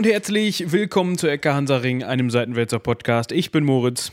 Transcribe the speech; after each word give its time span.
und 0.00 0.06
herzlich 0.06 0.72
willkommen 0.72 1.18
zu 1.18 1.26
Ecke 1.26 1.52
Hansaring, 1.52 2.02
einem 2.02 2.30
Seitenwälzer 2.30 2.78
Podcast. 2.78 3.32
Ich 3.32 3.52
bin 3.52 3.64
Moritz. 3.64 4.12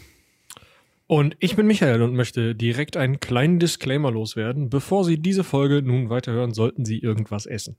Und 1.07 1.37
ich 1.39 1.55
bin 1.55 1.65
Michael 1.65 2.01
und 2.01 2.13
möchte 2.13 2.55
direkt 2.55 2.97
einen 2.97 3.21
kleinen 3.21 3.57
Disclaimer 3.57 4.11
loswerden. 4.11 4.69
Bevor 4.69 5.05
Sie 5.05 5.17
diese 5.17 5.45
Folge 5.45 5.81
nun 5.81 6.09
weiterhören, 6.09 6.53
sollten 6.53 6.83
Sie 6.83 6.99
irgendwas 6.99 7.45
essen. 7.45 7.77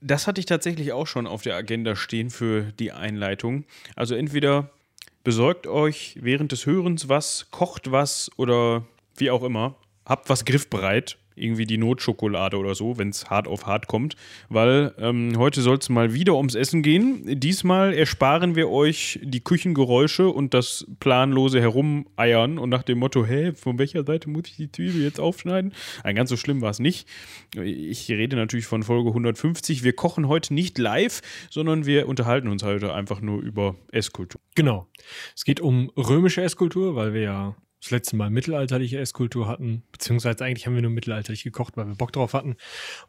Das 0.00 0.28
hatte 0.28 0.38
ich 0.38 0.46
tatsächlich 0.46 0.92
auch 0.92 1.08
schon 1.08 1.26
auf 1.26 1.42
der 1.42 1.56
Agenda 1.56 1.96
stehen 1.96 2.30
für 2.30 2.72
die 2.78 2.92
Einleitung. 2.92 3.64
Also 3.96 4.14
entweder 4.14 4.70
besorgt 5.24 5.66
euch 5.66 6.16
während 6.20 6.52
des 6.52 6.66
Hörens 6.66 7.08
was, 7.08 7.50
kocht 7.50 7.90
was 7.90 8.30
oder 8.36 8.86
wie 9.16 9.32
auch 9.32 9.42
immer, 9.42 9.74
habt 10.06 10.28
was 10.30 10.44
griffbereit 10.44 11.18
irgendwie 11.36 11.66
die 11.66 11.78
Notschokolade 11.78 12.56
oder 12.56 12.74
so, 12.74 12.98
wenn 12.98 13.10
es 13.10 13.30
hart 13.30 13.48
auf 13.48 13.66
hart 13.66 13.86
kommt, 13.86 14.16
weil 14.48 14.94
ähm, 14.98 15.34
heute 15.36 15.62
soll 15.62 15.78
es 15.78 15.88
mal 15.88 16.14
wieder 16.14 16.34
ums 16.36 16.54
Essen 16.54 16.82
gehen. 16.82 17.40
Diesmal 17.40 17.92
ersparen 17.94 18.54
wir 18.56 18.70
euch 18.70 19.18
die 19.22 19.42
Küchengeräusche 19.42 20.28
und 20.28 20.54
das 20.54 20.86
planlose 21.00 21.60
Herumeiern 21.60 22.58
und 22.58 22.70
nach 22.70 22.82
dem 22.82 22.98
Motto, 22.98 23.24
hä, 23.24 23.52
von 23.52 23.78
welcher 23.78 24.04
Seite 24.04 24.30
muss 24.30 24.44
ich 24.46 24.56
die 24.56 24.70
Zwiebel 24.70 25.02
jetzt 25.02 25.20
aufschneiden? 25.20 25.72
Ein 26.02 26.14
ganz 26.14 26.30
so 26.30 26.36
schlimm 26.36 26.60
war 26.60 26.70
es 26.70 26.78
nicht. 26.78 27.08
Ich 27.56 28.10
rede 28.10 28.36
natürlich 28.36 28.66
von 28.66 28.82
Folge 28.82 29.10
150. 29.10 29.82
Wir 29.82 29.94
kochen 29.94 30.28
heute 30.28 30.54
nicht 30.54 30.78
live, 30.78 31.20
sondern 31.50 31.86
wir 31.86 32.08
unterhalten 32.08 32.48
uns 32.48 32.62
heute 32.62 32.94
einfach 32.94 33.20
nur 33.20 33.40
über 33.40 33.76
Esskultur. 33.90 34.40
Genau. 34.54 34.86
Es 35.34 35.44
geht 35.44 35.60
um 35.60 35.90
römische 35.96 36.42
Esskultur, 36.42 36.94
weil 36.96 37.14
wir 37.14 37.22
ja 37.22 37.56
das 37.84 37.90
letzte 37.90 38.16
Mal 38.16 38.30
mittelalterliche 38.30 38.98
Esskultur 38.98 39.46
hatten, 39.46 39.82
beziehungsweise 39.92 40.44
eigentlich 40.44 40.66
haben 40.66 40.74
wir 40.74 40.82
nur 40.82 40.90
mittelalterlich 40.90 41.44
gekocht, 41.44 41.76
weil 41.76 41.86
wir 41.86 41.94
Bock 41.94 42.12
drauf 42.12 42.32
hatten. 42.32 42.56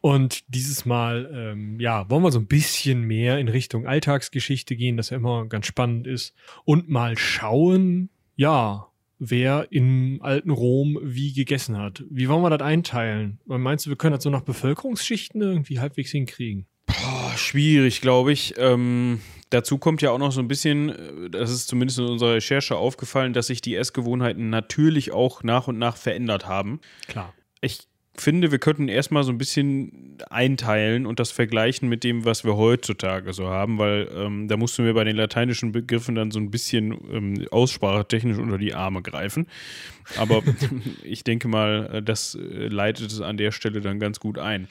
Und 0.00 0.44
dieses 0.54 0.84
Mal, 0.84 1.30
ähm, 1.32 1.80
ja, 1.80 2.08
wollen 2.10 2.22
wir 2.22 2.30
so 2.30 2.38
ein 2.38 2.46
bisschen 2.46 3.02
mehr 3.02 3.38
in 3.38 3.48
Richtung 3.48 3.86
Alltagsgeschichte 3.86 4.76
gehen, 4.76 4.98
das 4.98 5.10
ja 5.10 5.16
immer 5.16 5.46
ganz 5.46 5.66
spannend 5.66 6.06
ist. 6.06 6.34
Und 6.64 6.90
mal 6.90 7.16
schauen, 7.16 8.10
ja, 8.34 8.88
wer 9.18 9.68
im 9.70 10.20
alten 10.22 10.50
Rom 10.50 10.98
wie 11.02 11.32
gegessen 11.32 11.78
hat. 11.78 12.04
Wie 12.10 12.28
wollen 12.28 12.42
wir 12.42 12.50
das 12.50 12.60
einteilen? 12.60 13.40
Meinst 13.46 13.86
du, 13.86 13.90
wir 13.90 13.96
können 13.96 14.14
das 14.14 14.24
so 14.24 14.30
nach 14.30 14.42
Bevölkerungsschichten 14.42 15.40
irgendwie 15.40 15.80
halbwegs 15.80 16.10
hinkriegen? 16.10 16.66
Boah, 16.84 17.32
schwierig, 17.36 18.02
glaube 18.02 18.32
ich. 18.32 18.54
Ähm, 18.58 19.20
dazu 19.50 19.78
kommt 19.78 20.02
ja 20.02 20.10
auch 20.10 20.18
noch 20.18 20.32
so 20.32 20.40
ein 20.40 20.48
bisschen, 20.48 20.90
äh, 20.90 21.30
das 21.30 21.50
ist 21.50 21.68
zumindest 21.68 21.98
in 21.98 22.06
unserer 22.06 22.34
Recherche 22.34 22.76
aufgefallen, 22.76 23.32
dass 23.32 23.48
sich 23.48 23.60
die 23.60 23.74
Essgewohnheiten 23.74 24.50
natürlich 24.50 25.12
auch 25.12 25.42
nach 25.42 25.68
und 25.68 25.78
nach 25.78 25.96
verändert 25.96 26.46
haben. 26.46 26.80
Klar. 27.08 27.32
Ich 27.60 27.88
finde, 28.18 28.50
wir 28.50 28.58
könnten 28.58 28.88
erstmal 28.88 29.24
so 29.24 29.32
ein 29.32 29.38
bisschen 29.38 30.18
einteilen 30.30 31.06
und 31.06 31.20
das 31.20 31.30
vergleichen 31.30 31.88
mit 31.88 32.04
dem, 32.04 32.24
was 32.24 32.44
wir 32.44 32.56
heutzutage 32.56 33.32
so 33.32 33.48
haben, 33.48 33.78
weil 33.78 34.08
ähm, 34.14 34.48
da 34.48 34.56
mussten 34.56 34.84
wir 34.84 34.94
bei 34.94 35.04
den 35.04 35.16
lateinischen 35.16 35.72
Begriffen 35.72 36.14
dann 36.14 36.30
so 36.30 36.38
ein 36.38 36.50
bisschen 36.50 36.92
ähm, 37.12 37.46
aussprachetechnisch 37.50 38.38
unter 38.38 38.58
die 38.58 38.74
Arme 38.74 39.02
greifen. 39.02 39.46
Aber 40.16 40.42
ich 41.02 41.24
denke 41.24 41.48
mal, 41.48 41.90
äh, 41.92 42.02
das 42.02 42.34
äh, 42.34 42.68
leitet 42.68 43.12
es 43.12 43.20
an 43.20 43.36
der 43.36 43.52
Stelle 43.52 43.80
dann 43.80 44.00
ganz 44.00 44.18
gut 44.18 44.38
ein 44.38 44.68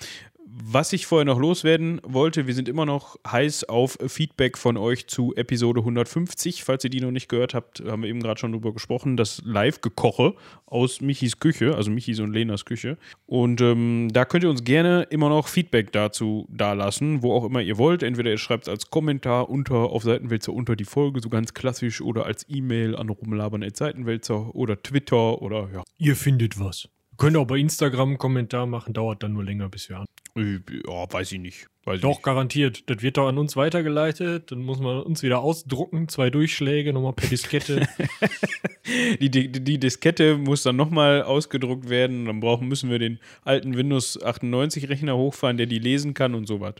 was 0.47 0.93
ich 0.93 1.07
vorher 1.07 1.25
noch 1.25 1.39
loswerden 1.39 1.99
wollte, 2.03 2.45
wir 2.45 2.53
sind 2.53 2.69
immer 2.69 2.85
noch 2.85 3.17
heiß 3.27 3.63
auf 3.65 3.97
Feedback 4.07 4.57
von 4.57 4.77
euch 4.77 5.07
zu 5.07 5.33
Episode 5.35 5.79
150. 5.79 6.63
Falls 6.63 6.83
ihr 6.83 6.89
die 6.91 7.01
noch 7.01 7.11
nicht 7.11 7.29
gehört 7.29 7.53
habt, 7.53 7.83
haben 7.85 8.03
wir 8.03 8.09
eben 8.09 8.21
gerade 8.21 8.39
schon 8.39 8.51
drüber 8.51 8.71
gesprochen. 8.71 9.17
Das 9.17 9.41
Live-Gekoche 9.43 10.35
aus 10.65 11.01
Michis 11.01 11.39
Küche, 11.39 11.75
also 11.75 11.89
Michis 11.89 12.19
und 12.19 12.31
Lenas 12.31 12.65
Küche. 12.65 12.97
Und 13.25 13.59
ähm, 13.61 14.09
da 14.13 14.25
könnt 14.25 14.43
ihr 14.43 14.49
uns 14.49 14.63
gerne 14.63 15.07
immer 15.09 15.29
noch 15.29 15.47
Feedback 15.47 15.91
dazu 15.91 16.47
dalassen, 16.49 17.23
wo 17.23 17.33
auch 17.33 17.45
immer 17.45 17.61
ihr 17.61 17.77
wollt. 17.77 18.03
Entweder 18.03 18.29
ihr 18.29 18.37
schreibt 18.37 18.63
es 18.63 18.69
als 18.69 18.91
Kommentar 18.91 19.49
unter 19.49 19.75
auf 19.75 20.03
Seitenwälzer 20.03 20.53
unter 20.53 20.75
die 20.75 20.85
Folge, 20.85 21.21
so 21.21 21.29
ganz 21.29 21.53
klassisch, 21.53 22.01
oder 22.01 22.25
als 22.25 22.45
E-Mail 22.47 22.95
an 22.95 23.09
rumlabern.seitenwälzer 23.09 24.53
oder 24.53 24.81
Twitter 24.81 25.41
oder 25.41 25.69
ja. 25.73 25.83
Ihr 25.97 26.15
findet 26.15 26.59
was. 26.59 26.87
Könnt 27.17 27.37
auch 27.37 27.45
bei 27.45 27.57
Instagram 27.57 28.09
einen 28.09 28.17
Kommentar 28.17 28.65
machen, 28.65 28.93
dauert 28.93 29.23
dann 29.23 29.33
nur 29.33 29.43
länger, 29.43 29.69
bis 29.69 29.89
wir 29.89 29.99
an. 29.99 30.05
Äh, 30.37 30.59
ja, 30.87 31.11
weiß 31.11 31.31
ich 31.31 31.39
nicht. 31.39 31.67
Weiß 31.85 32.01
doch, 32.01 32.09
nicht. 32.09 32.23
garantiert. 32.23 32.89
Das 32.89 33.01
wird 33.01 33.17
doch 33.17 33.27
an 33.27 33.37
uns 33.37 33.55
weitergeleitet. 33.55 34.51
Dann 34.51 34.63
muss 34.63 34.79
man 34.79 35.01
uns 35.03 35.23
wieder 35.23 35.39
ausdrucken. 35.39 36.07
Zwei 36.09 36.29
Durchschläge, 36.29 36.91
nochmal 36.93 37.13
per 37.13 37.29
Diskette. 37.29 37.87
die, 39.21 39.29
die, 39.29 39.51
die, 39.51 39.79
Diskette 39.79 40.37
muss 40.37 40.63
dann 40.63 40.75
nochmal 40.75 41.21
ausgedruckt 41.23 41.87
werden. 41.87 42.25
Dann 42.25 42.39
brauchen, 42.39 42.67
müssen 42.67 42.89
wir 42.89 42.99
den 42.99 43.19
alten 43.43 43.77
Windows 43.77 44.21
98 44.21 44.89
Rechner 44.89 45.15
hochfahren, 45.15 45.57
der 45.57 45.67
die 45.67 45.79
lesen 45.79 46.13
kann 46.13 46.35
und 46.35 46.47
sowas. 46.47 46.75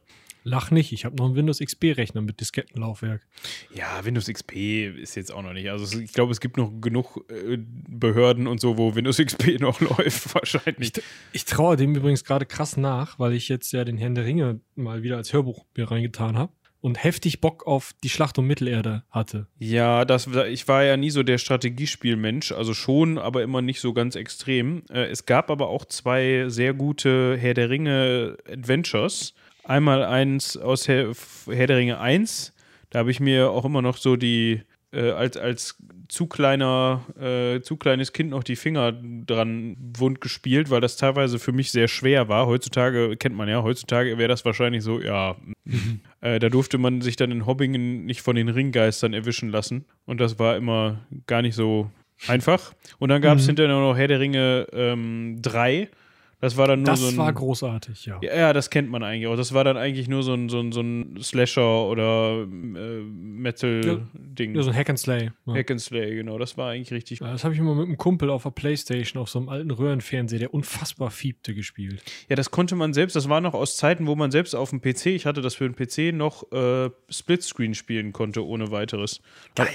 Lach 0.47 0.69
nicht, 0.69 0.94
ich 0.94 1.06
habe 1.06 1.16
noch 1.16 1.25
einen 1.25 1.35
Windows 1.35 1.59
XP-Rechner 1.59 2.22
mit 2.22 2.39
Diskettenlaufwerk. 2.39 3.25
Ja, 3.73 4.06
Windows 4.06 4.28
XP 4.28 4.53
ist 4.95 5.16
jetzt 5.16 5.33
auch 5.33 5.41
noch 5.41 5.53
nicht. 5.53 5.72
Also 5.72 6.00
ich 6.00 6.13
glaube, 6.13 6.31
es 6.31 6.39
gibt 6.39 6.56
noch 6.57 6.72
genug 6.81 7.25
äh, 7.31 7.57
Behörden 7.57 8.45
und 8.45 8.61
so, 8.61 8.78
wo 8.78 8.94
Windows 8.94 9.17
XP 9.17 9.59
noch 9.59 9.81
läuft, 9.81 10.35
wahrscheinlich. 10.35 10.95
Ich, 10.95 11.03
ich 11.33 11.45
traue 11.45 11.78
dem 11.78 11.95
übrigens 11.95 12.23
gerade 12.23 12.45
krass 12.45 12.78
nach, 12.78 13.17
weil 13.17 13.33
ich 13.33 13.50
jetzt 13.50 13.72
ja 13.72 13.83
den 13.83 13.97
Herrn 13.97 14.13
der 14.13 14.25
Ringe 14.25 14.59
mal 14.75 15.01
wieder 15.01 15.17
als 15.17 15.33
Hörbuch 15.33 15.66
mir 15.75 15.89
reingetan 15.89 16.38
habe 16.38 16.53
und 16.85 17.03
heftig 17.03 17.41
Bock 17.41 17.66
auf 17.66 17.94
die 18.03 18.09
Schlacht 18.09 18.38
um 18.38 18.45
Mittelerde 18.45 19.01
hatte. 19.09 19.47
Ja, 19.57 20.06
das, 20.06 20.27
ich 20.27 20.67
war 20.67 20.83
ja 20.83 20.95
nie 20.95 21.09
so 21.09 21.23
der 21.23 21.39
Strategiespielmensch, 21.39 22.51
also 22.51 22.75
schon, 22.75 23.17
aber 23.17 23.41
immer 23.41 23.63
nicht 23.63 23.81
so 23.81 23.94
ganz 23.94 24.16
extrem. 24.16 24.83
Äh, 24.91 25.06
es 25.06 25.25
gab 25.25 25.50
aber 25.50 25.69
auch 25.69 25.85
zwei 25.85 26.45
sehr 26.50 26.75
gute 26.75 27.35
Herr 27.35 27.56
der 27.56 27.72
Ringe 27.72 28.38
Adventures 28.47 29.33
Einmal 29.66 30.03
eins 30.03 30.58
aus 30.58 30.88
Herr, 30.88 31.12
Herr 31.50 31.68
der 31.68 31.78
Ringe 31.78 32.00
1. 32.00 32.53
Da 32.92 33.00
habe 33.00 33.09
ich 33.09 33.20
mir 33.20 33.50
auch 33.50 33.66
immer 33.66 33.81
noch 33.81 33.98
so 33.98 34.16
die, 34.16 34.62
äh, 34.94 35.09
als, 35.09 35.38
als 35.38 35.78
zu 36.08 36.28
kleiner, 36.28 37.03
äh, 37.20 37.62
zu 37.62 37.75
kleines 37.75 38.14
Kind 38.14 38.30
noch 38.30 38.44
die 38.44 38.56
Finger 38.56 38.94
dran 38.94 39.75
wund 39.98 40.22
gespielt, 40.22 40.70
weil 40.70 40.81
das 40.81 40.98
teilweise 40.98 41.40
für 41.40 41.52
mich 41.52 41.72
sehr 41.72 41.88
schwer 41.88 42.30
war. 42.30 42.46
Heutzutage, 42.46 43.18
kennt 43.18 43.36
man 43.36 43.50
ja, 43.50 43.64
heutzutage 43.64 44.20
wäre 44.20 44.30
das 44.30 44.46
wahrscheinlich 44.46 44.84
so, 44.84 45.02
ja, 45.02 45.36
äh, 46.22 46.38
da 46.38 46.50
durfte 46.50 46.78
man 46.78 47.02
sich 47.02 47.16
dann 47.16 47.31
in 47.31 47.48
Hobbingen 47.48 48.06
nicht 48.06 48.22
von 48.22 48.36
den 48.36 48.50
Ringgeistern 48.50 49.14
erwischen 49.14 49.50
lassen. 49.50 49.86
Und 50.06 50.22
das 50.22 50.38
war 50.38 50.58
immer 50.58 51.00
gar 51.25 51.42
nicht 51.42 51.56
so 51.56 51.90
einfach. 52.28 52.75
Und 53.00 53.09
dann 53.09 53.22
gab 53.22 53.40
es 53.40 53.46
mhm. 53.46 53.48
hinterher 53.48 53.74
noch 53.74 53.98
Herr 53.98 54.08
der 54.08 54.20
Ringe 54.20 54.68
ähm, 54.74 55.40
3 55.42 55.90
das 56.45 56.57
war 56.57 56.67
dann 56.67 56.83
nur 56.83 56.85
das 56.85 57.00
so 57.00 57.07
ein. 57.07 57.16
Das 57.16 57.17
war 57.17 57.33
großartig, 57.33 58.06
ja. 58.06 58.19
ja. 58.22 58.35
Ja, 58.35 58.53
das 58.53 58.69
kennt 58.69 58.89
man 58.89 59.01
eigentlich 59.01 59.25
auch. 59.28 59.35
Das 59.35 59.53
war 59.53 59.63
dann 59.63 59.78
eigentlich 59.78 60.07
nur 60.07 60.22
so 60.22 60.33
ein, 60.33 60.47
so 60.47 60.59
ein, 60.59 60.72
so 60.72 60.81
ein 60.81 61.17
Slasher 61.19 61.88
oder 61.88 62.44
äh, 62.44 63.01
Metal-Ding. 63.01 64.53
Ja, 64.53 64.61
so 64.61 64.69
ein 64.69 64.75
Hack 64.75 64.89
and 64.89 65.00
Slay. 65.00 65.31
Ja. 65.47 65.53
Hack 65.56 65.72
and 65.72 65.81
Slay, 65.81 66.16
genau. 66.16 66.38
Das 66.38 66.56
war 66.56 66.69
eigentlich 66.69 66.91
richtig 66.91 67.22
ja, 67.22 67.31
Das 67.31 67.44
habe 67.44 67.56
ich 67.56 67.59
immer 67.59 67.73
mit 67.73 67.88
einem 67.88 67.97
Kumpel 67.97 68.29
auf 68.29 68.44
der 68.44 68.51
Playstation 68.51 69.19
auf 69.19 69.29
so 69.29 69.39
einem 69.39 69.50
alten 69.50 69.72
Röhrenfernseher, 69.72 70.38
der 70.38 70.53
unfassbar 70.53 71.09
fiebte, 71.09 71.56
gespielt. 71.56 72.03
Ja, 72.29 72.35
das 72.35 72.51
konnte 72.51 72.75
man 72.75 72.94
selbst. 72.94 73.16
Das 73.16 73.27
war 73.27 73.41
noch 73.41 73.56
aus 73.56 73.75
Zeiten, 73.75 74.06
wo 74.06 74.16
man 74.16 74.29
selbst 74.29 74.56
auf 74.56 74.69
dem 74.69 74.81
PC, 74.81 75.07
ich 75.07 75.25
hatte 75.25 75.41
das 75.41 75.56
für 75.56 75.67
den 75.67 75.75
PC, 75.75 76.16
noch 76.16 76.51
äh, 76.51 76.91
Splitscreen 77.09 77.73
spielen 77.73 78.13
konnte, 78.13 78.45
ohne 78.45 78.69
weiteres. 78.69 79.19
Geil. 79.56 79.67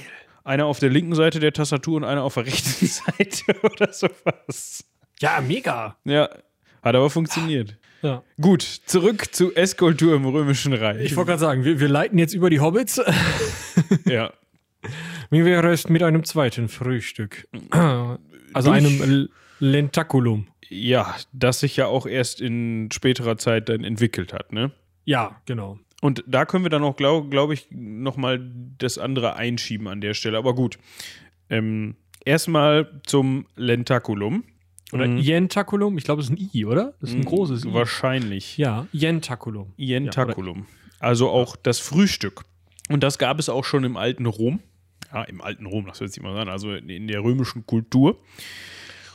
Einer 0.44 0.66
auf 0.66 0.78
der 0.78 0.90
linken 0.90 1.16
Seite 1.16 1.40
der 1.40 1.52
Tastatur 1.52 1.96
und 1.96 2.04
einer 2.04 2.22
auf 2.22 2.34
der 2.34 2.46
rechten 2.46 2.86
Seite 2.86 3.60
oder 3.62 3.92
sowas. 3.92 4.84
Ja, 5.20 5.40
mega. 5.40 5.96
Ja, 6.04 6.30
hat 6.82 6.94
aber 6.94 7.10
funktioniert. 7.10 7.76
Ja. 8.02 8.22
Gut, 8.40 8.62
zurück 8.62 9.34
zu 9.34 9.54
Esskultur 9.54 10.14
im 10.14 10.24
Römischen 10.24 10.72
Reich. 10.72 11.04
Ich 11.04 11.16
wollte 11.16 11.30
gerade 11.30 11.40
sagen, 11.40 11.64
wir, 11.64 11.80
wir 11.80 11.88
leiten 11.88 12.18
jetzt 12.18 12.32
über 12.32 12.48
die 12.48 12.60
Hobbits. 12.60 13.00
ja. 14.06 14.32
Wie 15.30 15.44
wäre 15.44 15.70
es 15.70 15.88
mit 15.88 16.02
einem 16.02 16.24
zweiten 16.24 16.68
Frühstück? 16.68 17.46
Also 18.52 18.70
Durch, 18.70 19.02
einem 19.02 19.28
Lentaculum. 19.58 20.48
Ja, 20.68 21.14
das 21.32 21.60
sich 21.60 21.76
ja 21.76 21.86
auch 21.86 22.06
erst 22.06 22.40
in 22.40 22.88
späterer 22.92 23.36
Zeit 23.36 23.68
dann 23.68 23.84
entwickelt 23.84 24.32
hat, 24.32 24.52
ne? 24.52 24.70
Ja, 25.04 25.40
genau. 25.44 25.78
Und 26.00 26.24
da 26.26 26.46
können 26.46 26.64
wir 26.64 26.70
dann 26.70 26.82
auch, 26.82 26.96
glaube 26.96 27.28
glaub 27.28 27.50
ich, 27.50 27.66
nochmal 27.70 28.40
das 28.78 28.96
andere 28.96 29.36
einschieben 29.36 29.88
an 29.88 30.00
der 30.00 30.14
Stelle. 30.14 30.38
Aber 30.38 30.54
gut. 30.54 30.78
Ähm, 31.50 31.96
erstmal 32.24 33.00
zum 33.04 33.46
Lentaculum. 33.56 34.44
Oder 34.92 35.06
mhm. 35.06 35.18
Ientaculum, 35.18 35.98
ich 35.98 36.04
glaube, 36.04 36.20
es 36.20 36.30
ist 36.30 36.32
ein 36.32 36.50
I, 36.52 36.64
oder? 36.64 36.94
Das 37.00 37.10
ist 37.10 37.16
ein 37.16 37.20
mhm, 37.20 37.26
großes 37.26 37.64
I. 37.64 37.72
Wahrscheinlich. 37.72 38.56
Ja, 38.58 38.86
Ientaculum. 38.92 39.72
Ientaculum. 39.76 40.58
Ja, 40.58 40.64
also 41.00 41.30
auch 41.30 41.56
das 41.56 41.78
Frühstück. 41.78 42.44
Und 42.88 43.02
das 43.02 43.18
gab 43.18 43.38
es 43.38 43.48
auch 43.48 43.64
schon 43.64 43.84
im 43.84 43.96
alten 43.96 44.26
Rom. 44.26 44.60
Ja, 45.12 45.22
im 45.24 45.40
alten 45.40 45.66
Rom, 45.66 45.86
das 45.86 46.00
hört 46.00 46.12
sich 46.12 46.22
mal 46.22 46.36
an, 46.36 46.48
also 46.48 46.72
in 46.72 47.06
der 47.08 47.22
römischen 47.22 47.66
Kultur. 47.66 48.18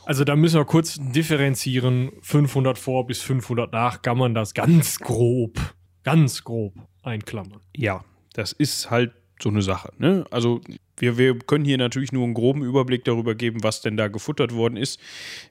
Also 0.05 0.23
da 0.23 0.35
müssen 0.35 0.59
wir 0.59 0.65
kurz 0.65 0.99
differenzieren. 0.99 2.11
500 2.21 2.77
vor 2.77 3.07
bis 3.07 3.21
500 3.21 3.71
nach 3.71 4.01
kann 4.01 4.17
man 4.17 4.33
das 4.33 4.53
ganz 4.53 4.99
grob, 4.99 5.59
ganz 6.03 6.43
grob 6.43 6.73
einklammern. 7.01 7.59
Ja, 7.75 8.03
das 8.33 8.51
ist 8.51 8.91
halt 8.91 9.13
so 9.41 9.49
eine 9.49 9.61
Sache. 9.61 9.91
Ne? 9.97 10.25
Also 10.31 10.61
wir, 10.97 11.17
wir 11.17 11.37
können 11.39 11.65
hier 11.65 11.77
natürlich 11.77 12.11
nur 12.11 12.23
einen 12.23 12.33
groben 12.33 12.63
Überblick 12.63 13.03
darüber 13.03 13.35
geben, 13.35 13.63
was 13.63 13.81
denn 13.81 13.97
da 13.97 14.07
gefuttert 14.07 14.53
worden 14.53 14.77
ist. 14.77 14.99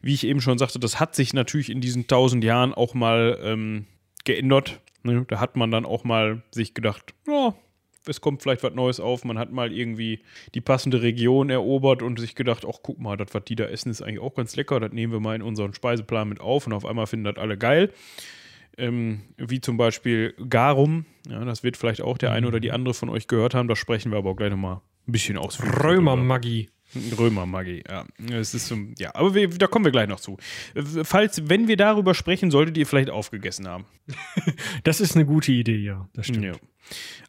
Wie 0.01 0.15
ich 0.15 0.27
eben 0.27 0.41
schon 0.41 0.59
sagte, 0.59 0.79
das 0.79 1.01
hat 1.01 1.15
sich 1.15 1.35
natürlich 1.35 1.71
in 1.71 1.81
diesen 1.81 2.07
tausend 2.07 2.45
Jahren 2.45 2.73
auch 2.73 2.95
mal 2.95 3.39
ähm, 3.43 3.87
geändert. 4.25 4.81
Ne? 5.03 5.25
Da 5.29 5.41
hat 5.41 5.57
man 5.57 5.71
dann 5.71 5.85
auch 5.85 6.05
mal 6.05 6.43
sich 6.51 6.75
gedacht, 6.75 7.15
ja, 7.27 7.55
es 8.07 8.21
kommt 8.21 8.43
vielleicht 8.43 8.63
was 8.63 8.75
Neues 8.75 9.01
auf, 9.01 9.25
man 9.25 9.39
hat 9.39 9.53
mal 9.53 9.73
irgendwie 9.73 10.21
die 10.55 10.61
passende 10.61 11.03
Region 11.03 11.51
erobert 11.51 12.03
und 12.03 12.19
sich 12.21 12.35
gedacht, 12.35 12.67
ach 12.69 12.81
guck 12.83 12.99
mal, 12.99 13.17
das, 13.17 13.29
was 13.33 13.45
die 13.45 13.57
da 13.57 13.65
essen, 13.65 13.91
ist 13.91 14.03
eigentlich 14.03 14.21
auch 14.21 14.35
ganz 14.35 14.57
lecker, 14.57 14.81
das 14.81 14.93
nehmen 14.93 15.13
wir 15.13 15.21
mal 15.21 15.37
in 15.37 15.43
unseren 15.43 15.75
Speiseplan 15.75 16.29
mit 16.29 16.41
auf 16.41 16.67
und 16.67 16.73
auf 16.73 16.85
einmal 16.85 17.07
finden 17.07 17.25
das 17.25 17.37
alle 17.37 17.57
geil. 17.57 17.93
Ähm, 18.77 19.23
wie 19.37 19.61
zum 19.61 19.77
Beispiel 19.77 20.35
Garum, 20.49 21.07
ja, 21.29 21.45
das 21.45 21.63
wird 21.63 21.77
vielleicht 21.77 22.03
auch 22.03 22.19
der 22.19 22.33
eine 22.33 22.47
oder 22.47 22.61
die 22.61 22.73
andere 22.73 22.93
von 22.93 23.09
euch 23.09 23.29
gehört 23.29 23.55
haben, 23.55 23.69
da 23.69 23.77
sprechen 23.77 24.11
wir 24.11 24.19
aber 24.19 24.31
auch 24.31 24.37
gleich 24.37 24.51
nochmal 24.51 24.81
ein 25.07 25.13
bisschen 25.13 25.37
ausführlich. 25.37 25.83
Römermagie. 25.83 26.71
Römermagie, 27.19 27.83
ja. 27.89 28.05
Es 28.31 28.55
ist 28.55 28.69
so, 28.69 28.77
ja, 28.99 29.15
aber 29.15 29.35
wir, 29.35 29.49
da 29.49 29.67
kommen 29.67 29.85
wir 29.85 29.93
gleich 29.93 30.09
noch 30.09 30.21
zu. 30.21 30.37
Falls, 31.03 31.49
wenn 31.49 31.67
wir 31.67 31.77
darüber 31.77 32.15
sprechen, 32.15 32.51
solltet 32.51 32.77
ihr 32.77 32.87
vielleicht 32.87 33.11
aufgegessen 33.11 33.67
haben. 33.67 33.85
das 34.85 35.01
ist 35.01 35.17
eine 35.17 35.27
gute 35.27 35.53
Idee, 35.53 35.79
ja. 35.79 36.09
Das 36.15 36.27
stimmt. 36.27 36.45
Ja. 36.45 36.53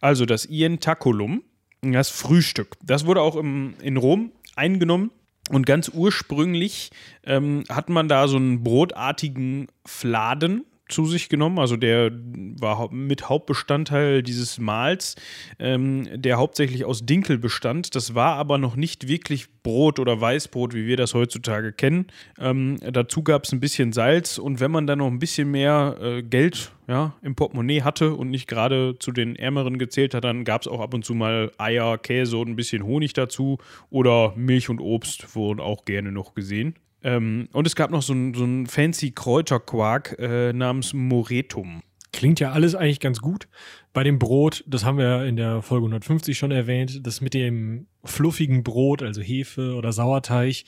Also 0.02 0.26
das 0.26 0.46
Ientaculum, 0.46 1.44
das 1.82 2.10
Frühstück, 2.10 2.78
das 2.84 3.06
wurde 3.06 3.22
auch 3.22 3.36
im, 3.36 3.74
in 3.82 3.98
Rom 3.98 4.32
eingenommen. 4.56 5.12
Und 5.50 5.68
ganz 5.68 5.90
ursprünglich 5.90 6.90
ähm, 7.24 7.66
hat 7.70 7.90
man 7.90 8.08
da 8.08 8.28
so 8.28 8.38
einen 8.38 8.64
brotartigen 8.64 9.68
Fladen, 9.86 10.66
zu 10.88 11.06
sich 11.06 11.30
genommen. 11.30 11.60
Also 11.60 11.78
der 11.78 12.12
war 12.60 12.92
mit 12.92 13.30
Hauptbestandteil 13.30 14.22
dieses 14.24 14.60
Mahls, 14.60 15.16
ähm, 15.60 16.08
der 16.14 16.38
hauptsächlich 16.38 16.86
aus 16.86 17.06
Dinkel 17.06 17.38
bestand. 17.38 17.96
Das 17.96 18.16
war 18.16 18.36
aber 18.36 18.58
noch 18.58 18.76
nicht 18.76 19.08
wirklich 19.08 19.48
Brot 19.64 20.00
oder 20.00 20.22
Weißbrot, 20.22 20.74
wie 20.76 20.86
wir 20.86 20.98
das 20.98 21.14
heutzutage 21.14 21.74
kennen. 21.74 22.08
Ähm, 22.40 22.78
dazu 22.92 23.24
gab 23.24 23.46
es 23.46 23.52
ein 23.52 23.60
bisschen 23.60 23.94
Salz 23.94 24.38
und 24.38 24.60
wenn 24.60 24.72
man 24.72 24.86
dann 24.86 25.00
noch 25.00 25.08
ein 25.08 25.20
bisschen 25.20 25.50
mehr 25.50 25.98
äh, 26.00 26.22
Geld 26.22 26.72
ja, 26.88 27.16
im 27.24 27.34
Portemonnaie 27.34 27.82
hatte 27.82 28.14
und 28.14 28.30
nicht 28.30 28.48
gerade 28.48 28.96
zu 29.00 29.12
den 29.12 29.36
Ärmeren 29.36 29.80
gezählt 29.80 30.14
hat, 30.14 30.24
dann 30.24 30.44
gab 30.44 30.62
es 30.62 30.68
auch 30.68 30.82
ab 30.82 30.94
und 30.94 31.04
zu 31.04 31.16
mal 31.16 31.52
Eier, 31.58 31.98
Käse 31.98 32.38
und 32.38 32.50
ein 32.50 32.56
bisschen 32.56 32.84
Honig 32.84 33.14
dazu 33.14 33.58
oder 33.90 34.34
Milch 34.36 34.70
und 34.70 34.80
Obst 34.80 35.36
wurden 35.36 35.60
auch 35.60 35.86
gerne 35.86 36.12
noch 36.12 36.36
gesehen. 36.36 36.76
Ähm, 37.06 37.50
und 37.54 37.68
es 37.68 37.76
gab 37.76 37.92
noch 37.92 38.02
so 38.02 38.14
einen 38.14 38.34
so 38.34 38.72
fancy 38.72 39.12
Kräuterquark 39.12 40.18
äh, 40.18 40.52
namens 40.54 40.92
Moretum. 40.94 41.84
Klingt 42.12 42.40
ja 42.40 42.52
alles 42.52 42.74
eigentlich 42.74 43.00
ganz 43.00 43.22
gut. 43.22 43.48
Bei 43.94 44.04
dem 44.04 44.18
Brot, 44.18 44.64
das 44.66 44.86
haben 44.86 44.98
wir 44.98 45.24
in 45.26 45.36
der 45.36 45.62
Folge 45.62 45.84
150 45.84 46.36
schon 46.36 46.50
erwähnt, 46.50 47.06
das 47.06 47.22
mit 47.22 47.36
dem 47.36 47.86
fluffigen 48.04 48.64
Brot, 48.64 49.04
also 49.04 49.22
Hefe 49.22 49.76
oder 49.76 49.92
Sauerteig 49.92 50.64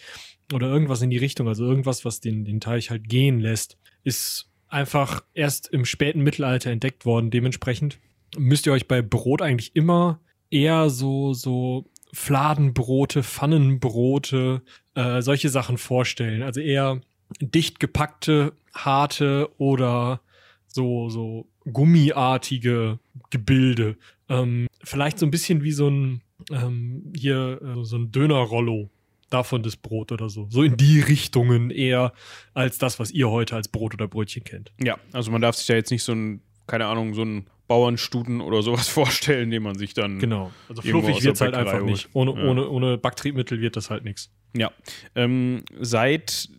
oder 0.54 0.68
irgendwas 0.68 1.02
in 1.02 1.10
die 1.10 1.18
Richtung, 1.18 1.48
also 1.48 1.66
irgendwas, 1.66 2.06
was 2.06 2.20
den, 2.20 2.46
den 2.46 2.60
Teig 2.60 2.92
halt 2.92 3.10
gehen 3.10 3.40
lässt, 3.40 3.80
ist 4.04 4.52
einfach 4.68 5.24
erst 5.34 5.70
im 5.70 5.86
späten 5.86 6.22
Mittelalter 6.22 6.70
entdeckt 6.70 7.06
worden. 7.06 7.32
Dementsprechend 7.32 7.98
müsst 8.38 8.68
ihr 8.68 8.74
euch 8.74 8.88
bei 8.88 9.02
Brot 9.02 9.42
eigentlich 9.42 9.76
immer 9.76 10.20
eher 10.52 10.92
so, 10.92 11.34
so 11.34 11.90
Fladenbrote, 12.18 13.22
Pfannenbrote, 13.22 14.64
äh, 14.96 15.22
solche 15.22 15.50
Sachen 15.50 15.78
vorstellen. 15.78 16.42
Also 16.42 16.60
eher 16.62 17.00
dicht 17.40 17.80
gepackte, 17.80 18.54
harte 18.74 19.50
oder 19.60 20.20
so, 20.66 21.10
so 21.10 21.48
gummiartige 21.72 22.98
Gebilde. 23.30 23.98
Ähm, 24.30 24.68
vielleicht 24.84 25.20
so 25.20 25.28
ein 25.28 25.32
bisschen 25.32 25.64
wie 25.64 25.72
so 25.72 25.90
ein, 25.90 26.22
ähm, 26.52 27.14
hier, 27.16 27.62
äh, 27.62 27.86
so 27.86 27.98
ein 27.98 28.12
Dönerrollo 28.12 28.90
davon 29.30 29.62
das 29.62 29.76
Brot 29.76 30.12
oder 30.12 30.28
so. 30.28 30.48
So 30.50 30.64
in 30.64 30.76
die 30.76 31.00
Richtungen 31.00 31.70
eher 31.70 32.14
als 32.56 32.80
das, 32.80 33.00
was 33.00 33.12
ihr 33.12 33.30
heute 33.30 33.56
als 33.56 33.68
Brot 33.68 33.94
oder 33.94 34.08
Brötchen 34.08 34.44
kennt. 34.44 34.74
Ja, 34.84 34.98
also 35.14 35.32
man 35.32 35.42
darf 35.42 35.56
sich 35.56 35.68
ja 35.68 35.76
jetzt 35.76 35.92
nicht 35.92 36.04
so 36.04 36.14
ein, 36.14 36.42
keine 36.66 36.88
Ahnung, 36.88 37.14
so 37.14 37.22
ein 37.24 37.48
Bauernstuten 37.68 38.42
oder 38.42 38.62
sowas 38.62 38.88
vorstellen, 38.90 39.52
den 39.52 39.64
man 39.64 39.78
sich 39.78 39.94
dann. 39.94 40.20
Genau. 40.20 40.52
Also 40.70 40.82
fluffig 40.82 41.24
wird 41.24 41.36
es 41.36 41.42
halt 41.42 41.54
einfach 41.54 41.82
nicht. 41.82 42.10
Ohne, 42.14 42.32
ja. 42.32 42.50
ohne, 42.50 42.70
ohne 42.70 42.98
Backtriebmittel 42.98 43.62
wird 43.62 43.76
das 43.76 43.90
halt 43.90 44.04
nichts. 44.04 44.32
Ja. 44.56 44.72
Ähm, 45.16 45.64
seit 45.80 46.50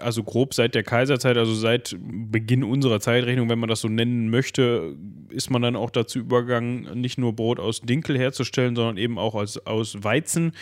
also 0.00 0.22
grob 0.22 0.54
seit 0.54 0.74
der 0.74 0.82
Kaiserzeit, 0.82 1.36
also 1.36 1.54
seit 1.54 1.96
Beginn 2.00 2.64
unserer 2.64 3.00
Zeitrechnung, 3.00 3.48
wenn 3.48 3.58
man 3.58 3.68
das 3.68 3.80
so 3.80 3.88
nennen 3.88 4.30
möchte, 4.30 4.96
ist 5.30 5.50
man 5.50 5.62
dann 5.62 5.76
auch 5.76 5.90
dazu 5.90 6.18
übergegangen, 6.18 7.00
nicht 7.00 7.18
nur 7.18 7.34
Brot 7.34 7.60
aus 7.60 7.80
Dinkel 7.80 8.18
herzustellen, 8.18 8.74
sondern 8.74 8.96
eben 8.96 9.18
auch 9.18 9.34
aus, 9.34 9.58
aus 9.58 10.02
Weizen. 10.02 10.52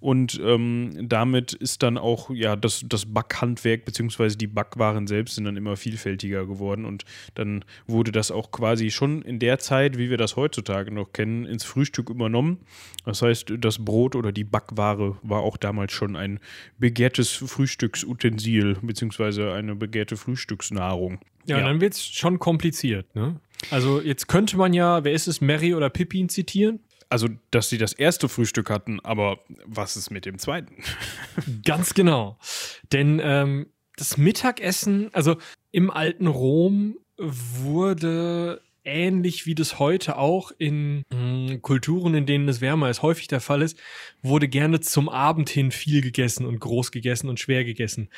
Und 0.00 0.40
ähm, 0.44 1.06
damit 1.08 1.52
ist 1.52 1.82
dann 1.84 1.96
auch 1.96 2.30
ja 2.30 2.56
das, 2.56 2.82
das 2.84 3.06
Backhandwerk 3.06 3.84
bzw. 3.84 4.30
die 4.30 4.48
Backwaren 4.48 5.06
selbst 5.06 5.36
sind 5.36 5.44
dann 5.44 5.56
immer 5.56 5.76
vielfältiger 5.76 6.44
geworden. 6.44 6.84
Und 6.84 7.04
dann 7.34 7.64
wurde 7.86 8.10
das 8.10 8.30
auch 8.30 8.50
quasi 8.50 8.90
schon 8.90 9.22
in 9.22 9.38
der 9.38 9.58
Zeit, 9.60 9.98
wie 9.98 10.10
wir 10.10 10.16
das 10.16 10.34
heutzutage 10.34 10.92
noch 10.92 11.12
kennen, 11.12 11.44
ins 11.44 11.64
Frühstück 11.64 12.10
übernommen. 12.10 12.58
Das 13.04 13.22
heißt, 13.22 13.52
das 13.58 13.84
Brot 13.84 14.16
oder 14.16 14.32
die 14.32 14.44
Backware 14.44 15.16
war 15.22 15.40
auch 15.40 15.56
damals 15.56 15.92
schon 15.92 16.16
ein 16.16 16.40
begehrtes 16.78 17.30
Frühstücksutensil 17.30 18.78
beziehungsweise 18.86 19.52
eine 19.52 19.74
begehrte 19.74 20.16
Frühstücksnahrung. 20.16 21.20
Ja, 21.46 21.58
ja. 21.58 21.64
dann 21.64 21.80
wird 21.80 21.94
es 21.94 22.04
schon 22.04 22.38
kompliziert, 22.38 23.14
ne? 23.14 23.40
Also 23.70 24.00
jetzt 24.00 24.26
könnte 24.26 24.56
man 24.56 24.74
ja, 24.74 25.04
wer 25.04 25.12
ist 25.12 25.28
es, 25.28 25.40
Mary 25.40 25.74
oder 25.74 25.88
Pippin 25.88 26.28
zitieren? 26.28 26.80
Also, 27.08 27.28
dass 27.50 27.68
sie 27.68 27.78
das 27.78 27.92
erste 27.92 28.28
Frühstück 28.28 28.70
hatten, 28.70 28.98
aber 29.00 29.38
was 29.66 29.96
ist 29.96 30.10
mit 30.10 30.24
dem 30.24 30.38
zweiten? 30.38 30.82
Ganz 31.64 31.94
genau. 31.94 32.38
Denn 32.90 33.20
ähm, 33.22 33.66
das 33.96 34.16
Mittagessen, 34.16 35.10
also 35.12 35.36
im 35.70 35.90
alten 35.90 36.26
Rom 36.26 36.96
wurde 37.18 38.62
ähnlich 38.84 39.46
wie 39.46 39.54
das 39.54 39.78
heute 39.78 40.16
auch 40.16 40.52
in 40.58 41.04
mh, 41.10 41.50
hm, 41.50 41.62
Kulturen, 41.62 42.14
in 42.14 42.26
denen 42.26 42.48
es 42.48 42.60
wärmer 42.60 42.90
ist, 42.90 43.02
häufig 43.02 43.28
der 43.28 43.40
Fall 43.40 43.62
ist, 43.62 43.78
wurde 44.22 44.48
gerne 44.48 44.80
zum 44.80 45.08
Abend 45.08 45.50
hin 45.50 45.70
viel 45.70 46.00
gegessen 46.00 46.46
und 46.46 46.60
groß 46.60 46.92
gegessen 46.92 47.28
und 47.28 47.38
schwer 47.38 47.64
gegessen. 47.64 48.08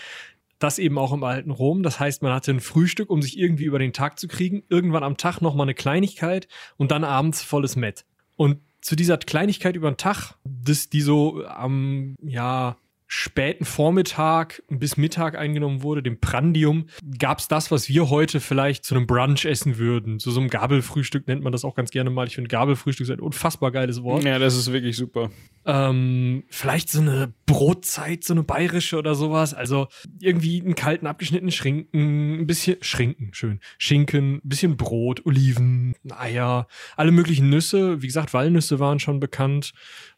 Das 0.59 0.79
eben 0.79 0.99
auch 0.99 1.13
im 1.13 1.25
alten 1.25 1.51
Rom. 1.51 1.83
Das 1.83 2.01
heißt, 2.01 2.23
man 2.23 2.33
hatte 2.33 2.53
ein 2.53 2.61
Frühstück, 2.61 3.11
um 3.11 3.23
sich 3.23 3.39
irgendwie 3.39 3.65
über 3.65 3.79
den 3.79 3.93
Tag 3.93 4.19
zu 4.19 4.29
kriegen, 4.29 4.63
irgendwann 4.69 5.03
am 5.03 5.17
Tag 5.17 5.41
nochmal 5.41 5.67
eine 5.67 5.75
Kleinigkeit 5.75 6.49
und 6.77 6.91
dann 6.91 7.05
abends 7.05 7.43
volles 7.43 7.77
Met. 7.77 8.05
Und 8.37 8.61
zu 8.81 8.97
dieser 8.97 9.17
Kleinigkeit 9.17 9.77
über 9.77 9.91
den 9.91 9.97
Tag, 9.97 10.35
das, 10.45 10.91
die 10.91 11.01
so 11.01 11.45
am, 11.47 12.17
ja, 12.23 12.77
späten 13.17 13.65
Vormittag 13.65 14.61
bis 14.69 14.97
Mittag 14.97 15.39
eingenommen 15.39 15.83
wurde, 15.83 16.03
dem 16.03 16.19
Prandium, 16.19 16.87
gab 17.17 17.39
es 17.39 17.47
das, 17.47 17.71
was 17.71 17.89
wir 17.89 18.11
heute 18.11 18.41
vielleicht 18.41 18.85
zu 18.85 18.97
einem 18.97 19.07
Brunch 19.07 19.45
essen 19.45 19.79
würden. 19.79 20.19
Zu 20.19 20.33
so 20.33 20.41
einem 20.41 20.51
Gabelfrühstück 20.51 21.29
nennt 21.29 21.43
man 21.43 21.53
das 21.53 21.65
auch 21.65 21.77
ganz 21.77 21.93
gerne 21.93 22.11
mal. 22.11 22.27
Ich 22.27 22.35
finde 22.35 22.49
Gabelfrühstück 22.49 23.07
ist 23.07 23.13
ein 23.13 23.21
unfassbar 23.21 23.71
geiles 23.71 24.03
Wort. 24.03 24.25
Ja, 24.25 24.41
das 24.41 24.57
ist 24.57 24.73
wirklich 24.73 24.97
super. 24.97 25.31
Ähm, 25.65 26.43
vielleicht 26.51 26.91
so 26.91 27.01
eine 27.01 27.33
Brotzeit, 27.47 28.25
so 28.25 28.35
eine 28.35 28.43
bayerische 28.43 28.99
oder 28.99 29.15
sowas. 29.15 29.55
Also 29.55 29.87
irgendwie 30.21 30.61
einen 30.61 30.75
kalten, 30.75 31.07
abgeschnittenen 31.07 31.53
Schinken, 31.53 32.41
ein 32.41 32.47
bisschen 32.49 32.79
Schinken, 32.81 33.33
schön. 33.33 33.61
Schinken, 33.79 34.37
ein 34.37 34.41
bisschen 34.49 34.77
Brot, 34.77 35.25
Oliven, 35.25 35.95
Eier, 36.11 36.67
alle 36.97 37.13
möglichen 37.13 37.49
Nüsse. 37.49 38.03
Wie 38.03 38.09
gesagt, 38.09 38.35
Walnüsse 38.35 38.81
waren 38.81 38.99
schon 38.99 39.21
bekannt, 39.21 39.73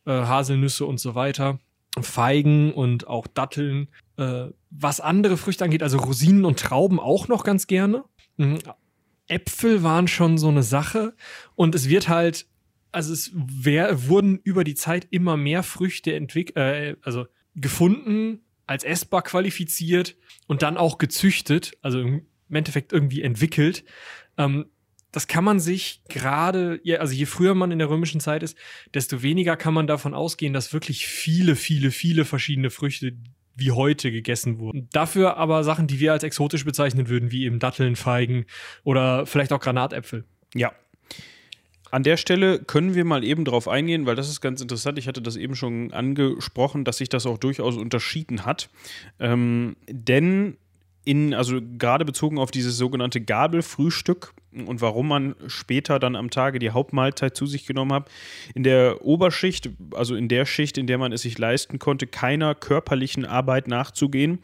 äh, 0.07 0.13
Haselnüsse 0.13 0.87
und 0.87 0.99
so 0.99 1.15
weiter. 1.15 1.59
Feigen 2.03 2.73
und 2.73 3.07
auch 3.07 3.27
Datteln. 3.27 3.89
Äh, 4.17 4.49
was 4.71 5.01
andere 5.01 5.37
Früchte 5.37 5.65
angeht, 5.65 5.83
also 5.83 5.99
Rosinen 5.99 6.45
und 6.45 6.59
Trauben 6.59 7.01
auch 7.01 7.29
noch 7.29 7.45
ganz 7.45 7.67
gerne. 7.67 8.05
Mhm. 8.37 8.59
Äpfel 9.29 9.83
waren 9.83 10.09
schon 10.09 10.39
so 10.39 10.49
eine 10.49 10.63
Sache 10.63 11.15
und 11.55 11.75
es 11.75 11.89
wird 11.89 12.09
halt, 12.09 12.47
also 12.93 13.13
es 13.13 13.33
wär, 13.35 14.09
wurden 14.09 14.39
über 14.39 14.63
die 14.63 14.75
Zeit 14.75 15.07
immer 15.11 15.37
mehr 15.37 15.63
Früchte 15.63 16.15
entwickelt, 16.15 16.57
äh, 16.57 16.97
also 17.03 17.27
gefunden, 17.55 18.43
als 18.67 18.85
essbar 18.85 19.23
qualifiziert 19.23 20.17
und 20.47 20.63
dann 20.63 20.77
auch 20.77 20.99
gezüchtet, 20.99 21.77
also 21.83 22.01
im 22.01 22.27
Endeffekt 22.51 22.93
irgendwie 22.93 23.23
entwickelt. 23.23 23.85
Ähm, 24.39 24.67
das 25.13 25.27
kann 25.27 25.45
man 25.45 25.61
sich 25.61 26.03
gerade, 26.09 26.81
also 26.99 27.15
je 27.15 27.27
früher 27.27 27.55
man 27.55 27.71
in 27.71 27.79
der 27.79 27.89
römischen 27.89 28.21
Zeit 28.21 28.43
ist, 28.43 28.57
desto 28.93 29.23
weniger 29.23 29.57
kann 29.57 29.73
man 29.73 29.87
davon 29.87 30.15
ausgehen, 30.15 30.53
dass 30.53 30.73
wirklich 30.73 31.07
viele, 31.07 31.57
viele, 31.57 31.91
viele 31.91 32.25
verschiedene 32.25 32.71
Früchte 32.71 33.13
wie 33.55 33.71
heute 33.71 34.13
gegessen 34.13 34.59
wurden. 34.59 34.89
Dafür 34.93 35.39
aber 35.39 35.65
Sachen, 35.65 35.87
die 35.87 35.99
wir 35.99 36.13
als 36.13 36.23
exotisch 36.23 36.65
bezeichnen 36.65 37.09
würden, 37.09 37.31
wie 37.33 37.45
eben 37.45 37.59
Datteln, 37.59 37.97
Feigen 37.97 38.45
oder 38.85 39.25
vielleicht 39.27 39.53
auch 39.53 39.61
Granatäpfel. 39.61 40.25
Ja. 40.55 40.73
An 41.91 42.03
der 42.03 42.17
Stelle 42.19 42.59
können 42.59 42.95
wir 42.95 43.05
mal 43.05 43.25
eben 43.25 43.45
drauf 43.45 43.69
eingehen, 43.69 44.07
weil 44.07 44.17
das 44.17 44.29
ist 44.29 44.41
ganz 44.41 44.61
interessant. 44.61 44.99
Ich 44.99 45.09
hatte 45.09 45.23
das 45.23 45.37
eben 45.37 45.55
schon 45.55 45.93
angesprochen, 45.93 46.85
dass 46.85 46.99
sich 46.99 47.09
das 47.09 47.25
auch 47.27 47.39
durchaus 47.39 47.77
unterschieden 47.77 48.45
hat. 48.45 48.69
Ähm, 49.19 49.77
denn 49.89 50.59
in, 51.07 51.35
also 51.35 51.61
gerade 51.79 52.05
bezogen 52.05 52.39
auf 52.39 52.51
dieses 52.51 52.77
sogenannte 52.77 53.21
Gabelfrühstück 53.21 54.35
und 54.67 54.81
warum 54.81 55.07
man 55.07 55.37
später 55.47 56.01
dann 56.01 56.17
am 56.17 56.31
Tage 56.31 56.59
die 56.59 56.71
Hauptmahlzeit 56.71 57.37
zu 57.37 57.47
sich 57.47 57.65
genommen 57.65 57.93
hat. 57.93 58.11
In 58.55 58.65
der 58.65 59.05
Oberschicht, 59.05 59.71
also 59.95 60.17
in 60.17 60.29
der 60.29 60.47
Schicht, 60.47 60.77
in 60.79 60.89
der 60.89 60.99
man 60.99 61.13
es 61.13 61.23
sich 61.23 61.39
leisten 61.39 61.79
konnte, 61.79 62.09
keiner 62.09 62.57
körperlichen 62.57 63.25
Arbeit 63.25 63.69
nachzugehen. 63.69 64.41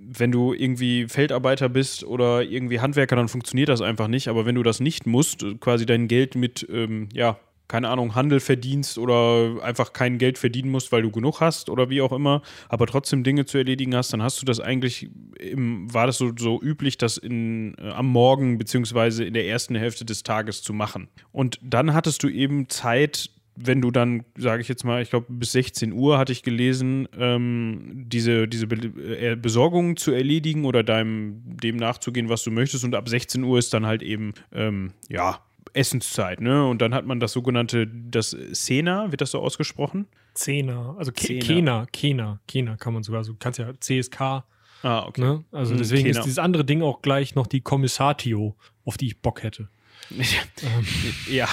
Wenn 0.00 0.32
du 0.32 0.54
irgendwie 0.54 1.08
Feldarbeiter 1.08 1.68
bist 1.68 2.04
oder 2.04 2.42
irgendwie 2.42 2.80
Handwerker, 2.80 3.16
dann 3.16 3.28
funktioniert 3.28 3.68
das 3.68 3.82
einfach 3.82 4.08
nicht. 4.08 4.28
Aber 4.28 4.46
wenn 4.46 4.54
du 4.54 4.62
das 4.62 4.80
nicht 4.80 5.06
musst, 5.06 5.44
quasi 5.60 5.84
dein 5.84 6.08
Geld 6.08 6.36
mit, 6.36 6.66
ähm, 6.70 7.10
ja, 7.12 7.38
keine 7.68 7.88
Ahnung, 7.88 8.14
Handel 8.14 8.40
verdienst 8.40 8.98
oder 8.98 9.62
einfach 9.62 9.92
kein 9.92 10.18
Geld 10.18 10.38
verdienen 10.38 10.70
musst, 10.70 10.92
weil 10.92 11.02
du 11.02 11.10
genug 11.10 11.40
hast 11.40 11.68
oder 11.68 11.90
wie 11.90 12.00
auch 12.00 12.12
immer, 12.12 12.42
aber 12.68 12.86
trotzdem 12.86 13.24
Dinge 13.24 13.44
zu 13.44 13.58
erledigen 13.58 13.94
hast, 13.94 14.12
dann 14.12 14.22
hast 14.22 14.40
du 14.40 14.46
das 14.46 14.60
eigentlich, 14.60 15.08
im, 15.38 15.92
war 15.92 16.06
das 16.06 16.18
so, 16.18 16.32
so 16.36 16.60
üblich, 16.62 16.98
das 16.98 17.16
in, 17.16 17.74
äh, 17.78 17.90
am 17.90 18.06
Morgen 18.06 18.58
beziehungsweise 18.58 19.24
in 19.24 19.34
der 19.34 19.46
ersten 19.46 19.74
Hälfte 19.74 20.04
des 20.04 20.22
Tages 20.22 20.62
zu 20.62 20.72
machen. 20.72 21.08
Und 21.32 21.58
dann 21.62 21.94
hattest 21.94 22.22
du 22.22 22.28
eben 22.28 22.68
Zeit, 22.68 23.30
wenn 23.56 23.80
du 23.80 23.90
dann, 23.90 24.24
sage 24.36 24.60
ich 24.60 24.68
jetzt 24.68 24.84
mal, 24.84 25.02
ich 25.02 25.10
glaube 25.10 25.26
bis 25.28 25.52
16 25.52 25.92
Uhr 25.92 26.18
hatte 26.18 26.32
ich 26.32 26.42
gelesen, 26.42 27.08
ähm, 27.18 28.04
diese, 28.06 28.46
diese 28.46 28.66
Be 28.66 28.76
äh, 28.76 29.36
Besorgungen 29.36 29.96
zu 29.96 30.12
erledigen 30.12 30.64
oder 30.66 30.82
deinem, 30.82 31.40
dem 31.44 31.76
nachzugehen, 31.76 32.28
was 32.28 32.44
du 32.44 32.50
möchtest. 32.50 32.84
Und 32.84 32.94
ab 32.94 33.08
16 33.08 33.42
Uhr 33.42 33.58
ist 33.58 33.72
dann 33.72 33.86
halt 33.86 34.02
eben, 34.02 34.34
ähm, 34.52 34.92
ja, 35.08 35.40
Essenszeit, 35.76 36.40
ne? 36.40 36.66
Und 36.66 36.80
dann 36.80 36.94
hat 36.94 37.06
man 37.06 37.20
das 37.20 37.32
sogenannte, 37.32 37.86
das 37.86 38.30
Sena, 38.30 39.10
wird 39.10 39.20
das 39.20 39.30
so 39.30 39.40
ausgesprochen? 39.40 40.06
Zehner, 40.34 40.94
also 40.98 41.12
Ke 41.12 41.38
Kena, 41.38 41.86
Kena, 41.92 42.40
Kena 42.46 42.76
kann 42.76 42.94
man 42.94 43.02
sogar, 43.02 43.18
also 43.18 43.32
du 43.32 43.38
kannst 43.38 43.58
ja 43.58 43.72
CSK. 43.78 44.44
Ah, 44.82 45.06
okay. 45.06 45.20
Ne? 45.20 45.44
Also 45.52 45.72
Hm, 45.72 45.78
deswegen 45.78 46.04
Kena. 46.04 46.18
ist 46.18 46.24
dieses 46.24 46.38
andere 46.38 46.64
Ding 46.64 46.82
auch 46.82 47.02
gleich 47.02 47.34
noch 47.34 47.46
die 47.46 47.60
Kommissatio, 47.60 48.56
auf 48.84 48.96
die 48.96 49.06
ich 49.06 49.20
Bock 49.20 49.42
hätte. 49.42 49.68
ja, 51.30 51.48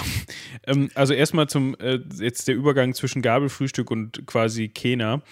ähm, 0.66 0.90
also 0.94 1.14
erstmal 1.14 1.48
zum 1.48 1.74
äh, 1.80 1.98
jetzt 2.18 2.46
der 2.46 2.54
Übergang 2.54 2.94
zwischen 2.94 3.22
Gabelfrühstück 3.22 3.90
und 3.90 4.26
quasi 4.26 4.68
Kena. 4.68 5.22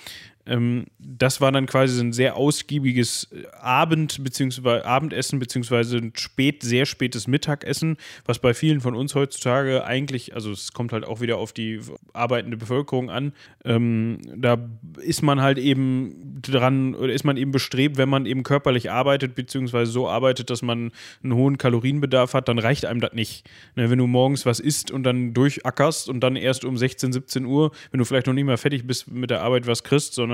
Ähm, 0.46 0.86
das 0.98 1.40
war 1.40 1.52
dann 1.52 1.66
quasi 1.66 2.00
ein 2.00 2.12
sehr 2.12 2.36
ausgiebiges 2.36 3.28
Abend 3.60 4.22
beziehungsweise 4.24 4.84
Abendessen 4.84 5.38
beziehungsweise 5.38 5.98
ein 5.98 6.12
spät, 6.16 6.62
sehr 6.62 6.86
spätes 6.86 7.28
Mittagessen, 7.28 7.96
was 8.24 8.40
bei 8.40 8.52
vielen 8.52 8.80
von 8.80 8.96
uns 8.96 9.14
heutzutage 9.14 9.84
eigentlich, 9.84 10.34
also 10.34 10.50
es 10.50 10.72
kommt 10.72 10.92
halt 10.92 11.04
auch 11.04 11.20
wieder 11.20 11.38
auf 11.38 11.52
die 11.52 11.80
arbeitende 12.12 12.56
Bevölkerung 12.56 13.10
an. 13.10 13.32
Ähm, 13.64 14.18
da 14.36 14.58
ist 15.00 15.22
man 15.22 15.40
halt 15.40 15.58
eben 15.58 16.40
dran 16.42 16.94
oder 16.94 17.12
ist 17.12 17.24
man 17.24 17.36
eben 17.36 17.52
bestrebt, 17.52 17.96
wenn 17.96 18.08
man 18.08 18.26
eben 18.26 18.42
körperlich 18.42 18.90
arbeitet 18.90 19.36
beziehungsweise 19.36 19.92
so 19.92 20.08
arbeitet, 20.08 20.50
dass 20.50 20.62
man 20.62 20.90
einen 21.22 21.34
hohen 21.34 21.56
Kalorienbedarf 21.56 22.34
hat, 22.34 22.48
dann 22.48 22.58
reicht 22.58 22.84
einem 22.84 23.00
das 23.00 23.12
nicht. 23.12 23.48
Ne, 23.76 23.90
wenn 23.90 23.98
du 23.98 24.06
morgens 24.08 24.44
was 24.44 24.58
isst 24.58 24.90
und 24.90 25.04
dann 25.04 25.34
durchackerst 25.34 26.08
und 26.08 26.20
dann 26.20 26.34
erst 26.34 26.64
um 26.64 26.76
16, 26.76 27.12
17 27.12 27.44
Uhr, 27.44 27.70
wenn 27.92 27.98
du 27.98 28.04
vielleicht 28.04 28.26
noch 28.26 28.34
nicht 28.34 28.44
mal 28.44 28.56
fertig 28.56 28.86
bist 28.86 29.10
mit 29.10 29.30
der 29.30 29.42
Arbeit, 29.42 29.66
was 29.66 29.84
kriegst, 29.84 30.14
sondern 30.14 30.31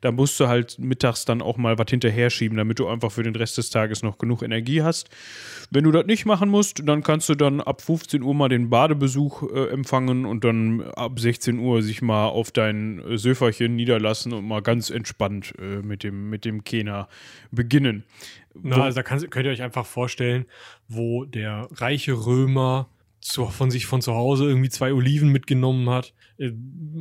da 0.00 0.12
musst 0.12 0.38
du 0.40 0.48
halt 0.48 0.78
mittags 0.78 1.24
dann 1.24 1.42
auch 1.42 1.56
mal 1.56 1.78
was 1.78 1.86
hinterher 1.88 2.30
schieben, 2.30 2.56
damit 2.58 2.78
du 2.78 2.88
einfach 2.88 3.12
für 3.12 3.22
den 3.22 3.34
Rest 3.36 3.58
des 3.58 3.70
Tages 3.70 4.02
noch 4.02 4.18
genug 4.18 4.42
Energie 4.42 4.82
hast. 4.82 5.08
Wenn 5.70 5.84
du 5.84 5.90
das 5.90 6.06
nicht 6.06 6.26
machen 6.26 6.48
musst, 6.48 6.82
dann 6.86 7.02
kannst 7.02 7.28
du 7.28 7.34
dann 7.34 7.60
ab 7.60 7.82
15 7.82 8.22
Uhr 8.22 8.34
mal 8.34 8.48
den 8.48 8.70
Badebesuch 8.70 9.42
äh, 9.50 9.68
empfangen 9.70 10.26
und 10.26 10.44
dann 10.44 10.82
ab 10.82 11.18
16 11.18 11.58
Uhr 11.58 11.82
sich 11.82 12.02
mal 12.02 12.26
auf 12.26 12.50
dein 12.50 13.00
äh, 13.00 13.18
Söferchen 13.18 13.76
niederlassen 13.76 14.32
und 14.32 14.46
mal 14.46 14.62
ganz 14.62 14.90
entspannt 14.90 15.54
äh, 15.58 15.82
mit 15.82 16.02
dem, 16.02 16.30
mit 16.30 16.44
dem 16.44 16.64
Kena 16.64 17.08
beginnen. 17.50 18.04
Na, 18.62 18.82
also 18.82 18.96
da 18.96 19.02
kann, 19.02 19.30
könnt 19.30 19.46
ihr 19.46 19.52
euch 19.52 19.62
einfach 19.62 19.86
vorstellen, 19.86 20.46
wo 20.88 21.24
der 21.24 21.68
reiche 21.72 22.12
Römer 22.12 22.88
zu, 23.28 23.46
von 23.46 23.70
sich 23.70 23.86
von 23.86 24.02
zu 24.02 24.14
Hause 24.14 24.46
irgendwie 24.46 24.68
zwei 24.70 24.92
Oliven 24.92 25.30
mitgenommen 25.30 25.88
hat, 25.90 26.14
äh, 26.38 26.50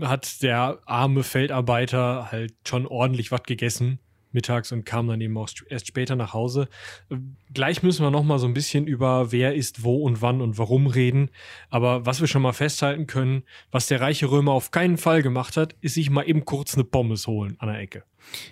hat 0.02 0.42
der 0.44 0.80
arme 0.86 1.24
Feldarbeiter 1.24 2.32
halt 2.32 2.54
schon 2.68 2.86
ordentlich 2.86 3.32
was 3.32 3.44
gegessen 3.44 4.00
mittags 4.34 4.72
und 4.74 4.86
kam 4.86 5.08
dann 5.08 5.22
eben 5.22 5.38
auch 5.38 5.48
st- 5.48 5.66
erst 5.70 5.88
später 5.88 6.16
nach 6.18 6.34
Hause. 6.34 6.68
Äh, 7.10 7.16
Gleich 7.54 7.82
müssen 7.82 8.04
wir 8.04 8.12
noch 8.12 8.24
mal 8.26 8.38
so 8.40 8.46
ein 8.46 8.54
bisschen 8.54 8.86
über 8.86 9.32
wer 9.32 9.56
ist 9.56 9.84
wo 9.84 10.04
und 10.04 10.22
wann 10.22 10.42
und 10.42 10.58
warum 10.58 10.86
reden. 10.88 11.30
Aber 11.70 12.06
was 12.06 12.20
wir 12.20 12.28
schon 12.28 12.42
mal 12.42 12.52
festhalten 12.54 13.08
können, 13.08 13.44
was 13.72 13.88
der 13.88 14.02
reiche 14.02 14.30
Römer 14.30 14.52
auf 14.52 14.70
keinen 14.70 14.98
Fall 14.98 15.24
gemacht 15.24 15.56
hat, 15.58 15.76
ist 15.82 15.96
sich 15.96 16.10
mal 16.10 16.24
eben 16.24 16.44
kurz 16.46 16.76
eine 16.76 16.84
Pommes 16.84 17.26
holen 17.26 17.56
an 17.60 17.70
der 17.70 17.80
Ecke. 17.80 18.04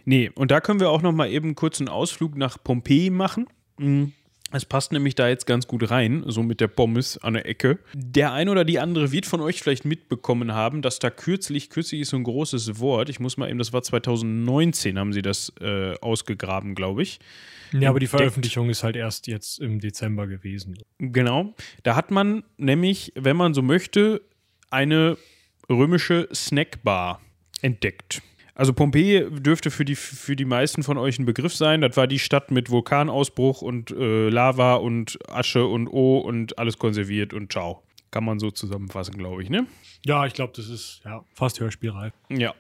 Nee, 0.05 0.31
und 0.33 0.49
da 0.49 0.61
können 0.61 0.79
wir 0.79 0.89
auch 0.89 1.01
noch 1.01 1.11
mal 1.11 1.29
eben 1.29 1.53
kurz 1.55 1.79
einen 1.81 1.89
Ausflug 1.89 2.35
nach 2.37 2.57
Pompeji 2.63 3.09
machen. 3.09 3.45
Mm, 3.77 4.05
Es 4.51 4.63
passt 4.63 4.91
nämlich 4.91 5.15
da 5.15 5.27
jetzt 5.27 5.47
ganz 5.47 5.67
gut 5.67 5.89
rein, 5.89 6.23
so 6.27 6.43
mit 6.43 6.61
der 6.61 6.67
Pommes 6.67 7.17
an 7.17 7.33
der 7.33 7.47
Ecke. 7.47 7.79
Der 7.93 8.31
ein 8.31 8.47
oder 8.47 8.63
die 8.63 8.79
andere 8.79 9.11
wird 9.11 9.25
von 9.25 9.41
euch 9.41 9.61
vielleicht 9.61 9.85
mitbekommen 9.85 10.53
haben, 10.53 10.81
dass 10.81 10.99
da 10.99 11.09
kürzlich, 11.09 11.69
kürzlich 11.69 12.01
ist 12.01 12.09
so 12.09 12.17
ein 12.17 12.23
großes 12.23 12.79
Wort, 12.79 13.09
ich 13.09 13.19
muss 13.19 13.37
mal 13.37 13.49
eben, 13.49 13.57
das 13.57 13.73
war 13.73 13.81
2019, 13.81 14.99
haben 14.99 15.13
sie 15.13 15.23
das 15.23 15.51
äh, 15.59 15.95
ausgegraben, 15.99 16.75
glaube 16.75 17.01
ich. 17.01 17.19
Ja, 17.73 17.89
aber 17.89 17.99
die. 17.99 18.07
Veröffentlichung 18.07 18.69
ist 18.69 18.83
halt 18.83 18.95
erst 18.95 19.27
jetzt 19.27 19.59
im 19.59 19.79
Dezember 19.79 20.27
gewesen. 20.27 20.77
Genau. 20.99 21.53
Da 21.83 21.95
hat 21.95 22.11
man 22.11 22.43
nämlich, 22.57 23.11
wenn 23.15 23.35
man 23.35 23.53
so 23.53 23.61
möchte, 23.61 24.21
eine 24.69 25.17
römische 25.69 26.29
Snackbar 26.33 27.19
entdeckt. 27.61 28.21
Also 28.55 28.71
Pompeji 28.71 29.29
dürfte 29.29 29.69
für 29.69 29.83
die, 29.83 29.95
für 29.95 30.37
die 30.37 30.45
meisten 30.45 30.81
von 30.81 30.97
euch 30.97 31.19
ein 31.19 31.25
Begriff 31.25 31.53
sein. 31.53 31.81
Das 31.81 31.97
war 31.97 32.07
die 32.07 32.19
Stadt 32.19 32.51
mit 32.51 32.69
Vulkanausbruch 32.69 33.61
und 33.61 33.91
äh, 33.91 34.29
Lava 34.29 34.75
und 34.75 35.19
Asche 35.29 35.65
und 35.65 35.87
O 35.89 36.19
und 36.19 36.57
alles 36.57 36.79
konserviert 36.79 37.33
und 37.33 37.51
ciao. 37.51 37.83
Kann 38.11 38.23
man 38.23 38.39
so 38.39 38.49
zusammenfassen, 38.49 39.17
glaube 39.17 39.43
ich, 39.43 39.49
ne? 39.49 39.67
Ja, 40.05 40.25
ich 40.25 40.33
glaube, 40.33 40.53
das 40.55 40.69
ist 40.69 41.01
ja 41.03 41.25
fast 41.33 41.59
hörspielreif. 41.59 42.13
Ja. 42.29 42.55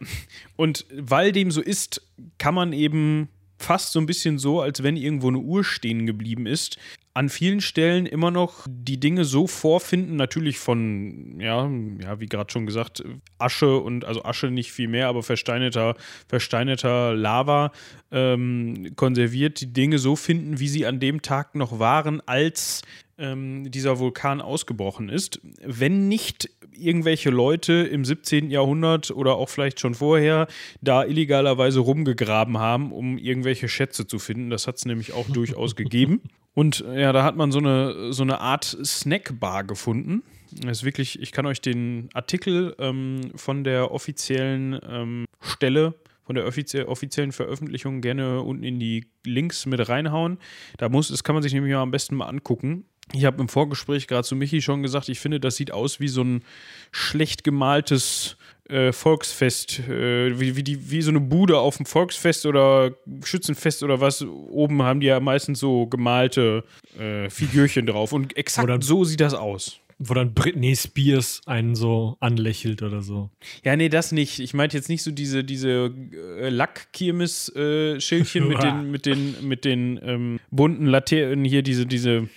Und 0.57 0.85
weil 0.91 1.31
dem 1.31 1.49
so 1.49 1.61
ist, 1.61 2.01
kann 2.37 2.53
man 2.53 2.73
eben 2.73 3.29
fast 3.57 3.93
so 3.93 3.99
ein 3.99 4.05
bisschen 4.05 4.37
so, 4.37 4.59
als 4.59 4.83
wenn 4.83 4.97
irgendwo 4.97 5.29
eine 5.29 5.37
Uhr 5.37 5.63
stehen 5.63 6.05
geblieben 6.05 6.45
ist, 6.45 6.77
an 7.15 7.29
vielen 7.29 7.61
Stellen 7.61 8.05
immer 8.05 8.29
noch 8.29 8.67
die 8.69 8.99
Dinge 8.99 9.23
so 9.23 9.47
vorfinden, 9.47 10.17
natürlich 10.17 10.59
von, 10.59 11.39
ja, 11.39 11.69
ja, 12.03 12.19
wie 12.19 12.25
gerade 12.25 12.51
schon 12.51 12.65
gesagt, 12.65 13.05
Asche 13.37 13.77
und, 13.77 14.03
also 14.03 14.25
Asche 14.25 14.47
nicht 14.51 14.73
viel 14.73 14.89
mehr, 14.89 15.07
aber 15.07 15.23
versteinerter, 15.23 15.95
versteinerter 16.27 17.13
Lava 17.13 17.71
ähm, 18.11 18.97
konserviert, 18.97 19.61
die 19.61 19.71
Dinge 19.71 19.97
so 19.97 20.17
finden, 20.17 20.59
wie 20.59 20.67
sie 20.67 20.85
an 20.85 20.99
dem 20.99 21.21
Tag 21.21 21.55
noch 21.55 21.79
waren, 21.79 22.21
als 22.25 22.81
ähm, 23.17 23.71
dieser 23.71 23.97
Vulkan 23.97 24.41
ausgebrochen 24.41 25.07
ist. 25.07 25.39
Wenn 25.63 26.09
nicht 26.09 26.49
irgendwelche 26.77 27.29
Leute 27.29 27.71
im 27.71 28.03
17. 28.03 28.51
Jahrhundert 28.51 29.11
oder 29.11 29.37
auch 29.37 29.47
vielleicht 29.47 29.79
schon 29.79 29.95
vorher 29.95 30.47
da 30.81 31.05
illegalerweise 31.05 31.79
rumgegraben 31.79 32.57
haben, 32.57 32.91
um 32.91 33.17
irgendwelche 33.17 33.69
Schätze 33.69 34.05
zu 34.05 34.19
finden. 34.19 34.49
Das 34.49 34.67
hat 34.67 34.75
es 34.75 34.85
nämlich 34.85 35.13
auch 35.13 35.29
durchaus 35.29 35.77
gegeben. 35.77 36.21
Und 36.55 36.83
ja, 36.95 37.11
da 37.11 37.23
hat 37.23 37.35
man 37.35 37.51
so 37.51 37.59
eine, 37.59 38.13
so 38.13 38.23
eine 38.23 38.39
Art 38.39 38.77
Snackbar 38.83 39.65
gefunden. 39.65 40.23
Das 40.61 40.79
ist 40.79 40.83
wirklich, 40.85 41.21
ich 41.21 41.33
kann 41.33 41.45
euch 41.45 41.59
den 41.59 42.09
Artikel 42.13 42.75
ähm, 42.79 43.31
von 43.35 43.65
der 43.65 43.91
offiziellen 43.91 44.79
ähm, 44.89 45.25
Stelle, 45.41 45.95
von 46.23 46.35
der 46.35 46.47
offizie 46.47 46.87
offiziellen 46.87 47.33
Veröffentlichung 47.33 47.99
gerne 47.99 48.41
unten 48.41 48.63
in 48.63 48.79
die 48.79 49.05
Links 49.25 49.65
mit 49.65 49.87
reinhauen. 49.89 50.37
Da 50.77 50.87
muss, 50.87 51.09
das 51.09 51.25
kann 51.25 51.35
man 51.35 51.43
sich 51.43 51.53
nämlich 51.53 51.73
mal 51.73 51.81
am 51.81 51.91
besten 51.91 52.15
mal 52.15 52.27
angucken. 52.27 52.85
Ich 53.11 53.25
habe 53.25 53.41
im 53.41 53.49
Vorgespräch 53.49 54.07
gerade 54.07 54.23
zu 54.23 54.35
Michi 54.35 54.61
schon 54.61 54.81
gesagt, 54.81 55.09
ich 55.09 55.19
finde, 55.19 55.41
das 55.41 55.57
sieht 55.57 55.71
aus 55.71 55.99
wie 55.99 56.07
so 56.07 56.23
ein 56.23 56.43
schlecht 56.91 57.43
gemaltes 57.43 58.37
äh, 58.69 58.91
Volksfest, 58.91 59.79
äh, 59.87 60.39
wie, 60.39 60.55
wie, 60.55 60.63
die, 60.63 60.89
wie 60.91 61.01
so 61.01 61.09
eine 61.11 61.19
Bude 61.19 61.59
auf 61.59 61.77
dem 61.77 61.85
Volksfest 61.85 62.45
oder 62.45 62.91
Schützenfest 63.23 63.83
oder 63.83 64.01
was. 64.01 64.23
Oben 64.23 64.81
haben 64.81 64.99
die 64.99 65.07
ja 65.07 65.19
meistens 65.19 65.59
so 65.59 65.87
gemalte 65.87 66.63
äh, 66.99 67.29
Figürchen 67.29 67.85
drauf. 67.85 68.11
Und 68.11 68.35
exakt 68.37 68.63
Oder- 68.65 68.81
so 68.81 69.03
sieht 69.03 69.21
das 69.21 69.33
aus. 69.33 69.79
Wo 69.97 70.13
dann 70.13 70.33
Britney 70.33 70.75
Spears 70.75 71.39
einen 71.45 71.73
so 71.73 72.17
anlächelt 72.19 72.81
oder 72.83 73.01
so. 73.01 73.29
Ja, 73.63 73.77
nee, 73.77 73.87
das 73.87 74.11
nicht. 74.11 74.39
Ich 74.41 74.53
meinte 74.53 74.75
jetzt 74.75 74.89
nicht 74.89 75.03
so 75.03 75.11
diese, 75.11 75.45
diese 75.45 75.89
äh, 76.37 76.49
Lackkirmes-Schildchen 76.49 78.47
mit 78.47 78.61
den, 78.63 78.91
mit 78.91 79.05
den, 79.05 79.47
mit 79.47 79.63
den 79.63 79.99
ähm, 80.03 80.39
bunten 80.51 80.87
Laternen 80.87 81.45
hier, 81.45 81.61
diese, 81.61 81.85
diese 81.85 82.27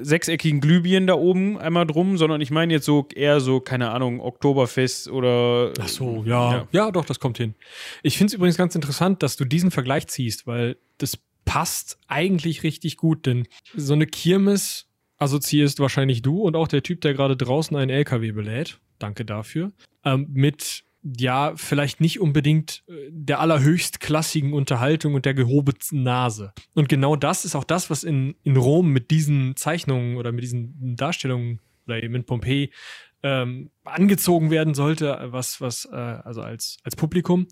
sechseckigen 0.00 0.60
Glühbirnen 0.60 1.06
da 1.06 1.14
oben 1.14 1.58
einmal 1.58 1.86
drum, 1.86 2.16
sondern 2.16 2.40
ich 2.40 2.50
meine 2.50 2.72
jetzt 2.72 2.86
so 2.86 3.06
eher 3.14 3.40
so, 3.40 3.60
keine 3.60 3.90
Ahnung, 3.90 4.20
Oktoberfest 4.20 5.08
oder. 5.08 5.72
Ach 5.80 5.88
so, 5.88 6.24
ja. 6.26 6.66
Ja, 6.72 6.90
doch, 6.90 7.04
das 7.04 7.20
kommt 7.20 7.38
hin. 7.38 7.54
Ich 8.02 8.16
finde 8.18 8.30
es 8.30 8.34
übrigens 8.34 8.56
ganz 8.56 8.74
interessant, 8.74 9.22
dass 9.22 9.36
du 9.36 9.44
diesen 9.44 9.70
Vergleich 9.70 10.06
ziehst, 10.08 10.46
weil 10.46 10.76
das 10.98 11.18
passt 11.44 11.98
eigentlich 12.08 12.62
richtig 12.62 12.96
gut, 12.96 13.26
denn 13.26 13.46
so 13.74 13.94
eine 13.94 14.06
Kirmes 14.06 14.88
assoziierst 15.18 15.80
wahrscheinlich 15.80 16.22
du 16.22 16.42
und 16.42 16.56
auch 16.56 16.68
der 16.68 16.82
Typ, 16.82 17.00
der 17.00 17.14
gerade 17.14 17.36
draußen 17.36 17.76
einen 17.76 17.90
LKW 17.90 18.32
belädt. 18.32 18.80
Danke 18.98 19.24
dafür. 19.24 19.72
Ähm, 20.04 20.26
mit 20.32 20.84
ja, 21.18 21.52
vielleicht 21.56 22.00
nicht 22.00 22.20
unbedingt 22.20 22.82
äh, 22.88 22.92
der 23.10 23.40
allerhöchstklassigen 23.40 24.52
Unterhaltung 24.52 25.14
und 25.14 25.24
der 25.24 25.34
gehobelten 25.34 26.02
Nase. 26.02 26.52
Und 26.74 26.88
genau 26.88 27.16
das 27.16 27.44
ist 27.44 27.54
auch 27.54 27.64
das, 27.64 27.90
was 27.90 28.02
in, 28.02 28.34
in 28.42 28.56
Rom 28.56 28.90
mit 28.90 29.10
diesen 29.10 29.56
Zeichnungen 29.56 30.16
oder 30.16 30.32
mit 30.32 30.42
diesen 30.42 30.96
Darstellungen 30.96 31.60
oder 31.86 32.02
eben 32.02 32.14
in 32.14 32.24
Pompeji 32.24 32.72
ähm, 33.22 33.70
angezogen 33.84 34.50
werden 34.50 34.74
sollte, 34.74 35.18
was, 35.30 35.60
was, 35.60 35.84
äh, 35.86 35.94
also 35.94 36.42
als, 36.42 36.78
als 36.82 36.96
Publikum. 36.96 37.46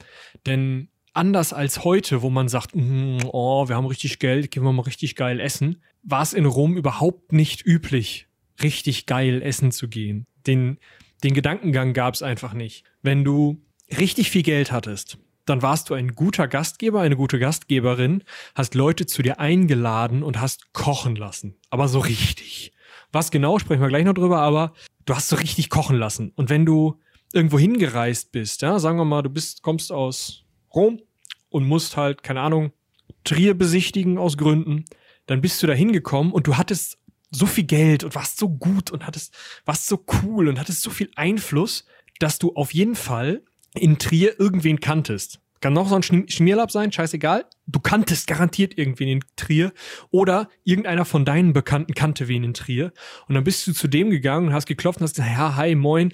Denn 0.47 0.89
anders 1.13 1.53
als 1.53 1.85
heute, 1.85 2.23
wo 2.23 2.31
man 2.31 2.49
sagt, 2.49 2.75
"Mm, 2.75 3.19
oh, 3.27 3.69
wir 3.69 3.77
haben 3.77 3.87
richtig 3.87 4.19
Geld, 4.19 4.51
gehen 4.51 4.65
wir 4.65 4.73
mal 4.73 4.83
richtig 4.83 5.15
geil 5.15 5.39
essen, 5.41 5.83
war 6.03 6.23
es 6.23 6.33
in 6.33 6.45
Rom 6.47 6.77
überhaupt 6.77 7.33
nicht 7.33 7.65
üblich, 7.65 8.27
richtig 8.63 9.07
geil 9.07 9.43
essen 9.43 9.71
zu 9.71 9.89
gehen. 9.89 10.27
Den, 10.47 10.79
Den 11.23 11.33
Gedankengang 11.35 11.95
gab 11.95 12.13
es 12.15 12.23
einfach 12.23 12.53
nicht. 12.53 12.85
Wenn 13.05 13.23
du 13.23 13.63
richtig 13.99 14.31
viel 14.31 14.43
Geld 14.43 14.73
hattest, 14.73 15.19
dann 15.45 15.61
warst 15.61 15.91
du 15.91 15.95
ein 15.95 16.15
guter 16.15 16.49
Gastgeber, 16.49 17.03
eine 17.03 17.17
gute 17.17 17.39
Gastgeberin, 17.39 18.25
hast 18.55 18.75
Leute 18.75 19.05
zu 19.05 19.21
dir 19.21 19.39
eingeladen 19.39 20.23
und 20.23 20.41
hast 20.41 20.73
kochen 20.73 21.15
lassen. 21.15 21.55
Aber 21.69 21.87
so 21.87 21.99
richtig. 21.99 22.73
Was 23.13 23.31
genau, 23.31 23.59
sprechen 23.59 23.83
wir 23.83 23.89
gleich 23.89 24.07
noch 24.07 24.15
drüber, 24.15 24.41
aber 24.41 24.73
du 25.05 25.15
hast 25.15 25.29
so 25.29 25.37
richtig 25.37 25.69
kochen 25.69 25.99
lassen. 25.99 26.33
Und 26.35 26.49
wenn 26.49 26.65
du 26.65 26.99
irgendwo 27.35 27.59
hingereist 27.59 28.33
bist, 28.33 28.63
ja, 28.63 28.79
sagen 28.79 28.97
wir 28.97 29.05
mal, 29.05 29.21
du 29.21 29.29
bist, 29.29 29.61
kommst 29.61 29.93
aus 29.93 30.47
Rom 30.75 30.99
und 31.51 31.69
musst 31.69 31.99
halt, 31.99 32.23
keine 32.23 32.41
Ahnung, 32.41 32.73
Trier 33.25 33.53
besichtigen 33.53 34.17
aus 34.17 34.39
Gründen, 34.39 34.87
dann 35.27 35.43
bist 35.43 35.63
du 35.63 35.67
da 35.67 35.75
hingekommen 35.75 36.33
und 36.33 36.47
du 36.47 36.57
hattest 36.57 36.97
so 37.31 37.45
viel 37.45 37.65
Geld 37.65 38.03
und 38.03 38.15
warst 38.15 38.39
so 38.39 38.49
gut 38.49 38.91
und 38.91 39.07
hattest, 39.07 39.35
warst 39.67 39.89
so 39.89 40.03
cool 40.23 40.49
und 40.49 40.59
hattest 40.59 40.81
so 40.81 40.89
viel 40.89 41.11
Einfluss, 41.17 41.85
dass 42.19 42.39
du 42.39 42.55
auf 42.55 42.73
jeden 42.73 42.95
Fall 42.95 43.43
in 43.75 43.99
Trier 43.99 44.39
irgendwen 44.39 44.81
kanntest. 44.81 45.41
Kann 45.61 45.73
noch 45.73 45.89
so 45.89 45.95
ein 45.95 46.29
Schmierlapp 46.29 46.71
sein, 46.71 46.93
scheißegal. 46.93 47.47
Du 47.67 47.81
kanntest 47.81 48.27
garantiert 48.27 48.77
irgendwen 48.77 49.09
in 49.09 49.25
Trier 49.35 49.73
oder 50.11 50.51
irgendeiner 50.63 51.07
von 51.07 51.25
deinen 51.25 51.55
Bekannten 51.55 51.95
kannte 51.95 52.29
wen 52.29 52.45
in 52.45 52.53
Trier. 52.53 52.93
Und 53.29 53.35
dann 53.35 53.45
bist 53.45 53.67
du 53.67 53.73
zu 53.73 53.89
dem 53.89 54.11
gegangen 54.11 54.49
und 54.49 54.53
hast 54.53 54.67
geklopft 54.67 55.01
und 55.01 55.05
hast 55.05 55.17
gesagt, 55.17 55.33
ja, 55.33 55.57
hi, 55.57 55.75
moin, 55.75 56.13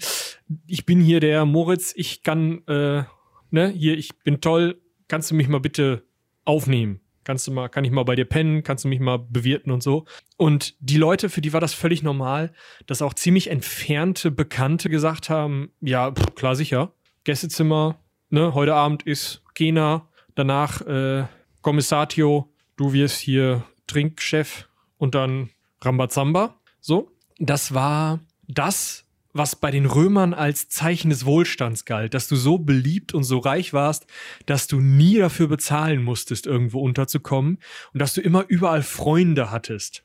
ich 0.68 0.86
bin 0.86 1.00
hier 1.00 1.18
der 1.18 1.46
Moritz, 1.46 1.92
ich 1.96 2.22
kann, 2.22 2.64
äh, 2.68 3.02
ne, 3.50 3.68
hier, 3.70 3.98
ich 3.98 4.16
bin 4.22 4.40
toll, 4.40 4.80
kannst 5.08 5.32
du 5.32 5.34
mich 5.34 5.48
mal 5.48 5.58
bitte 5.58 6.04
aufnehmen? 6.44 7.00
Kannst 7.30 7.46
du 7.46 7.52
mal, 7.52 7.68
kann 7.68 7.84
ich 7.84 7.92
mal 7.92 8.02
bei 8.02 8.16
dir 8.16 8.24
pennen? 8.24 8.64
Kannst 8.64 8.82
du 8.82 8.88
mich 8.88 8.98
mal 8.98 9.16
bewirten 9.16 9.70
und 9.70 9.84
so? 9.84 10.04
Und 10.36 10.74
die 10.80 10.96
Leute, 10.96 11.28
für 11.28 11.40
die 11.40 11.52
war 11.52 11.60
das 11.60 11.74
völlig 11.74 12.02
normal, 12.02 12.52
dass 12.88 13.02
auch 13.02 13.14
ziemlich 13.14 13.50
entfernte 13.52 14.32
Bekannte 14.32 14.90
gesagt 14.90 15.30
haben, 15.30 15.70
ja, 15.80 16.10
pff, 16.10 16.34
klar, 16.34 16.56
sicher. 16.56 16.92
Gästezimmer, 17.22 18.00
ne, 18.30 18.52
heute 18.54 18.74
Abend 18.74 19.04
ist 19.04 19.44
Kena, 19.54 20.08
danach 20.34 20.84
äh, 20.88 21.26
Kommissatio, 21.62 22.52
du 22.74 22.92
wirst 22.92 23.20
hier 23.20 23.62
Trinkchef 23.86 24.68
und 24.98 25.14
dann 25.14 25.50
Rambazamba. 25.82 26.58
So, 26.80 27.12
das 27.38 27.72
war 27.74 28.18
das, 28.48 29.04
was 29.32 29.56
bei 29.56 29.70
den 29.70 29.86
Römern 29.86 30.34
als 30.34 30.68
Zeichen 30.68 31.10
des 31.10 31.24
Wohlstands 31.24 31.84
galt, 31.84 32.14
dass 32.14 32.28
du 32.28 32.36
so 32.36 32.58
beliebt 32.58 33.14
und 33.14 33.24
so 33.24 33.38
reich 33.38 33.72
warst, 33.72 34.06
dass 34.46 34.66
du 34.66 34.80
nie 34.80 35.16
dafür 35.18 35.48
bezahlen 35.48 36.02
musstest, 36.02 36.46
irgendwo 36.46 36.80
unterzukommen 36.80 37.58
und 37.92 38.00
dass 38.00 38.14
du 38.14 38.20
immer 38.20 38.44
überall 38.48 38.82
Freunde 38.82 39.50
hattest. 39.50 40.04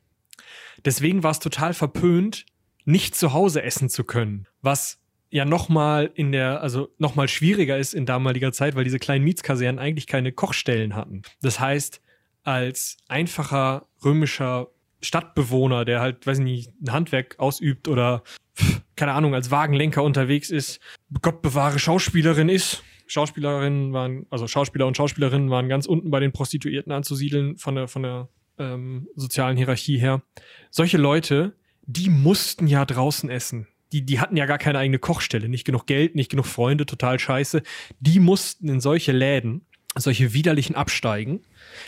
Deswegen 0.83 1.23
war 1.23 1.31
es 1.31 1.39
total 1.39 1.73
verpönt, 1.73 2.45
nicht 2.85 3.15
zu 3.15 3.33
Hause 3.33 3.63
essen 3.63 3.89
zu 3.89 4.03
können, 4.03 4.47
was 4.61 4.99
ja 5.31 5.43
nochmal 5.43 6.11
in 6.13 6.31
der, 6.31 6.61
also 6.61 6.89
nochmal 6.99 7.27
schwieriger 7.27 7.77
ist 7.77 7.93
in 7.93 8.05
damaliger 8.05 8.51
Zeit, 8.51 8.75
weil 8.75 8.83
diese 8.83 8.99
kleinen 8.99 9.25
Mietskasernen 9.25 9.79
eigentlich 9.79 10.07
keine 10.07 10.31
Kochstellen 10.31 10.95
hatten. 10.95 11.23
Das 11.41 11.59
heißt, 11.59 12.01
als 12.43 12.97
einfacher 13.07 13.87
römischer 14.03 14.67
Stadtbewohner, 15.05 15.85
der 15.85 16.01
halt, 16.01 16.25
weiß 16.27 16.39
ich 16.39 16.43
nicht, 16.43 16.71
ein 16.81 16.91
Handwerk 16.91 17.35
ausübt 17.39 17.87
oder 17.87 18.23
keine 18.95 19.13
Ahnung, 19.13 19.33
als 19.33 19.51
Wagenlenker 19.51 20.03
unterwegs 20.03 20.49
ist, 20.49 20.79
Gott 21.21 21.41
bewahre 21.41 21.79
Schauspielerin 21.79 22.49
ist. 22.49 22.83
Schauspielerinnen 23.07 23.93
waren, 23.93 24.25
also 24.29 24.47
Schauspieler 24.47 24.87
und 24.87 24.97
Schauspielerinnen 24.97 25.49
waren 25.49 25.69
ganz 25.69 25.85
unten 25.85 26.09
bei 26.09 26.19
den 26.19 26.31
Prostituierten 26.31 26.91
anzusiedeln 26.91 27.57
von 27.57 27.75
der, 27.75 27.87
von 27.87 28.03
der 28.03 28.29
ähm, 28.57 29.07
sozialen 29.15 29.57
Hierarchie 29.57 29.99
her. 29.99 30.23
Solche 30.71 30.97
Leute, 30.97 31.55
die 31.85 32.09
mussten 32.09 32.67
ja 32.67 32.83
draußen 32.85 33.29
essen. 33.29 33.67
Die, 33.91 34.05
die 34.05 34.19
hatten 34.19 34.37
ja 34.37 34.45
gar 34.45 34.57
keine 34.57 34.79
eigene 34.79 34.97
Kochstelle, 34.97 35.49
nicht 35.49 35.65
genug 35.65 35.85
Geld, 35.85 36.15
nicht 36.15 36.31
genug 36.31 36.47
Freunde, 36.47 36.85
total 36.85 37.19
scheiße. 37.19 37.61
Die 37.99 38.19
mussten 38.19 38.67
in 38.69 38.81
solche 38.81 39.11
Läden, 39.11 39.67
solche 39.95 40.33
widerlichen 40.33 40.75
absteigen. 40.75 41.41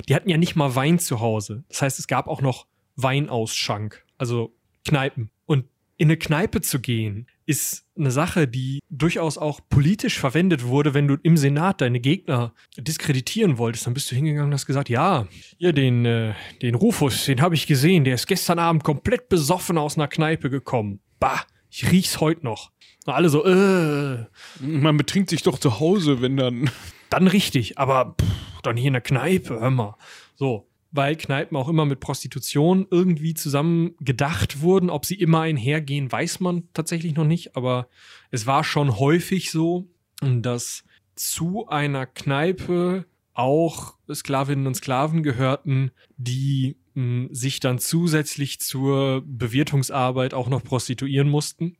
Die 0.07 0.15
hatten 0.15 0.29
ja 0.29 0.37
nicht 0.37 0.55
mal 0.55 0.75
Wein 0.75 0.99
zu 0.99 1.19
Hause. 1.19 1.63
Das 1.69 1.81
heißt, 1.81 1.99
es 1.99 2.07
gab 2.07 2.27
auch 2.27 2.41
noch 2.41 2.67
Weinausschank, 2.97 4.03
also 4.17 4.53
Kneipen. 4.85 5.31
Und 5.45 5.65
in 5.97 6.07
eine 6.07 6.17
Kneipe 6.17 6.61
zu 6.61 6.79
gehen, 6.79 7.27
ist 7.45 7.85
eine 7.97 8.11
Sache, 8.11 8.47
die 8.47 8.79
durchaus 8.89 9.37
auch 9.37 9.61
politisch 9.69 10.19
verwendet 10.19 10.65
wurde, 10.65 10.93
wenn 10.93 11.07
du 11.07 11.15
im 11.23 11.37
Senat 11.37 11.81
deine 11.81 11.99
Gegner 11.99 12.53
diskreditieren 12.77 13.57
wolltest. 13.57 13.87
Dann 13.87 13.93
bist 13.93 14.11
du 14.11 14.15
hingegangen 14.15 14.49
und 14.49 14.53
hast 14.53 14.65
gesagt, 14.65 14.89
ja, 14.89 15.27
hier 15.57 15.73
den, 15.73 16.05
äh, 16.05 16.33
den 16.61 16.75
Rufus, 16.75 17.25
den 17.25 17.41
habe 17.41 17.55
ich 17.55 17.65
gesehen, 17.65 18.03
der 18.03 18.15
ist 18.15 18.27
gestern 18.27 18.59
Abend 18.59 18.83
komplett 18.83 19.29
besoffen 19.29 19.77
aus 19.77 19.97
einer 19.97 20.07
Kneipe 20.07 20.49
gekommen. 20.49 20.99
Bah, 21.19 21.41
ich 21.69 21.89
riech's 21.91 22.19
heute 22.19 22.43
noch. 22.43 22.71
Und 23.05 23.13
alle 23.13 23.29
so, 23.29 23.45
äh. 23.45 24.25
Man 24.59 24.97
betrinkt 24.97 25.29
sich 25.29 25.41
doch 25.41 25.57
zu 25.57 25.79
Hause, 25.79 26.21
wenn 26.21 26.37
dann. 26.37 26.69
Dann 27.09 27.27
richtig, 27.27 27.77
aber 27.77 28.15
pff, 28.19 28.61
dann 28.63 28.75
hier 28.75 28.87
in 28.87 28.93
der 28.93 29.01
Kneipe, 29.01 29.61
hör 29.61 29.69
mal. 29.69 29.95
So, 30.35 30.67
weil 30.97 31.15
Kneipen 31.15 31.55
auch 31.55 31.69
immer 31.69 31.85
mit 31.85 32.01
Prostitution 32.01 32.87
irgendwie 32.91 33.33
zusammen 33.33 33.95
gedacht 34.01 34.61
wurden. 34.61 34.89
Ob 34.89 35.05
sie 35.05 35.15
immer 35.15 35.41
einhergehen, 35.41 36.11
weiß 36.11 36.41
man 36.41 36.63
tatsächlich 36.73 37.15
noch 37.15 37.25
nicht, 37.25 37.55
aber 37.55 37.87
es 38.31 38.45
war 38.45 38.65
schon 38.65 38.99
häufig 38.99 39.51
so, 39.51 39.87
dass 40.21 40.83
zu 41.15 41.67
einer 41.67 42.05
Kneipe 42.05 43.05
auch 43.33 43.93
Sklavinnen 44.11 44.67
und 44.67 44.75
Sklaven 44.75 45.23
gehörten, 45.23 45.91
die 46.17 46.75
mh, 46.95 47.03
hm, 47.03 47.29
sich 47.31 47.59
dann 47.59 47.79
zusätzlich 47.79 48.59
zur 48.59 49.23
Bewirtungsarbeit 49.25 50.33
auch 50.33 50.49
noch 50.49 50.63
prostituieren 50.63 51.29
mussten. 51.29 51.77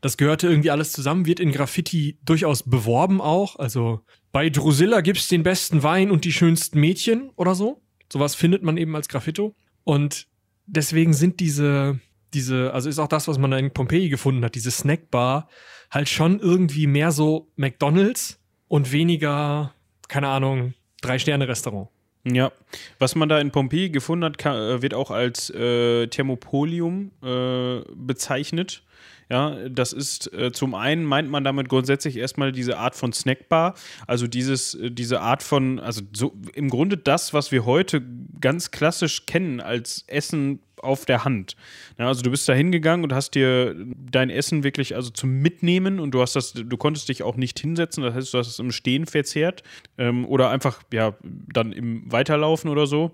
Das 0.00 0.16
gehörte 0.16 0.48
irgendwie 0.48 0.70
alles 0.70 0.92
zusammen, 0.92 1.26
wird 1.26 1.40
in 1.40 1.50
Graffiti 1.50 2.18
durchaus 2.24 2.62
beworben 2.62 3.20
auch. 3.20 3.56
Also 3.58 4.00
bei 4.30 4.50
Drusilla 4.50 5.00
gibt's 5.00 5.28
den 5.28 5.42
besten 5.42 5.82
Wein 5.82 6.10
und 6.10 6.24
die 6.24 6.32
schönsten 6.32 6.78
Mädchen 6.78 7.30
oder 7.36 7.54
so. 7.54 7.82
Sowas 8.12 8.34
findet 8.34 8.62
man 8.62 8.76
eben 8.76 8.94
als 8.94 9.08
Graffito. 9.08 9.54
Und 9.84 10.26
deswegen 10.66 11.14
sind 11.14 11.40
diese, 11.40 12.00
diese, 12.34 12.72
also 12.72 12.88
ist 12.88 12.98
auch 12.98 13.08
das, 13.08 13.28
was 13.28 13.38
man 13.38 13.52
in 13.52 13.72
Pompeji 13.72 14.08
gefunden 14.08 14.44
hat, 14.44 14.54
diese 14.54 14.70
Snackbar, 14.70 15.48
halt 15.90 16.08
schon 16.08 16.40
irgendwie 16.40 16.86
mehr 16.86 17.12
so 17.12 17.48
McDonalds 17.56 18.40
und 18.68 18.92
weniger, 18.92 19.74
keine 20.08 20.28
Ahnung, 20.28 20.74
Drei-Sterne-Restaurant. 21.02 21.88
Ja, 22.28 22.50
was 22.98 23.14
man 23.14 23.28
da 23.28 23.38
in 23.38 23.52
Pompeji 23.52 23.90
gefunden 23.90 24.24
hat, 24.24 24.36
kann, 24.36 24.56
äh, 24.56 24.82
wird 24.82 24.94
auch 24.94 25.12
als 25.12 25.48
äh, 25.50 26.08
Thermopolium 26.08 27.12
äh, 27.22 27.82
bezeichnet. 27.94 28.82
Ja, 29.28 29.68
das 29.68 29.92
ist 29.92 30.32
äh, 30.32 30.52
zum 30.52 30.74
einen 30.74 31.04
meint 31.04 31.28
man 31.28 31.42
damit 31.44 31.68
grundsätzlich 31.68 32.16
erstmal 32.16 32.52
diese 32.52 32.78
Art 32.78 32.94
von 32.94 33.12
Snackbar, 33.12 33.74
also 34.06 34.26
dieses, 34.26 34.74
äh, 34.74 34.90
diese 34.90 35.20
Art 35.20 35.42
von, 35.42 35.78
also 35.78 36.02
so 36.12 36.32
im 36.54 36.68
Grunde 36.68 36.96
das, 36.96 37.32
was 37.32 37.52
wir 37.52 37.64
heute 37.64 38.02
ganz 38.40 38.70
klassisch 38.70 39.26
kennen 39.26 39.60
als 39.60 40.04
Essen 40.08 40.60
auf 40.86 41.04
der 41.04 41.24
Hand. 41.24 41.56
Ja, 41.98 42.08
also 42.08 42.22
du 42.22 42.30
bist 42.30 42.48
da 42.48 42.52
hingegangen 42.52 43.04
und 43.04 43.12
hast 43.12 43.34
dir 43.34 43.74
dein 44.10 44.30
Essen 44.30 44.64
wirklich 44.64 44.94
also 44.94 45.10
zum 45.10 45.38
Mitnehmen 45.40 46.00
und 46.00 46.12
du 46.12 46.22
hast 46.22 46.36
das, 46.36 46.52
du 46.52 46.76
konntest 46.76 47.08
dich 47.08 47.22
auch 47.22 47.36
nicht 47.36 47.58
hinsetzen, 47.58 48.02
das 48.02 48.14
heißt, 48.14 48.34
du 48.34 48.38
hast 48.38 48.48
es 48.48 48.58
im 48.58 48.72
Stehen 48.72 49.06
verzehrt 49.06 49.62
ähm, 49.98 50.24
oder 50.26 50.50
einfach 50.50 50.82
ja 50.92 51.14
dann 51.22 51.72
im 51.72 52.10
Weiterlaufen 52.10 52.70
oder 52.70 52.86
so 52.86 53.12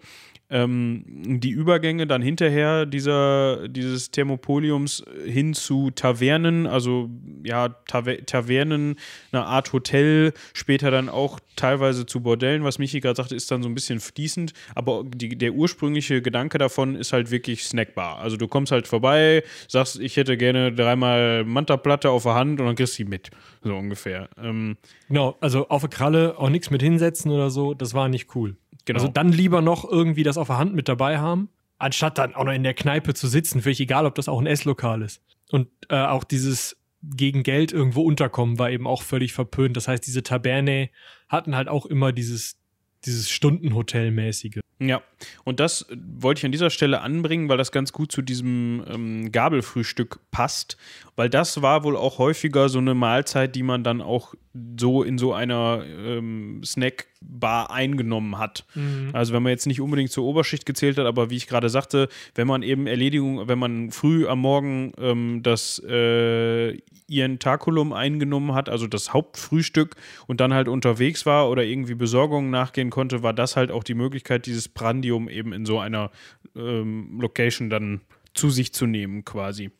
ähm, 0.52 1.04
die 1.06 1.50
Übergänge 1.50 2.06
dann 2.06 2.20
hinterher 2.20 2.84
dieser, 2.84 3.68
dieses 3.68 4.10
Thermopoliums 4.10 5.02
hin 5.24 5.54
zu 5.54 5.90
Tavernen, 5.90 6.66
also 6.66 7.08
ja, 7.42 7.70
Taver 7.70 8.24
Tavernen, 8.26 8.96
eine 9.32 9.46
Art 9.46 9.72
Hotel, 9.72 10.34
später 10.52 10.90
dann 10.90 11.08
auch 11.08 11.40
teilweise 11.56 12.04
zu 12.04 12.20
Bordellen, 12.20 12.64
was 12.64 12.78
Michi 12.78 13.00
gerade 13.00 13.16
sagte, 13.16 13.34
ist 13.34 13.50
dann 13.50 13.62
so 13.62 13.68
ein 13.68 13.74
bisschen 13.74 13.98
fließend, 13.98 14.52
aber 14.74 15.04
die, 15.06 15.36
der 15.36 15.54
ursprüngliche 15.54 16.20
Gedanke 16.20 16.58
davon 16.58 16.96
ist 16.96 17.14
halt 17.14 17.30
wirklich 17.30 17.64
snackbar. 17.64 18.18
Also 18.18 18.36
du 18.36 18.46
kommst 18.46 18.72
halt 18.72 18.86
vorbei, 18.86 19.42
sagst, 19.68 19.98
ich 20.00 20.18
hätte 20.18 20.36
gerne 20.36 20.72
dreimal 20.72 21.44
Manta-Platte 21.44 22.10
auf 22.10 22.24
der 22.24 22.34
Hand 22.34 22.60
und 22.60 22.66
dann 22.66 22.76
kriegst 22.76 22.98
du 22.98 23.04
die 23.04 23.08
mit, 23.08 23.30
so 23.62 23.74
ungefähr. 23.74 24.28
Ähm, 24.36 24.76
genau, 25.08 25.36
also 25.40 25.68
auf 25.68 25.80
der 25.80 25.90
Kralle 25.90 26.38
auch 26.38 26.50
nichts 26.50 26.70
mit 26.70 26.82
hinsetzen 26.82 27.30
oder 27.30 27.48
so, 27.48 27.72
das 27.72 27.94
war 27.94 28.10
nicht 28.10 28.34
cool. 28.36 28.56
Genau. 28.84 28.98
Also 28.98 29.12
dann 29.12 29.32
lieber 29.32 29.60
noch 29.62 29.88
irgendwie 29.88 30.22
das 30.22 30.36
auf 30.36 30.48
der 30.48 30.58
Hand 30.58 30.74
mit 30.74 30.88
dabei 30.88 31.18
haben, 31.18 31.48
anstatt 31.78 32.18
dann 32.18 32.34
auch 32.34 32.44
noch 32.44 32.52
in 32.52 32.62
der 32.62 32.74
Kneipe 32.74 33.14
zu 33.14 33.28
sitzen. 33.28 33.62
Völlig 33.62 33.80
egal, 33.80 34.06
ob 34.06 34.14
das 34.14 34.28
auch 34.28 34.40
ein 34.40 34.46
Esslokal 34.46 35.02
ist. 35.02 35.20
Und 35.50 35.68
äh, 35.88 35.96
auch 35.96 36.24
dieses 36.24 36.76
gegen 37.02 37.42
Geld 37.42 37.72
irgendwo 37.72 38.02
unterkommen 38.02 38.58
war 38.58 38.70
eben 38.70 38.86
auch 38.86 39.02
völlig 39.02 39.32
verpönt. 39.32 39.76
Das 39.76 39.88
heißt, 39.88 40.06
diese 40.06 40.22
Taberne 40.22 40.90
hatten 41.28 41.56
halt 41.56 41.68
auch 41.68 41.86
immer 41.86 42.12
dieses, 42.12 42.56
dieses 43.04 43.28
Stundenhotel-mäßige. 43.30 44.60
Ja, 44.88 45.02
und 45.44 45.60
das 45.60 45.86
wollte 45.90 46.40
ich 46.40 46.44
an 46.44 46.52
dieser 46.52 46.70
Stelle 46.70 47.00
anbringen, 47.00 47.48
weil 47.48 47.58
das 47.58 47.72
ganz 47.72 47.92
gut 47.92 48.10
zu 48.10 48.22
diesem 48.22 48.84
ähm, 48.88 49.32
Gabelfrühstück 49.32 50.18
passt, 50.30 50.76
weil 51.14 51.28
das 51.28 51.62
war 51.62 51.84
wohl 51.84 51.96
auch 51.96 52.18
häufiger 52.18 52.68
so 52.68 52.78
eine 52.78 52.94
Mahlzeit, 52.94 53.54
die 53.54 53.62
man 53.62 53.84
dann 53.84 54.00
auch 54.00 54.34
so 54.78 55.02
in 55.02 55.18
so 55.18 55.32
einer 55.32 55.82
ähm, 55.86 56.62
Snackbar 56.64 57.70
eingenommen 57.70 58.38
hat. 58.38 58.66
Mhm. 58.74 59.10
Also 59.12 59.32
wenn 59.32 59.42
man 59.42 59.50
jetzt 59.50 59.66
nicht 59.66 59.80
unbedingt 59.80 60.10
zur 60.10 60.24
Oberschicht 60.24 60.66
gezählt 60.66 60.98
hat, 60.98 61.06
aber 61.06 61.30
wie 61.30 61.36
ich 61.36 61.46
gerade 61.46 61.70
sagte, 61.70 62.08
wenn 62.34 62.46
man 62.46 62.62
eben 62.62 62.86
Erledigung, 62.86 63.48
wenn 63.48 63.58
man 63.58 63.90
früh 63.90 64.26
am 64.26 64.40
Morgen 64.40 64.92
ähm, 64.98 65.42
das 65.42 65.78
äh, 65.86 66.76
Ientaculum 67.08 67.92
eingenommen 67.92 68.54
hat, 68.54 68.68
also 68.68 68.86
das 68.86 69.12
Hauptfrühstück 69.12 69.96
und 70.26 70.40
dann 70.40 70.52
halt 70.52 70.68
unterwegs 70.68 71.24
war 71.24 71.48
oder 71.48 71.64
irgendwie 71.64 71.94
Besorgungen 71.94 72.50
nachgehen 72.50 72.90
konnte, 72.90 73.22
war 73.22 73.32
das 73.32 73.56
halt 73.56 73.70
auch 73.70 73.84
die 73.84 73.94
Möglichkeit, 73.94 74.46
dieses 74.46 74.68
Prandium 74.74 75.28
eben 75.28 75.52
in 75.52 75.66
so 75.66 75.78
einer 75.78 76.10
ähm, 76.56 77.18
Location 77.20 77.70
dann 77.70 78.00
zu 78.34 78.50
sich 78.50 78.72
zu 78.72 78.86
nehmen 78.86 79.24
quasi. 79.24 79.70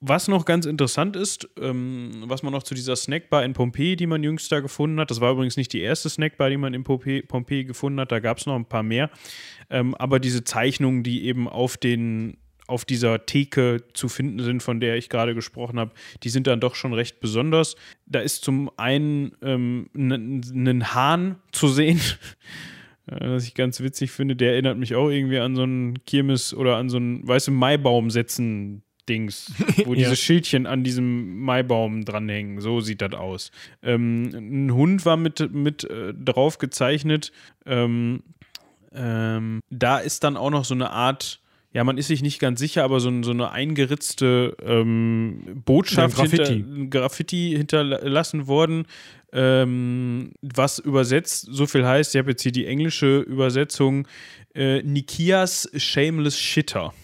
Was 0.00 0.28
noch 0.28 0.44
ganz 0.44 0.64
interessant 0.64 1.16
ist, 1.16 1.48
ähm, 1.60 2.22
was 2.26 2.44
man 2.44 2.52
noch 2.52 2.62
zu 2.62 2.74
dieser 2.74 2.94
Snackbar 2.94 3.44
in 3.44 3.52
Pompeji, 3.52 3.96
die 3.96 4.06
man 4.06 4.22
jüngst 4.22 4.50
da 4.52 4.60
gefunden 4.60 5.00
hat, 5.00 5.10
das 5.10 5.20
war 5.20 5.32
übrigens 5.32 5.56
nicht 5.56 5.72
die 5.72 5.80
erste 5.80 6.08
Snackbar, 6.08 6.50
die 6.50 6.56
man 6.56 6.72
in 6.72 6.84
Pompeji, 6.84 7.22
Pompeji 7.22 7.64
gefunden 7.64 7.98
hat, 7.98 8.12
da 8.12 8.20
gab 8.20 8.38
es 8.38 8.46
noch 8.46 8.54
ein 8.54 8.64
paar 8.64 8.84
mehr, 8.84 9.10
ähm, 9.70 9.96
aber 9.96 10.20
diese 10.20 10.44
Zeichnungen, 10.44 11.02
die 11.02 11.24
eben 11.24 11.48
auf 11.48 11.76
den 11.76 12.36
auf 12.68 12.84
dieser 12.84 13.24
Theke 13.24 13.82
zu 13.94 14.10
finden 14.10 14.40
sind, 14.40 14.62
von 14.62 14.78
der 14.78 14.96
ich 14.96 15.08
gerade 15.08 15.34
gesprochen 15.34 15.80
habe, 15.80 15.92
die 16.22 16.28
sind 16.28 16.46
dann 16.46 16.60
doch 16.60 16.74
schon 16.74 16.92
recht 16.92 17.18
besonders. 17.18 17.76
Da 18.04 18.20
ist 18.20 18.44
zum 18.44 18.70
einen 18.76 19.32
ähm, 19.40 19.88
ein 19.94 20.94
Hahn 20.94 21.36
zu 21.50 21.68
sehen, 21.68 21.98
was 23.08 23.44
ich 23.44 23.54
ganz 23.54 23.80
witzig 23.80 24.10
finde. 24.10 24.36
Der 24.36 24.52
erinnert 24.52 24.78
mich 24.78 24.94
auch 24.94 25.08
irgendwie 25.08 25.38
an 25.38 25.56
so 25.56 25.62
einen 25.62 26.04
Kirmes 26.04 26.54
oder 26.54 26.76
an 26.76 26.88
so 26.88 26.98
einen, 26.98 27.26
weißt 27.26 27.48
du, 27.48 27.52
Maibaum 27.52 28.10
setzen. 28.10 28.82
Dings, 29.08 29.50
wo 29.86 29.94
ja. 29.94 30.00
diese 30.00 30.16
Schildchen 30.16 30.66
an 30.66 30.84
diesem 30.84 31.40
Maibaum 31.40 32.04
dranhängen. 32.04 32.60
So 32.60 32.80
sieht 32.80 33.00
das 33.00 33.14
aus. 33.14 33.50
Ähm, 33.82 34.30
ein 34.34 34.74
Hund 34.74 35.06
war 35.06 35.16
mit, 35.16 35.50
mit 35.50 35.84
äh, 35.84 36.12
drauf 36.12 36.58
gezeichnet. 36.58 37.32
Ähm, 37.64 38.22
ähm, 38.92 39.60
da 39.70 39.98
ist 39.98 40.24
dann 40.24 40.36
auch 40.36 40.50
noch 40.50 40.66
so 40.66 40.74
eine 40.74 40.90
Art 40.90 41.40
ja, 41.72 41.84
man 41.84 41.98
ist 41.98 42.08
sich 42.08 42.22
nicht 42.22 42.38
ganz 42.38 42.58
sicher, 42.60 42.82
aber 42.82 42.98
so, 42.98 43.22
so 43.22 43.30
eine 43.30 43.50
eingeritzte 43.50 44.56
ähm, 44.62 45.62
Botschaft, 45.66 46.16
ja, 46.16 46.24
Graffiti. 46.24 46.54
Hinter, 46.54 46.98
Graffiti 47.00 47.54
hinterlassen 47.56 48.46
worden, 48.46 48.86
ähm, 49.32 50.32
was 50.40 50.78
übersetzt 50.78 51.46
so 51.50 51.66
viel 51.66 51.84
heißt, 51.84 52.14
ich 52.14 52.18
habe 52.18 52.30
jetzt 52.30 52.42
hier 52.42 52.52
die 52.52 52.66
englische 52.66 53.18
Übersetzung, 53.18 54.08
äh, 54.54 54.82
Nikias 54.82 55.70
Shameless 55.76 56.38
Shitter. 56.38 56.94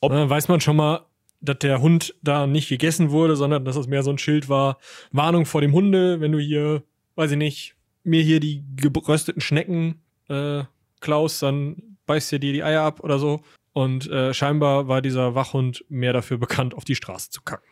Ob 0.00 0.10
Dann 0.10 0.28
weiß 0.28 0.48
man 0.48 0.60
schon 0.60 0.76
mal, 0.76 1.06
dass 1.40 1.58
der 1.58 1.80
Hund 1.80 2.14
da 2.22 2.46
nicht 2.46 2.68
gegessen 2.68 3.10
wurde, 3.10 3.36
sondern 3.36 3.64
dass 3.64 3.76
es 3.76 3.86
mehr 3.86 4.02
so 4.02 4.10
ein 4.10 4.18
Schild 4.18 4.48
war, 4.48 4.78
Warnung 5.12 5.46
vor 5.46 5.60
dem 5.60 5.72
Hunde, 5.72 6.20
wenn 6.20 6.32
du 6.32 6.38
hier, 6.38 6.82
weiß 7.14 7.30
ich 7.30 7.38
nicht, 7.38 7.76
mir 8.02 8.22
hier 8.22 8.40
die 8.40 8.64
gerösteten 8.76 9.40
Schnecken 9.40 10.02
äh, 10.28 10.64
klaust, 11.00 11.42
dann 11.42 11.89
beißt 12.10 12.32
dir 12.32 12.40
die 12.40 12.64
Eier 12.64 12.82
ab 12.82 13.04
oder 13.04 13.20
so. 13.20 13.40
Und 13.72 14.10
äh, 14.10 14.34
scheinbar 14.34 14.88
war 14.88 15.00
dieser 15.00 15.36
Wachhund 15.36 15.84
mehr 15.88 16.12
dafür 16.12 16.38
bekannt, 16.38 16.74
auf 16.74 16.84
die 16.84 16.96
Straße 16.96 17.30
zu 17.30 17.40
kacken. 17.42 17.68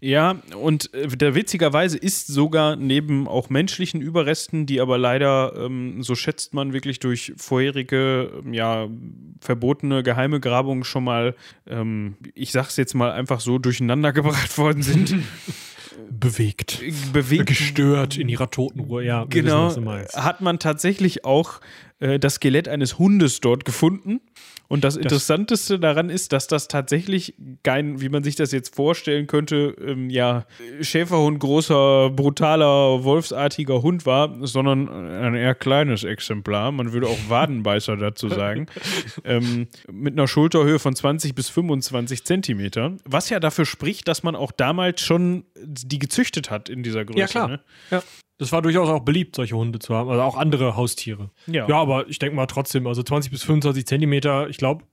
Ja, 0.00 0.36
und 0.56 0.94
äh, 0.94 1.08
der 1.08 1.34
witzigerweise 1.34 1.98
ist 1.98 2.28
sogar 2.28 2.76
neben 2.76 3.26
auch 3.26 3.50
menschlichen 3.50 4.00
Überresten, 4.00 4.66
die 4.66 4.80
aber 4.80 4.96
leider, 4.96 5.54
ähm, 5.56 6.04
so 6.04 6.14
schätzt 6.14 6.54
man 6.54 6.72
wirklich 6.72 7.00
durch 7.00 7.32
vorherige, 7.36 8.30
ähm, 8.44 8.54
ja, 8.54 8.86
verbotene 9.40 10.04
geheime 10.04 10.38
Grabungen 10.38 10.84
schon 10.84 11.02
mal, 11.02 11.34
ähm, 11.66 12.16
ich 12.34 12.52
sag's 12.52 12.76
jetzt 12.76 12.94
mal 12.94 13.10
einfach 13.10 13.40
so, 13.40 13.58
durcheinander 13.58 14.12
gebracht 14.12 14.56
worden 14.58 14.82
sind. 14.82 15.16
bewegt. 16.10 16.80
bewegt. 17.12 17.46
Gestört 17.46 18.18
in 18.18 18.28
ihrer 18.28 18.50
Totenruhe, 18.50 19.04
ja. 19.04 19.24
Genau. 19.28 19.68
Wissen, 19.68 19.88
hat 19.88 20.40
man 20.40 20.60
tatsächlich 20.60 21.24
auch 21.24 21.60
äh, 22.04 22.18
das 22.18 22.34
Skelett 22.34 22.68
eines 22.68 22.98
Hundes 22.98 23.40
dort 23.40 23.64
gefunden. 23.64 24.20
Und 24.68 24.84
das 24.84 24.96
Interessanteste 24.96 25.78
daran 25.78 26.08
ist, 26.10 26.32
dass 26.32 26.46
das 26.46 26.68
tatsächlich 26.68 27.34
kein, 27.62 28.00
wie 28.00 28.08
man 28.08 28.24
sich 28.24 28.34
das 28.34 28.50
jetzt 28.50 28.74
vorstellen 28.74 29.26
könnte, 29.26 29.76
ähm, 29.80 30.10
ja, 30.10 30.46
Schäferhund, 30.80 31.38
großer, 31.38 32.10
brutaler, 32.10 33.04
wolfsartiger 33.04 33.82
Hund 33.82 34.06
war, 34.06 34.34
sondern 34.46 34.88
ein 34.88 35.34
eher 35.34 35.54
kleines 35.54 36.04
Exemplar. 36.04 36.72
Man 36.72 36.92
würde 36.92 37.06
auch 37.06 37.18
Wadenbeißer 37.28 37.96
dazu 37.96 38.28
sagen. 38.28 38.66
ähm, 39.24 39.68
mit 39.90 40.14
einer 40.14 40.28
Schulterhöhe 40.28 40.78
von 40.78 40.96
20 40.96 41.34
bis 41.34 41.50
25 41.50 42.24
Zentimeter. 42.24 42.96
Was 43.04 43.30
ja 43.30 43.40
dafür 43.40 43.66
spricht, 43.66 44.08
dass 44.08 44.22
man 44.22 44.34
auch 44.34 44.52
damals 44.52 45.02
schon 45.02 45.44
die 45.56 45.98
gezüchtet 45.98 46.50
hat 46.50 46.68
in 46.68 46.82
dieser 46.82 47.04
Größe. 47.04 47.20
Ja, 47.20 47.26
klar. 47.26 47.48
Ne? 47.48 47.60
Ja. 47.90 48.02
Das 48.38 48.50
war 48.52 48.62
durchaus 48.62 48.88
auch 48.88 49.00
beliebt, 49.00 49.36
solche 49.36 49.56
Hunde 49.56 49.78
zu 49.78 49.94
haben, 49.94 50.10
also 50.10 50.22
auch 50.22 50.36
andere 50.36 50.76
Haustiere. 50.76 51.30
Ja, 51.46 51.68
ja 51.68 51.76
aber 51.76 52.08
ich 52.08 52.18
denke 52.18 52.34
mal 52.34 52.46
trotzdem, 52.46 52.86
also 52.86 53.02
20 53.02 53.30
bis 53.30 53.42
25 53.44 53.86
Zentimeter, 53.86 54.48
ich 54.48 54.56
glaube, 54.56 54.84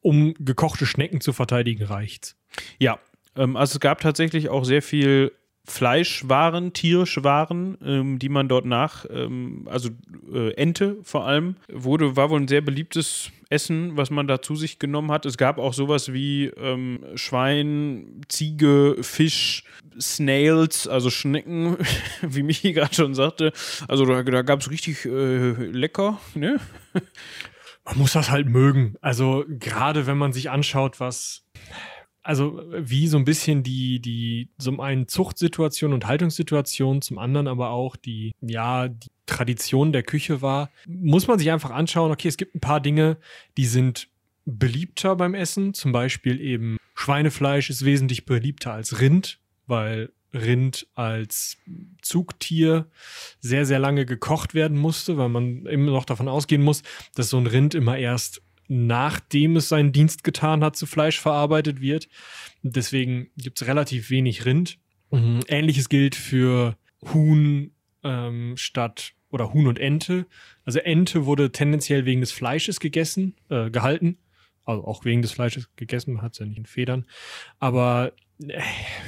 um 0.00 0.34
gekochte 0.38 0.86
Schnecken 0.86 1.20
zu 1.20 1.32
verteidigen, 1.32 1.84
reicht's. 1.84 2.36
Ja, 2.78 2.98
ähm, 3.36 3.56
also 3.56 3.76
es 3.76 3.80
gab 3.80 4.00
tatsächlich 4.00 4.48
auch 4.48 4.64
sehr 4.64 4.82
viel 4.82 5.32
Fleischwaren, 5.68 6.72
tierische 6.72 7.24
Waren, 7.24 7.76
ähm, 7.84 8.18
die 8.18 8.28
man 8.28 8.48
dort 8.48 8.64
nach, 8.64 9.04
ähm, 9.10 9.68
also 9.70 9.90
äh, 10.32 10.52
Ente 10.54 10.96
vor 11.02 11.26
allem, 11.26 11.56
wurde, 11.70 12.16
war 12.16 12.30
wohl 12.30 12.40
ein 12.40 12.48
sehr 12.48 12.62
beliebtes 12.62 13.30
Essen, 13.50 13.96
was 13.96 14.10
man 14.10 14.26
da 14.26 14.40
zu 14.40 14.56
sich 14.56 14.78
genommen 14.78 15.10
hat. 15.10 15.26
Es 15.26 15.36
gab 15.36 15.58
auch 15.58 15.74
sowas 15.74 16.12
wie 16.12 16.46
ähm, 16.46 17.00
Schwein, 17.14 18.22
Ziege, 18.28 18.96
Fisch, 19.02 19.64
Snails, 20.00 20.88
also 20.88 21.10
Schnecken, 21.10 21.76
wie 22.22 22.42
Michi 22.42 22.72
gerade 22.72 22.94
schon 22.94 23.14
sagte. 23.14 23.52
Also 23.88 24.06
da, 24.06 24.22
da 24.22 24.42
gab 24.42 24.60
es 24.60 24.70
richtig 24.70 25.04
äh, 25.04 25.52
lecker, 25.52 26.18
ne? 26.34 26.58
Man 27.84 27.98
muss 27.98 28.12
das 28.12 28.30
halt 28.30 28.48
mögen. 28.48 28.96
Also 29.00 29.44
gerade 29.48 30.06
wenn 30.06 30.18
man 30.18 30.32
sich 30.32 30.50
anschaut, 30.50 31.00
was 31.00 31.46
also 32.28 32.62
wie 32.70 33.06
so 33.06 33.16
ein 33.16 33.24
bisschen 33.24 33.62
die, 33.62 34.00
die, 34.00 34.50
zum 34.58 34.80
einen 34.80 35.08
Zuchtsituation 35.08 35.94
und 35.94 36.06
Haltungssituation, 36.06 37.00
zum 37.00 37.16
anderen 37.16 37.48
aber 37.48 37.70
auch 37.70 37.96
die, 37.96 38.32
ja, 38.42 38.88
die 38.88 39.08
Tradition 39.24 39.94
der 39.94 40.02
Küche 40.02 40.42
war, 40.42 40.68
muss 40.86 41.26
man 41.26 41.38
sich 41.38 41.50
einfach 41.50 41.70
anschauen, 41.70 42.12
okay, 42.12 42.28
es 42.28 42.36
gibt 42.36 42.54
ein 42.54 42.60
paar 42.60 42.82
Dinge, 42.82 43.16
die 43.56 43.64
sind 43.64 44.08
beliebter 44.44 45.16
beim 45.16 45.32
Essen, 45.32 45.72
zum 45.72 45.92
Beispiel 45.92 46.38
eben 46.42 46.76
Schweinefleisch 46.94 47.70
ist 47.70 47.86
wesentlich 47.86 48.26
beliebter 48.26 48.74
als 48.74 49.00
Rind, 49.00 49.40
weil 49.66 50.10
Rind 50.34 50.86
als 50.94 51.56
Zugtier 52.02 52.90
sehr, 53.40 53.64
sehr 53.64 53.78
lange 53.78 54.04
gekocht 54.04 54.52
werden 54.52 54.76
musste, 54.76 55.16
weil 55.16 55.30
man 55.30 55.64
immer 55.64 55.92
noch 55.92 56.04
davon 56.04 56.28
ausgehen 56.28 56.62
muss, 56.62 56.82
dass 57.14 57.30
so 57.30 57.38
ein 57.38 57.46
Rind 57.46 57.74
immer 57.74 57.96
erst 57.96 58.42
nachdem 58.68 59.56
es 59.56 59.68
seinen 59.68 59.92
Dienst 59.92 60.22
getan 60.22 60.62
hat, 60.62 60.76
zu 60.76 60.86
Fleisch 60.86 61.18
verarbeitet 61.18 61.80
wird. 61.80 62.08
Deswegen 62.62 63.30
gibt 63.36 63.60
es 63.60 63.66
relativ 63.66 64.10
wenig 64.10 64.44
Rind. 64.44 64.78
Mhm. 65.10 65.40
Ähnliches 65.48 65.88
gilt 65.88 66.14
für 66.14 66.76
Huhn 67.12 67.72
ähm, 68.04 68.56
statt 68.56 69.14
oder 69.30 69.52
Huhn 69.52 69.66
und 69.66 69.78
Ente. 69.78 70.26
Also 70.64 70.78
Ente 70.80 71.26
wurde 71.26 71.50
tendenziell 71.50 72.04
wegen 72.04 72.20
des 72.20 72.32
Fleisches 72.32 72.80
gegessen, 72.80 73.34
äh, 73.48 73.70
gehalten. 73.70 74.18
Also 74.64 74.84
auch 74.84 75.04
wegen 75.06 75.22
des 75.22 75.32
Fleisches 75.32 75.68
gegessen, 75.76 76.14
man 76.14 76.22
hat 76.22 76.34
es 76.34 76.38
ja 76.40 76.46
nicht 76.46 76.58
in 76.58 76.66
Federn. 76.66 77.06
Aber 77.58 78.12
äh, 78.42 78.60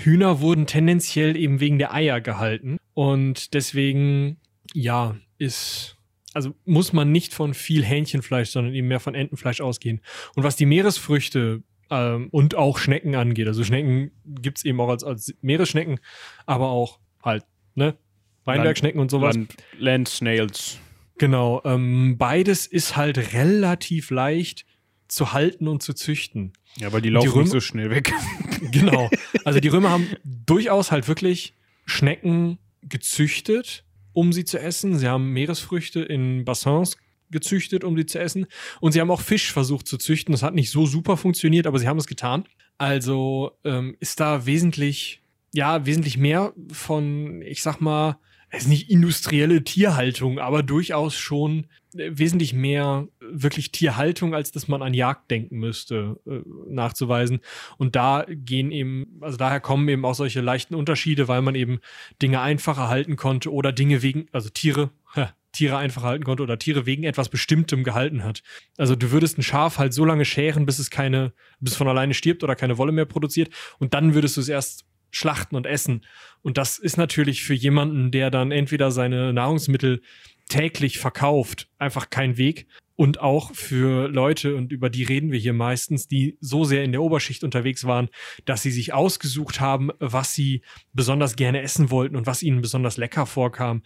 Hühner 0.02 0.40
wurden 0.40 0.66
tendenziell 0.66 1.36
eben 1.36 1.60
wegen 1.60 1.78
der 1.78 1.92
Eier 1.92 2.20
gehalten. 2.20 2.78
Und 2.94 3.52
deswegen, 3.52 4.38
ja, 4.72 5.16
ist 5.36 5.96
also 6.32 6.54
muss 6.64 6.92
man 6.92 7.10
nicht 7.12 7.34
von 7.34 7.54
viel 7.54 7.84
Hähnchenfleisch, 7.84 8.50
sondern 8.50 8.74
eben 8.74 8.88
mehr 8.88 9.00
von 9.00 9.14
Entenfleisch 9.14 9.60
ausgehen. 9.60 10.00
Und 10.36 10.44
was 10.44 10.56
die 10.56 10.66
Meeresfrüchte 10.66 11.62
ähm, 11.90 12.28
und 12.30 12.54
auch 12.54 12.78
Schnecken 12.78 13.14
angeht, 13.14 13.48
also 13.48 13.64
Schnecken 13.64 14.12
gibt's 14.24 14.64
eben 14.64 14.80
auch 14.80 14.88
als, 14.88 15.04
als 15.04 15.34
Meeresschnecken, 15.40 15.98
aber 16.46 16.70
auch 16.70 17.00
halt, 17.22 17.44
ne? 17.74 17.96
Weinbergschnecken 18.44 19.00
und 19.00 19.10
sowas. 19.10 19.36
Land, 19.36 19.54
Land 19.78 20.08
Snails. 20.08 20.78
Genau. 21.18 21.60
Ähm, 21.64 22.16
beides 22.16 22.66
ist 22.66 22.96
halt 22.96 23.34
relativ 23.34 24.10
leicht 24.10 24.64
zu 25.08 25.32
halten 25.32 25.68
und 25.68 25.82
zu 25.82 25.92
züchten. 25.92 26.52
Ja, 26.76 26.92
weil 26.92 27.02
die 27.02 27.10
laufen 27.10 27.24
die 27.26 27.30
Römer, 27.30 27.42
nicht 27.42 27.52
so 27.52 27.60
schnell 27.60 27.90
weg. 27.90 28.12
genau. 28.72 29.10
Also 29.44 29.60
die 29.60 29.68
Römer 29.68 29.90
haben 29.90 30.06
durchaus 30.24 30.90
halt 30.90 31.08
wirklich 31.08 31.54
Schnecken 31.84 32.58
gezüchtet 32.82 33.84
um 34.12 34.32
sie 34.32 34.44
zu 34.44 34.58
essen. 34.58 34.98
Sie 34.98 35.08
haben 35.08 35.32
Meeresfrüchte 35.32 36.00
in 36.00 36.44
Bassins 36.44 36.96
gezüchtet, 37.30 37.84
um 37.84 37.96
sie 37.96 38.06
zu 38.06 38.18
essen. 38.18 38.46
Und 38.80 38.92
sie 38.92 39.00
haben 39.00 39.10
auch 39.10 39.20
Fisch 39.20 39.52
versucht 39.52 39.86
zu 39.86 39.98
züchten. 39.98 40.32
Das 40.32 40.42
hat 40.42 40.54
nicht 40.54 40.70
so 40.70 40.86
super 40.86 41.16
funktioniert, 41.16 41.66
aber 41.66 41.78
sie 41.78 41.88
haben 41.88 41.98
es 41.98 42.06
getan. 42.06 42.44
Also 42.78 43.52
ähm, 43.64 43.96
ist 44.00 44.20
da 44.20 44.46
wesentlich, 44.46 45.22
ja, 45.52 45.86
wesentlich 45.86 46.16
mehr 46.16 46.52
von, 46.72 47.42
ich 47.42 47.62
sag 47.62 47.80
mal, 47.80 48.18
ist 48.58 48.68
nicht 48.68 48.90
industrielle 48.90 49.62
Tierhaltung, 49.62 50.38
aber 50.38 50.62
durchaus 50.62 51.16
schon 51.16 51.66
äh, 51.94 52.10
wesentlich 52.12 52.52
mehr 52.52 53.06
wirklich 53.20 53.70
Tierhaltung, 53.70 54.34
als 54.34 54.50
dass 54.50 54.68
man 54.68 54.82
an 54.82 54.94
Jagd 54.94 55.30
denken 55.30 55.58
müsste, 55.58 56.20
äh, 56.26 56.40
nachzuweisen. 56.68 57.40
Und 57.78 57.94
da 57.96 58.26
gehen 58.28 58.72
eben, 58.72 59.18
also 59.20 59.36
daher 59.36 59.60
kommen 59.60 59.88
eben 59.88 60.04
auch 60.04 60.14
solche 60.14 60.40
leichten 60.40 60.74
Unterschiede, 60.74 61.28
weil 61.28 61.42
man 61.42 61.54
eben 61.54 61.80
Dinge 62.20 62.40
einfacher 62.40 62.88
halten 62.88 63.16
konnte 63.16 63.52
oder 63.52 63.72
Dinge 63.72 64.02
wegen, 64.02 64.26
also 64.32 64.48
Tiere, 64.48 64.90
Tiere 65.52 65.76
einfach 65.78 66.02
halten 66.02 66.24
konnte 66.24 66.42
oder 66.42 66.58
Tiere 66.58 66.86
wegen 66.86 67.04
etwas 67.04 67.28
Bestimmtem 67.28 67.82
gehalten 67.82 68.22
hat. 68.24 68.42
Also 68.78 68.94
du 68.94 69.10
würdest 69.10 69.38
ein 69.38 69.42
Schaf 69.42 69.78
halt 69.78 69.92
so 69.92 70.04
lange 70.04 70.24
scheren, 70.24 70.66
bis 70.66 70.78
es 70.78 70.90
keine, 70.90 71.32
bis 71.58 71.72
es 71.72 71.78
von 71.78 71.88
alleine 71.88 72.14
stirbt 72.14 72.44
oder 72.44 72.54
keine 72.54 72.78
Wolle 72.78 72.92
mehr 72.92 73.04
produziert 73.04 73.52
und 73.78 73.94
dann 73.94 74.14
würdest 74.14 74.36
du 74.36 74.40
es 74.40 74.48
erst 74.48 74.86
schlachten 75.10 75.56
und 75.56 75.66
essen. 75.66 76.06
Und 76.42 76.58
das 76.58 76.78
ist 76.78 76.96
natürlich 76.96 77.42
für 77.42 77.54
jemanden, 77.54 78.10
der 78.10 78.30
dann 78.30 78.52
entweder 78.52 78.90
seine 78.90 79.32
Nahrungsmittel 79.32 80.02
täglich 80.48 80.98
verkauft, 80.98 81.68
einfach 81.78 82.10
kein 82.10 82.36
Weg. 82.36 82.66
Und 82.96 83.20
auch 83.20 83.54
für 83.54 84.08
Leute, 84.08 84.56
und 84.56 84.72
über 84.72 84.90
die 84.90 85.04
reden 85.04 85.32
wir 85.32 85.38
hier 85.38 85.54
meistens, 85.54 86.06
die 86.06 86.36
so 86.40 86.64
sehr 86.64 86.84
in 86.84 86.92
der 86.92 87.00
Oberschicht 87.00 87.44
unterwegs 87.44 87.84
waren, 87.84 88.08
dass 88.44 88.62
sie 88.62 88.70
sich 88.70 88.92
ausgesucht 88.92 89.58
haben, 89.60 89.90
was 90.00 90.34
sie 90.34 90.62
besonders 90.92 91.36
gerne 91.36 91.62
essen 91.62 91.90
wollten 91.90 92.16
und 92.16 92.26
was 92.26 92.42
ihnen 92.42 92.60
besonders 92.60 92.98
lecker 92.98 93.24
vorkam 93.24 93.82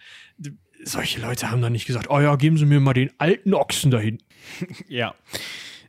solche 0.85 1.21
Leute 1.21 1.51
haben 1.51 1.63
dann 1.63 1.73
nicht 1.73 1.87
gesagt, 1.87 2.11
oh 2.11 2.21
ja, 2.21 2.37
geben 2.37 2.57
Sie 2.57 2.67
mir 2.67 2.81
mal 2.81 2.95
den 2.95 3.11
alten 3.19 3.55
Ochsen 3.55 3.91
dahin. 3.91 4.19
ja, 4.89 5.15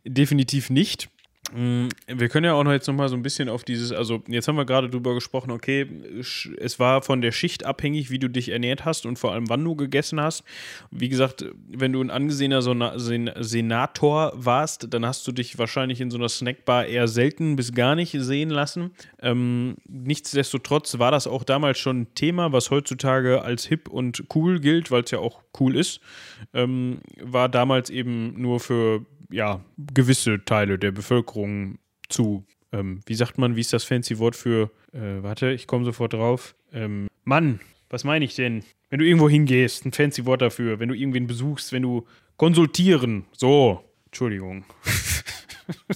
definitiv 0.03 0.69
nicht. 0.69 1.09
Mm, 1.55 1.87
wir 2.07 2.27
können 2.27 2.43
ja 2.43 2.53
auch 2.53 2.65
noch 2.65 2.73
jetzt 2.73 2.87
noch 2.87 2.93
mal 2.93 3.07
so 3.07 3.15
ein 3.15 3.21
bisschen 3.21 3.47
auf 3.47 3.63
dieses, 3.63 3.93
also 3.93 4.21
jetzt 4.27 4.49
haben 4.49 4.57
wir 4.57 4.65
gerade 4.65 4.89
drüber 4.89 5.13
gesprochen, 5.13 5.51
okay, 5.51 5.87
es 6.19 6.79
war 6.79 7.01
von 7.01 7.21
der 7.21 7.31
Schicht 7.31 7.65
abhängig, 7.65 8.09
wie 8.09 8.19
du 8.19 8.27
dich 8.27 8.49
ernährt 8.49 8.83
hast 8.83 9.05
und 9.05 9.17
vor 9.17 9.31
allem 9.31 9.47
wann 9.47 9.63
du 9.63 9.75
gegessen 9.75 10.19
hast. 10.19 10.43
Wie 10.91 11.07
gesagt, 11.07 11.45
wenn 11.69 11.93
du 11.93 12.01
ein 12.01 12.09
angesehener 12.09 12.61
Senator 12.61 14.33
warst, 14.35 14.93
dann 14.93 15.05
hast 15.05 15.25
du 15.27 15.31
dich 15.31 15.57
wahrscheinlich 15.57 16.01
in 16.01 16.11
so 16.11 16.17
einer 16.17 16.27
Snackbar 16.27 16.87
eher 16.87 17.07
selten 17.07 17.55
bis 17.55 17.73
gar 17.73 17.95
nicht 17.95 18.11
sehen 18.11 18.49
lassen. 18.49 18.91
Ähm, 19.21 19.75
nichtsdestotrotz 19.87 20.99
war 20.99 21.11
das 21.11 21.25
auch 21.25 21.45
damals 21.45 21.79
schon 21.79 22.01
ein 22.01 22.15
Thema, 22.15 22.51
was 22.51 22.69
heutzutage 22.69 23.43
als 23.43 23.65
hip 23.65 23.87
und 23.87 24.25
cool 24.35 24.59
gilt, 24.59 24.91
weil 24.91 25.03
es 25.03 25.11
ja 25.11 25.19
auch 25.19 25.41
cool 25.61 25.77
ist. 25.77 26.01
Ähm, 26.53 26.99
war 27.21 27.47
damals 27.47 27.89
eben 27.89 28.41
nur 28.41 28.59
für 28.59 29.05
ja, 29.29 29.61
gewisse 29.77 30.43
Teile 30.43 30.77
der 30.77 30.91
Bevölkerung 30.91 31.77
zu, 32.09 32.45
ähm, 32.71 33.01
wie 33.05 33.15
sagt 33.15 33.37
man, 33.37 33.55
wie 33.55 33.61
ist 33.61 33.73
das 33.73 33.83
fancy 33.83 34.19
Wort 34.19 34.35
für, 34.35 34.71
äh, 34.93 35.23
warte, 35.23 35.51
ich 35.51 35.67
komme 35.67 35.85
sofort 35.85 36.13
drauf. 36.13 36.55
Ähm, 36.73 37.07
Mann, 37.23 37.59
was 37.89 38.03
meine 38.03 38.25
ich 38.25 38.35
denn? 38.35 38.63
Wenn 38.89 38.99
du 38.99 39.05
irgendwo 39.05 39.29
hingehst, 39.29 39.85
ein 39.85 39.91
fancy 39.91 40.25
Wort 40.25 40.41
dafür, 40.41 40.79
wenn 40.79 40.89
du 40.89 40.95
irgendwen 40.95 41.27
besuchst, 41.27 41.71
wenn 41.71 41.83
du 41.83 42.05
konsultieren, 42.37 43.25
so, 43.31 43.83
Entschuldigung. 44.05 44.65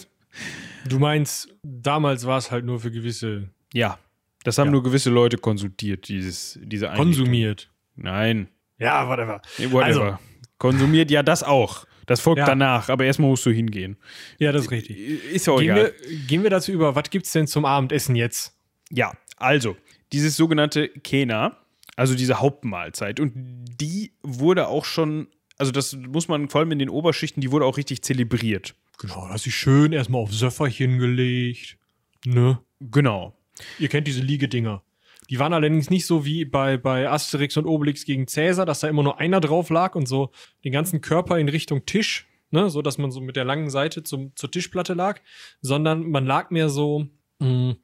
du 0.89 0.99
meinst, 0.99 1.49
damals 1.63 2.25
war 2.25 2.37
es 2.37 2.51
halt 2.51 2.65
nur 2.65 2.79
für 2.79 2.91
gewisse. 2.91 3.49
Ja, 3.73 3.99
das 4.43 4.57
haben 4.57 4.67
ja. 4.67 4.71
nur 4.71 4.83
gewisse 4.83 5.09
Leute 5.09 5.37
konsultiert, 5.37 6.07
dieses, 6.07 6.59
diese 6.61 6.89
Einrichtung. 6.89 7.13
Konsumiert. 7.13 7.71
Nein. 7.95 8.47
Ja, 8.77 9.07
whatever. 9.07 9.41
whatever. 9.57 9.83
Also, 9.83 10.17
Konsumiert 10.57 11.09
ja 11.09 11.23
das 11.23 11.41
auch. 11.41 11.85
Das 12.09 12.21
folgt 12.21 12.39
ja. 12.39 12.45
danach, 12.45 12.89
aber 12.89 13.05
erstmal 13.05 13.29
musst 13.29 13.45
du 13.45 13.51
hingehen. 13.51 13.95
Ja, 14.39 14.51
das 14.51 14.63
ist 14.63 14.71
richtig. 14.71 14.97
Ist 15.31 15.45
ja 15.45 15.53
auch 15.53 15.59
gehen 15.59 15.77
egal. 15.77 15.93
Wir, 16.07 16.17
gehen 16.25 16.41
wir 16.41 16.49
dazu 16.49 16.71
über, 16.71 16.95
was 16.95 17.07
gibt 17.11 17.27
es 17.27 17.33
denn 17.33 17.45
zum 17.45 17.65
Abendessen 17.65 18.15
jetzt? 18.15 18.57
Ja, 18.89 19.13
also, 19.37 19.77
dieses 20.11 20.35
sogenannte 20.35 20.89
Kena, 20.89 21.57
also 21.95 22.15
diese 22.15 22.39
Hauptmahlzeit, 22.39 23.19
und 23.19 23.33
die 23.79 24.13
wurde 24.23 24.69
auch 24.69 24.85
schon, 24.85 25.27
also 25.59 25.71
das 25.71 25.93
muss 25.93 26.27
man 26.27 26.49
vor 26.49 26.61
allem 26.61 26.71
in 26.71 26.79
den 26.79 26.89
Oberschichten, 26.89 27.41
die 27.41 27.51
wurde 27.51 27.65
auch 27.65 27.77
richtig 27.77 28.01
zelebriert. 28.01 28.73
Genau, 28.97 29.27
da 29.27 29.33
hast 29.33 29.45
du 29.45 29.51
schön 29.51 29.93
erstmal 29.93 30.23
auf 30.23 30.33
Söfferchen 30.33 30.97
gelegt. 30.97 31.77
Ne? 32.25 32.59
Genau. 32.79 33.37
Ihr 33.77 33.87
kennt 33.87 34.07
diese 34.07 34.21
Liegedinger. 34.21 34.81
Die 35.29 35.37
waren 35.37 35.53
allerdings 35.53 35.89
nicht 35.89 36.05
so 36.05 36.25
wie 36.25 36.45
bei, 36.45 36.77
bei 36.77 37.09
Asterix 37.09 37.55
und 37.57 37.65
Obelix 37.65 38.03
gegen 38.05 38.27
Cäsar, 38.27 38.65
dass 38.65 38.79
da 38.79 38.87
immer 38.87 39.03
nur 39.03 39.19
einer 39.19 39.39
drauf 39.39 39.69
lag 39.69 39.95
und 39.95 40.07
so 40.07 40.31
den 40.63 40.71
ganzen 40.71 41.01
Körper 41.01 41.37
in 41.37 41.49
Richtung 41.49 41.85
Tisch, 41.85 42.27
ne, 42.51 42.69
so 42.69 42.81
dass 42.81 42.97
man 42.97 43.11
so 43.11 43.21
mit 43.21 43.35
der 43.35 43.45
langen 43.45 43.69
Seite 43.69 44.03
zum, 44.03 44.35
zur 44.35 44.49
Tischplatte 44.49 44.93
lag, 44.93 45.21
sondern 45.61 46.09
man 46.09 46.25
lag 46.25 46.49
mehr 46.49 46.69
so 46.69 47.07
mh, 47.39 47.47
mm, 47.47 47.75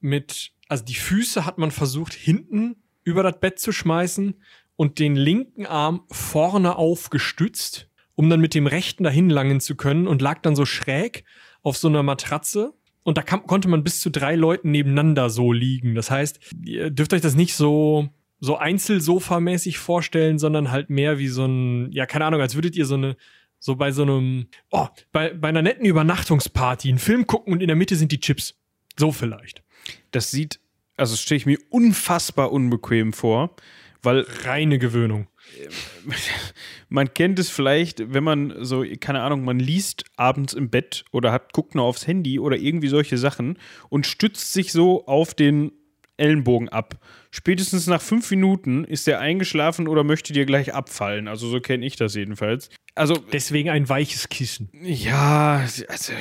mit, 0.00 0.52
also 0.68 0.84
die 0.84 0.94
Füße 0.94 1.44
hat 1.44 1.58
man 1.58 1.70
versucht 1.70 2.14
hinten 2.14 2.76
über 3.04 3.22
das 3.22 3.38
Bett 3.40 3.58
zu 3.58 3.72
schmeißen 3.72 4.34
und 4.76 4.98
den 4.98 5.16
linken 5.16 5.66
Arm 5.66 6.04
vorne 6.10 6.76
aufgestützt, 6.76 7.88
um 8.14 8.28
dann 8.28 8.40
mit 8.40 8.54
dem 8.54 8.66
rechten 8.66 9.04
dahin 9.04 9.30
langen 9.30 9.60
zu 9.60 9.76
können 9.76 10.08
und 10.08 10.20
lag 10.20 10.40
dann 10.42 10.56
so 10.56 10.64
schräg 10.64 11.24
auf 11.62 11.76
so 11.76 11.88
einer 11.88 12.02
Matratze 12.02 12.74
und 13.02 13.18
da 13.18 13.22
kam, 13.22 13.46
konnte 13.46 13.68
man 13.68 13.84
bis 13.84 14.00
zu 14.00 14.10
drei 14.10 14.34
Leuten 14.34 14.70
nebeneinander 14.70 15.30
so 15.30 15.52
liegen. 15.52 15.94
Das 15.94 16.10
heißt, 16.10 16.40
ihr 16.64 16.90
dürft 16.90 17.12
euch 17.12 17.20
das 17.20 17.34
nicht 17.34 17.54
so 17.54 18.10
so 18.40 18.58
Einzelsofa-mäßig 18.58 19.78
vorstellen, 19.78 20.38
sondern 20.38 20.70
halt 20.70 20.90
mehr 20.90 21.18
wie 21.18 21.28
so 21.28 21.44
ein, 21.44 21.90
ja, 21.92 22.06
keine 22.06 22.24
Ahnung, 22.24 22.40
als 22.40 22.54
würdet 22.54 22.76
ihr 22.76 22.86
so 22.86 22.94
eine, 22.94 23.16
so 23.58 23.76
bei 23.76 23.90
so 23.90 24.02
einem, 24.02 24.46
oh, 24.70 24.86
bei, 25.12 25.34
bei 25.34 25.48
einer 25.48 25.62
netten 25.62 25.84
Übernachtungsparty 25.84 26.88
einen 26.88 26.98
Film 26.98 27.26
gucken 27.26 27.52
und 27.52 27.60
in 27.60 27.66
der 27.66 27.76
Mitte 27.76 27.96
sind 27.96 28.12
die 28.12 28.20
Chips. 28.20 28.54
So 28.96 29.12
vielleicht. 29.12 29.62
Das 30.10 30.30
sieht, 30.30 30.60
also 30.96 31.16
stelle 31.16 31.36
ich 31.36 31.46
mir 31.46 31.58
unfassbar 31.70 32.52
unbequem 32.52 33.12
vor, 33.12 33.56
weil. 34.02 34.26
Reine 34.44 34.78
Gewöhnung. 34.78 35.26
man 36.88 37.12
kennt 37.12 37.38
es 37.38 37.50
vielleicht, 37.50 38.12
wenn 38.12 38.24
man 38.24 38.54
so, 38.64 38.84
keine 39.00 39.22
Ahnung, 39.22 39.44
man 39.44 39.58
liest 39.58 40.04
abends 40.16 40.52
im 40.54 40.70
Bett 40.70 41.04
oder 41.12 41.32
hat, 41.32 41.52
guckt 41.52 41.74
nur 41.74 41.84
aufs 41.84 42.06
Handy 42.06 42.38
oder 42.38 42.56
irgendwie 42.56 42.88
solche 42.88 43.18
Sachen 43.18 43.58
und 43.88 44.06
stützt 44.06 44.52
sich 44.52 44.72
so 44.72 45.06
auf 45.06 45.34
den 45.34 45.72
Ellenbogen 46.18 46.68
ab. 46.68 46.96
Spätestens 47.30 47.86
nach 47.86 48.02
fünf 48.02 48.30
Minuten 48.30 48.84
ist 48.84 49.06
er 49.06 49.20
eingeschlafen 49.20 49.86
oder 49.86 50.04
möchte 50.04 50.32
dir 50.32 50.46
gleich 50.46 50.74
abfallen. 50.74 51.28
Also 51.28 51.48
so 51.48 51.60
kenne 51.60 51.86
ich 51.86 51.96
das 51.96 52.14
jedenfalls. 52.14 52.70
Also 52.94 53.14
deswegen 53.14 53.70
ein 53.70 53.88
weiches 53.88 54.28
Kissen. 54.28 54.68
Ja, 54.82 55.64
also 55.88 56.12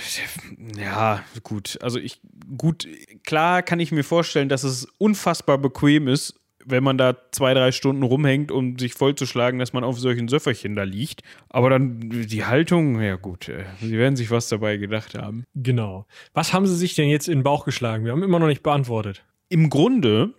ja, 0.78 1.24
gut. 1.44 1.80
Also 1.82 1.98
ich 2.00 2.22
gut, 2.58 2.88
klar 3.26 3.64
kann 3.64 3.80
ich 3.80 3.92
mir 3.92 4.04
vorstellen, 4.04 4.50
dass 4.50 4.64
es 4.64 4.88
unfassbar 5.00 5.58
bequem 5.58 6.08
ist, 6.08 6.40
wenn 6.70 6.84
man 6.84 6.98
da 6.98 7.16
zwei, 7.32 7.54
drei 7.54 7.72
Stunden 7.72 8.04
rumhängt, 8.04 8.52
um 8.52 8.78
sich 8.78 8.94
vollzuschlagen, 8.94 9.60
dass 9.60 9.74
man 9.74 9.84
auf 9.84 10.00
solchen 10.00 10.28
Söfferchen 10.28 10.76
da 10.76 10.84
liegt. 10.84 11.22
Aber 11.50 11.70
dann 11.70 12.10
die 12.10 12.46
Haltung, 12.46 13.02
ja 13.02 13.16
gut, 13.16 13.48
äh, 13.50 13.64
sie 13.80 13.98
werden 13.98 14.16
sich 14.16 14.30
was 14.32 14.50
dabei 14.50 14.78
gedacht 14.78 15.16
haben. 15.16 15.46
Genau. 15.56 16.06
Was 16.34 16.54
haben 16.54 16.68
sie 16.68 16.76
sich 16.76 16.94
denn 16.96 17.10
jetzt 17.10 17.28
in 17.28 17.40
den 17.40 17.44
Bauch 17.44 17.66
geschlagen? 17.66 18.04
Wir 18.06 18.12
haben 18.12 18.24
immer 18.24 18.40
noch 18.40 18.48
nicht 18.48 18.64
beantwortet. 18.64 19.24
Im 19.50 19.70
Grunde 19.70 20.34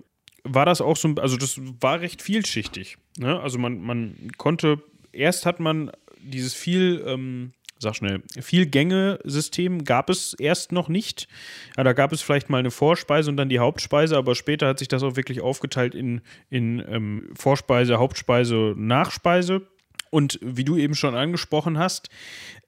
war 0.44 0.66
das 0.66 0.80
auch 0.80 0.96
so, 0.96 1.14
also 1.16 1.36
das 1.36 1.60
war 1.80 2.00
recht 2.00 2.20
vielschichtig. 2.20 2.98
Ne? 3.16 3.40
Also 3.40 3.58
man, 3.58 3.80
man 3.80 4.14
konnte, 4.36 4.82
erst 5.12 5.46
hat 5.46 5.60
man 5.60 5.90
dieses 6.20 6.54
viel 6.54 7.02
ähm, 7.06 7.52
sag 7.78 7.94
schnell, 7.96 8.22
viel 8.40 8.66
Gänge-System 8.66 9.84
gab 9.84 10.10
es 10.10 10.34
erst 10.34 10.72
noch 10.72 10.88
nicht. 10.88 11.28
Ja, 11.76 11.84
da 11.84 11.92
gab 11.92 12.12
es 12.12 12.22
vielleicht 12.22 12.50
mal 12.50 12.58
eine 12.58 12.70
Vorspeise 12.70 13.30
und 13.30 13.36
dann 13.36 13.48
die 13.48 13.58
Hauptspeise, 13.58 14.16
aber 14.16 14.34
später 14.34 14.66
hat 14.68 14.78
sich 14.78 14.88
das 14.88 15.02
auch 15.02 15.16
wirklich 15.16 15.40
aufgeteilt 15.40 15.94
in, 15.94 16.20
in 16.50 16.84
ähm, 16.88 17.30
Vorspeise, 17.34 17.98
Hauptspeise, 17.98 18.74
Nachspeise. 18.76 19.62
Und 20.10 20.38
wie 20.42 20.64
du 20.64 20.76
eben 20.76 20.94
schon 20.94 21.14
angesprochen 21.14 21.78
hast, 21.78 22.08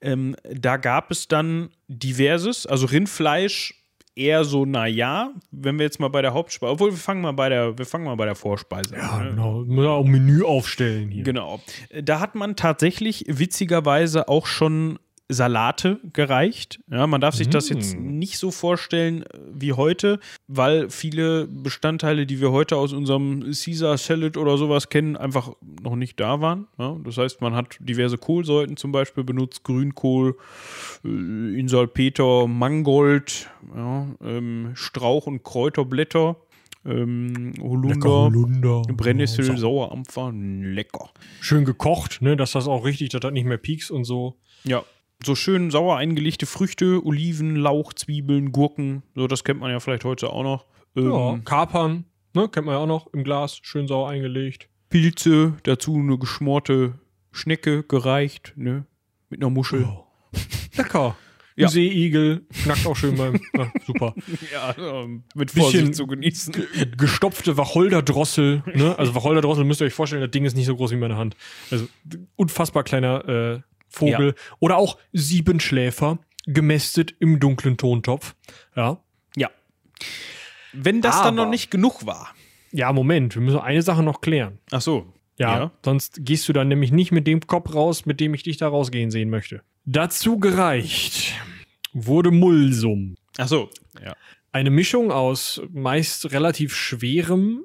ähm, 0.03 0.37
da 0.43 0.77
gab 0.77 1.11
es 1.11 1.27
dann 1.27 1.71
diverses, 1.89 2.67
also 2.67 2.87
Rindfleisch 2.87 3.80
eher 4.15 4.45
so, 4.45 4.65
naja, 4.65 5.33
wenn 5.51 5.79
wir 5.79 5.85
jetzt 5.85 6.01
mal 6.01 6.09
bei 6.09 6.23
der 6.23 6.35
Hauptspeise, 6.35 6.73
obwohl 6.73 6.91
wir 6.91 6.99
fangen 6.99 7.21
mal 7.21 7.33
bei 7.33 7.49
der, 7.49 7.79
wir 7.79 7.87
fangen 7.87 8.05
mal 8.05 8.17
bei 8.17 8.27
der 8.27 8.35
Vorspeise 8.35 8.97
ja, 8.97 9.11
an. 9.11 9.37
Ja, 9.37 9.47
ne? 9.47 9.65
genau. 9.67 10.03
Ja, 10.03 10.09
Menü 10.09 10.43
aufstellen 10.43 11.11
hier. 11.11 11.25
Genau. 11.25 11.61
Da 12.03 12.21
hat 12.21 12.35
man 12.35 12.57
tatsächlich 12.57 13.25
witzigerweise 13.29 14.29
auch 14.29 14.47
schon 14.47 14.99
Salate 15.33 16.01
gereicht. 16.13 16.81
Ja, 16.91 17.07
man 17.07 17.21
darf 17.21 17.35
sich 17.35 17.49
mm. 17.49 17.51
das 17.51 17.69
jetzt 17.69 17.97
mm. 17.97 18.19
nicht 18.19 18.39
so 18.39 18.51
vorstellen 18.51 19.25
wie 19.53 19.73
heute, 19.73 20.21
weil 20.49 20.91
viele 20.91 21.47
Bestandteile, 21.47 22.27
die 22.27 22.41
wir 22.41 22.51
heute 22.53 22.77
aus 22.77 22.93
unserem 22.93 23.51
Caesar 23.53 23.97
Salad 23.97 24.37
oder 24.37 24.59
sowas 24.59 24.89
kennen, 24.89 25.17
einfach 25.17 25.53
noch 25.83 25.97
nicht 25.97 26.19
da 26.21 26.41
waren. 26.41 26.67
Ja, 26.79 26.97
das 27.05 27.17
heißt, 27.17 27.41
man 27.41 27.55
hat 27.55 27.77
diverse 27.81 28.19
Kohlsorten 28.19 28.77
zum 28.77 28.93
Beispiel 28.93 29.25
benutzt, 29.25 29.65
Grünkohl, 29.65 30.37
äh, 31.05 31.09
Insalpeter, 31.09 32.47
Mangold, 32.47 33.49
ja, 33.75 34.07
ähm, 34.23 34.73
Strauch- 34.75 35.27
und 35.27 35.43
Kräuterblätter. 35.45 36.37
Ähm, 36.83 37.53
Holunder, 37.61 38.09
Holunder, 38.09 38.83
Brennnessel, 38.89 39.47
ja, 39.47 39.57
Sauerampfer, 39.57 40.33
lecker. 40.33 41.11
Schön 41.41 41.67
gekocht, 41.67 42.23
ne, 42.23 42.37
dass 42.37 42.53
das 42.53 42.67
auch 42.67 42.87
richtig, 42.87 43.11
dass 43.11 43.21
das 43.21 43.33
nicht 43.33 43.45
mehr 43.45 43.59
pieks 43.59 43.91
und 43.91 44.05
so. 44.05 44.37
Ja, 44.65 44.83
so 45.25 45.35
schön 45.35 45.71
sauer 45.71 45.97
eingelegte 45.97 46.47
Früchte, 46.47 47.05
Oliven, 47.05 47.57
Lauch, 47.57 47.93
Zwiebeln, 47.93 48.53
Gurken. 48.53 49.03
So, 49.15 49.27
das 49.27 49.45
kennt 49.45 49.61
man 49.61 49.71
ja 49.71 49.81
vielleicht 49.81 50.05
heute 50.05 50.31
auch 50.31 50.43
noch. 50.43 50.67
Ähm, 50.97 51.11
ja, 51.13 51.39
Kapern, 51.45 52.05
ne, 52.35 52.49
kennt 52.49 52.67
man 52.67 52.75
ja 52.75 52.81
auch 52.81 52.87
noch 52.87 53.07
im 53.13 53.25
Glas, 53.25 53.59
schön 53.63 53.87
sauer 53.87 54.09
eingelegt. 54.09 54.69
Pilze, 54.89 55.55
dazu 55.63 55.95
eine 55.95 56.19
geschmorte 56.19 56.99
Schnecke 57.33 57.83
gereicht, 57.85 58.55
ne? 58.57 58.87
Mit 59.29 59.41
einer 59.41 59.51
Muschel. 59.51 59.85
Oh. 59.85 60.05
Lecker. 60.77 61.17
Ja. 61.57 61.69
Seeigel, 61.69 62.47
knackt 62.63 62.87
auch 62.87 62.97
schön 62.97 63.17
beim. 63.17 63.39
Ja, 63.55 63.71
super. 63.87 64.15
Ja, 64.53 64.75
ähm, 64.79 65.25
mit 65.35 65.49
Bisschen- 65.53 65.63
Vorsicht 65.63 65.95
zu 65.95 66.07
genießen. 66.07 66.55
Gestopfte 66.97 67.57
Wacholderdrossel. 67.57 68.63
Ne? 68.75 68.99
Also 68.99 69.15
Wacholderdrossel 69.15 69.65
müsst 69.65 69.81
ihr 69.83 69.87
euch 69.87 69.93
vorstellen, 69.93 70.23
das 70.23 70.31
Ding 70.31 70.45
ist 70.45 70.57
nicht 70.57 70.67
so 70.67 70.75
groß 70.75 70.93
wie 70.93 70.97
meine 70.97 71.17
Hand. 71.17 71.37
Also 71.71 71.87
unfassbar 72.37 72.83
kleiner 72.83 73.29
äh, 73.29 73.61
Vogel. 73.91 74.35
Oder 74.61 74.77
auch 74.79 74.99
Siebenschläfer, 75.13 76.19
gemästet 76.47 77.15
im 77.19 77.39
dunklen 77.41 77.77
Tontopf. 77.77 78.35
Ja. 78.75 78.99
Ja. 79.37 79.51
Wenn 80.73 81.01
das 81.01 81.17
dann 81.19 81.35
Aber- 81.39 81.45
noch 81.45 81.51
nicht 81.51 81.71
genug 81.71 82.07
war. 82.07 82.35
Ja, 82.73 82.93
Moment, 82.93 83.35
wir 83.35 83.43
müssen 83.43 83.59
eine 83.59 83.83
Sache 83.83 84.03
noch 84.03 84.21
klären. 84.21 84.59
Ach 84.71 84.81
so. 84.81 85.13
Ja, 85.39 85.73
sonst 85.83 86.19
gehst 86.25 86.49
du 86.49 86.53
dann 86.53 86.69
nämlich 86.69 86.93
nicht 86.93 87.13
mit 87.13 87.27
dem 87.27 87.41
Kopf 87.47 87.75
raus, 87.75 88.05
mit 88.05 88.21
dem 88.21 88.35
ich 88.35 88.43
dich 88.43 88.59
da 88.59 88.69
rausgehen 88.69 89.11
sehen 89.11 89.31
möchte. 89.31 89.63
Dazu 89.87 90.39
gereicht 90.39 91.33
wurde 91.95 92.31
Mulsum. 92.31 93.17
Ach 93.39 93.49
so. 93.49 93.71
Ja. 94.05 94.15
Eine 94.53 94.71
Mischung 94.71 95.11
aus 95.11 95.63
meist 95.73 96.33
relativ 96.33 96.75
schwerem, 96.75 97.63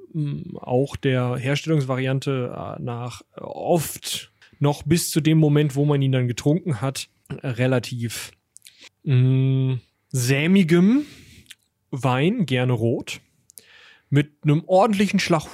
auch 0.61 0.95
der 0.95 1.35
Herstellungsvariante 1.35 2.75
äh, 2.77 2.81
nach 2.81 3.21
äh, 3.35 3.41
oft 3.41 4.31
noch 4.60 4.84
bis 4.84 5.12
zu 5.12 5.22
dem 5.22 5.38
Moment, 5.38 5.76
wo 5.76 5.86
man 5.86 6.02
ihn 6.02 6.12
dann 6.12 6.28
getrunken 6.28 6.82
hat, 6.82 7.10
relativ 7.44 8.32
mh, 9.04 9.80
sämigem 10.10 11.06
Wein, 11.91 12.46
gerne 12.46 12.74
rot, 12.74 13.22
mit 14.10 14.32
einem 14.44 14.63
ordentlichen 14.65 15.20
Schlag 15.20 15.46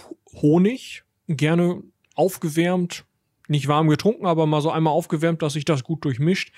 Honig, 0.42 1.04
gerne 1.28 1.84
aufgewärmt, 2.16 3.06
nicht 3.48 3.68
warm 3.68 3.90
getrunken, 3.90 4.26
aber 4.26 4.46
mal 4.46 4.62
so 4.62 4.72
einmal 4.72 4.94
aufgewärmt, 4.94 5.42
dass 5.42 5.54
sich 5.54 5.66
das 5.66 5.84
gut 5.84 6.06
durchmischt. 6.06 6.54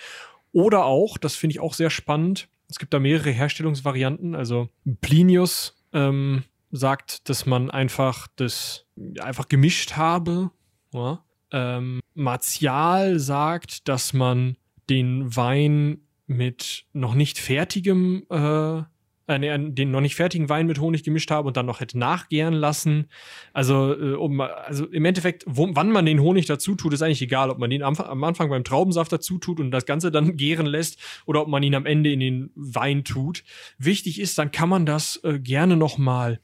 Oder 0.51 0.85
auch, 0.85 1.17
das 1.17 1.35
finde 1.35 1.55
ich 1.55 1.59
auch 1.59 1.73
sehr 1.73 1.89
spannend, 1.89 2.47
es 2.73 2.79
gibt 2.79 2.93
da 2.93 2.99
mehrere 2.99 3.29
Herstellungsvarianten. 3.29 4.33
Also 4.33 4.67
Plinius 5.01 5.75
ähm, 5.93 6.43
sagt, 6.71 7.29
dass 7.29 7.45
man 7.45 7.69
einfach 7.69 8.27
das 8.35 8.87
einfach 9.19 9.47
gemischt 9.47 9.95
habe. 9.95 10.49
Ja? 10.91 11.23
Ähm, 11.53 12.01
Martial 12.15 13.19
sagt, 13.19 13.87
dass 13.87 14.11
man 14.11 14.57
den 14.89 15.35
Wein 15.35 15.99
mit 16.25 16.85
noch 16.93 17.13
nicht 17.13 17.37
fertigem, 17.37 18.25
äh, 18.29 18.79
äh, 19.27 19.39
nee, 19.39 19.71
den 19.71 19.91
noch 19.91 20.01
nicht 20.01 20.15
fertigen 20.15 20.49
Wein 20.49 20.67
mit 20.67 20.79
Honig 20.79 21.03
gemischt 21.03 21.31
habe 21.31 21.47
und 21.47 21.55
dann 21.55 21.65
noch 21.65 21.79
hätte 21.79 21.97
nachgären 21.97 22.53
lassen. 22.53 23.07
Also, 23.53 23.93
äh, 23.93 24.13
um, 24.15 24.41
also 24.41 24.85
im 24.87 25.05
Endeffekt, 25.05 25.43
wo, 25.47 25.69
wann 25.73 25.91
man 25.91 26.05
den 26.05 26.19
Honig 26.19 26.45
dazu 26.45 26.75
tut, 26.75 26.93
ist 26.93 27.01
eigentlich 27.01 27.21
egal, 27.21 27.49
ob 27.49 27.59
man 27.59 27.69
den 27.69 27.83
am, 27.83 27.95
am 27.95 28.23
Anfang 28.23 28.49
beim 28.49 28.63
Traubensaft 28.63 29.11
dazu 29.11 29.37
tut 29.37 29.59
und 29.59 29.71
das 29.71 29.85
Ganze 29.85 30.11
dann 30.11 30.35
gären 30.37 30.65
lässt 30.65 30.99
oder 31.25 31.41
ob 31.41 31.47
man 31.47 31.63
ihn 31.63 31.75
am 31.75 31.85
Ende 31.85 32.11
in 32.11 32.19
den 32.19 32.51
Wein 32.55 33.03
tut. 33.03 33.43
Wichtig 33.77 34.19
ist, 34.19 34.37
dann 34.37 34.51
kann 34.51 34.69
man 34.69 34.85
das 34.85 35.17
äh, 35.23 35.39
gerne 35.39 35.77
noch 35.77 35.97
mal 35.97 36.39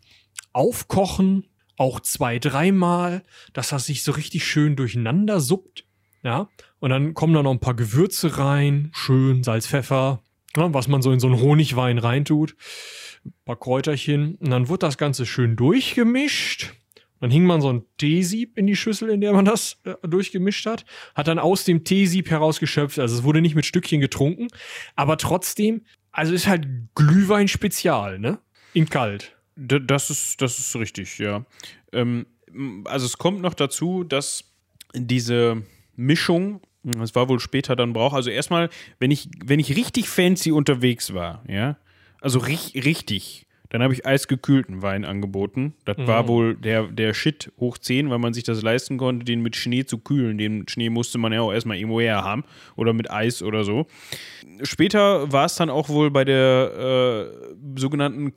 aufkochen, 0.54 1.46
auch 1.80 2.02
zwei, 2.02 2.40
dreimal, 2.40 3.24
dass 3.54 3.70
das 3.70 3.86
sich 3.86 4.04
so 4.04 4.12
richtig 4.12 4.46
schön 4.46 4.76
durcheinander 4.76 5.40
suppt. 5.40 5.86
Ja, 6.22 6.50
und 6.80 6.90
dann 6.90 7.14
kommen 7.14 7.34
da 7.34 7.42
noch 7.42 7.52
ein 7.52 7.62
paar 7.62 7.76
Gewürze 7.76 8.38
rein, 8.38 8.92
schön 8.94 9.44
Salz, 9.44 9.66
Pfeffer, 9.66 10.22
ja, 10.58 10.74
was 10.74 10.90
man 10.90 11.02
so 11.02 11.14
in 11.14 11.22
so 11.22 11.28
einen 11.28 11.40
Honigwein 11.40 11.98
reintut, 11.98 12.58
ein 13.26 13.34
paar 13.46 13.56
Kräuterchen. 13.56 14.36
Und 14.36 14.50
dann 14.50 14.68
wird 14.68 14.84
das 14.84 14.98
Ganze 14.98 15.26
schön 15.26 15.56
durchgemischt. 15.56 16.74
Dann 17.22 17.32
hing 17.32 17.46
man 17.46 17.62
so 17.62 17.72
ein 17.72 17.84
Teesieb 17.98 18.58
in 18.58 18.68
die 18.68 18.76
Schüssel, 18.76 19.10
in 19.10 19.22
der 19.22 19.32
man 19.32 19.46
das 19.46 19.78
äh, 19.86 19.96
durchgemischt 20.06 20.66
hat, 20.66 20.86
hat 21.16 21.28
dann 21.28 21.40
aus 21.40 21.64
dem 21.64 21.86
Teesieb 21.86 22.30
herausgeschöpft. 22.30 23.00
Also 23.00 23.16
es 23.16 23.24
wurde 23.24 23.42
nicht 23.42 23.56
mit 23.56 23.66
Stückchen 23.66 24.02
getrunken, 24.02 24.48
aber 24.96 25.18
trotzdem, 25.18 25.86
also 26.12 26.34
ist 26.34 26.48
halt 26.48 26.68
Glühwein 26.96 27.48
Spezial, 27.48 28.20
ne? 28.20 28.40
In 28.74 28.90
kalt. 28.90 29.39
D 29.60 29.80
das 29.86 30.10
ist, 30.10 30.42
das 30.42 30.58
ist 30.58 30.76
richtig, 30.76 31.20
ja. 31.20 31.46
Ähm, 31.92 32.26
also 32.86 33.06
es 33.06 33.18
kommt 33.18 33.42
noch 33.42 33.54
dazu, 33.54 34.04
dass 34.04 34.46
diese 34.94 35.64
Mischung, 35.96 36.62
das 36.84 37.14
war 37.14 37.30
wohl 37.30 37.40
später 37.40 37.76
dann 37.76 37.94
braucht, 37.94 38.16
also 38.16 38.30
erstmal, 38.30 38.70
wenn 39.00 39.12
ich, 39.12 39.30
wenn 39.44 39.60
ich 39.60 39.76
richtig 39.76 40.08
fancy 40.08 40.52
unterwegs 40.52 41.14
war, 41.14 41.44
ja, 41.48 41.78
also 42.22 42.40
ri 42.40 42.58
richtig, 42.76 43.48
dann 43.70 43.84
habe 43.84 43.94
ich 43.94 44.06
eisgekühlten 44.06 44.82
Wein 44.82 45.06
angeboten. 45.06 45.76
Das 45.86 45.96
war 46.00 46.28
wohl 46.28 46.56
der, 46.56 46.88
der 46.88 47.14
Shit 47.14 47.52
hoch 47.60 47.78
10, 47.78 48.10
weil 48.10 48.18
man 48.18 48.34
sich 48.34 48.44
das 48.44 48.64
leisten 48.64 48.98
konnte, 48.98 49.26
den 49.26 49.42
mit 49.42 49.56
Schnee 49.56 49.86
zu 49.86 50.00
kühlen. 50.00 50.40
Den 50.40 50.68
Schnee 50.68 50.90
musste 50.90 51.20
man 51.20 51.32
ja 51.34 51.42
auch 51.42 51.54
erstmal 51.54 51.78
irgendwo 51.78 52.02
her 52.02 52.24
haben 52.24 52.44
oder 52.76 52.94
mit 52.94 53.12
Eis 53.12 53.44
oder 53.44 53.64
so. 53.64 53.86
Später 54.64 55.32
war 55.32 55.46
es 55.46 55.56
dann 55.56 55.70
auch 55.70 55.88
wohl 55.88 56.10
bei 56.10 56.26
der 56.26 57.30
äh, 57.30 57.80
sogenannten 57.80 58.34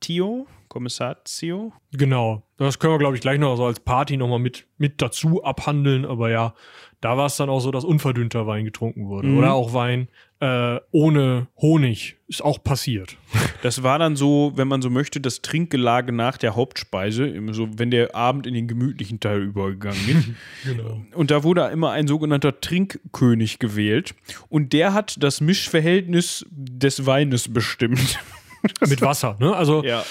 Kommissatio. 0.00 0.46
Kommissatio? 0.68 1.72
Genau. 1.92 2.42
Das 2.58 2.78
können 2.78 2.94
wir, 2.94 2.98
glaube 2.98 3.14
ich, 3.14 3.20
gleich 3.22 3.38
noch 3.38 3.56
so 3.56 3.64
als 3.64 3.80
Party 3.80 4.16
nochmal 4.16 4.38
mit, 4.38 4.66
mit 4.78 5.00
dazu 5.00 5.42
abhandeln. 5.42 6.04
Aber 6.04 6.30
ja, 6.30 6.54
da 7.00 7.16
war 7.16 7.26
es 7.26 7.36
dann 7.36 7.48
auch 7.48 7.60
so, 7.60 7.70
dass 7.70 7.84
unverdünnter 7.84 8.46
Wein 8.46 8.64
getrunken 8.64 9.08
wurde. 9.08 9.28
Mhm. 9.28 9.38
Oder 9.38 9.54
auch 9.54 9.72
Wein 9.72 10.08
äh, 10.40 10.78
ohne 10.90 11.48
Honig. 11.56 12.16
Ist 12.28 12.42
auch 12.42 12.62
passiert. 12.62 13.16
Das 13.62 13.82
war 13.82 13.98
dann 13.98 14.14
so, 14.14 14.52
wenn 14.54 14.68
man 14.68 14.80
so 14.80 14.90
möchte, 14.90 15.20
das 15.20 15.42
Trinkgelage 15.42 16.12
nach 16.12 16.36
der 16.36 16.54
Hauptspeise, 16.54 17.34
so, 17.50 17.68
wenn 17.78 17.90
der 17.90 18.14
Abend 18.14 18.46
in 18.46 18.54
den 18.54 18.68
gemütlichen 18.68 19.18
Teil 19.18 19.42
übergegangen 19.42 20.08
ist. 20.08 20.28
Genau. 20.76 21.00
Und 21.14 21.32
da 21.32 21.42
wurde 21.42 21.62
immer 21.72 21.90
ein 21.90 22.06
sogenannter 22.06 22.60
Trinkkönig 22.60 23.58
gewählt. 23.58 24.14
Und 24.48 24.72
der 24.72 24.92
hat 24.92 25.20
das 25.20 25.40
Mischverhältnis 25.40 26.46
des 26.50 27.06
Weines 27.06 27.52
bestimmt. 27.52 28.20
Mit 28.86 29.00
Wasser, 29.02 29.36
ne? 29.40 29.54
Also, 29.54 29.84
Ja. 29.84 30.04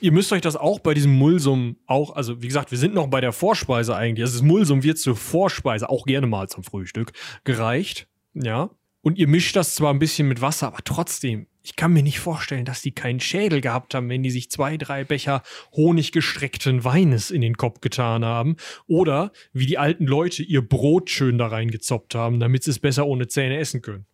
ihr 0.00 0.12
müsst 0.12 0.32
euch 0.32 0.42
das 0.42 0.56
auch 0.56 0.78
bei 0.80 0.94
diesem 0.94 1.12
Mulsum 1.12 1.76
auch, 1.86 2.14
also 2.16 2.42
wie 2.42 2.46
gesagt, 2.48 2.70
wir 2.70 2.78
sind 2.78 2.94
noch 2.94 3.06
bei 3.08 3.20
der 3.20 3.32
Vorspeise 3.32 3.96
eigentlich. 3.96 4.24
Also 4.24 4.38
das 4.38 4.46
Mulsum 4.46 4.82
wird 4.82 4.98
zur 4.98 5.16
Vorspeise, 5.16 5.88
auch 5.88 6.04
gerne 6.06 6.26
mal 6.26 6.48
zum 6.48 6.64
Frühstück, 6.64 7.12
gereicht. 7.44 8.08
Ja. 8.34 8.70
Und 9.02 9.18
ihr 9.18 9.28
mischt 9.28 9.54
das 9.54 9.74
zwar 9.76 9.92
ein 9.94 10.00
bisschen 10.00 10.26
mit 10.26 10.40
Wasser, 10.40 10.66
aber 10.66 10.80
trotzdem, 10.84 11.46
ich 11.62 11.76
kann 11.76 11.92
mir 11.92 12.02
nicht 12.02 12.18
vorstellen, 12.18 12.64
dass 12.64 12.82
die 12.82 12.90
keinen 12.92 13.20
Schädel 13.20 13.60
gehabt 13.60 13.94
haben, 13.94 14.08
wenn 14.08 14.22
die 14.24 14.30
sich 14.30 14.50
zwei, 14.50 14.76
drei 14.76 15.04
Becher 15.04 15.42
honiggestreckten 15.96 16.84
Weines 16.84 17.30
in 17.30 17.40
den 17.40 17.56
Kopf 17.56 17.80
getan 17.80 18.24
haben. 18.24 18.56
Oder 18.86 19.32
wie 19.52 19.66
die 19.66 19.78
alten 19.78 20.06
Leute 20.06 20.42
ihr 20.42 20.62
Brot 20.66 21.08
schön 21.10 21.38
da 21.38 21.46
reingezoppt 21.46 22.14
haben, 22.14 22.40
damit 22.40 22.64
sie 22.64 22.70
es 22.72 22.78
besser 22.78 23.06
ohne 23.06 23.28
Zähne 23.28 23.58
essen 23.58 23.80
können. 23.82 24.06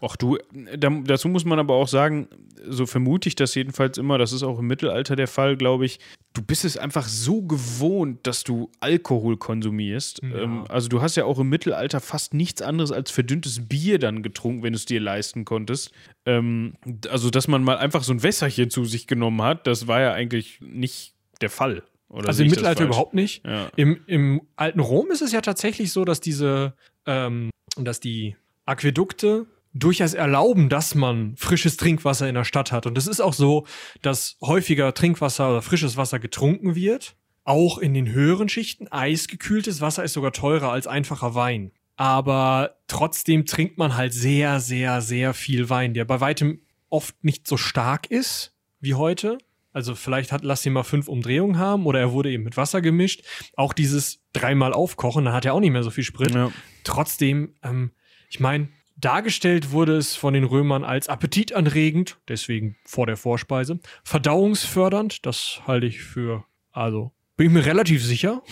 Ach 0.00 0.16
du, 0.16 0.38
da, 0.76 0.90
dazu 1.04 1.28
muss 1.28 1.44
man 1.44 1.58
aber 1.58 1.74
auch 1.74 1.88
sagen, 1.88 2.28
so 2.68 2.86
vermute 2.86 3.28
ich 3.28 3.34
das 3.34 3.54
jedenfalls 3.54 3.98
immer, 3.98 4.18
das 4.18 4.32
ist 4.32 4.42
auch 4.42 4.58
im 4.58 4.66
Mittelalter 4.66 5.16
der 5.16 5.28
Fall, 5.28 5.56
glaube 5.56 5.86
ich. 5.86 5.98
Du 6.32 6.42
bist 6.42 6.64
es 6.64 6.76
einfach 6.76 7.06
so 7.06 7.42
gewohnt, 7.42 8.26
dass 8.26 8.44
du 8.44 8.70
Alkohol 8.80 9.36
konsumierst. 9.36 10.20
Ja. 10.22 10.42
Ähm, 10.42 10.64
also 10.68 10.88
du 10.88 11.00
hast 11.00 11.16
ja 11.16 11.24
auch 11.24 11.38
im 11.38 11.48
Mittelalter 11.48 12.00
fast 12.00 12.34
nichts 12.34 12.62
anderes 12.62 12.92
als 12.92 13.10
verdünntes 13.10 13.68
Bier 13.68 13.98
dann 13.98 14.22
getrunken, 14.22 14.62
wenn 14.62 14.72
du 14.72 14.76
es 14.76 14.84
dir 14.84 15.00
leisten 15.00 15.44
konntest. 15.44 15.92
Ähm, 16.26 16.74
also 17.08 17.30
dass 17.30 17.48
man 17.48 17.62
mal 17.64 17.78
einfach 17.78 18.02
so 18.02 18.12
ein 18.12 18.22
Wässerchen 18.22 18.70
zu 18.70 18.84
sich 18.84 19.06
genommen 19.06 19.42
hat, 19.42 19.66
das 19.66 19.86
war 19.86 20.00
ja 20.00 20.12
eigentlich 20.12 20.60
nicht 20.60 21.14
der 21.40 21.50
Fall. 21.50 21.82
Oder 22.08 22.28
also 22.28 22.42
im 22.42 22.50
Mittelalter 22.50 22.84
überhaupt 22.84 23.14
nicht. 23.14 23.44
Ja. 23.44 23.70
Im, 23.76 24.00
Im 24.06 24.42
alten 24.56 24.80
Rom 24.80 25.10
ist 25.10 25.22
es 25.22 25.32
ja 25.32 25.40
tatsächlich 25.40 25.92
so, 25.92 26.04
dass 26.04 26.20
diese, 26.20 26.74
ähm, 27.04 27.50
dass 27.76 28.00
die 28.00 28.36
Aquädukte 28.66 29.46
durchaus 29.72 30.14
erlauben, 30.14 30.68
dass 30.68 30.94
man 30.94 31.36
frisches 31.36 31.76
Trinkwasser 31.76 32.28
in 32.28 32.34
der 32.34 32.44
Stadt 32.44 32.72
hat. 32.72 32.86
Und 32.86 32.96
es 32.98 33.06
ist 33.06 33.20
auch 33.20 33.34
so, 33.34 33.66
dass 34.02 34.36
häufiger 34.42 34.94
Trinkwasser 34.94 35.50
oder 35.50 35.62
frisches 35.62 35.96
Wasser 35.96 36.18
getrunken 36.18 36.74
wird. 36.74 37.16
Auch 37.44 37.78
in 37.78 37.94
den 37.94 38.10
höheren 38.10 38.48
Schichten. 38.48 38.88
Eisgekühltes 38.88 39.80
Wasser 39.80 40.02
ist 40.02 40.14
sogar 40.14 40.32
teurer 40.32 40.72
als 40.72 40.86
einfacher 40.86 41.34
Wein. 41.34 41.72
Aber 41.96 42.76
trotzdem 42.88 43.46
trinkt 43.46 43.78
man 43.78 43.96
halt 43.96 44.12
sehr, 44.12 44.60
sehr, 44.60 45.00
sehr 45.00 45.32
viel 45.32 45.70
Wein, 45.70 45.94
der 45.94 46.04
bei 46.04 46.20
weitem 46.20 46.60
oft 46.90 47.22
nicht 47.22 47.46
so 47.46 47.56
stark 47.56 48.10
ist 48.10 48.52
wie 48.80 48.94
heute. 48.94 49.38
Also 49.72 49.94
vielleicht 49.94 50.32
hat, 50.32 50.42
lass 50.42 50.64
ihn 50.64 50.72
mal 50.72 50.84
fünf 50.84 51.06
Umdrehungen 51.06 51.58
haben 51.58 51.86
oder 51.86 52.00
er 52.00 52.12
wurde 52.12 52.30
eben 52.30 52.44
mit 52.44 52.56
Wasser 52.56 52.80
gemischt. 52.80 53.22
Auch 53.56 53.72
dieses 53.72 54.22
dreimal 54.32 54.72
aufkochen, 54.72 55.26
da 55.26 55.32
hat 55.32 55.44
er 55.44 55.54
auch 55.54 55.60
nicht 55.60 55.70
mehr 55.70 55.82
so 55.82 55.90
viel 55.90 56.04
Sprit. 56.04 56.34
Ja. 56.34 56.50
Trotzdem, 56.82 57.54
ähm, 57.62 57.90
ich 58.36 58.40
meine, 58.40 58.68
dargestellt 58.98 59.70
wurde 59.72 59.96
es 59.96 60.14
von 60.14 60.34
den 60.34 60.44
Römern 60.44 60.84
als 60.84 61.08
appetitanregend, 61.08 62.18
deswegen 62.28 62.76
vor 62.84 63.06
der 63.06 63.16
Vorspeise, 63.16 63.80
verdauungsfördernd, 64.04 65.24
das 65.24 65.62
halte 65.66 65.86
ich 65.86 66.02
für, 66.02 66.44
also 66.70 67.12
bin 67.38 67.46
ich 67.46 67.52
mir 67.54 67.64
relativ 67.64 68.04
sicher, 68.04 68.42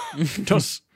dass 0.46 0.86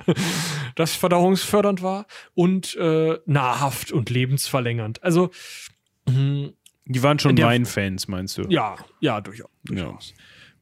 das 0.77 0.95
verdauungsfördernd 0.95 1.83
war 1.83 2.07
und 2.35 2.75
äh, 2.77 3.19
nahrhaft 3.27 3.93
und 3.93 4.09
lebensverlängernd. 4.09 5.03
Also 5.03 5.31
mh, 6.07 6.49
Die 6.87 7.03
waren 7.03 7.19
schon 7.19 7.37
Weinfans, 7.37 8.09
meinst 8.09 8.39
du? 8.39 8.43
ja, 8.49 8.77
ja, 9.01 9.21
durchaus. 9.21 9.51
Ja. 9.71 9.99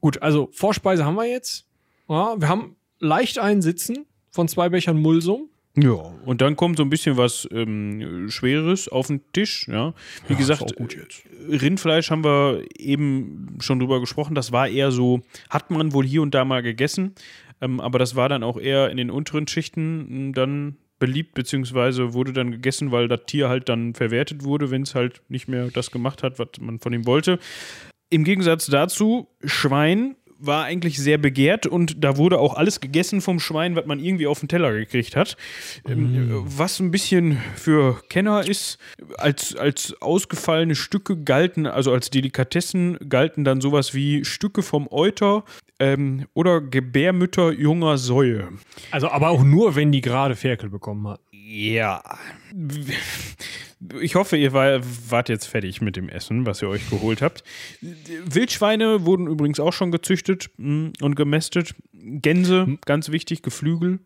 Gut, 0.01 0.21
also 0.23 0.49
Vorspeise 0.53 1.05
haben 1.05 1.15
wir 1.15 1.27
jetzt. 1.27 1.69
Ja, 2.09 2.35
wir 2.41 2.49
haben 2.49 2.75
leicht 2.99 3.39
einsitzen 3.39 4.07
von 4.31 4.49
zwei 4.49 4.69
Bechern 4.71 5.01
Mulsum. 5.01 5.51
Ja, 5.79 5.93
und 6.25 6.41
dann 6.41 6.57
kommt 6.57 6.79
so 6.79 6.83
ein 6.83 6.91
bisschen 6.91 7.17
was 7.19 7.47
ähm, 7.53 8.31
Schweres 8.31 8.89
auf 8.89 9.09
den 9.09 9.21
Tisch. 9.33 9.69
Ja, 9.69 9.93
wie 10.27 10.33
Ja, 10.33 10.39
gesagt, 10.39 10.75
jetzt. 10.79 11.25
Rindfleisch 11.49 12.11
haben 12.11 12.25
wir 12.25 12.63
eben 12.79 13.57
schon 13.61 13.79
drüber 13.79 14.01
gesprochen. 14.01 14.35
Das 14.35 14.53
war 14.53 14.69
eher 14.69 14.91
so, 14.91 15.21
hat 15.51 15.71
man 15.71 15.93
wohl 15.93 16.07
hier 16.07 16.23
und 16.23 16.35
da 16.35 16.45
mal 16.47 16.63
gegessen, 16.63 17.15
ähm, 17.61 17.81
aber 17.81 17.99
das 17.99 18.17
war 18.17 18.29
dann 18.31 18.43
auch 18.43 18.59
eher 18.59 18.91
in 18.91 18.97
den 18.97 19.11
unteren 19.11 19.47
Schichten 19.47 20.07
m, 20.11 20.33
dann 20.33 20.77
beliebt, 20.99 21.35
beziehungsweise 21.35 22.15
wurde 22.15 22.33
dann 22.33 22.51
gegessen, 22.53 22.91
weil 22.91 23.07
das 23.07 23.21
Tier 23.27 23.51
halt 23.51 23.69
dann 23.69 23.93
verwertet 23.93 24.45
wurde, 24.45 24.71
wenn 24.71 24.81
es 24.83 24.95
halt 24.95 25.21
nicht 25.29 25.47
mehr 25.47 25.69
das 25.71 25.91
gemacht 25.91 26.23
hat, 26.23 26.39
was 26.39 26.49
man 26.59 26.79
von 26.79 26.95
ihm 26.95 27.05
wollte. 27.05 27.39
Im 28.09 28.25
Gegensatz 28.25 28.65
dazu, 28.67 29.29
Schwein 29.45 30.17
war 30.39 30.65
eigentlich 30.65 30.99
sehr 30.99 31.19
begehrt 31.19 31.67
und 31.67 32.05
da 32.05 32.17
wurde 32.17 32.39
auch 32.39 32.55
alles 32.55 32.81
gegessen 32.81 33.21
vom 33.21 33.41
Schwein, 33.41 33.77
was 33.77 33.87
man 33.87 34.01
irgendwie 34.01 34.27
auf 34.27 34.41
den 34.41 34.49
Teller 34.49 34.73
gekriegt 34.73 35.17
hat. 35.17 35.37
Ähm, 35.89 36.43
Was 36.47 36.81
ein 36.81 36.91
bisschen 36.91 37.39
für 37.55 38.03
Kenner 38.09 38.47
ist, 38.47 38.79
als, 39.19 39.57
als 39.57 39.95
ausgefallene 40.01 40.75
Stücke 40.75 41.17
galten, 41.17 41.67
also 41.67 41.93
als 41.93 42.11
Delikatessen 42.11 42.99
galten 43.09 43.45
dann 43.45 43.61
sowas 43.61 43.95
wie 43.95 44.25
Stücke 44.25 44.63
vom 44.63 44.89
Euter 44.91 45.45
ähm, 45.79 46.27
oder 46.35 46.61
Gebärmütter 46.61 47.53
junger 47.53 47.99
Säue. 47.99 48.49
Also, 48.91 49.09
aber 49.09 49.31
auch 49.31 49.43
nur, 49.43 49.75
wenn 49.77 49.93
die 49.93 50.01
gerade 50.01 50.37
Ferkel 50.37 50.71
bekommen 50.71 51.07
hat. 51.09 51.21
Ja. 51.31 52.03
Ich 54.01 54.15
hoffe, 54.15 54.37
ihr 54.37 54.53
war, 54.53 54.81
wart 55.09 55.29
jetzt 55.29 55.47
fertig 55.47 55.81
mit 55.81 55.97
dem 55.97 56.09
Essen, 56.09 56.47
was 56.47 56.63
ihr 56.63 56.69
euch 56.69 56.89
geholt 56.89 57.21
habt. 57.23 57.45
Wildschweine 57.81 59.05
wurden 59.05 59.27
übrigens 59.27 59.61
auch 59.61 59.73
schon 59.73 59.91
gezüchtet 59.91 60.51
mm, 60.57 60.89
und 61.03 61.15
gemästet. 61.15 61.75
Gänse, 61.93 62.79
ganz 62.85 63.11
wichtig, 63.11 63.43
Geflügel. 63.43 64.01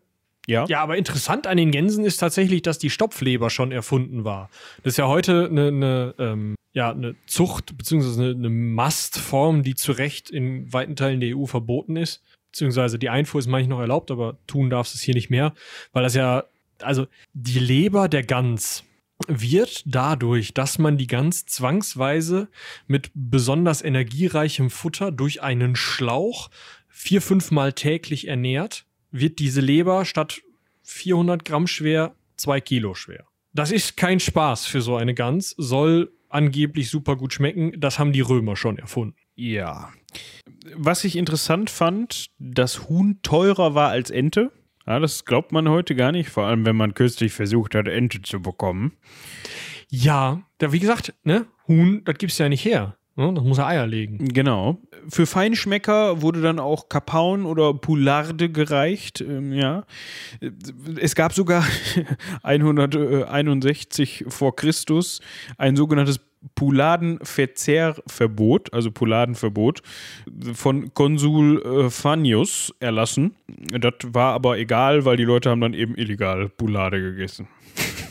Ja. 0.47 0.65
Ja, 0.67 0.81
aber 0.81 0.97
interessant 0.97 1.47
an 1.47 1.57
den 1.57 1.71
Gänsen 1.71 2.03
ist 2.03 2.17
tatsächlich, 2.17 2.61
dass 2.61 2.79
die 2.79 2.89
Stopfleber 2.89 3.49
schon 3.49 3.71
erfunden 3.71 4.23
war. 4.23 4.49
Das 4.83 4.93
ist 4.93 4.97
ja 4.97 5.07
heute 5.07 5.47
eine, 5.49 5.67
eine, 5.67 6.15
ähm, 6.17 6.55
ja, 6.73 6.91
eine 6.91 7.15
Zucht 7.25 7.77
beziehungsweise 7.77 8.21
eine, 8.23 8.31
eine 8.31 8.49
Mastform, 8.49 9.63
die 9.63 9.75
zu 9.75 9.91
Recht 9.91 10.29
in 10.29 10.71
weiten 10.71 10.95
Teilen 10.95 11.19
der 11.19 11.37
EU 11.37 11.45
verboten 11.45 11.95
ist. 11.95 12.23
Beziehungsweise 12.51 12.99
die 12.99 13.09
Einfuhr 13.09 13.39
ist 13.39 13.47
manchmal 13.47 13.77
noch 13.77 13.81
erlaubt, 13.81 14.11
aber 14.11 14.37
tun 14.47 14.69
darfst 14.69 14.95
es 14.95 15.01
hier 15.01 15.13
nicht 15.13 15.29
mehr, 15.29 15.53
weil 15.93 16.03
das 16.03 16.15
ja, 16.15 16.43
also 16.81 17.07
die 17.33 17.59
Leber 17.59 18.09
der 18.09 18.23
Gans 18.23 18.83
wird 19.27 19.83
dadurch, 19.85 20.53
dass 20.53 20.79
man 20.79 20.97
die 20.97 21.07
Gans 21.07 21.45
zwangsweise 21.45 22.49
mit 22.87 23.11
besonders 23.13 23.81
energiereichem 23.81 24.69
Futter 24.69 25.11
durch 25.11 25.41
einen 25.41 25.75
Schlauch 25.75 26.49
vier, 26.89 27.21
fünfmal 27.21 27.73
täglich 27.73 28.27
ernährt, 28.27 28.85
wird 29.11 29.39
diese 29.39 29.61
Leber 29.61 30.05
statt 30.05 30.41
400 30.83 31.45
Gramm 31.45 31.67
schwer 31.67 32.15
zwei 32.35 32.59
Kilo 32.59 32.95
schwer. 32.95 33.27
Das 33.53 33.71
ist 33.71 33.97
kein 33.97 34.19
Spaß 34.19 34.65
für 34.65 34.81
so 34.81 34.95
eine 34.95 35.13
Gans, 35.13 35.53
soll 35.57 36.11
angeblich 36.33 36.89
super 36.89 37.15
gut 37.15 37.33
schmecken. 37.33 37.73
Das 37.79 37.99
haben 37.99 38.13
die 38.13 38.21
Römer 38.21 38.55
schon 38.55 38.77
erfunden. 38.77 39.15
Ja. 39.35 39.89
Was 40.75 41.03
ich 41.03 41.15
interessant 41.15 41.69
fand, 41.69 42.27
dass 42.37 42.89
Huhn 42.89 43.19
teurer 43.23 43.75
war 43.75 43.89
als 43.89 44.09
Ente. 44.09 44.51
Ja, 44.85 44.99
das 44.99 45.25
glaubt 45.25 45.51
man 45.51 45.69
heute 45.69 45.95
gar 45.95 46.11
nicht, 46.11 46.29
vor 46.29 46.45
allem 46.45 46.65
wenn 46.65 46.75
man 46.75 46.93
kürzlich 46.93 47.33
versucht 47.33 47.75
hat, 47.75 47.87
Ente 47.87 48.21
zu 48.21 48.41
bekommen. 48.41 48.93
Ja, 49.89 50.41
da 50.57 50.71
wie 50.71 50.79
gesagt, 50.79 51.13
ne, 51.23 51.45
Huhn, 51.67 52.03
das 52.03 52.17
gibt's 52.17 52.37
ja 52.37 52.49
nicht 52.49 52.65
her. 52.65 52.97
Ne? 53.21 53.33
Das 53.35 53.43
muss 53.43 53.57
ja 53.57 53.67
Eier 53.67 53.87
legen. 53.87 54.33
Genau. 54.33 54.77
Für 55.07 55.25
Feinschmecker 55.25 56.21
wurde 56.21 56.41
dann 56.41 56.59
auch 56.59 56.89
Kapaun 56.89 57.45
oder 57.45 57.73
Poularde 57.73 58.49
gereicht. 58.49 59.21
Ähm, 59.21 59.53
ja. 59.53 59.85
Es 60.99 61.15
gab 61.15 61.31
sogar 61.33 61.63
161 62.43 64.25
vor 64.27 64.55
Christus 64.55 65.21
ein 65.57 65.75
sogenanntes 65.75 66.19
Pouladenverzehrverbot, 66.55 68.73
also 68.73 68.91
Pouladenverbot, 68.91 69.83
von 70.53 70.91
Konsul 70.93 71.61
äh, 71.61 71.89
Fannius 71.91 72.73
erlassen. 72.79 73.35
Das 73.47 73.93
war 74.07 74.33
aber 74.33 74.57
egal, 74.57 75.05
weil 75.05 75.17
die 75.17 75.23
Leute 75.23 75.51
haben 75.51 75.61
dann 75.61 75.75
eben 75.75 75.93
illegal 75.95 76.49
Poulade 76.49 76.99
gegessen. 76.99 77.47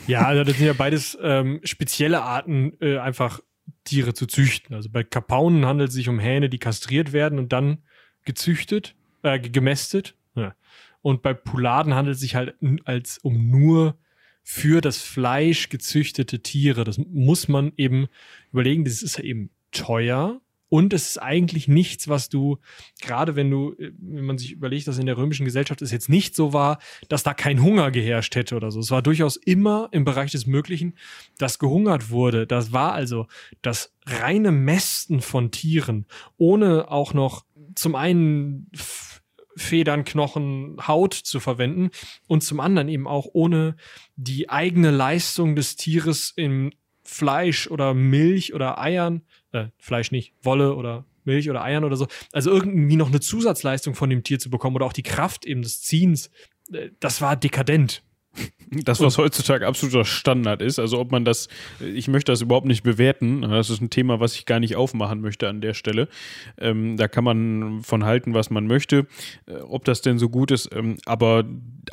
Ja, 0.07 0.27
also 0.27 0.45
das 0.45 0.57
sind 0.57 0.67
ja 0.67 0.73
beides 0.73 1.19
ähm, 1.23 1.61
spezielle 1.65 2.23
Arten, 2.23 2.73
äh, 2.81 2.97
einfach 2.99 3.41
Tiere 3.85 4.15
zu 4.15 4.27
züchten. 4.27 4.75
Also 4.75 4.89
bei 4.91 5.03
Kapaunen 5.05 5.67
handelt 5.67 5.91
es 5.91 5.95
sich 5.95 6.09
um 6.09 6.19
Hähne, 6.19 6.49
die 6.49 6.59
kastriert 6.59 7.13
werden 7.13 7.39
und 7.39 7.53
dann 7.53 7.79
gezüchtet, 8.25 8.95
äh, 9.23 9.39
ge- 9.39 9.51
gemästet. 9.51 10.15
Ja. 10.35 10.55
Und 11.03 11.23
bei 11.23 11.35
Pouladen 11.35 11.95
handelt 11.95 12.15
es 12.17 12.21
sich 12.21 12.35
halt 12.35 12.55
als 12.85 13.19
um 13.19 13.51
nur 13.51 13.99
für 14.43 14.81
das 14.81 15.03
Fleisch 15.03 15.69
gezüchtete 15.69 16.41
Tiere. 16.43 16.85
Das 16.85 16.99
muss 16.99 17.49
man 17.49 17.73
eben 17.77 18.09
überlegen. 18.53 18.85
Das 18.85 19.03
ist 19.03 19.19
ja 19.19 19.25
eben 19.25 19.51
teuer. 19.71 20.41
Und 20.71 20.95
es 20.95 21.11
ist 21.11 21.19
eigentlich 21.19 21.69
nichts, 21.69 22.09
was 22.09 22.29
du, 22.29 22.59
gerade 23.03 23.37
wenn 23.37 23.51
du, 23.51 23.73
äh, 23.73 23.93
wenn 23.99 24.25
man 24.25 24.39
sich 24.39 24.53
überlegt, 24.53 24.89
dass 24.89 24.99
in 24.99 25.07
der 25.07 25.19
römischen 25.19 25.45
Gesellschaft 25.45 25.83
es 25.83 25.91
jetzt 25.91 26.09
nicht 26.09 26.35
so 26.35 26.55
war, 26.55 26.79
dass 27.09 27.23
da 27.23 27.35
kein 27.35 27.63
Hunger 27.63 27.91
geherrscht 27.91 28.37
hätte 28.37 28.57
oder 28.57 28.71
so. 28.71 28.81
Es 28.81 28.91
war 28.91 29.03
durchaus 29.03 29.37
immer 29.37 29.89
im 29.91 30.05
Bereich 30.05 30.31
des 30.31 30.47
Möglichen, 30.47 30.95
dass 31.37 31.59
gehungert 31.59 32.11
wurde. 32.11 32.47
Das 32.47 32.73
war 32.73 32.93
also 32.93 33.27
das 33.61 33.93
reine 34.07 34.53
Mästen 34.53 35.21
von 35.21 35.51
Tieren, 35.51 36.07
ohne 36.39 36.91
auch 36.91 37.13
noch 37.15 37.45
zum 37.75 37.97
einen 37.97 38.71
Federn, 39.57 40.05
Knochen, 40.05 40.77
Haut 40.87 41.15
zu 41.15 41.41
verwenden 41.41 41.91
und 42.29 42.43
zum 42.43 42.61
anderen 42.61 42.89
eben 42.89 43.09
auch 43.09 43.27
ohne 43.33 43.77
die 44.15 44.49
eigene 44.49 44.93
Leistung 44.93 45.57
des 45.57 45.75
Tieres 45.75 46.33
in 46.35 46.73
Fleisch 47.03 47.69
oder 47.69 47.93
Milch 47.93 48.55
oder 48.55 48.79
Eiern, 48.79 49.23
äh, 49.53 49.67
Fleisch 49.79 50.11
nicht, 50.11 50.35
Wolle 50.43 50.75
oder 50.75 51.05
Milch 51.25 51.51
oder 51.51 51.63
Eiern 51.63 51.85
oder 51.85 51.97
so, 51.97 52.07
also 52.33 52.51
irgendwie 52.51 52.97
noch 52.97 53.09
eine 53.09 53.21
Zusatzleistung 53.21 53.95
von 53.95 54.11
dem 54.11 54.23
Tier 54.23 54.39
zu 54.39 54.51
bekommen 54.51 54.77
oder 54.77 54.87
auch 54.87 54.93
die 54.93 55.03
Kraft 55.03 55.45
eben 55.45 55.63
des 55.63 55.83
Ziehens, 55.83 56.31
äh, 56.73 56.91
das 57.01 57.21
war 57.21 57.37
dekadent. 57.37 58.03
Das, 58.73 59.01
was 59.01 59.19
heutzutage 59.19 59.67
absoluter 59.67 60.05
Standard 60.05 60.63
ist, 60.63 60.79
also 60.79 61.01
ob 61.01 61.11
man 61.11 61.25
das, 61.25 61.49
ich 61.81 62.07
möchte 62.07 62.31
das 62.31 62.41
überhaupt 62.41 62.67
nicht 62.67 62.85
bewerten, 62.85 63.43
das 63.43 63.69
ist 63.69 63.81
ein 63.81 63.91
Thema, 63.91 64.21
was 64.21 64.37
ich 64.37 64.47
gar 64.47 64.61
nicht 64.61 64.77
aufmachen 64.77 65.21
möchte 65.21 65.49
an 65.49 65.61
der 65.61 65.75
Stelle. 65.75 66.07
Ähm, 66.57 66.97
da 66.97 67.09
kann 67.09 67.25
man 67.25 67.83
von 67.83 68.05
halten, 68.05 68.33
was 68.33 68.49
man 68.49 68.69
möchte, 68.69 69.09
äh, 69.47 69.55
ob 69.55 69.85
das 69.85 70.03
denn 70.03 70.21
so 70.21 70.29
gut 70.29 70.53
ist, 70.53 70.73
ähm, 70.73 70.99
aber 71.05 71.45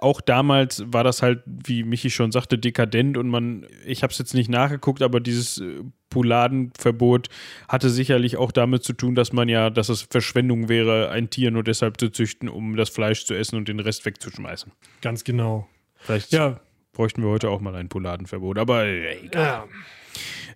auch 0.02 0.22
damals 0.22 0.84
war 0.86 1.04
das 1.04 1.24
halt, 1.24 1.42
wie 1.48 1.84
Michi 1.84 2.12
schon 2.12 2.32
sagte, 2.32 2.60
dekadent 2.60 3.18
und 3.18 3.28
man, 3.28 3.66
ich 3.84 4.04
habe 4.04 4.12
es 4.12 4.20
jetzt 4.20 4.36
nicht 4.36 4.50
nachgeguckt, 4.50 5.02
aber 5.02 5.20
dieses 5.20 5.58
äh, 5.58 5.82
Pouladenverbot 6.10 7.30
hatte 7.68 7.90
sicherlich 7.90 8.38
auch 8.38 8.52
damit 8.52 8.84
zu 8.84 8.94
tun, 8.94 9.16
dass 9.16 9.34
man 9.34 9.50
ja, 9.50 9.70
dass 9.70 9.90
es 9.90 10.04
Verschwendung 10.04 10.70
wäre, 10.70 11.10
ein 11.10 11.30
Tier 11.30 11.52
nur 11.52 11.64
deshalb 11.64 12.00
zu 12.00 12.10
züchten, 12.10 12.50
um 12.50 12.76
das 12.76 12.90
Fleisch 12.90 13.26
zu 13.26 13.34
essen 13.34 13.56
und 13.56 13.68
den 13.68 13.80
Rest 13.80 14.06
wegzuschmeißen. 14.06 14.72
Ganz 15.02 15.24
genau. 15.24 15.68
Vielleicht 16.00 16.32
Ja, 16.32 16.60
bräuchten 16.94 17.22
wir 17.24 17.30
heute 17.30 17.50
auch 17.50 17.62
mal 17.62 17.76
ein 17.76 17.90
Pouladenverbot, 17.90 18.58
aber 18.58 18.86
äh, 18.86 19.26
egal. 19.26 19.44
ja. 19.46 19.68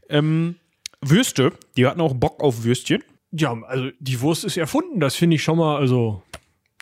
Ähm, 0.09 0.55
Würste, 1.01 1.53
die 1.77 1.85
hatten 1.87 2.01
auch 2.01 2.13
Bock 2.13 2.41
auf 2.43 2.63
Würstchen. 2.63 3.03
Ja, 3.31 3.53
also 3.63 3.89
die 3.99 4.19
Wurst 4.21 4.43
ist 4.43 4.57
erfunden, 4.57 4.99
das 4.99 5.15
finde 5.15 5.35
ich 5.35 5.43
schon 5.43 5.57
mal, 5.57 5.77
also 5.77 6.21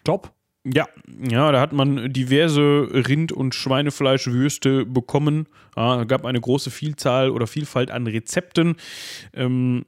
top. 0.03 0.31
Ja, 0.65 0.87
ja, 1.23 1.53
da 1.53 1.61
hat 1.61 1.71
man 1.71 2.11
diverse 2.11 2.89
Rind- 2.91 3.31
und 3.31 3.55
Schweinefleischwürste 3.55 4.85
bekommen. 4.85 5.47
Ja, 5.77 6.03
gab 6.03 6.25
eine 6.25 6.41
große 6.41 6.69
Vielzahl 6.69 7.29
oder 7.29 7.47
Vielfalt 7.47 7.91
an 7.91 8.07
Rezepten. 8.07 8.75
Ähm, 9.33 9.85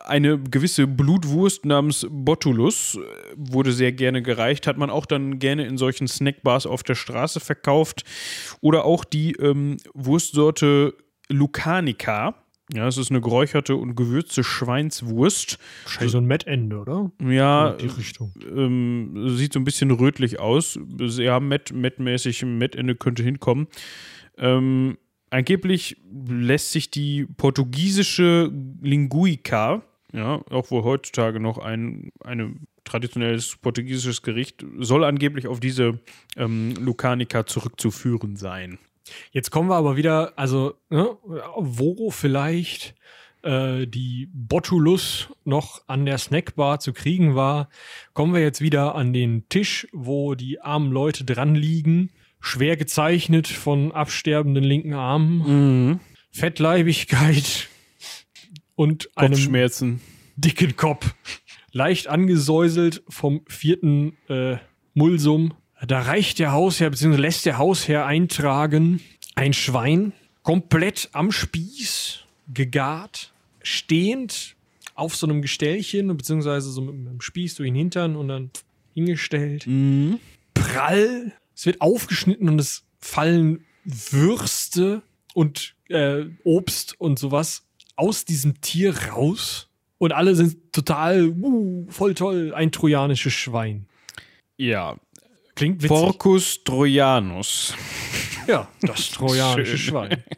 eine 0.00 0.38
gewisse 0.38 0.86
Blutwurst 0.86 1.64
namens 1.64 2.06
Botulus 2.10 2.96
äh, 2.96 3.00
wurde 3.36 3.72
sehr 3.72 3.92
gerne 3.92 4.20
gereicht, 4.20 4.66
hat 4.66 4.76
man 4.76 4.90
auch 4.90 5.06
dann 5.06 5.38
gerne 5.38 5.66
in 5.66 5.78
solchen 5.78 6.08
Snackbars 6.08 6.66
auf 6.66 6.82
der 6.82 6.94
Straße 6.94 7.40
verkauft. 7.40 8.04
Oder 8.60 8.84
auch 8.84 9.02
die 9.02 9.32
ähm, 9.32 9.78
Wurstsorte 9.94 10.94
Lucanica. 11.30 12.34
Ja, 12.72 12.88
es 12.88 12.96
ist 12.98 13.10
eine 13.10 13.20
geräucherte 13.20 13.76
und 13.76 13.94
gewürzte 13.94 14.42
Schweinswurst. 14.42 15.58
Wahrscheinlich 15.84 16.12
so 16.12 16.18
ein 16.18 16.26
Mettende, 16.26 16.78
oder? 16.78 17.12
Ja, 17.22 17.70
In 17.72 17.78
die 17.78 17.86
Richtung. 17.86 18.32
ähm, 18.44 19.28
sieht 19.36 19.52
so 19.52 19.60
ein 19.60 19.64
bisschen 19.64 19.90
rötlich 19.92 20.40
aus. 20.40 20.78
Ja, 20.98 21.38
Met, 21.38 21.72
Met-mäßig, 21.72 22.44
Met-Ende 22.44 22.96
könnte 22.96 23.22
hinkommen. 23.22 23.68
Ähm, 24.36 24.98
angeblich 25.30 25.96
lässt 26.28 26.72
sich 26.72 26.90
die 26.90 27.26
portugiesische 27.36 28.50
Linguica, 28.82 29.82
ja, 30.12 30.40
auch 30.50 30.70
wohl 30.70 30.82
heutzutage 30.82 31.40
noch 31.40 31.58
ein 31.58 32.10
eine 32.24 32.54
traditionelles 32.84 33.56
portugiesisches 33.56 34.22
Gericht, 34.22 34.64
soll 34.78 35.04
angeblich 35.04 35.46
auf 35.48 35.58
diese 35.60 35.98
ähm, 36.36 36.74
Lucanica 36.80 37.44
zurückzuführen 37.44 38.36
sein. 38.36 38.78
Jetzt 39.30 39.50
kommen 39.50 39.68
wir 39.68 39.76
aber 39.76 39.96
wieder, 39.96 40.32
also, 40.36 40.74
ne, 40.90 41.16
wo 41.56 42.10
vielleicht 42.10 42.94
äh, 43.42 43.86
die 43.86 44.28
Botulus 44.32 45.28
noch 45.44 45.82
an 45.86 46.04
der 46.06 46.18
Snackbar 46.18 46.80
zu 46.80 46.92
kriegen 46.92 47.34
war, 47.36 47.68
kommen 48.14 48.34
wir 48.34 48.40
jetzt 48.40 48.60
wieder 48.60 48.94
an 48.94 49.12
den 49.12 49.48
Tisch, 49.48 49.86
wo 49.92 50.34
die 50.34 50.60
armen 50.60 50.90
Leute 50.90 51.24
dran 51.24 51.54
liegen, 51.54 52.10
schwer 52.40 52.76
gezeichnet 52.76 53.46
von 53.48 53.92
absterbenden 53.92 54.64
linken 54.64 54.94
Armen, 54.94 55.38
Mhm. 55.90 56.00
Fettleibigkeit 56.32 57.68
und 58.74 59.08
einem 59.16 59.32
Kopfschmerzen. 59.32 60.00
dicken 60.36 60.76
Kopf. 60.76 61.14
Leicht 61.72 62.08
angesäuselt 62.08 63.02
vom 63.08 63.42
vierten 63.48 64.16
äh, 64.28 64.56
Mulsum. 64.94 65.54
Da 65.86 66.00
reicht 66.00 66.40
der 66.40 66.50
Hausherr, 66.50 66.90
beziehungsweise 66.90 67.22
lässt 67.22 67.46
der 67.46 67.58
Hausherr 67.58 68.06
eintragen, 68.06 69.00
ein 69.36 69.52
Schwein, 69.52 70.12
komplett 70.42 71.10
am 71.12 71.30
Spieß, 71.30 72.24
gegart, 72.52 73.32
stehend 73.62 74.56
auf 74.96 75.14
so 75.14 75.28
einem 75.28 75.42
Gestellchen, 75.42 76.16
beziehungsweise 76.16 76.70
so 76.70 76.80
mit 76.80 76.94
einem 76.94 77.20
Spieß 77.20 77.54
durch 77.56 77.68
den 77.68 77.76
Hintern 77.76 78.16
und 78.16 78.28
dann 78.28 78.50
hingestellt. 78.94 79.66
Mhm. 79.66 80.18
Prall. 80.54 81.32
Es 81.54 81.66
wird 81.66 81.80
aufgeschnitten 81.80 82.48
und 82.48 82.58
es 82.58 82.82
fallen 82.98 83.64
Würste 83.84 85.02
und 85.34 85.74
äh, 85.88 86.24
Obst 86.42 87.00
und 87.00 87.18
sowas 87.18 87.64
aus 87.94 88.24
diesem 88.24 88.60
Tier 88.60 88.96
raus. 89.10 89.68
Und 89.98 90.12
alle 90.12 90.34
sind 90.34 90.72
total, 90.72 91.28
uh, 91.28 91.86
voll 91.88 92.14
toll, 92.14 92.52
ein 92.54 92.72
trojanisches 92.72 93.32
Schwein. 93.32 93.86
Ja. 94.58 94.96
Klingt 95.56 95.82
witzig. 95.82 95.88
Porcus 95.88 96.62
Trojanus. 96.64 97.74
ja, 98.46 98.68
das 98.82 99.10
trojanische. 99.10 99.78
Schwein. 99.78 100.22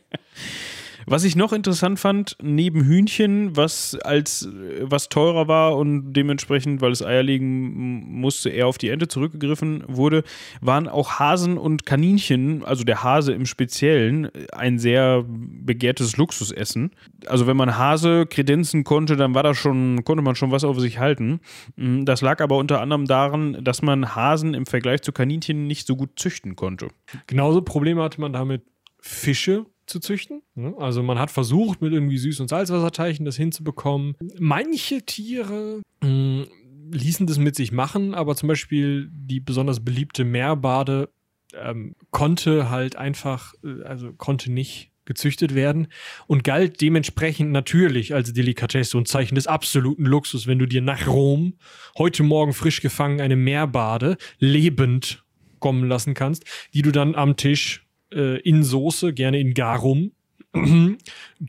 Was 1.10 1.24
ich 1.24 1.36
noch 1.36 1.54
interessant 1.54 1.98
fand, 1.98 2.36
neben 2.42 2.84
Hühnchen, 2.84 3.56
was 3.56 3.94
als 3.94 4.46
was 4.82 5.08
teurer 5.08 5.48
war 5.48 5.76
und 5.76 6.12
dementsprechend, 6.12 6.82
weil 6.82 6.92
es 6.92 7.02
Eier 7.02 7.22
legen 7.22 8.20
musste, 8.20 8.50
eher 8.50 8.66
auf 8.66 8.76
die 8.76 8.90
Ente 8.90 9.08
zurückgegriffen 9.08 9.84
wurde, 9.88 10.22
waren 10.60 10.86
auch 10.86 11.18
Hasen 11.18 11.56
und 11.56 11.86
Kaninchen, 11.86 12.62
also 12.62 12.84
der 12.84 13.02
Hase 13.02 13.32
im 13.32 13.46
Speziellen, 13.46 14.28
ein 14.52 14.78
sehr 14.78 15.24
begehrtes 15.26 16.18
Luxusessen. 16.18 16.90
Also 17.26 17.46
wenn 17.46 17.56
man 17.56 17.78
Hase 17.78 18.26
kredenzen 18.26 18.84
konnte, 18.84 19.16
dann 19.16 19.34
war 19.34 19.42
das 19.42 19.56
schon, 19.56 20.04
konnte 20.04 20.22
man 20.22 20.34
schon 20.34 20.50
was 20.50 20.64
auf 20.64 20.78
sich 20.78 20.98
halten. 20.98 21.40
Mm, 21.76 22.04
Das 22.04 22.20
lag 22.20 22.42
aber 22.42 22.58
unter 22.58 22.82
anderem 22.82 23.06
daran, 23.06 23.64
dass 23.64 23.80
man 23.80 24.14
Hasen 24.14 24.52
im 24.52 24.66
Vergleich 24.66 25.00
zu 25.00 25.12
Kaninchen 25.12 25.66
nicht 25.66 25.86
so 25.86 25.96
gut 25.96 26.18
züchten 26.18 26.54
konnte. 26.54 26.88
Genauso 27.26 27.62
Probleme 27.62 28.02
hatte 28.02 28.20
man 28.20 28.34
damit, 28.34 28.62
Fische 29.00 29.64
zu 29.88 30.00
züchten. 30.00 30.42
ne? 30.54 30.74
Also 30.78 31.02
man 31.02 31.18
hat 31.18 31.30
versucht, 31.30 31.80
mit 31.80 31.92
irgendwie 31.92 32.16
Süß- 32.16 32.40
und 32.40 32.48
Salzwasserteichen 32.48 33.24
das 33.24 33.36
hinzubekommen. 33.36 34.16
Manche 34.38 35.02
Tiere 35.02 35.82
mh, 36.02 36.46
ließen 36.90 37.26
das 37.26 37.38
mit 37.38 37.56
sich 37.56 37.72
machen, 37.72 38.14
aber 38.14 38.36
zum 38.36 38.48
Beispiel 38.48 39.08
die 39.12 39.40
besonders 39.40 39.84
beliebte 39.84 40.24
Meerbade 40.24 41.10
ähm, 41.54 41.94
konnte 42.10 42.70
halt 42.70 42.96
einfach, 42.96 43.54
äh, 43.64 43.82
also 43.84 44.12
konnte 44.12 44.52
nicht 44.52 44.90
gezüchtet 45.04 45.54
werden 45.54 45.88
und 46.26 46.44
galt 46.44 46.82
dementsprechend 46.82 47.50
natürlich 47.50 48.14
als 48.14 48.34
Delikatesse 48.34 48.98
und 48.98 49.08
Zeichen 49.08 49.36
des 49.36 49.46
absoluten 49.46 50.04
Luxus, 50.04 50.46
wenn 50.46 50.58
du 50.58 50.66
dir 50.66 50.82
nach 50.82 51.06
Rom 51.08 51.54
heute 51.96 52.22
Morgen 52.22 52.52
frisch 52.52 52.82
gefangen 52.82 53.22
eine 53.22 53.36
Meerbade 53.36 54.18
lebend 54.38 55.24
kommen 55.60 55.88
lassen 55.88 56.12
kannst, 56.12 56.44
die 56.74 56.82
du 56.82 56.92
dann 56.92 57.14
am 57.14 57.36
Tisch 57.36 57.87
äh, 58.12 58.40
in 58.40 58.62
Soße, 58.62 59.12
gerne 59.12 59.38
in 59.38 59.54
Garum, 59.54 60.12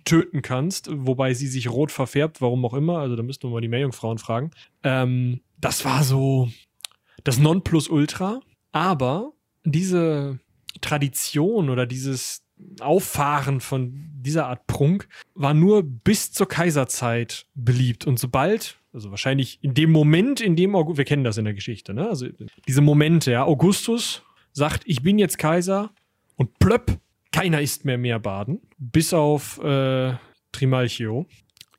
töten 0.06 0.42
kannst, 0.42 0.90
wobei 0.92 1.34
sie 1.34 1.48
sich 1.48 1.70
rot 1.70 1.92
verfärbt, 1.92 2.42
warum 2.42 2.66
auch 2.66 2.74
immer. 2.74 3.00
Also 3.00 3.16
da 3.16 3.24
müssten 3.24 3.48
wir 3.48 3.54
mal 3.54 3.62
die 3.62 3.68
Meerjungfrauen 3.68 4.18
fragen. 4.18 4.52
Ähm, 4.84 5.42
das 5.58 5.86
war 5.86 6.04
so 6.04 6.50
das 7.24 7.40
Nonplusultra. 7.40 8.42
Aber 8.72 9.34
diese 9.64 10.40
Tradition 10.82 11.70
oder 11.70 11.86
dieses 11.86 12.44
Auffahren 12.82 13.62
von 13.62 13.94
dieser 14.14 14.48
Art 14.48 14.68
Prunk 14.68 15.08
war 15.34 15.54
nur 15.54 15.84
bis 15.84 16.32
zur 16.32 16.48
Kaiserzeit 16.48 17.46
beliebt. 17.56 18.06
Und 18.06 18.20
sobald, 18.20 18.78
also 18.94 19.12
wahrscheinlich 19.12 19.60
in 19.62 19.74
dem 19.74 19.92
Moment, 19.92 20.42
in 20.42 20.56
dem 20.56 20.76
Augustus, 20.76 20.98
wir 20.98 21.06
kennen 21.06 21.24
das 21.24 21.38
in 21.38 21.46
der 21.46 21.54
Geschichte, 21.54 21.94
ne? 21.94 22.10
Also 22.10 22.28
diese 22.68 22.82
Momente, 22.82 23.32
ja, 23.32 23.46
Augustus 23.46 24.24
sagt, 24.52 24.84
ich 24.86 25.02
bin 25.02 25.20
jetzt 25.20 25.38
Kaiser 25.38 25.92
und 26.40 26.58
plöpp, 26.58 26.98
keiner 27.32 27.62
isst 27.62 27.86
mehr 27.86 27.98
Meerbaden, 27.98 28.62
bis 28.78 29.14
auf 29.14 29.62
äh, 29.62 30.14
Trimalchio. 30.52 31.28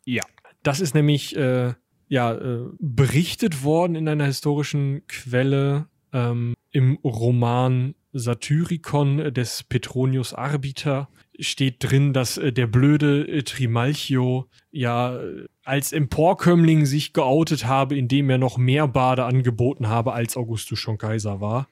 Ja. 0.05 0.23
Das 0.63 0.81
ist 0.81 0.95
nämlich 0.95 1.35
äh, 1.35 1.73
ja, 2.09 2.35
äh, 2.35 2.67
berichtet 2.79 3.65
worden 3.65 3.97
in 3.97 4.07
einer 4.07 4.27
historischen 4.27 5.07
Quelle 5.09 5.87
ähm, 6.13 6.55
im 6.71 6.99
Roman 7.03 7.95
Satyricon 8.13 9.33
des 9.33 9.63
Petronius 9.63 10.35
Arbiter 10.35 11.09
steht 11.39 11.77
drin, 11.79 12.13
dass 12.13 12.37
äh, 12.37 12.53
der 12.53 12.67
blöde 12.67 13.27
äh, 13.27 13.43
Trimalchio 13.43 14.47
ja 14.71 15.17
äh, 15.17 15.47
als 15.65 15.93
Emporkömmling 15.93 16.85
sich 16.85 17.15
geoutet 17.15 17.65
habe, 17.65 17.97
indem 17.97 18.29
er 18.29 18.39
noch 18.39 18.59
mehr 18.59 18.89
Bade 18.89 19.25
angeboten 19.25 19.89
habe, 19.89 20.13
als 20.13 20.37
Augustus 20.37 20.79
schon 20.79 20.99
Kaiser 20.99 21.41
war. 21.41 21.67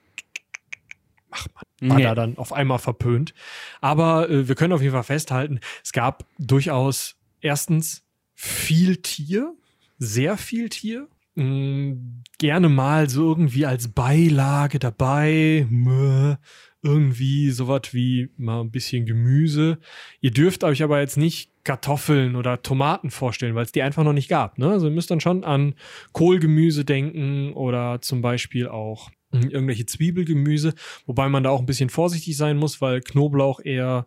Ach 1.31 1.47
man, 1.81 1.91
war 1.91 1.97
Nee. 1.99 2.03
da 2.05 2.15
dann 2.15 2.39
auf 2.39 2.53
einmal 2.53 2.79
verpönt. 2.79 3.35
Aber 3.81 4.29
äh, 4.31 4.49
wir 4.49 4.55
können 4.55 4.73
auf 4.73 4.81
jeden 4.83 4.95
Fall 4.95 5.03
festhalten, 5.05 5.61
es 5.85 5.93
gab 5.93 6.25
durchaus 6.39 7.17
erstens 7.41 8.05
viel 8.35 8.97
Tier, 8.97 9.55
sehr 9.99 10.37
viel 10.37 10.69
Tier. 10.69 11.09
Mm, 11.35 12.23
gerne 12.39 12.69
mal 12.69 13.09
so 13.09 13.29
irgendwie 13.29 13.67
als 13.67 13.89
Beilage 13.89 14.79
dabei. 14.79 15.67
Mö, 15.71 16.35
irgendwie 16.83 17.51
sowas 17.51 17.83
wie 17.93 18.31
mal 18.37 18.61
ein 18.61 18.71
bisschen 18.71 19.07
Gemüse. 19.07 19.79
Ihr 20.21 20.31
dürft 20.33 20.65
euch 20.65 20.83
aber 20.83 21.01
jetzt 21.01 21.17
nicht 21.17 21.51
Kartoffeln 21.65 22.35
oder 22.37 22.63
Tomaten 22.63 23.11
vorstellen, 23.11 23.55
weil 23.55 23.65
es 23.65 23.73
die 23.73 23.83
einfach 23.83 24.05
noch 24.05 24.13
nicht 24.13 24.29
gab. 24.29 24.59
Ne? 24.59 24.71
Also 24.71 24.87
ihr 24.87 24.93
müsst 24.93 25.11
dann 25.11 25.21
schon 25.21 25.45
an 25.45 25.75
Kohlgemüse 26.13 26.85
denken 26.85 27.53
oder 27.53 28.01
zum 28.01 28.23
Beispiel 28.23 28.69
auch 28.69 29.11
irgendwelche 29.33 29.87
Zwiebelgemüse, 29.87 30.75
wobei 31.07 31.29
man 31.29 31.43
da 31.43 31.51
auch 31.51 31.61
ein 31.61 31.67
bisschen 31.67 31.91
vorsichtig 31.91 32.37
sein 32.37 32.57
muss, 32.57 32.81
weil 32.81 33.01
Knoblauch 33.01 33.61
eher 33.61 34.07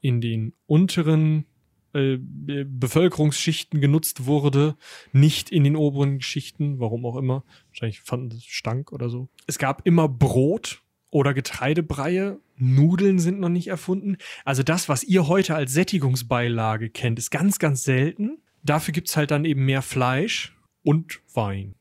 in 0.00 0.20
den 0.20 0.54
unteren 0.66 1.46
äh, 1.94 2.16
Be- 2.18 2.64
Bevölkerungsschichten 2.64 3.80
genutzt 3.80 4.24
wurde, 4.26 4.76
nicht 5.12 5.50
in 5.50 5.64
den 5.64 5.76
oberen 5.76 6.20
Schichten, 6.20 6.80
warum 6.80 7.04
auch 7.04 7.16
immer. 7.16 7.44
Wahrscheinlich 7.68 8.00
fanden 8.00 8.30
das 8.30 8.44
stank 8.44 8.92
oder 8.92 9.10
so. 9.10 9.28
Es 9.46 9.58
gab 9.58 9.86
immer 9.86 10.08
Brot 10.08 10.82
oder 11.10 11.34
Getreidebreie. 11.34 12.40
Nudeln 12.56 13.18
sind 13.18 13.40
noch 13.40 13.48
nicht 13.48 13.68
erfunden. 13.68 14.16
Also 14.44 14.62
das, 14.62 14.88
was 14.88 15.04
ihr 15.04 15.28
heute 15.28 15.54
als 15.54 15.72
Sättigungsbeilage 15.72 16.90
kennt, 16.90 17.18
ist 17.18 17.30
ganz, 17.30 17.58
ganz 17.58 17.82
selten. 17.82 18.38
Dafür 18.62 18.92
gibt's 18.92 19.16
halt 19.16 19.30
dann 19.30 19.44
eben 19.44 19.64
mehr 19.64 19.82
Fleisch 19.82 20.56
und 20.82 21.20
Wein. 21.34 21.74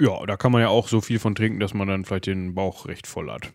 Ja, 0.00 0.24
da 0.26 0.36
kann 0.36 0.52
man 0.52 0.60
ja 0.60 0.68
auch 0.68 0.88
so 0.88 1.00
viel 1.00 1.18
von 1.18 1.34
trinken, 1.34 1.60
dass 1.60 1.74
man 1.74 1.88
dann 1.88 2.04
vielleicht 2.04 2.26
den 2.26 2.54
Bauch 2.54 2.86
recht 2.86 3.06
voll 3.06 3.30
hat. 3.30 3.52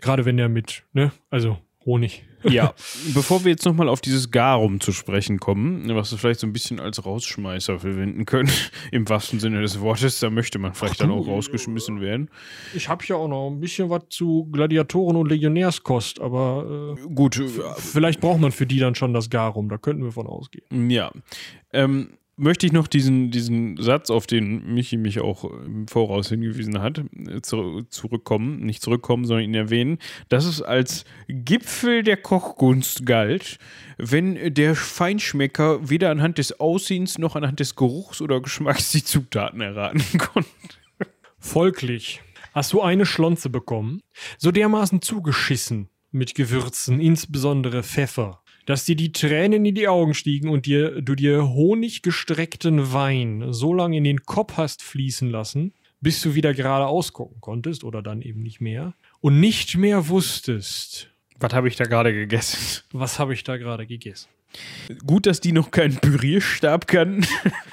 Gerade 0.00 0.24
wenn 0.24 0.36
der 0.36 0.48
mit, 0.48 0.84
ne, 0.92 1.12
also 1.30 1.58
Honig. 1.84 2.24
Ja, 2.44 2.74
bevor 3.14 3.44
wir 3.44 3.50
jetzt 3.50 3.64
nochmal 3.64 3.88
auf 3.88 4.00
dieses 4.00 4.30
Garum 4.30 4.80
zu 4.80 4.92
sprechen 4.92 5.38
kommen, 5.38 5.84
was 5.94 6.10
wir 6.12 6.18
vielleicht 6.18 6.40
so 6.40 6.46
ein 6.46 6.52
bisschen 6.52 6.80
als 6.80 7.04
Rausschmeißer 7.04 7.80
verwenden 7.80 8.24
können, 8.24 8.50
im 8.92 9.08
wahrsten 9.08 9.40
Sinne 9.40 9.60
des 9.62 9.80
Wortes, 9.80 10.20
da 10.20 10.30
möchte 10.30 10.58
man 10.58 10.74
vielleicht 10.74 10.94
Ach 10.94 10.98
dann 11.06 11.10
auch 11.10 11.26
rausgeschmissen 11.26 12.00
werden. 12.00 12.30
Ich 12.74 12.88
habe 12.88 13.04
ja 13.06 13.16
auch 13.16 13.28
noch 13.28 13.50
ein 13.50 13.60
bisschen 13.60 13.90
was 13.90 14.02
zu 14.10 14.48
Gladiatoren 14.50 15.16
und 15.16 15.28
Legionärskost, 15.28 16.20
aber 16.20 16.96
äh, 16.98 17.14
Gut, 17.14 17.40
vielleicht 17.78 18.20
braucht 18.20 18.40
man 18.40 18.52
für 18.52 18.66
die 18.66 18.78
dann 18.78 18.94
schon 18.94 19.12
das 19.12 19.30
Garum, 19.30 19.68
da 19.68 19.78
könnten 19.78 20.04
wir 20.04 20.12
von 20.12 20.26
ausgehen. 20.26 20.90
Ja. 20.90 21.12
Ähm, 21.72 22.10
möchte 22.36 22.66
ich 22.66 22.72
noch 22.72 22.86
diesen, 22.86 23.30
diesen 23.30 23.76
Satz, 23.76 24.10
auf 24.10 24.26
den 24.26 24.74
Michi 24.74 24.96
mich 24.96 25.20
auch 25.20 25.44
im 25.44 25.86
Voraus 25.86 26.28
hingewiesen 26.28 26.80
hat, 26.80 26.98
äh, 26.98 27.40
zu, 27.42 27.82
zurückkommen, 27.88 28.60
nicht 28.60 28.82
zurückkommen, 28.82 29.24
sondern 29.24 29.44
ihn 29.44 29.54
erwähnen, 29.54 29.98
dass 30.28 30.44
es 30.44 30.62
als 30.62 31.04
Gipfel 31.28 32.02
der 32.02 32.16
Kochkunst 32.16 33.06
galt, 33.06 33.58
wenn 33.98 34.54
der 34.54 34.74
Feinschmecker 34.74 35.88
weder 35.88 36.10
anhand 36.10 36.38
des 36.38 36.58
Aussehens 36.58 37.18
noch 37.18 37.36
anhand 37.36 37.60
des 37.60 37.76
Geruchs 37.76 38.20
oder 38.20 38.40
Geschmacks 38.40 38.92
die 38.92 39.04
Zutaten 39.04 39.60
erraten 39.60 40.02
konnte. 40.18 40.48
Folglich 41.38 42.22
hast 42.54 42.72
du 42.72 42.82
eine 42.82 43.06
Schlonze 43.06 43.50
bekommen, 43.50 44.02
so 44.38 44.50
dermaßen 44.50 45.02
zugeschissen 45.02 45.88
mit 46.10 46.34
Gewürzen, 46.34 47.00
insbesondere 47.00 47.82
Pfeffer, 47.82 48.41
dass 48.66 48.84
dir 48.84 48.96
die 48.96 49.12
Tränen 49.12 49.64
in 49.64 49.74
die 49.74 49.88
Augen 49.88 50.14
stiegen 50.14 50.48
und 50.48 50.66
dir, 50.66 51.00
du 51.02 51.14
dir 51.14 51.48
honiggestreckten 51.48 52.92
Wein 52.92 53.52
so 53.52 53.74
lange 53.74 53.96
in 53.96 54.04
den 54.04 54.22
Kopf 54.24 54.56
hast 54.56 54.82
fließen 54.82 55.30
lassen, 55.30 55.72
bis 56.00 56.20
du 56.20 56.34
wieder 56.34 56.54
gerade 56.54 56.86
ausgucken 56.86 57.36
konntest 57.40 57.84
oder 57.84 58.02
dann 58.02 58.22
eben 58.22 58.42
nicht 58.42 58.60
mehr 58.60 58.94
und 59.20 59.40
nicht 59.40 59.76
mehr 59.76 60.08
wusstest, 60.08 61.08
Was 61.38 61.52
habe 61.52 61.68
ich 61.68 61.76
da 61.76 61.84
gerade 61.84 62.12
gegessen? 62.12 62.82
was 62.92 63.18
habe 63.18 63.34
ich 63.34 63.44
da 63.44 63.56
gerade 63.56 63.86
gegessen. 63.86 64.28
Gut, 65.06 65.24
dass 65.26 65.40
die 65.40 65.52
noch 65.52 65.70
keinen 65.70 65.96
Pürierstab 65.96 66.86
kann. 66.86 67.24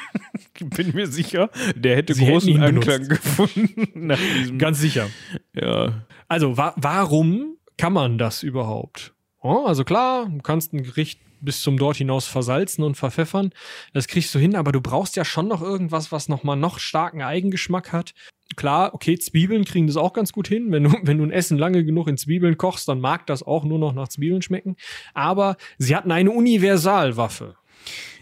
Bin 0.62 0.94
mir 0.94 1.08
sicher, 1.08 1.50
der 1.76 1.96
hätte 1.98 2.14
Sie 2.14 2.26
großen 2.26 2.62
Anklang 2.62 3.02
benutzt. 3.04 3.10
gefunden. 3.10 3.88
Nach 4.08 4.20
diesem, 4.38 4.58
Ganz 4.60 4.80
sicher. 4.80 5.10
ja. 5.54 6.06
Also, 6.30 6.56
wa 6.58 6.74
warum 6.78 7.58
kann 7.78 7.92
man 7.94 8.18
das 8.18 8.44
überhaupt? 8.44 9.14
Oh, 9.42 9.66
also 9.66 9.84
klar, 9.84 10.28
du 10.28 10.42
kannst 10.42 10.74
ein 10.74 10.84
Gericht 10.84 11.20
bis 11.42 11.62
zum 11.62 11.78
dort 11.78 11.98
hinaus 11.98 12.28
versalzen 12.28 12.84
und 12.84 12.96
verpfeffern. 12.96 13.52
Das 13.94 14.08
kriegst 14.08 14.34
du 14.36 14.40
hin, 14.40 14.56
aber 14.56 14.72
du 14.72 14.82
brauchst 14.82 15.16
ja 15.16 15.24
schon 15.24 15.48
noch 15.48 15.62
irgendwas, 15.62 16.12
was 16.12 16.28
nochmal 16.28 16.58
noch 16.58 16.80
starken 16.80 17.22
Eigengeschmack 17.22 17.94
hat. 17.94 18.14
Klar, 18.56 18.94
okay, 18.94 19.18
Zwiebeln 19.18 19.64
kriegen 19.64 19.88
das 19.88 19.96
auch 19.96 20.14
ganz 20.14 20.34
gut 20.34 20.48
hin. 20.48 20.72
Wenn 20.72 20.84
du, 20.84 20.92
wenn 21.04 21.18
du 21.18 21.24
ein 21.24 21.32
Essen 21.32 21.58
lange 21.58 21.86
genug 21.86 22.08
in 22.08 22.18
Zwiebeln 22.18 22.58
kochst, 22.58 22.88
dann 22.88 23.00
mag 23.00 23.26
das 23.28 23.44
auch 23.44 23.64
nur 23.64 23.80
noch 23.80 23.94
nach 23.94 24.10
Zwiebeln 24.10 24.42
schmecken. 24.42 24.76
Aber 25.14 25.56
sie 25.78 25.96
hatten 25.96 26.12
eine 26.12 26.32
Universalwaffe. 26.32 27.56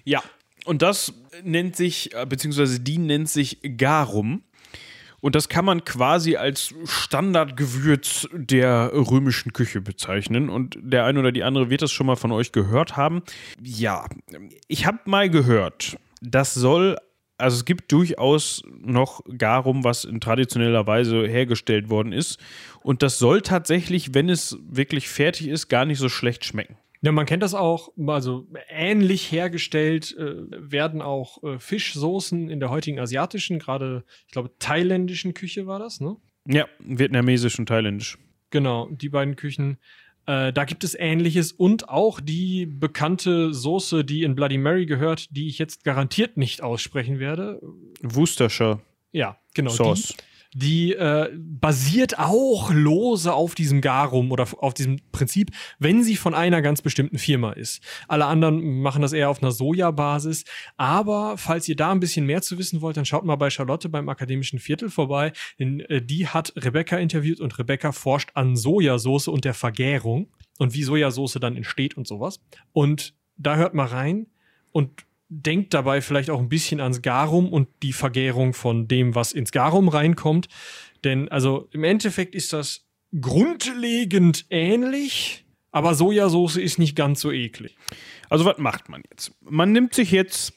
Ja, 0.03 0.21
und 0.65 0.81
das 0.81 1.13
nennt 1.43 1.75
sich, 1.75 2.13
äh, 2.13 2.25
beziehungsweise 2.25 2.79
die 2.79 2.97
nennt 2.97 3.29
sich 3.29 3.59
Garum. 3.77 4.43
Und 5.19 5.35
das 5.35 5.49
kann 5.49 5.65
man 5.65 5.83
quasi 5.83 6.35
als 6.35 6.73
Standardgewürz 6.85 8.27
der 8.31 8.91
römischen 8.93 9.51
Küche 9.51 9.81
bezeichnen. 9.81 10.49
Und 10.49 10.77
der 10.79 11.05
eine 11.05 11.19
oder 11.19 11.31
die 11.31 11.43
andere 11.43 11.69
wird 11.69 11.81
das 11.81 11.91
schon 11.91 12.07
mal 12.07 12.15
von 12.15 12.31
euch 12.31 12.51
gehört 12.51 12.97
haben. 12.97 13.23
Ja, 13.61 14.07
ich 14.67 14.85
habe 14.85 14.99
mal 15.05 15.29
gehört, 15.29 15.97
das 16.21 16.53
soll, 16.53 16.97
also 17.37 17.57
es 17.57 17.65
gibt 17.65 17.91
durchaus 17.91 18.61
noch 18.79 19.21
Garum, 19.37 19.83
was 19.83 20.05
in 20.05 20.21
traditioneller 20.21 20.85
Weise 20.85 21.27
hergestellt 21.27 21.89
worden 21.89 22.13
ist. 22.13 22.39
Und 22.81 23.01
das 23.01 23.17
soll 23.17 23.41
tatsächlich, 23.41 24.13
wenn 24.13 24.29
es 24.29 24.57
wirklich 24.69 25.09
fertig 25.09 25.47
ist, 25.47 25.67
gar 25.67 25.85
nicht 25.85 25.99
so 25.99 26.09
schlecht 26.09 26.45
schmecken. 26.45 26.77
Ja, 27.01 27.11
man 27.11 27.25
kennt 27.25 27.43
das 27.43 27.53
auch, 27.53 27.91
also 28.07 28.47
ähnlich 28.69 29.31
hergestellt 29.31 30.15
äh, 30.17 30.35
werden 30.49 31.01
auch 31.01 31.43
äh, 31.43 31.59
Fischsoßen 31.59 32.49
in 32.49 32.59
der 32.59 32.69
heutigen 32.69 32.99
asiatischen, 32.99 33.59
gerade, 33.59 34.03
ich 34.25 34.31
glaube, 34.31 34.51
thailändischen 34.59 35.33
Küche 35.33 35.67
war 35.67 35.79
das, 35.79 35.99
ne? 35.99 36.17
Ja, 36.47 36.65
vietnamesisch 36.79 37.59
und 37.59 37.67
thailändisch. 37.67 38.17
Genau, 38.49 38.87
die 38.89 39.09
beiden 39.09 39.35
Küchen. 39.35 39.77
Äh, 40.25 40.53
da 40.53 40.65
gibt 40.65 40.83
es 40.83 40.95
Ähnliches 40.95 41.51
und 41.51 41.89
auch 41.89 42.19
die 42.19 42.65
bekannte 42.65 43.53
Soße, 43.53 44.03
die 44.03 44.23
in 44.23 44.35
Bloody 44.35 44.57
Mary 44.57 44.85
gehört, 44.85 45.35
die 45.35 45.47
ich 45.47 45.57
jetzt 45.57 45.83
garantiert 45.83 46.37
nicht 46.37 46.61
aussprechen 46.61 47.19
werde. 47.19 47.61
Worcestershire 48.01 48.81
Ja, 49.11 49.37
genau. 49.53 49.71
Sauce. 49.71 50.07
Die, 50.09 50.23
die 50.53 50.93
äh, 50.93 51.29
basiert 51.35 52.19
auch 52.19 52.71
lose 52.71 53.33
auf 53.33 53.55
diesem 53.55 53.81
Garum 53.81 54.31
oder 54.31 54.47
auf 54.59 54.73
diesem 54.73 54.99
Prinzip, 55.11 55.51
wenn 55.79 56.03
sie 56.03 56.15
von 56.15 56.33
einer 56.33 56.61
ganz 56.61 56.81
bestimmten 56.81 57.17
Firma 57.17 57.51
ist. 57.51 57.81
Alle 58.07 58.25
anderen 58.25 58.81
machen 58.81 59.01
das 59.01 59.13
eher 59.13 59.29
auf 59.29 59.41
einer 59.41 59.51
Sojabasis. 59.51 60.45
Aber 60.77 61.37
falls 61.37 61.67
ihr 61.67 61.75
da 61.75 61.91
ein 61.91 61.99
bisschen 61.99 62.25
mehr 62.25 62.41
zu 62.41 62.57
wissen 62.57 62.81
wollt, 62.81 62.97
dann 62.97 63.05
schaut 63.05 63.25
mal 63.25 63.35
bei 63.35 63.49
Charlotte 63.49 63.89
beim 63.89 64.09
Akademischen 64.09 64.59
Viertel 64.59 64.89
vorbei. 64.89 65.33
Denn 65.59 65.81
äh, 65.81 66.01
die 66.01 66.27
hat 66.27 66.53
Rebecca 66.55 66.97
interviewt 66.97 67.39
und 67.39 67.57
Rebecca 67.59 67.91
forscht 67.91 68.31
an 68.33 68.55
Sojasauce 68.55 69.27
und 69.27 69.45
der 69.45 69.53
Vergärung 69.53 70.29
und 70.57 70.73
wie 70.73 70.83
Sojasauce 70.83 71.37
dann 71.39 71.55
entsteht 71.55 71.97
und 71.97 72.07
sowas. 72.07 72.39
Und 72.73 73.13
da 73.37 73.55
hört 73.55 73.73
mal 73.73 73.87
rein 73.87 74.27
und 74.71 75.06
denkt 75.29 75.73
dabei 75.73 76.01
vielleicht 76.01 76.29
auch 76.29 76.39
ein 76.39 76.49
bisschen 76.49 76.79
ans 76.79 77.01
Garum 77.01 77.51
und 77.51 77.67
die 77.83 77.93
Vergärung 77.93 78.53
von 78.53 78.87
dem, 78.87 79.15
was 79.15 79.33
ins 79.33 79.51
Garum 79.51 79.89
reinkommt. 79.89 80.47
Denn 81.03 81.29
also 81.29 81.67
im 81.71 81.83
Endeffekt 81.83 82.35
ist 82.35 82.53
das 82.53 82.85
grundlegend 83.19 84.45
ähnlich, 84.49 85.45
aber 85.71 85.95
Sojasauce 85.95 86.57
ist 86.57 86.79
nicht 86.79 86.95
ganz 86.95 87.21
so 87.21 87.31
eklig. 87.31 87.77
Also 88.29 88.45
was 88.45 88.57
macht 88.57 88.89
man 88.89 89.03
jetzt? 89.11 89.31
Man 89.41 89.71
nimmt 89.71 89.93
sich 89.93 90.11
jetzt 90.11 90.53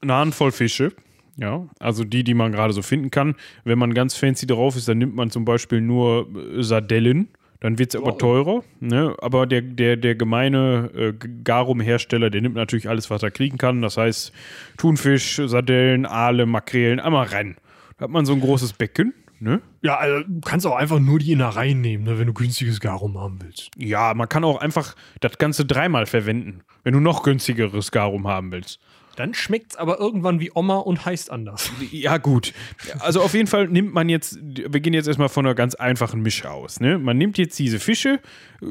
eine 0.00 0.14
Handvoll 0.14 0.52
Fische, 0.52 0.92
ja, 1.36 1.68
also 1.80 2.04
die, 2.04 2.24
die 2.24 2.34
man 2.34 2.52
gerade 2.52 2.72
so 2.72 2.82
finden 2.82 3.10
kann. 3.10 3.34
Wenn 3.64 3.78
man 3.78 3.94
ganz 3.94 4.14
fancy 4.14 4.46
drauf 4.46 4.76
ist, 4.76 4.88
dann 4.88 4.98
nimmt 4.98 5.14
man 5.14 5.30
zum 5.30 5.44
Beispiel 5.44 5.80
nur 5.80 6.28
äh, 6.34 6.62
Sardellen. 6.62 7.28
Dann 7.64 7.78
wird 7.78 7.94
es 7.94 7.98
aber 7.98 8.18
teurer. 8.18 8.62
Ne? 8.80 9.16
Aber 9.22 9.46
der, 9.46 9.62
der, 9.62 9.96
der 9.96 10.14
gemeine 10.16 10.90
äh, 10.94 11.14
Garum-Hersteller, 11.44 12.28
der 12.28 12.42
nimmt 12.42 12.56
natürlich 12.56 12.90
alles, 12.90 13.08
was 13.08 13.22
er 13.22 13.30
kriegen 13.30 13.56
kann. 13.56 13.80
Das 13.80 13.96
heißt 13.96 14.34
Thunfisch, 14.76 15.40
Sardellen, 15.42 16.04
Aale, 16.04 16.44
Makrelen, 16.44 17.00
einmal 17.00 17.24
rein. 17.28 17.56
Da 17.96 18.04
hat 18.04 18.10
man 18.10 18.26
so 18.26 18.34
ein 18.34 18.40
großes 18.42 18.74
Becken. 18.74 19.14
Ne? 19.40 19.62
Ja, 19.80 19.96
also 19.96 20.26
du 20.28 20.40
kannst 20.42 20.66
auch 20.66 20.76
einfach 20.76 20.98
nur 21.00 21.18
die 21.18 21.32
Innereien 21.32 21.80
nehmen, 21.80 22.04
ne, 22.04 22.18
wenn 22.18 22.26
du 22.26 22.34
günstiges 22.34 22.80
Garum 22.80 23.18
haben 23.18 23.38
willst. 23.42 23.70
Ja, 23.78 24.12
man 24.12 24.28
kann 24.28 24.44
auch 24.44 24.60
einfach 24.60 24.94
das 25.20 25.38
Ganze 25.38 25.64
dreimal 25.64 26.04
verwenden, 26.04 26.64
wenn 26.82 26.92
du 26.92 27.00
noch 27.00 27.22
günstigeres 27.22 27.90
Garum 27.90 28.28
haben 28.28 28.52
willst. 28.52 28.78
Dann 29.14 29.34
schmeckt's 29.34 29.76
aber 29.76 29.98
irgendwann 29.98 30.40
wie 30.40 30.50
Oma 30.54 30.76
und 30.76 31.04
heißt 31.04 31.30
anders. 31.30 31.70
Ja, 31.90 32.18
gut. 32.18 32.52
Also 32.98 33.20
auf 33.20 33.34
jeden 33.34 33.46
Fall 33.46 33.68
nimmt 33.68 33.94
man 33.94 34.08
jetzt, 34.08 34.38
wir 34.42 34.80
gehen 34.80 34.94
jetzt 34.94 35.06
erstmal 35.06 35.28
von 35.28 35.46
einer 35.46 35.54
ganz 35.54 35.74
einfachen 35.74 36.22
Mische 36.22 36.50
aus. 36.50 36.80
Ne? 36.80 36.98
Man 36.98 37.18
nimmt 37.18 37.38
jetzt 37.38 37.58
diese 37.58 37.78
Fische, 37.78 38.20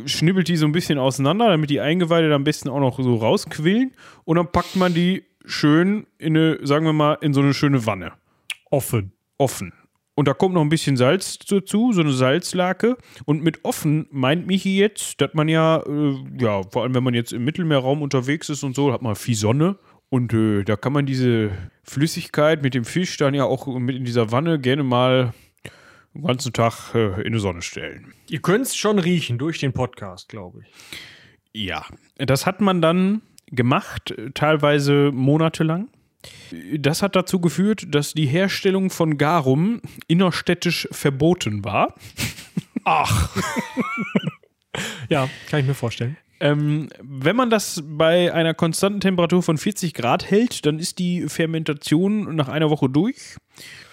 schnibbelt 0.05 0.47
die 0.47 0.57
so 0.57 0.65
ein 0.65 0.71
bisschen 0.71 0.99
auseinander, 0.99 1.49
damit 1.49 1.69
die 1.69 1.79
Eingeweide 1.79 2.33
am 2.33 2.43
besten 2.43 2.69
auch 2.69 2.79
noch 2.79 2.99
so 2.99 3.15
rausquillen 3.15 3.93
und 4.25 4.37
dann 4.37 4.51
packt 4.51 4.75
man 4.75 4.93
die 4.93 5.23
schön 5.45 6.07
in 6.17 6.37
eine, 6.37 6.59
sagen 6.65 6.85
wir 6.85 6.93
mal, 6.93 7.17
in 7.21 7.33
so 7.33 7.41
eine 7.41 7.53
schöne 7.53 7.85
Wanne. 7.85 8.13
Offen. 8.69 9.13
Offen. 9.37 9.73
Und 10.15 10.27
da 10.27 10.33
kommt 10.33 10.53
noch 10.53 10.61
ein 10.61 10.69
bisschen 10.69 10.95
Salz 10.95 11.39
dazu, 11.39 11.91
so 11.91 12.01
eine 12.01 12.11
Salzlake. 12.11 12.97
Und 13.25 13.43
mit 13.43 13.65
offen 13.65 14.07
meint 14.11 14.45
Michi 14.45 14.77
jetzt, 14.77 15.19
dass 15.19 15.33
man 15.33 15.47
ja, 15.47 15.77
äh, 15.77 16.15
ja, 16.39 16.61
vor 16.63 16.83
allem 16.83 16.93
wenn 16.93 17.03
man 17.03 17.15
jetzt 17.15 17.33
im 17.33 17.43
Mittelmeerraum 17.43 18.01
unterwegs 18.01 18.49
ist 18.49 18.63
und 18.63 18.75
so, 18.75 18.93
hat 18.93 19.01
man 19.01 19.15
viel 19.15 19.35
Sonne. 19.35 19.77
Und 20.13 20.31
äh, 20.31 20.63
da 20.63 20.75
kann 20.75 20.93
man 20.93 21.07
diese 21.07 21.49
Flüssigkeit 21.83 22.61
mit 22.61 22.75
dem 22.75 22.85
Fisch 22.85 23.17
dann 23.17 23.33
ja 23.33 23.45
auch 23.45 23.65
mit 23.65 23.95
in 23.95 24.05
dieser 24.05 24.31
Wanne 24.31 24.59
gerne 24.59 24.83
mal 24.83 25.33
den 26.13 26.21
ganzen 26.21 26.53
Tag 26.53 26.93
äh, 26.93 27.19
in 27.23 27.33
die 27.33 27.39
Sonne 27.39 27.63
stellen. 27.63 28.13
Ihr 28.29 28.39
könnt's 28.39 28.75
schon 28.75 28.99
riechen 28.99 29.39
durch 29.39 29.57
den 29.57 29.73
Podcast, 29.73 30.29
glaube 30.29 30.59
ich. 30.59 31.63
Ja, 31.63 31.83
das 32.17 32.45
hat 32.45 32.61
man 32.61 32.79
dann 32.79 33.23
gemacht, 33.47 34.11
äh, 34.11 34.29
teilweise 34.35 35.09
monatelang. 35.11 35.87
Das 36.77 37.01
hat 37.01 37.15
dazu 37.15 37.41
geführt, 37.41 37.87
dass 37.89 38.13
die 38.13 38.27
Herstellung 38.27 38.91
von 38.91 39.17
Garum 39.17 39.81
innerstädtisch 40.07 40.87
verboten 40.91 41.65
war. 41.65 41.95
Ach. 42.83 43.35
ja, 45.09 45.27
kann 45.49 45.61
ich 45.61 45.65
mir 45.65 45.73
vorstellen. 45.73 46.17
Ähm, 46.43 46.89
wenn 47.01 47.37
man 47.37 47.49
das 47.49 47.81
bei 47.85 48.33
einer 48.33 48.53
konstanten 48.53 48.99
Temperatur 48.99 49.41
von 49.41 49.57
40 49.57 49.93
Grad 49.93 50.29
hält, 50.29 50.65
dann 50.65 50.77
ist 50.77 50.99
die 50.99 51.29
Fermentation 51.29 52.35
nach 52.35 52.49
einer 52.49 52.69
Woche 52.69 52.89
durch. 52.89 53.37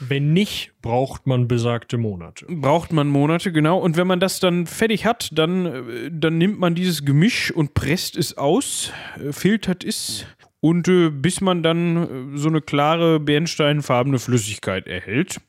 Wenn 0.01 0.33
nicht, 0.33 0.73
braucht 0.83 1.29
man 1.29 1.47
besagte 1.47 1.97
Monate. 1.97 2.47
Braucht 2.49 2.93
man 2.93 3.07
Monate, 3.07 3.53
genau. 3.53 3.79
Und 3.79 3.97
wenn 3.97 4.09
man 4.09 4.19
das 4.19 4.41
dann 4.41 4.67
fertig 4.67 5.07
hat, 5.07 5.29
dann, 5.33 5.67
äh, 5.67 6.11
dann 6.13 6.39
nimmt 6.39 6.59
man 6.59 6.75
dieses 6.75 7.05
Gemisch 7.05 7.53
und 7.53 7.75
presst 7.75 8.17
es 8.17 8.37
aus, 8.37 8.91
äh, 9.25 9.33
filtert 9.33 9.85
es 9.85 10.27
und 10.59 10.89
äh, 10.89 11.11
bis 11.11 11.41
man 11.41 11.63
dann 11.63 12.33
äh, 12.35 12.37
so 12.39 12.49
eine 12.49 12.61
klare 12.63 13.21
bernsteinfarbene 13.21 14.19
Flüssigkeit 14.19 14.89
erhält. 14.89 15.41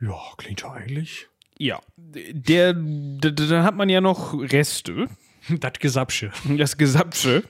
Ja, 0.00 0.14
klingt 0.36 0.60
ja 0.62 0.70
eigentlich. 0.72 1.26
Ja, 1.58 1.80
der, 1.96 2.72
d- 2.74 3.32
d- 3.32 3.46
dann 3.48 3.64
hat 3.64 3.74
man 3.76 3.88
ja 3.88 4.00
noch 4.00 4.32
Reste. 4.34 5.08
Das 5.60 5.74
Gesapsche. 5.78 6.32
Das 6.48 6.76
Gesapsche, 6.76 7.42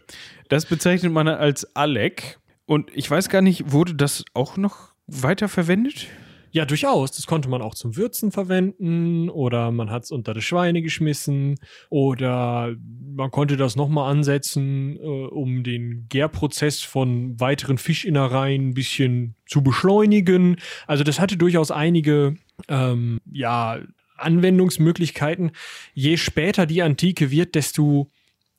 das 0.48 0.66
bezeichnet 0.66 1.12
man 1.12 1.28
als 1.28 1.76
Alec. 1.76 2.38
Und 2.64 2.90
ich 2.94 3.10
weiß 3.10 3.28
gar 3.28 3.42
nicht, 3.42 3.72
wurde 3.72 3.94
das 3.94 4.24
auch 4.34 4.56
noch 4.56 4.92
weiter 5.06 5.48
verwendet? 5.48 6.08
Ja, 6.54 6.66
durchaus. 6.66 7.12
Das 7.12 7.26
konnte 7.26 7.48
man 7.48 7.62
auch 7.62 7.74
zum 7.74 7.96
Würzen 7.96 8.30
verwenden 8.30 9.30
oder 9.30 9.70
man 9.70 9.90
hat 9.90 10.04
es 10.04 10.10
unter 10.10 10.34
das 10.34 10.44
Schweine 10.44 10.82
geschmissen 10.82 11.58
oder 11.88 12.76
man 13.16 13.30
konnte 13.30 13.56
das 13.56 13.74
nochmal 13.74 14.10
ansetzen, 14.10 14.98
äh, 14.98 15.00
um 15.00 15.64
den 15.64 16.06
Gärprozess 16.10 16.82
von 16.82 17.40
weiteren 17.40 17.78
Fischinnereien 17.78 18.68
ein 18.68 18.74
bisschen 18.74 19.34
zu 19.46 19.62
beschleunigen. 19.62 20.56
Also 20.86 21.04
das 21.04 21.18
hatte 21.20 21.38
durchaus 21.38 21.70
einige, 21.70 22.34
ähm, 22.68 23.18
ja, 23.30 23.78
Anwendungsmöglichkeiten. 24.22 25.52
Je 25.94 26.16
später 26.16 26.66
die 26.66 26.82
Antike 26.82 27.30
wird, 27.30 27.54
desto 27.54 28.10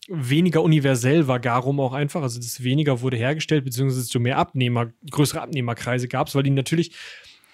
weniger 0.08 0.62
universell 0.62 1.28
war 1.28 1.40
Garum 1.40 1.80
auch 1.80 1.94
einfach. 1.94 2.22
Also 2.22 2.40
desto 2.40 2.64
weniger 2.64 3.02
wurde 3.02 3.18
hergestellt, 3.18 3.64
beziehungsweise 3.64 4.02
desto 4.02 4.20
mehr 4.20 4.38
Abnehmer, 4.38 4.92
größere 5.10 5.42
Abnehmerkreise 5.42 6.08
gab 6.08 6.28
es, 6.28 6.36
weil 6.36 6.44
die 6.44 6.50
natürlich 6.50 6.94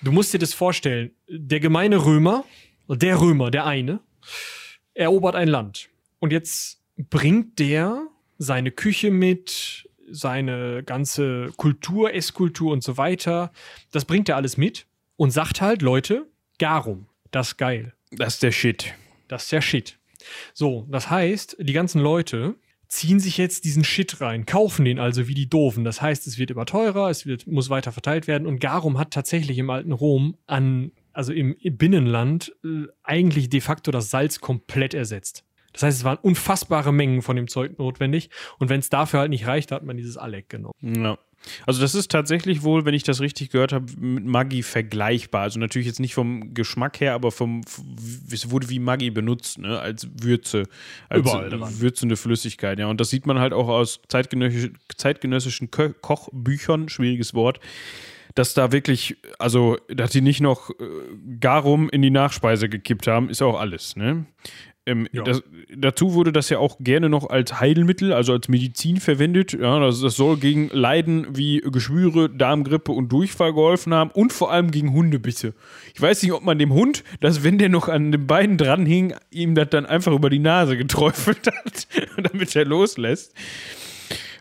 Du 0.02 0.14
musst 0.14 0.34
dir 0.34 0.40
das 0.40 0.54
vorstellen. 0.54 1.12
Der 1.28 1.60
gemeine 1.60 2.06
Römer, 2.06 2.46
der 2.88 3.20
Römer, 3.20 3.52
der 3.52 3.66
eine, 3.66 4.00
erobert 4.94 5.36
ein 5.36 5.50
Land. 5.50 5.90
Und 6.20 6.32
jetzt 6.32 6.82
bringt 6.98 7.60
der 7.60 8.08
seine 8.38 8.72
Küche 8.72 9.12
mit, 9.12 9.90
seine 10.10 10.84
ganze 10.84 11.52
Kultur, 11.58 12.14
Esskultur 12.14 12.72
und 12.72 12.82
so 12.82 12.96
weiter. 12.96 13.52
Das 13.92 14.06
bringt 14.06 14.30
er 14.30 14.38
alles 14.38 14.56
mit 14.56 14.88
und 15.18 15.32
sagt 15.32 15.60
halt, 15.60 15.82
Leute, 15.82 16.28
Garum, 16.60 17.08
das 17.32 17.50
ist 17.50 17.58
geil. 17.58 17.94
Das 18.12 18.36
ist 18.36 18.44
der 18.44 18.52
Shit. 18.52 18.94
Das 19.28 19.44
ist 19.44 19.52
der 19.52 19.62
Shit. 19.62 20.00
So, 20.54 20.86
das 20.90 21.10
heißt, 21.10 21.58
die 21.60 21.74
ganzen 21.74 22.02
Leute, 22.02 22.56
ziehen 22.90 23.20
sich 23.20 23.38
jetzt 23.38 23.66
diesen 23.66 23.84
Shit 23.84 24.20
rein, 24.20 24.46
kaufen 24.46 24.84
den 24.84 25.00
also 25.00 25.28
wie 25.28 25.36
die 25.36 25.48
Doofen. 25.48 25.84
Das 25.84 26.02
heißt, 26.02 26.28
es 26.28 26.38
wird 26.38 26.52
immer 26.52 26.66
teurer, 26.66 27.10
es 27.10 27.26
wird, 27.26 27.48
muss 27.48 27.70
weiter 27.70 27.92
verteilt 27.92 28.28
werden 28.28 28.48
und 28.48 28.60
Garum 28.60 28.98
hat 28.98 29.12
tatsächlich 29.12 29.60
im 29.60 29.70
alten 29.70 29.92
Rom 29.92 30.36
an, 30.48 30.92
also 31.14 31.32
im 31.32 31.56
Binnenland, 31.62 32.54
äh, 32.66 32.88
eigentlich 33.04 33.50
de 33.50 33.62
facto 33.62 33.92
das 33.92 34.10
Salz 34.10 34.42
komplett 34.42 34.94
ersetzt. 34.96 35.46
Das 35.72 35.84
heißt, 35.84 36.00
es 36.00 36.04
waren 36.04 36.18
unfassbare 36.18 36.92
Mengen 36.92 37.22
von 37.22 37.36
dem 37.36 37.48
Zeug 37.48 37.78
notwendig 37.78 38.32
und 38.58 38.70
wenn 38.70 38.80
es 38.80 38.90
dafür 38.90 39.20
halt 39.20 39.30
nicht 39.30 39.46
reicht, 39.46 39.72
hat 39.72 39.84
man 39.84 39.96
dieses 39.96 40.18
Alec 40.18 40.50
genommen. 40.50 40.74
Ja. 40.82 41.20
Also 41.66 41.82
das 41.82 41.96
ist 41.96 42.12
tatsächlich 42.12 42.64
wohl, 42.64 42.86
wenn 42.86 42.94
ich 42.94 43.04
das 43.04 43.22
richtig 43.22 43.50
gehört 43.50 43.74
habe, 43.74 43.86
mit 43.98 44.26
Maggi 44.26 44.64
vergleichbar. 44.64 45.44
Also 45.44 45.60
natürlich 45.60 45.88
jetzt 45.88 46.00
nicht 46.00 46.14
vom 46.14 46.54
Geschmack 46.54 47.00
her, 47.00 47.14
aber 47.14 47.32
vom 47.32 47.62
es 48.32 48.52
wurde 48.52 48.70
wie 48.70 48.80
Maggi 48.80 49.10
benutzt, 49.10 49.58
ne, 49.58 49.80
als 49.80 50.08
Würze, 50.22 50.64
als 51.08 51.22
Überall 51.22 51.80
würzende 51.80 52.18
Flüssigkeit. 52.18 52.80
Ja, 52.80 52.88
und 52.88 53.00
das 53.00 53.10
sieht 53.10 53.26
man 53.26 53.40
halt 53.40 53.54
auch 53.54 53.68
aus 53.68 54.02
zeitgenössisch, 54.08 54.72
zeitgenössischen 54.96 55.72
Ko 55.72 55.90
Kochbüchern, 56.02 56.90
schwieriges 56.90 57.34
Wort, 57.34 57.60
dass 58.36 58.54
da 58.54 58.72
wirklich, 58.72 59.18
also 59.38 59.78
dass 59.88 60.12
die 60.12 60.22
nicht 60.22 60.42
noch 60.42 60.70
äh, 60.70 60.74
Garum 61.40 61.90
in 61.90 62.02
die 62.02 62.10
Nachspeise 62.10 62.70
gekippt 62.70 63.08
haben, 63.08 63.30
ist 63.30 63.42
auch 63.42 63.60
alles, 63.60 63.96
ne? 63.96 64.26
Ähm, 64.90 65.08
Ja. 65.12 65.24
das, 65.24 65.44
dazu 65.76 66.14
wurde 66.14 66.32
das 66.32 66.50
ja 66.50 66.58
auch 66.60 66.78
gerne 66.80 67.10
noch 67.10 67.30
als 67.30 67.60
Heilmittel, 67.60 68.12
also 68.14 68.34
als 68.34 68.48
Medizin 68.48 68.98
verwendet. 69.00 69.54
Ja, 69.54 69.80
das, 69.80 70.02
das 70.02 70.16
soll 70.16 70.38
gegen 70.38 70.70
Leiden 70.70 71.28
wie 71.38 71.62
Geschwüre, 71.62 72.30
Darmgrippe 72.30 72.92
und 72.92 73.10
Durchfall 73.12 73.54
geholfen 73.54 73.94
haben 73.94 74.12
und 74.12 74.34
vor 74.34 74.52
allem 74.52 74.72
gegen 74.72 74.94
Hundebisse. 74.94 75.54
Ich 75.94 76.02
weiß 76.02 76.24
nicht, 76.24 76.34
ob 76.34 76.44
man 76.44 76.58
dem 76.60 76.74
Hund, 76.74 77.04
dass 77.20 77.44
wenn 77.44 77.58
der 77.58 77.70
noch 77.70 77.88
an 77.88 78.12
den 78.12 78.28
Beinen 78.28 78.58
dran 78.58 78.86
hing, 78.86 79.14
ihm 79.32 79.56
das 79.56 79.70
dann 79.70 79.86
einfach 79.86 80.12
über 80.14 80.30
die 80.30 80.40
Nase 80.40 80.78
geträufelt 80.78 81.48
hat, 81.48 81.88
damit 82.32 82.56
er 82.56 82.66
loslässt. 82.66 83.34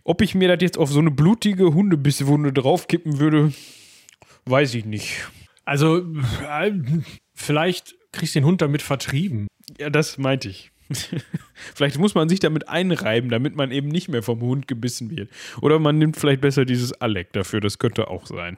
Ob 0.04 0.22
ich 0.22 0.34
mir 0.34 0.48
das 0.48 0.62
jetzt 0.62 0.78
auf 0.78 0.90
so 0.90 1.00
eine 1.00 1.10
blutige 1.10 1.74
Hundebissewunde 1.74 2.52
draufkippen 2.52 3.18
würde, 3.20 3.52
weiß 4.46 4.74
ich 4.74 4.86
nicht. 4.86 5.26
Also, 5.66 5.98
äh, 5.98 6.72
vielleicht 7.34 7.94
kriegst 8.12 8.34
du 8.34 8.40
den 8.40 8.46
Hund 8.46 8.62
damit 8.62 8.82
vertrieben. 8.82 9.48
Ja, 9.78 9.90
das 9.90 10.18
meinte 10.18 10.48
ich. 10.48 10.70
vielleicht 11.74 11.98
muss 11.98 12.14
man 12.14 12.28
sich 12.28 12.40
damit 12.40 12.68
einreiben, 12.68 13.30
damit 13.30 13.56
man 13.56 13.70
eben 13.70 13.88
nicht 13.88 14.08
mehr 14.08 14.22
vom 14.22 14.40
Hund 14.40 14.68
gebissen 14.68 15.10
wird. 15.10 15.30
Oder 15.60 15.78
man 15.78 15.98
nimmt 15.98 16.16
vielleicht 16.16 16.40
besser 16.40 16.64
dieses 16.64 16.92
Alec 16.94 17.32
dafür, 17.32 17.60
das 17.60 17.78
könnte 17.78 18.08
auch 18.08 18.26
sein. 18.26 18.56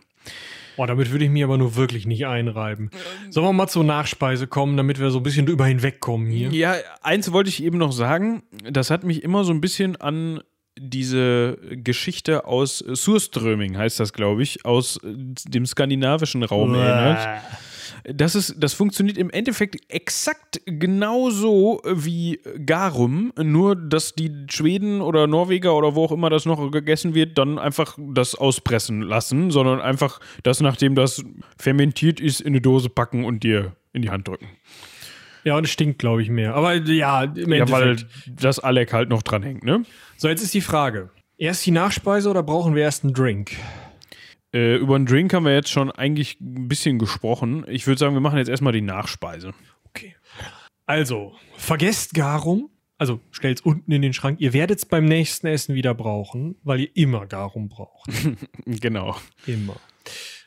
Oh, 0.76 0.86
damit 0.86 1.10
würde 1.10 1.24
ich 1.24 1.30
mir 1.30 1.44
aber 1.44 1.58
nur 1.58 1.76
wirklich 1.76 2.06
nicht 2.06 2.26
einreiben. 2.26 2.90
Sollen 3.30 3.46
wir 3.46 3.52
mal 3.52 3.68
zur 3.68 3.84
Nachspeise 3.84 4.46
kommen, 4.46 4.76
damit 4.76 5.00
wir 5.00 5.10
so 5.10 5.18
ein 5.18 5.22
bisschen 5.22 5.44
drüber 5.44 5.66
hinwegkommen 5.66 6.30
hier? 6.30 6.50
Ja, 6.50 6.76
eins 7.02 7.32
wollte 7.32 7.50
ich 7.50 7.62
eben 7.62 7.78
noch 7.78 7.92
sagen, 7.92 8.44
das 8.62 8.90
hat 8.90 9.04
mich 9.04 9.22
immer 9.22 9.44
so 9.44 9.52
ein 9.52 9.60
bisschen 9.60 9.96
an 9.96 10.40
diese 10.78 11.58
Geschichte 11.72 12.46
aus 12.46 12.78
Surströming, 12.78 13.76
heißt 13.76 14.00
das, 14.00 14.12
glaube 14.12 14.42
ich, 14.42 14.64
aus 14.64 14.98
dem 15.02 15.66
skandinavischen 15.66 16.42
Raum 16.44 16.74
erinnert. 16.74 17.42
Das, 18.04 18.34
ist, 18.34 18.56
das 18.58 18.72
funktioniert 18.72 19.18
im 19.18 19.30
Endeffekt 19.30 19.76
exakt 19.88 20.60
genauso 20.66 21.80
wie 21.84 22.40
Garum, 22.64 23.32
nur 23.36 23.76
dass 23.76 24.14
die 24.14 24.30
Schweden 24.50 25.00
oder 25.00 25.26
Norweger 25.26 25.74
oder 25.74 25.94
wo 25.94 26.04
auch 26.04 26.12
immer 26.12 26.30
das 26.30 26.46
noch 26.46 26.70
gegessen 26.70 27.14
wird, 27.14 27.38
dann 27.38 27.58
einfach 27.58 27.96
das 27.98 28.34
auspressen 28.34 29.02
lassen, 29.02 29.50
sondern 29.50 29.80
einfach 29.80 30.20
das, 30.42 30.60
nachdem 30.60 30.94
das 30.94 31.24
fermentiert 31.58 32.20
ist, 32.20 32.40
in 32.40 32.48
eine 32.48 32.60
Dose 32.60 32.88
packen 32.88 33.24
und 33.24 33.42
dir 33.42 33.76
in 33.92 34.02
die 34.02 34.10
Hand 34.10 34.28
drücken. 34.28 34.48
Ja, 35.44 35.56
und 35.56 35.64
es 35.64 35.70
stinkt, 35.70 35.98
glaube 35.98 36.22
ich, 36.22 36.28
mehr. 36.28 36.54
Aber 36.54 36.74
ja, 36.74 37.24
im 37.24 37.52
Ja, 37.52 37.70
weil 37.70 37.96
das 38.26 38.58
Alec 38.58 38.92
halt 38.92 39.08
noch 39.08 39.22
dran 39.22 39.42
hängt, 39.42 39.64
ne? 39.64 39.84
So, 40.16 40.28
jetzt 40.28 40.42
ist 40.42 40.52
die 40.52 40.60
Frage. 40.60 41.10
Erst 41.38 41.64
die 41.64 41.70
Nachspeise 41.70 42.28
oder 42.28 42.42
brauchen 42.42 42.74
wir 42.74 42.82
erst 42.82 43.04
einen 43.04 43.14
Drink? 43.14 43.52
Äh, 44.52 44.76
über 44.76 44.96
einen 44.96 45.06
Drink 45.06 45.32
haben 45.32 45.44
wir 45.44 45.54
jetzt 45.54 45.70
schon 45.70 45.90
eigentlich 45.90 46.40
ein 46.40 46.68
bisschen 46.68 46.98
gesprochen. 46.98 47.64
Ich 47.68 47.86
würde 47.86 47.98
sagen, 47.98 48.14
wir 48.14 48.20
machen 48.20 48.38
jetzt 48.38 48.48
erstmal 48.48 48.72
die 48.72 48.80
Nachspeise. 48.80 49.54
Okay. 49.84 50.16
Also, 50.86 51.34
vergesst 51.56 52.14
Garum. 52.14 52.70
Also, 52.98 53.20
stellt's 53.30 53.60
unten 53.62 53.92
in 53.92 54.02
den 54.02 54.12
Schrank. 54.12 54.40
Ihr 54.40 54.52
werdet's 54.52 54.84
beim 54.84 55.06
nächsten 55.06 55.46
Essen 55.46 55.74
wieder 55.74 55.94
brauchen, 55.94 56.56
weil 56.64 56.80
ihr 56.80 56.96
immer 56.96 57.26
Garum 57.26 57.68
braucht. 57.68 58.10
Genau. 58.66 59.16
Immer. 59.46 59.76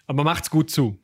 Aber 0.05 0.23
macht's 0.23 0.49
gut 0.49 0.69
zu. 0.69 0.99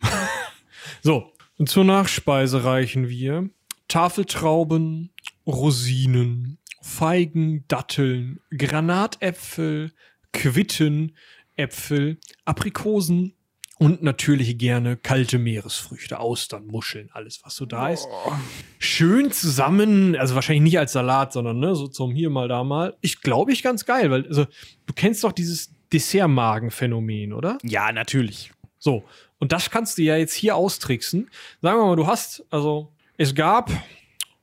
so, 1.01 1.31
und 1.57 1.69
zur 1.69 1.85
Nachspeise 1.85 2.63
reichen 2.63 3.09
wir 3.09 3.49
Tafeltrauben, 3.87 5.11
Rosinen, 5.47 6.59
Feigen, 6.81 7.65
Datteln, 7.67 8.39
Granatäpfel, 8.55 9.91
Quitten, 10.31 11.15
Äpfel, 11.59 12.17
Aprikosen 12.45 13.33
und 13.77 14.01
natürlich 14.03 14.57
gerne 14.57 14.97
kalte 14.97 15.39
Meeresfrüchte, 15.39 16.19
Austern, 16.19 16.67
Muscheln, 16.67 17.09
alles 17.13 17.41
was 17.43 17.55
so 17.55 17.65
da 17.65 17.89
ist. 17.89 18.07
Schön 18.77 19.31
zusammen, 19.31 20.15
also 20.15 20.35
wahrscheinlich 20.35 20.63
nicht 20.63 20.79
als 20.79 20.91
Salat, 20.91 21.33
sondern 21.33 21.59
ne, 21.59 21.75
so 21.75 21.87
zum 21.87 22.11
hier 22.11 22.29
mal 22.29 22.47
da 22.47 22.63
mal. 22.63 22.95
Ich 23.01 23.21
glaube 23.21 23.53
ich 23.53 23.63
ganz 23.63 23.85
geil, 23.85 24.11
weil 24.11 24.25
also 24.27 24.45
du 24.85 24.93
kennst 24.93 25.23
doch 25.23 25.31
dieses 25.31 25.73
Dessertmagen-Phänomen, 25.93 27.33
oder? 27.33 27.57
Ja, 27.63 27.91
natürlich. 27.91 28.51
So, 28.79 29.03
und 29.39 29.51
das 29.51 29.69
kannst 29.69 29.97
du 29.97 30.01
ja 30.01 30.17
jetzt 30.17 30.33
hier 30.33 30.55
austricksen. 30.55 31.29
Sagen 31.61 31.79
wir 31.79 31.85
mal, 31.85 31.95
du 31.95 32.07
hast, 32.07 32.45
also 32.49 32.91
es 33.17 33.33
gab 33.33 33.71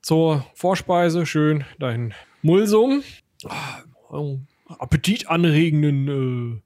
zur 0.00 0.46
Vorspeise 0.54 1.26
schön 1.26 1.64
dein 1.78 2.14
Mulsum, 2.42 3.02
oh, 4.10 4.38
appetitanregenden 4.66 6.62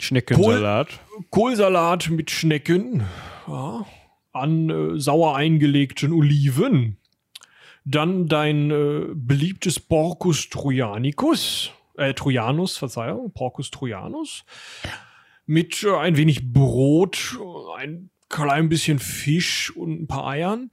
Schneckensalat. 0.00 0.92
äh, 0.92 1.22
Kohlsalat 1.30 2.10
mit 2.10 2.30
Schnecken, 2.30 3.04
ja, 3.46 3.86
an 4.32 4.70
äh, 4.70 5.00
sauer 5.00 5.36
eingelegten 5.36 6.12
Oliven. 6.12 6.98
Dann 7.84 8.28
dein 8.28 8.70
äh, 8.70 9.06
beliebtes 9.14 9.78
Porcus 9.78 10.48
Trojanicus, 10.48 11.70
äh, 11.96 12.14
Trojanus, 12.14 12.76
Verzeihung, 12.76 13.32
Porcus 13.32 13.70
Trojanus 13.70 14.44
mit 15.46 15.82
äh, 15.82 15.94
ein 15.94 16.16
wenig 16.16 16.52
Brot, 16.52 17.38
ein 17.76 18.10
klein 18.28 18.68
bisschen 18.68 18.98
Fisch 18.98 19.70
und 19.76 20.02
ein 20.02 20.06
paar 20.06 20.26
Eiern. 20.26 20.70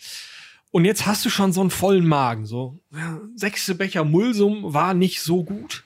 Und 0.72 0.86
jetzt 0.86 1.06
hast 1.06 1.26
du 1.26 1.30
schon 1.30 1.52
so 1.52 1.62
einen 1.62 1.70
vollen 1.70 2.08
Magen. 2.08 2.46
So, 2.46 2.80
ja, 2.92 3.20
sechste 3.36 3.76
Becher 3.76 4.06
Mulsum 4.06 4.74
war 4.74 4.94
nicht 4.94 5.22
so 5.22 5.44
gut. 5.44 5.84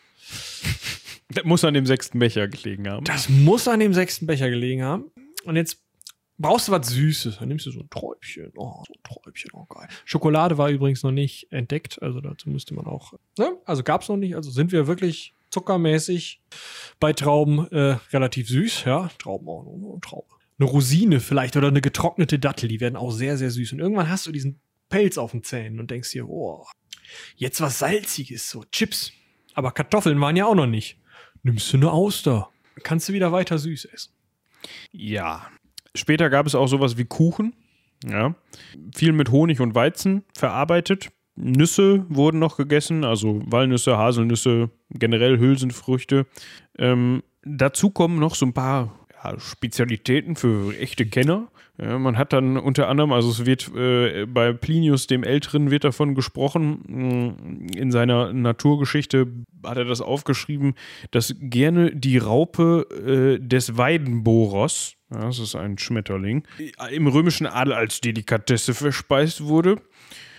Das 1.29 1.43
muss 1.43 1.63
an 1.63 1.73
dem 1.73 1.85
sechsten 1.85 2.19
Becher 2.19 2.47
gelegen 2.47 2.87
haben. 2.87 3.03
Das 3.03 3.29
muss 3.29 3.67
an 3.67 3.79
dem 3.79 3.93
sechsten 3.93 4.27
Becher 4.27 4.49
gelegen 4.49 4.83
haben. 4.83 5.11
Und 5.43 5.55
jetzt 5.55 5.81
brauchst 6.37 6.67
du 6.67 6.71
was 6.71 6.87
Süßes. 6.87 7.37
Dann 7.39 7.47
nimmst 7.47 7.65
du 7.65 7.71
so 7.71 7.79
ein 7.79 7.89
Träubchen. 7.89 8.51
Oh, 8.55 8.83
so 8.87 8.93
ein 8.93 9.03
Träubchen, 9.03 9.51
oh 9.53 9.65
geil. 9.65 9.87
Schokolade 10.05 10.57
war 10.57 10.69
übrigens 10.69 11.03
noch 11.03 11.11
nicht 11.11 11.51
entdeckt. 11.51 12.01
Also 12.01 12.21
dazu 12.21 12.49
müsste 12.49 12.73
man 12.73 12.85
auch. 12.85 13.13
Ne? 13.37 13.57
Also 13.65 13.83
gab 13.83 14.01
es 14.01 14.09
noch 14.09 14.17
nicht. 14.17 14.35
Also 14.35 14.51
sind 14.51 14.71
wir 14.71 14.87
wirklich 14.87 15.33
zuckermäßig 15.49 16.41
bei 16.99 17.13
Trauben 17.13 17.67
äh, 17.71 17.97
relativ 18.11 18.47
süß. 18.49 18.85
Ja, 18.85 19.09
Trauben 19.17 19.47
auch 19.47 19.63
noch. 19.63 19.99
Traube. 20.01 20.27
Eine 20.57 20.69
Rosine 20.69 21.19
vielleicht 21.19 21.57
oder 21.57 21.67
eine 21.67 21.81
getrocknete 21.81 22.39
Dattel. 22.39 22.69
Die 22.69 22.79
werden 22.79 22.95
auch 22.95 23.11
sehr, 23.11 23.37
sehr 23.37 23.51
süß. 23.51 23.73
Und 23.73 23.79
irgendwann 23.79 24.09
hast 24.09 24.25
du 24.25 24.31
diesen 24.31 24.59
Pelz 24.89 25.17
auf 25.17 25.31
den 25.31 25.43
Zähnen 25.43 25.79
und 25.79 25.91
denkst 25.91 26.11
dir, 26.11 26.29
oh, 26.29 26.65
jetzt 27.35 27.59
was 27.61 27.79
Salziges, 27.79 28.49
so 28.49 28.63
Chips. 28.71 29.11
Aber 29.53 29.71
Kartoffeln 29.71 30.19
waren 30.21 30.35
ja 30.35 30.45
auch 30.45 30.55
noch 30.55 30.67
nicht. 30.67 30.97
Nimmst 31.45 31.71
du 31.71 31.77
eine 31.77 31.91
Auster. 31.91 32.49
Kannst 32.81 33.07
du 33.07 33.13
wieder 33.13 33.31
weiter 33.31 33.59
süß 33.59 33.85
essen. 33.85 34.11
Ja. 34.91 35.45
Später 35.93 36.31
gab 36.31 36.47
es 36.47 36.55
auch 36.55 36.65
sowas 36.65 36.97
wie 36.97 37.05
Kuchen. 37.05 37.53
Ja. 38.03 38.33
Viel 38.95 39.11
mit 39.11 39.29
Honig 39.29 39.61
und 39.61 39.75
Weizen 39.75 40.23
verarbeitet. 40.35 41.11
Nüsse 41.35 42.03
wurden 42.09 42.39
noch 42.39 42.57
gegessen, 42.57 43.03
also 43.03 43.43
Walnüsse, 43.45 43.95
Haselnüsse, 43.95 44.71
generell 44.89 45.37
Hülsenfrüchte. 45.37 46.25
Ähm, 46.79 47.21
dazu 47.43 47.91
kommen 47.91 48.17
noch 48.17 48.33
so 48.33 48.47
ein 48.47 48.53
paar 48.53 49.04
Spezialitäten 49.39 50.35
für 50.35 50.77
echte 50.77 51.05
Kenner. 51.05 51.47
Ja, 51.77 51.99
man 51.99 52.17
hat 52.17 52.31
dann 52.31 52.55
unter 52.57 52.87
anderem, 52.87 53.11
also 53.11 53.29
es 53.29 53.45
wird 53.45 53.69
äh, 53.75 54.25
bei 54.25 54.53
Plinius 54.53 55.07
dem 55.07 55.23
Älteren 55.23 55.71
wird 55.71 55.83
davon 55.83 56.15
gesprochen, 56.15 56.79
mh, 56.87 57.77
in 57.77 57.91
seiner 57.91 58.31
Naturgeschichte 58.31 59.27
hat 59.61 59.77
er 59.77 59.83
das 59.83 59.99
aufgeschrieben, 59.99 60.75
dass 61.11 61.35
gerne 61.39 61.93
die 61.93 62.17
Raupe 62.17 62.87
äh, 63.39 63.45
des 63.45 63.75
Weidenbohrers, 63.75 64.95
ja, 65.13 65.19
das 65.21 65.39
ist 65.39 65.55
ein 65.55 65.77
Schmetterling, 65.77 66.47
im 66.91 67.07
römischen 67.07 67.45
Adel 67.45 67.73
als 67.73 67.99
Delikatesse 67.99 68.73
verspeist 68.73 69.43
wurde. 69.43 69.75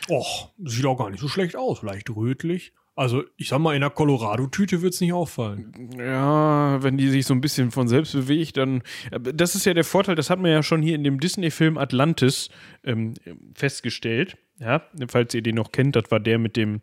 Och, 0.08 0.52
sieht 0.64 0.86
auch 0.86 0.96
gar 0.96 1.10
nicht 1.10 1.20
so 1.20 1.28
schlecht 1.28 1.56
aus. 1.56 1.82
Leicht 1.82 2.08
rötlich. 2.14 2.72
Also, 2.96 3.24
ich 3.36 3.48
sag 3.48 3.58
mal, 3.58 3.74
in 3.74 3.82
der 3.82 3.90
Colorado-Tüte 3.90 4.80
wird 4.80 4.94
es 4.94 5.02
nicht 5.02 5.12
auffallen. 5.12 5.90
Ja, 5.98 6.82
wenn 6.82 6.96
die 6.96 7.10
sich 7.10 7.26
so 7.26 7.34
ein 7.34 7.42
bisschen 7.42 7.70
von 7.70 7.88
selbst 7.88 8.14
bewegt, 8.14 8.56
dann. 8.56 8.82
Das 9.20 9.54
ist 9.54 9.66
ja 9.66 9.74
der 9.74 9.84
Vorteil, 9.84 10.14
das 10.14 10.30
hat 10.30 10.40
man 10.40 10.50
ja 10.50 10.62
schon 10.62 10.80
hier 10.80 10.94
in 10.94 11.04
dem 11.04 11.20
Disney-Film 11.20 11.76
Atlantis 11.76 12.48
ähm, 12.84 13.12
festgestellt. 13.54 14.38
Ja, 14.58 14.82
falls 15.08 15.34
ihr 15.34 15.42
den 15.42 15.56
noch 15.56 15.72
kennt, 15.72 15.94
das 15.94 16.10
war 16.10 16.20
der 16.20 16.38
mit 16.38 16.56
dem. 16.56 16.80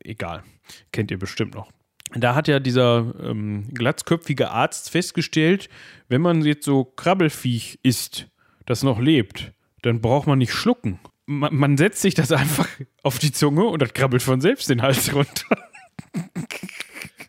Egal, 0.00 0.44
kennt 0.92 1.10
ihr 1.10 1.18
bestimmt 1.18 1.54
noch. 1.54 1.72
Da 2.12 2.34
hat 2.34 2.46
ja 2.46 2.60
dieser 2.60 3.14
ähm, 3.22 3.68
glatzköpfige 3.72 4.50
Arzt 4.50 4.90
festgestellt, 4.90 5.70
wenn 6.08 6.20
man 6.20 6.42
jetzt 6.42 6.66
so 6.66 6.84
Krabbelfiech 6.84 7.78
isst, 7.82 8.28
das 8.66 8.82
noch 8.82 9.00
lebt, 9.00 9.52
dann 9.80 10.02
braucht 10.02 10.26
man 10.26 10.38
nicht 10.38 10.52
schlucken 10.52 11.00
man, 11.26 11.54
man 11.54 11.76
setzt 11.76 12.00
sich 12.00 12.14
das 12.14 12.32
einfach 12.32 12.68
auf 13.02 13.18
die 13.18 13.32
Zunge 13.32 13.64
und 13.64 13.80
das 13.82 13.94
krabbelt 13.94 14.22
von 14.22 14.40
selbst 14.40 14.68
den 14.68 14.82
Hals 14.82 15.14
runter. 15.14 15.56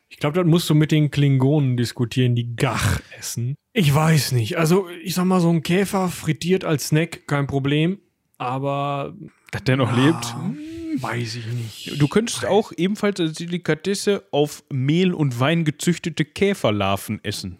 Ich 0.09 0.17
glaube, 0.17 0.39
das 0.39 0.47
musst 0.47 0.69
du 0.69 0.75
mit 0.75 0.91
den 0.91 1.11
Klingonen 1.11 1.75
diskutieren, 1.75 2.35
die 2.35 2.55
Gach 2.55 3.01
essen. 3.19 3.55
Ich 3.73 3.93
weiß 3.93 4.31
nicht. 4.31 4.57
Also, 4.57 4.87
ich 5.03 5.13
sag 5.13 5.25
mal, 5.25 5.41
so 5.41 5.49
ein 5.49 5.61
Käfer 5.61 6.07
frittiert 6.07 6.63
als 6.63 6.87
Snack, 6.87 7.27
kein 7.27 7.47
Problem. 7.47 7.99
Aber. 8.37 9.13
Dass 9.51 9.63
der 9.65 9.77
noch 9.77 9.91
na, 9.91 10.05
lebt? 10.05 11.01
Weiß 11.01 11.35
ich 11.35 11.45
nicht. 11.47 12.01
Du 12.01 12.07
könntest 12.07 12.45
auch 12.45 12.71
ebenfalls 12.77 13.19
als 13.19 13.33
Delikatesse 13.33 14.23
auf 14.31 14.63
Mehl 14.71 15.13
und 15.13 15.39
Wein 15.39 15.65
gezüchtete 15.65 16.23
Käferlarven 16.23 17.21
essen. 17.23 17.57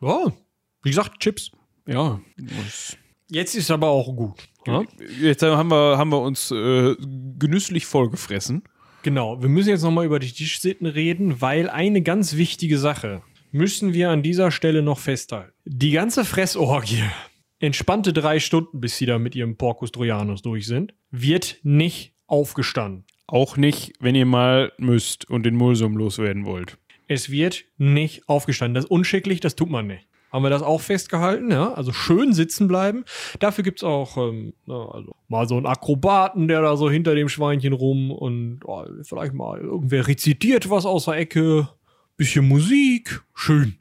Ja, 0.00 0.32
wie 0.82 0.90
gesagt, 0.90 1.20
Chips. 1.20 1.52
Ja. 1.86 2.20
Jetzt 3.30 3.54
ist 3.54 3.70
aber 3.70 3.88
auch 3.88 4.14
gut. 4.14 4.48
Ja? 4.66 4.82
Jetzt 5.20 5.42
haben 5.42 5.70
wir, 5.70 5.98
haben 5.98 6.10
wir 6.10 6.20
uns 6.20 6.50
äh, 6.50 6.94
genüsslich 7.38 7.86
vollgefressen. 7.86 8.64
Genau, 9.02 9.42
wir 9.42 9.48
müssen 9.48 9.68
jetzt 9.68 9.82
nochmal 9.82 10.06
über 10.06 10.18
die 10.18 10.32
Tischsitten 10.32 10.86
reden, 10.86 11.40
weil 11.40 11.68
eine 11.68 12.02
ganz 12.02 12.36
wichtige 12.36 12.78
Sache 12.78 13.22
müssen 13.50 13.92
wir 13.92 14.10
an 14.10 14.22
dieser 14.22 14.50
Stelle 14.50 14.82
noch 14.82 14.98
festhalten. 14.98 15.52
Die 15.64 15.90
ganze 15.90 16.24
Fressorgie, 16.24 17.04
entspannte 17.60 18.12
drei 18.12 18.40
Stunden, 18.40 18.80
bis 18.80 18.96
sie 18.96 19.06
da 19.06 19.18
mit 19.18 19.34
ihrem 19.34 19.56
Porcus 19.56 19.92
Trojanus 19.92 20.42
durch 20.42 20.66
sind, 20.66 20.94
wird 21.10 21.58
nicht 21.62 22.14
aufgestanden. 22.26 23.04
Auch 23.26 23.56
nicht, 23.56 23.92
wenn 24.00 24.14
ihr 24.14 24.26
mal 24.26 24.72
müsst 24.78 25.30
und 25.30 25.44
den 25.44 25.54
Mulsum 25.54 25.96
loswerden 25.96 26.44
wollt. 26.44 26.78
Es 27.06 27.30
wird 27.30 27.64
nicht 27.76 28.28
aufgestanden. 28.28 28.74
Das 28.74 28.84
ist 28.84 28.90
unschicklich, 28.90 29.40
das 29.40 29.54
tut 29.54 29.70
man 29.70 29.86
nicht 29.86 30.08
haben 30.34 30.42
wir 30.42 30.50
das 30.50 30.62
auch 30.62 30.80
festgehalten, 30.80 31.52
ja. 31.52 31.72
Also 31.74 31.92
schön 31.92 32.32
sitzen 32.32 32.66
bleiben. 32.66 33.04
Dafür 33.38 33.62
gibt 33.62 33.78
es 33.78 33.84
auch 33.84 34.16
ähm, 34.16 34.52
also 34.66 35.14
mal 35.28 35.46
so 35.46 35.56
einen 35.56 35.66
Akrobaten, 35.66 36.48
der 36.48 36.60
da 36.60 36.76
so 36.76 36.90
hinter 36.90 37.14
dem 37.14 37.28
Schweinchen 37.28 37.72
rum 37.72 38.10
und 38.10 38.58
oh, 38.64 38.84
vielleicht 39.04 39.32
mal 39.32 39.60
irgendwer 39.60 40.08
rezitiert 40.08 40.68
was 40.70 40.86
aus 40.86 41.04
der 41.04 41.14
Ecke, 41.14 41.68
bisschen 42.16 42.48
Musik, 42.48 43.22
schön. 43.32 43.76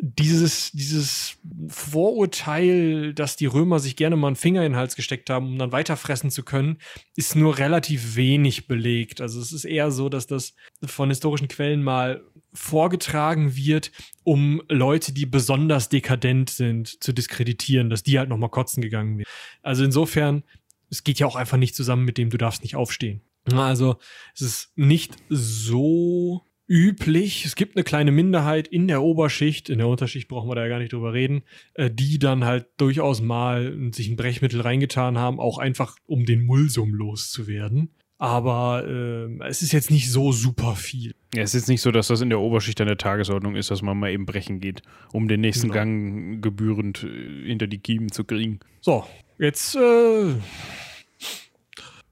Dieses, 0.00 0.72
dieses 0.72 1.36
Vorurteil, 1.68 3.12
dass 3.12 3.36
die 3.36 3.46
Römer 3.46 3.78
sich 3.78 3.94
gerne 3.94 4.16
mal 4.16 4.28
einen 4.28 4.36
Finger 4.36 4.64
in 4.64 4.72
den 4.72 4.78
Hals 4.78 4.96
gesteckt 4.96 5.28
haben, 5.28 5.46
um 5.46 5.58
dann 5.58 5.72
weiterfressen 5.72 6.30
zu 6.30 6.42
können, 6.42 6.78
ist 7.16 7.36
nur 7.36 7.58
relativ 7.58 8.16
wenig 8.16 8.66
belegt. 8.66 9.20
Also 9.20 9.40
es 9.40 9.52
ist 9.52 9.66
eher 9.66 9.90
so, 9.90 10.08
dass 10.08 10.26
das 10.26 10.54
von 10.82 11.10
historischen 11.10 11.48
Quellen 11.48 11.82
mal 11.82 12.22
vorgetragen 12.52 13.56
wird, 13.56 13.92
um 14.24 14.62
Leute, 14.68 15.12
die 15.12 15.26
besonders 15.26 15.88
dekadent 15.88 16.50
sind, 16.50 17.02
zu 17.02 17.12
diskreditieren, 17.12 17.90
dass 17.90 18.02
die 18.02 18.18
halt 18.18 18.28
nochmal 18.28 18.50
kotzen 18.50 18.82
gegangen 18.82 19.18
werden. 19.18 19.28
Also 19.62 19.84
insofern, 19.84 20.42
es 20.90 21.04
geht 21.04 21.18
ja 21.18 21.26
auch 21.26 21.36
einfach 21.36 21.56
nicht 21.56 21.74
zusammen 21.74 22.04
mit 22.04 22.18
dem, 22.18 22.30
du 22.30 22.38
darfst 22.38 22.62
nicht 22.62 22.76
aufstehen. 22.76 23.22
Also 23.52 23.96
es 24.34 24.42
ist 24.42 24.72
nicht 24.76 25.16
so 25.28 26.42
üblich. 26.68 27.44
Es 27.44 27.56
gibt 27.56 27.76
eine 27.76 27.84
kleine 27.84 28.12
Minderheit 28.12 28.68
in 28.68 28.86
der 28.86 29.02
Oberschicht, 29.02 29.68
in 29.68 29.78
der 29.78 29.88
Unterschicht 29.88 30.28
brauchen 30.28 30.48
wir 30.48 30.54
da 30.54 30.62
ja 30.62 30.68
gar 30.68 30.78
nicht 30.78 30.92
drüber 30.92 31.12
reden, 31.12 31.42
äh, 31.74 31.90
die 31.90 32.18
dann 32.18 32.44
halt 32.44 32.66
durchaus 32.76 33.20
mal 33.20 33.90
sich 33.92 34.08
ein 34.08 34.16
Brechmittel 34.16 34.60
reingetan 34.60 35.18
haben, 35.18 35.40
auch 35.40 35.58
einfach 35.58 35.96
um 36.06 36.24
den 36.24 36.44
Mulsum 36.44 36.94
loszuwerden 36.94 37.92
aber 38.22 38.84
äh, 38.86 39.48
es 39.48 39.62
ist 39.62 39.72
jetzt 39.72 39.90
nicht 39.90 40.08
so 40.08 40.30
super 40.30 40.76
viel. 40.76 41.16
Ja, 41.34 41.42
es 41.42 41.54
ist 41.54 41.62
jetzt 41.62 41.68
nicht 41.68 41.82
so, 41.82 41.90
dass 41.90 42.06
das 42.06 42.20
in 42.20 42.30
der 42.30 42.38
Oberschicht 42.38 42.80
an 42.80 42.86
der 42.86 42.96
Tagesordnung 42.96 43.56
ist, 43.56 43.72
dass 43.72 43.82
man 43.82 43.98
mal 43.98 44.12
eben 44.12 44.26
brechen 44.26 44.60
geht, 44.60 44.82
um 45.12 45.26
den 45.26 45.40
nächsten 45.40 45.72
genau. 45.72 45.74
Gang 45.74 46.40
gebührend 46.40 47.02
äh, 47.02 47.46
hinter 47.48 47.66
die 47.66 47.78
Kiemen 47.78 48.12
zu 48.12 48.22
kriegen. 48.22 48.60
So, 48.80 49.04
jetzt 49.38 49.74
äh, 49.74 50.34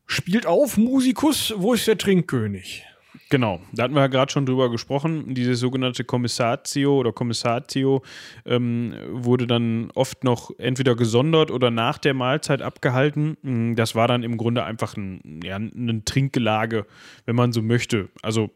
spielt 0.05 0.47
auf, 0.47 0.77
Musikus, 0.77 1.55
wo 1.57 1.75
ist 1.75 1.87
der 1.87 1.97
Trinkkönig? 1.97 2.85
Genau, 3.31 3.61
da 3.73 3.85
hatten 3.85 3.95
wir 3.95 4.01
ja 4.01 4.09
gerade 4.09 4.33
schon 4.33 4.45
drüber 4.45 4.71
gesprochen. 4.73 5.35
Diese 5.35 5.55
sogenannte 5.55 6.03
Kommissatio 6.03 6.99
oder 6.99 7.13
Kommissatio 7.13 8.03
ähm, 8.45 8.93
wurde 9.09 9.47
dann 9.47 9.93
oft 9.95 10.25
noch 10.25 10.51
entweder 10.59 10.97
gesondert 10.97 11.53
oder 11.53 11.71
nach 11.71 11.99
der 11.99 12.13
Mahlzeit 12.13 12.61
abgehalten. 12.61 13.37
Mm, 13.43 13.75
das 13.77 13.95
war 13.95 14.09
dann 14.09 14.25
im 14.25 14.37
Grunde 14.37 14.65
einfach 14.65 14.97
ein, 14.97 15.41
ja, 15.45 15.57
ein 15.57 16.03
Trinkgelage, 16.05 16.87
wenn 17.25 17.37
man 17.37 17.53
so 17.53 17.63
möchte. 17.63 18.09
Also 18.21 18.51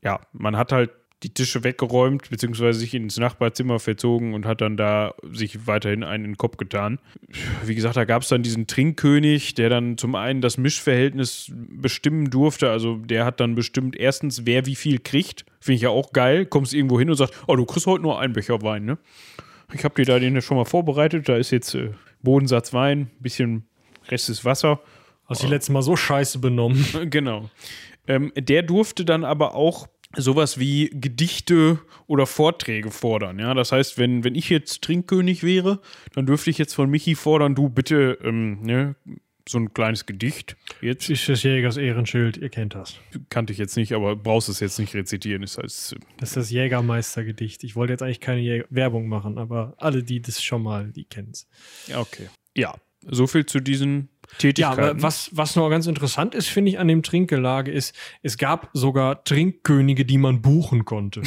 ja, 0.00 0.20
man 0.32 0.56
hat 0.56 0.70
halt 0.70 0.90
die 1.22 1.34
Tische 1.34 1.64
weggeräumt, 1.64 2.30
beziehungsweise 2.30 2.78
sich 2.78 2.94
ins 2.94 3.18
Nachbarzimmer 3.18 3.78
verzogen 3.78 4.32
und 4.32 4.46
hat 4.46 4.62
dann 4.62 4.76
da 4.76 5.14
sich 5.30 5.66
weiterhin 5.66 6.02
einen 6.02 6.24
in 6.24 6.30
den 6.32 6.36
Kopf 6.38 6.56
getan. 6.56 6.98
Wie 7.64 7.74
gesagt, 7.74 7.96
da 7.96 8.04
gab 8.04 8.22
es 8.22 8.28
dann 8.28 8.42
diesen 8.42 8.66
Trinkkönig, 8.66 9.54
der 9.54 9.68
dann 9.68 9.98
zum 9.98 10.14
einen 10.14 10.40
das 10.40 10.56
Mischverhältnis 10.56 11.52
bestimmen 11.54 12.30
durfte. 12.30 12.70
Also 12.70 12.96
der 12.96 13.26
hat 13.26 13.40
dann 13.40 13.54
bestimmt 13.54 13.96
erstens, 13.96 14.46
wer 14.46 14.64
wie 14.64 14.76
viel 14.76 14.98
kriegt. 14.98 15.44
Finde 15.60 15.76
ich 15.76 15.82
ja 15.82 15.90
auch 15.90 16.12
geil. 16.12 16.46
Kommst 16.46 16.72
irgendwo 16.72 16.98
hin 16.98 17.10
und 17.10 17.16
sagst, 17.16 17.34
oh, 17.46 17.56
du 17.56 17.66
kriegst 17.66 17.86
heute 17.86 18.02
nur 18.02 18.18
einen 18.18 18.32
Becher 18.32 18.62
Wein, 18.62 18.84
ne? 18.86 18.98
Ich 19.72 19.84
habe 19.84 19.94
dir 19.94 20.04
da 20.04 20.18
den 20.18 20.40
schon 20.40 20.56
mal 20.56 20.64
vorbereitet. 20.64 21.28
Da 21.28 21.36
ist 21.36 21.50
jetzt 21.50 21.74
äh, 21.74 21.90
Bodensatz 22.22 22.72
Wein, 22.72 23.10
bisschen 23.20 23.64
Rest 24.08 24.30
ist 24.30 24.44
Wasser. 24.44 24.80
Hast 25.26 25.42
du 25.42 25.46
oh. 25.46 25.50
letztes 25.50 25.72
Mal 25.72 25.82
so 25.82 25.96
scheiße 25.96 26.38
benommen. 26.38 26.84
genau. 27.10 27.50
Ähm, 28.08 28.32
der 28.36 28.62
durfte 28.62 29.04
dann 29.04 29.24
aber 29.24 29.54
auch 29.54 29.86
sowas 30.16 30.58
wie 30.58 30.90
Gedichte 30.92 31.78
oder 32.06 32.26
Vorträge 32.26 32.90
fordern. 32.90 33.38
Ja, 33.38 33.54
das 33.54 33.72
heißt, 33.72 33.98
wenn, 33.98 34.24
wenn 34.24 34.34
ich 34.34 34.50
jetzt 34.50 34.82
Trinkkönig 34.82 35.42
wäre, 35.42 35.80
dann 36.14 36.26
dürfte 36.26 36.50
ich 36.50 36.58
jetzt 36.58 36.74
von 36.74 36.90
Michi 36.90 37.14
fordern, 37.14 37.54
du 37.54 37.68
bitte, 37.68 38.18
ähm, 38.22 38.62
ne, 38.62 38.96
so 39.48 39.58
ein 39.58 39.72
kleines 39.72 40.06
Gedicht. 40.06 40.56
Jetzt 40.80 41.10
ist 41.10 41.28
das 41.28 41.42
Jägers 41.42 41.76
Ehrenschild, 41.76 42.36
ihr 42.36 42.50
kennt 42.50 42.74
das. 42.74 42.98
Kannte 43.30 43.52
ich 43.52 43.58
jetzt 43.58 43.76
nicht, 43.76 43.92
aber 43.92 44.16
brauchst 44.16 44.48
es 44.48 44.60
jetzt 44.60 44.78
nicht 44.78 44.94
rezitieren. 44.94 45.42
Das, 45.42 45.58
heißt, 45.58 45.96
das 46.18 46.28
ist 46.30 46.36
das 46.36 46.50
Jägermeistergedicht. 46.50 47.64
Ich 47.64 47.74
wollte 47.74 47.92
jetzt 47.92 48.02
eigentlich 48.02 48.20
keine 48.20 48.40
Jäger 48.40 48.66
Werbung 48.70 49.08
machen, 49.08 49.38
aber 49.38 49.74
alle, 49.78 50.02
die 50.02 50.20
das 50.20 50.42
schon 50.42 50.62
mal, 50.62 50.92
die 50.92 51.04
kennen 51.04 51.30
es. 51.32 51.48
Ja, 51.86 52.00
okay. 52.00 52.28
Ja, 52.56 52.74
so 53.06 53.26
viel 53.26 53.46
zu 53.46 53.60
diesen 53.60 54.08
Tätigkeiten. 54.38 54.98
Ja, 54.98 55.02
was, 55.02 55.30
was 55.32 55.56
noch 55.56 55.68
ganz 55.70 55.86
interessant 55.86 56.34
ist, 56.34 56.48
finde 56.48 56.70
ich, 56.70 56.78
an 56.78 56.88
dem 56.88 57.02
Trinkgelage 57.02 57.70
ist, 57.70 57.94
es 58.22 58.38
gab 58.38 58.70
sogar 58.72 59.24
Trinkkönige, 59.24 60.04
die 60.04 60.18
man 60.18 60.42
buchen 60.42 60.84
konnte. 60.84 61.22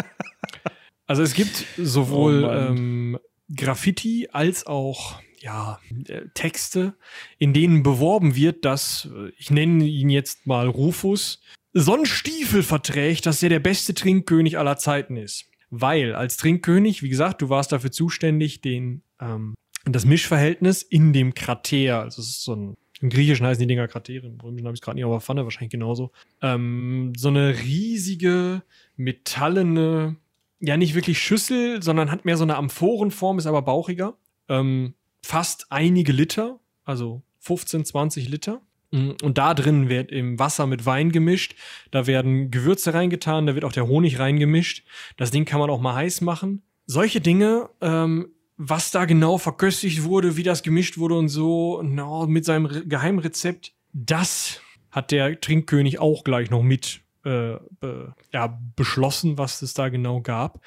also 1.06 1.22
es 1.22 1.34
gibt 1.34 1.64
sowohl 1.76 2.44
oh 2.44 2.50
ähm, 2.50 3.18
Graffiti 3.54 4.28
als 4.32 4.66
auch 4.66 5.20
ja, 5.40 5.80
äh, 6.08 6.22
Texte, 6.34 6.94
in 7.38 7.52
denen 7.52 7.82
beworben 7.82 8.36
wird, 8.36 8.64
dass, 8.64 9.08
äh, 9.14 9.30
ich 9.38 9.50
nenne 9.50 9.84
ihn 9.84 10.10
jetzt 10.10 10.46
mal 10.46 10.68
Rufus, 10.68 11.40
so 11.72 11.94
einen 11.94 12.06
Stiefel 12.06 12.62
verträgt, 12.62 13.26
dass 13.26 13.42
er 13.42 13.48
der 13.48 13.60
beste 13.60 13.94
Trinkkönig 13.94 14.58
aller 14.58 14.76
Zeiten 14.76 15.16
ist. 15.16 15.46
Weil 15.70 16.14
als 16.14 16.36
Trinkkönig, 16.36 17.02
wie 17.02 17.08
gesagt, 17.08 17.42
du 17.42 17.48
warst 17.48 17.72
dafür 17.72 17.92
zuständig, 17.92 18.60
den 18.60 19.02
ähm, 19.20 19.54
das 19.84 20.04
Mischverhältnis 20.04 20.82
in 20.82 21.12
dem 21.12 21.34
Krater, 21.34 22.02
also 22.02 22.20
es 22.20 22.28
ist 22.28 22.44
so 22.44 22.54
ein, 22.54 22.76
im 23.00 23.08
Griechischen 23.08 23.46
heißen 23.46 23.60
die 23.60 23.66
Dinger 23.66 23.88
Kratere, 23.88 24.26
im 24.26 24.40
Römischen 24.40 24.66
habe 24.66 24.74
ich 24.74 24.80
es 24.80 24.84
gerade 24.84 24.96
nicht, 24.96 25.04
aber 25.04 25.20
Pfanne 25.20 25.44
wahrscheinlich 25.44 25.70
genauso. 25.70 26.12
Ähm, 26.42 27.12
so 27.16 27.28
eine 27.28 27.58
riesige, 27.60 28.62
metallene, 28.96 30.16
ja 30.60 30.76
nicht 30.76 30.94
wirklich 30.94 31.18
Schüssel, 31.18 31.82
sondern 31.82 32.10
hat 32.10 32.26
mehr 32.26 32.36
so 32.36 32.44
eine 32.44 32.56
Amphorenform, 32.56 33.38
ist 33.38 33.46
aber 33.46 33.62
bauchiger. 33.62 34.18
Ähm, 34.48 34.94
fast 35.22 35.66
einige 35.70 36.12
Liter, 36.12 36.60
also 36.84 37.22
15, 37.40 37.86
20 37.86 38.28
Liter. 38.28 38.60
Mm, 38.90 39.12
und 39.22 39.38
da 39.38 39.54
drin 39.54 39.88
wird 39.88 40.12
im 40.12 40.38
Wasser 40.38 40.66
mit 40.66 40.84
Wein 40.84 41.10
gemischt. 41.10 41.54
Da 41.90 42.06
werden 42.06 42.50
Gewürze 42.50 42.92
reingetan, 42.92 43.46
da 43.46 43.54
wird 43.54 43.64
auch 43.64 43.72
der 43.72 43.86
Honig 43.86 44.18
reingemischt. 44.18 44.84
Das 45.16 45.30
Ding 45.30 45.46
kann 45.46 45.60
man 45.60 45.70
auch 45.70 45.80
mal 45.80 45.94
heiß 45.94 46.20
machen. 46.20 46.62
Solche 46.86 47.20
Dinge 47.20 47.70
ähm, 47.80 48.28
was 48.62 48.90
da 48.90 49.06
genau 49.06 49.38
verköstigt 49.38 50.04
wurde, 50.04 50.36
wie 50.36 50.42
das 50.42 50.62
gemischt 50.62 50.98
wurde 50.98 51.14
und 51.14 51.28
so, 51.28 51.80
no, 51.80 52.26
mit 52.26 52.44
seinem 52.44 52.66
Re 52.66 52.86
Geheimrezept, 52.86 53.72
das 53.94 54.60
hat 54.90 55.12
der 55.12 55.40
Trinkkönig 55.40 55.98
auch 55.98 56.24
gleich 56.24 56.50
noch 56.50 56.62
mit 56.62 57.00
äh, 57.24 57.56
be, 57.80 58.14
ja, 58.34 58.60
beschlossen, 58.76 59.38
was 59.38 59.62
es 59.62 59.72
da 59.72 59.88
genau 59.88 60.20
gab. 60.20 60.60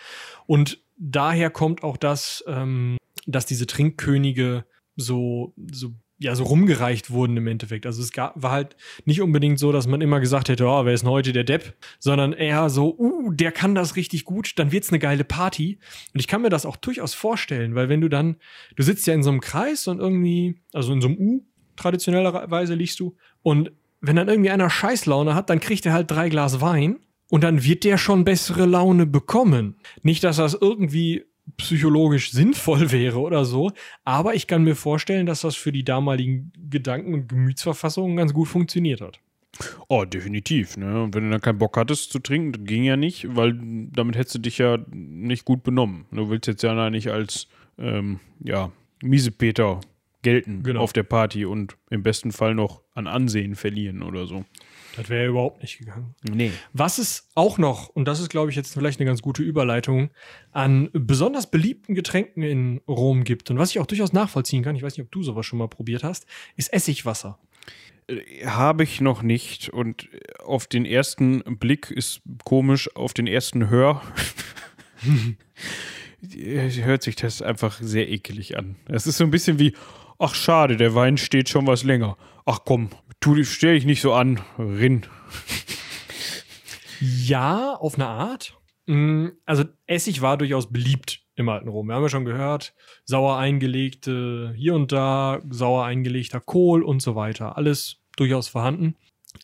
Und 0.48 0.82
daher 0.98 1.52
kommt 1.52 1.84
auch 1.84 1.98
das, 1.98 2.44
ähm, 2.48 2.98
dass 3.28 3.46
diese 3.46 3.68
Trinkkönige 3.68 4.66
so, 4.96 5.54
so 5.72 5.92
ja, 6.20 6.36
so 6.36 6.44
rumgereicht 6.44 7.12
wurden 7.12 7.36
im 7.38 7.48
Endeffekt. 7.48 7.86
Also 7.86 8.02
es 8.02 8.12
gab, 8.12 8.42
war 8.42 8.52
halt 8.52 8.76
nicht 9.06 9.22
unbedingt 9.22 9.60
so, 9.60 9.72
dass 9.72 9.88
man 9.88 10.02
immer 10.02 10.20
gesagt 10.20 10.48
hätte, 10.50 10.66
oh, 10.66 10.86
wer 10.86 10.94
ist 10.94 11.02
denn 11.02 11.10
heute 11.10 11.34
der 11.34 11.44
Depp, 11.44 11.76
sondern 12.00 12.34
eher 12.34 12.70
so, 12.70 12.96
uh, 12.98 13.32
der 13.32 13.52
kann 13.52 13.76
das 13.76 13.96
richtig 13.96 14.24
gut, 14.24 14.58
dann 14.58 14.72
wird's 14.72 14.90
eine 14.90 15.00
geile 15.00 15.24
Party. 15.24 15.80
Und 16.14 16.20
ich 16.20 16.28
kann 16.28 16.42
mir 16.42 16.50
das 16.50 16.66
auch 16.66 16.78
durchaus 16.78 17.14
vorstellen, 17.14 17.76
weil 17.76 17.90
wenn 17.90 18.02
du 18.02 18.10
dann, 18.10 18.38
du 18.76 18.84
sitzt 18.84 19.08
ja 19.08 19.14
in 19.14 19.24
so 19.24 19.32
einem 19.32 19.42
Kreis 19.42 19.88
und 19.88 20.00
irgendwie, 20.00 20.62
also 20.72 20.94
in 20.94 21.02
so 21.02 21.08
einem 21.08 21.18
U, 21.18 21.46
traditionellerweise 21.76 22.76
liegst 22.76 23.00
du, 23.00 23.16
und 23.42 23.72
wenn 24.00 24.16
dann 24.16 24.28
irgendwie 24.28 24.52
einer 24.52 24.70
Scheißlaune 24.70 25.34
hat, 25.34 25.50
dann 25.50 25.60
kriegt 25.60 25.86
er 25.86 25.94
halt 25.94 26.12
drei 26.12 26.30
Glas 26.30 26.62
Wein 26.62 27.00
und 27.30 27.44
dann 27.44 27.64
wird 27.64 27.84
der 27.84 27.98
schon 27.98 28.26
bessere 28.26 28.66
Laune 28.66 29.06
bekommen. 29.06 29.78
Nicht, 30.04 30.24
dass 30.24 30.38
das 30.38 30.54
irgendwie 30.54 31.24
psychologisch 31.58 32.32
sinnvoll 32.32 32.92
wäre 32.92 33.20
oder 33.20 33.46
so. 33.46 33.72
Aber 34.06 34.36
ich 34.36 34.48
kann 34.48 34.64
mir 34.64 34.76
vorstellen, 34.76 35.26
dass 35.26 35.42
das 35.42 35.56
für 35.56 35.72
die 35.72 35.84
damaligen 35.84 36.52
Gedanken 36.70 37.14
und 37.14 37.30
Gemütsverfassungen 37.30 38.18
ganz 38.18 38.34
gut 38.34 38.48
funktioniert 38.48 39.02
hat. 39.02 39.20
Oh, 39.88 40.04
definitiv. 40.06 40.78
Ne? 40.78 41.04
Und 41.04 41.14
wenn 41.14 41.26
du 41.26 41.30
dann 41.30 41.42
keinen 41.42 41.60
Bock 41.60 41.78
hattest 41.78 42.12
zu 42.12 42.20
trinken, 42.20 42.54
das 42.54 42.64
ging 42.66 42.84
ja 42.84 42.98
nicht, 42.98 43.36
weil 43.36 43.58
damit 43.92 44.16
hättest 44.16 44.36
du 44.36 44.40
dich 44.40 44.58
ja 44.58 44.80
nicht 44.90 45.46
gut 45.46 45.64
benommen. 45.64 46.06
Du 46.12 46.30
willst 46.30 46.48
jetzt 46.48 46.64
ja 46.64 46.90
nicht 46.90 47.10
als 47.10 47.48
ähm, 47.78 48.20
ja, 48.44 48.72
Miesepeter 49.04 49.82
gelten 50.24 50.64
genau. 50.64 50.82
auf 50.82 50.94
der 50.94 51.04
Party 51.04 51.46
und 51.46 51.78
im 51.90 52.02
besten 52.02 52.32
Fall 52.32 52.56
noch 52.56 52.82
an 52.96 53.08
Ansehen 53.08 53.56
verlieren 53.56 54.02
oder 54.02 54.26
so. 54.26 54.46
Das 54.96 55.10
wäre 55.10 55.24
ja 55.24 55.30
überhaupt 55.30 55.62
nicht 55.62 55.80
gegangen. 55.80 56.14
Nee. 56.30 56.52
Was 56.72 57.00
es 57.00 57.30
auch 57.36 57.58
noch, 57.58 57.90
und 57.90 58.06
das 58.06 58.20
ist, 58.20 58.30
glaube 58.30 58.52
ich, 58.52 58.56
jetzt 58.56 58.74
vielleicht 58.74 59.00
eine 59.00 59.08
ganz 59.08 59.22
gute 59.22 59.42
Überleitung, 59.42 60.12
an 60.52 60.90
besonders 60.94 61.50
beliebten 61.50 61.96
Getränken 61.96 62.44
in 62.44 62.82
Rom 62.88 63.24
gibt 63.24 63.50
und 63.50 63.58
was 63.58 63.72
ich 63.72 63.80
auch 63.80 63.88
durchaus 63.88 64.14
nachvollziehen 64.14 64.64
kann, 64.64 64.76
ich 64.76 64.84
weiß 64.84 64.98
nicht, 64.98 65.06
ob 65.06 65.12
du 65.12 65.24
sowas 65.24 65.46
schon 65.46 65.60
mal 65.60 65.68
probiert 65.68 66.04
hast, 66.04 66.28
ist 66.56 66.72
Essigwasser. 66.72 67.40
Äh, 68.08 68.46
habe 68.46 68.84
ich 68.84 69.02
noch 69.02 69.24
nicht 69.24 69.70
und 69.70 70.10
auf 70.44 70.68
den 70.68 70.86
ersten 70.86 71.42
Blick 71.58 71.90
ist 71.90 72.22
komisch, 72.44 72.96
auf 72.96 73.14
den 73.14 73.28
ersten 73.28 73.70
Hör 73.70 74.02
hört 76.22 77.04
sich 77.04 77.16
das 77.16 77.42
einfach 77.42 77.80
sehr 77.82 78.10
ekelig 78.10 78.58
an. 78.58 78.76
Es 78.88 79.08
ist 79.08 79.18
so 79.18 79.24
ein 79.24 79.32
bisschen 79.32 79.60
wie, 79.60 79.74
ach 80.20 80.36
schade, 80.36 80.78
der 80.78 80.96
Wein 80.96 81.18
steht 81.18 81.50
schon 81.50 81.68
was 81.68 81.84
länger. 81.84 82.18
Ach 82.46 82.60
komm, 82.66 82.90
tu, 83.24 83.42
stell 83.46 83.76
dich 83.76 83.86
nicht 83.86 84.02
so 84.02 84.14
an, 84.14 84.42
rinn. 84.60 85.06
Ja, 87.00 87.74
auf 87.74 87.96
eine 87.96 88.08
Art. 88.08 88.60
Mm, 88.86 89.28
also 89.46 89.64
Essig 89.88 90.22
war 90.22 90.38
durchaus 90.38 90.70
beliebt 90.70 91.22
im 91.36 91.48
alten 91.48 91.70
Rom. 91.70 91.88
Wir 91.88 91.96
haben 91.96 92.04
ja 92.04 92.10
schon 92.10 92.26
gehört, 92.26 92.76
sauer 93.06 93.38
eingelegte 93.38 94.54
hier 94.58 94.76
und 94.76 94.92
da, 94.92 95.42
sauer 95.50 95.86
eingelegter 95.86 96.42
Kohl 96.42 96.84
und 96.84 97.02
so 97.02 97.16
weiter. 97.16 97.56
Alles 97.56 98.02
durchaus 98.18 98.50
vorhanden. 98.50 98.98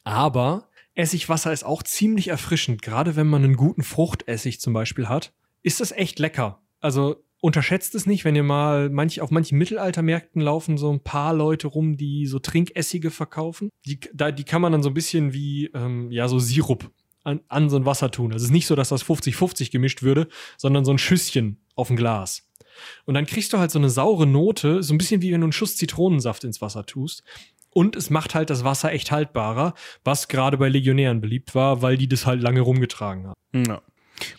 Aber 0.03 0.67
Essigwasser 0.93 1.53
ist 1.53 1.63
auch 1.63 1.81
ziemlich 1.81 2.27
erfrischend. 2.27 2.81
Gerade 2.81 3.15
wenn 3.15 3.27
man 3.27 3.45
einen 3.45 3.55
guten 3.55 3.83
Fruchtessig 3.83 4.59
zum 4.59 4.73
Beispiel 4.73 5.07
hat, 5.07 5.31
ist 5.63 5.79
das 5.79 5.93
echt 5.93 6.19
lecker. 6.19 6.61
Also 6.81 7.23
unterschätzt 7.41 7.95
es 7.95 8.05
nicht, 8.05 8.25
wenn 8.25 8.35
ihr 8.35 8.43
mal 8.43 8.89
manch, 8.89 9.21
auf 9.21 9.31
manchen 9.31 9.57
Mittelaltermärkten 9.57 10.41
laufen 10.41 10.77
so 10.77 10.91
ein 10.91 11.01
paar 11.01 11.33
Leute 11.33 11.67
rum, 11.67 11.97
die 11.97 12.25
so 12.25 12.39
Trinkessige 12.39 13.11
verkaufen. 13.11 13.69
Die, 13.85 13.99
da, 14.13 14.31
die 14.31 14.43
kann 14.43 14.61
man 14.61 14.71
dann 14.71 14.83
so 14.83 14.89
ein 14.89 14.93
bisschen 14.93 15.33
wie, 15.33 15.67
ähm, 15.73 16.11
ja, 16.11 16.27
so 16.27 16.39
Sirup 16.39 16.91
an, 17.23 17.41
an 17.47 17.69
so 17.69 17.77
ein 17.77 17.85
Wasser 17.85 18.11
tun. 18.11 18.33
Also 18.33 18.43
es 18.43 18.49
ist 18.49 18.53
nicht 18.53 18.67
so, 18.67 18.75
dass 18.75 18.89
das 18.89 19.05
50-50 19.05 19.71
gemischt 19.71 20.03
würde, 20.03 20.27
sondern 20.57 20.85
so 20.85 20.91
ein 20.91 20.97
Schüsschen 20.97 21.61
auf 21.75 21.89
ein 21.89 21.95
Glas. 21.95 22.45
Und 23.05 23.13
dann 23.13 23.25
kriegst 23.25 23.51
du 23.53 23.57
halt 23.57 23.71
so 23.71 23.79
eine 23.79 23.89
saure 23.89 24.27
Note, 24.27 24.83
so 24.83 24.93
ein 24.93 24.97
bisschen 24.97 25.21
wie 25.21 25.31
wenn 25.31 25.41
du 25.41 25.45
einen 25.45 25.53
Schuss 25.53 25.75
Zitronensaft 25.75 26.43
ins 26.43 26.61
Wasser 26.61 26.85
tust. 26.85 27.23
Und 27.71 27.95
es 27.95 28.09
macht 28.09 28.35
halt 28.35 28.49
das 28.49 28.63
Wasser 28.63 28.91
echt 28.91 29.11
haltbarer, 29.11 29.73
was 30.03 30.27
gerade 30.27 30.57
bei 30.57 30.69
Legionären 30.69 31.21
beliebt 31.21 31.55
war, 31.55 31.81
weil 31.81 31.97
die 31.97 32.07
das 32.07 32.25
halt 32.25 32.41
lange 32.41 32.61
rumgetragen 32.61 33.27
haben. 33.27 33.65
Ja. 33.67 33.81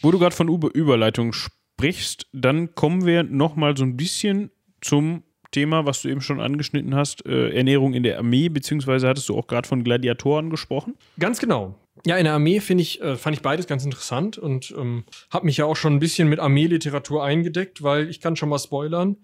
Wo 0.03 0.11
du 0.11 0.19
gerade 0.19 0.35
von 0.35 0.49
Über 0.49 0.75
Überleitung 0.75 1.33
sprichst, 1.33 1.60
sprichst, 1.81 2.27
dann 2.33 2.75
kommen 2.75 3.07
wir 3.07 3.23
nochmal 3.23 3.77
so 3.77 3.85
ein 3.85 3.97
bisschen 3.97 4.51
zum 4.83 5.23
Thema, 5.51 5.87
was 5.87 6.03
du 6.03 6.09
eben 6.09 6.21
schon 6.21 6.41
angeschnitten 6.41 6.95
hast, 6.95 7.27
äh, 7.27 7.51
Ernährung 7.51 7.95
in 7.95 8.03
der 8.03 8.19
Armee, 8.19 8.49
beziehungsweise 8.49 9.09
hattest 9.09 9.29
du 9.29 9.37
auch 9.37 9.47
gerade 9.47 9.67
von 9.67 9.83
Gladiatoren 9.83 10.51
gesprochen? 10.51 10.95
Ganz 11.19 11.41
genau. 11.41 11.75
Ja, 12.07 12.17
in 12.17 12.25
der 12.25 12.35
Armee 12.35 12.61
finde 12.61 12.83
ich, 12.83 13.01
äh, 13.01 13.17
fand 13.17 13.37
ich 13.37 13.43
beides 13.43 13.67
ganz 13.67 13.85
interessant 13.85 14.39
und 14.39 14.73
ähm, 14.79 15.05
habe 15.31 15.47
mich 15.47 15.57
ja 15.57 15.65
auch 15.65 15.77
schon 15.77 15.95
ein 15.95 15.99
bisschen 15.99 16.29
mit 16.29 16.39
Armeeliteratur 16.39 17.25
eingedeckt, 17.25 17.83
weil 17.83 18.09
ich 18.09 18.21
kann 18.21 18.37
schon 18.37 18.49
mal 18.49 18.59
spoilern. 18.59 19.17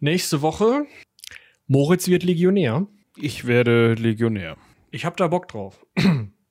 Nächste 0.00 0.40
Woche, 0.40 0.86
Moritz 1.66 2.08
wird 2.08 2.22
Legionär. 2.22 2.86
Ich 3.16 3.46
werde 3.46 3.94
Legionär. 3.94 4.56
Ich 4.90 5.04
habe 5.04 5.16
da 5.16 5.28
Bock 5.28 5.48
drauf. 5.48 5.84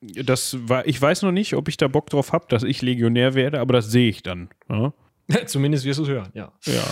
Das 0.00 0.58
war, 0.68 0.86
ich 0.86 1.00
weiß 1.00 1.22
noch 1.22 1.32
nicht, 1.32 1.54
ob 1.54 1.66
ich 1.66 1.78
da 1.78 1.88
Bock 1.88 2.10
drauf 2.10 2.32
habe, 2.32 2.44
dass 2.50 2.62
ich 2.62 2.82
Legionär 2.82 3.32
werde, 3.32 3.58
aber 3.58 3.72
das 3.72 3.90
sehe 3.90 4.10
ich 4.10 4.22
dann. 4.22 4.50
Ja? 4.68 4.92
Zumindest 5.46 5.84
wirst 5.84 5.98
du 5.98 6.04
es 6.04 6.08
hören, 6.08 6.30
ja. 6.34 6.52
Ja. 6.64 6.84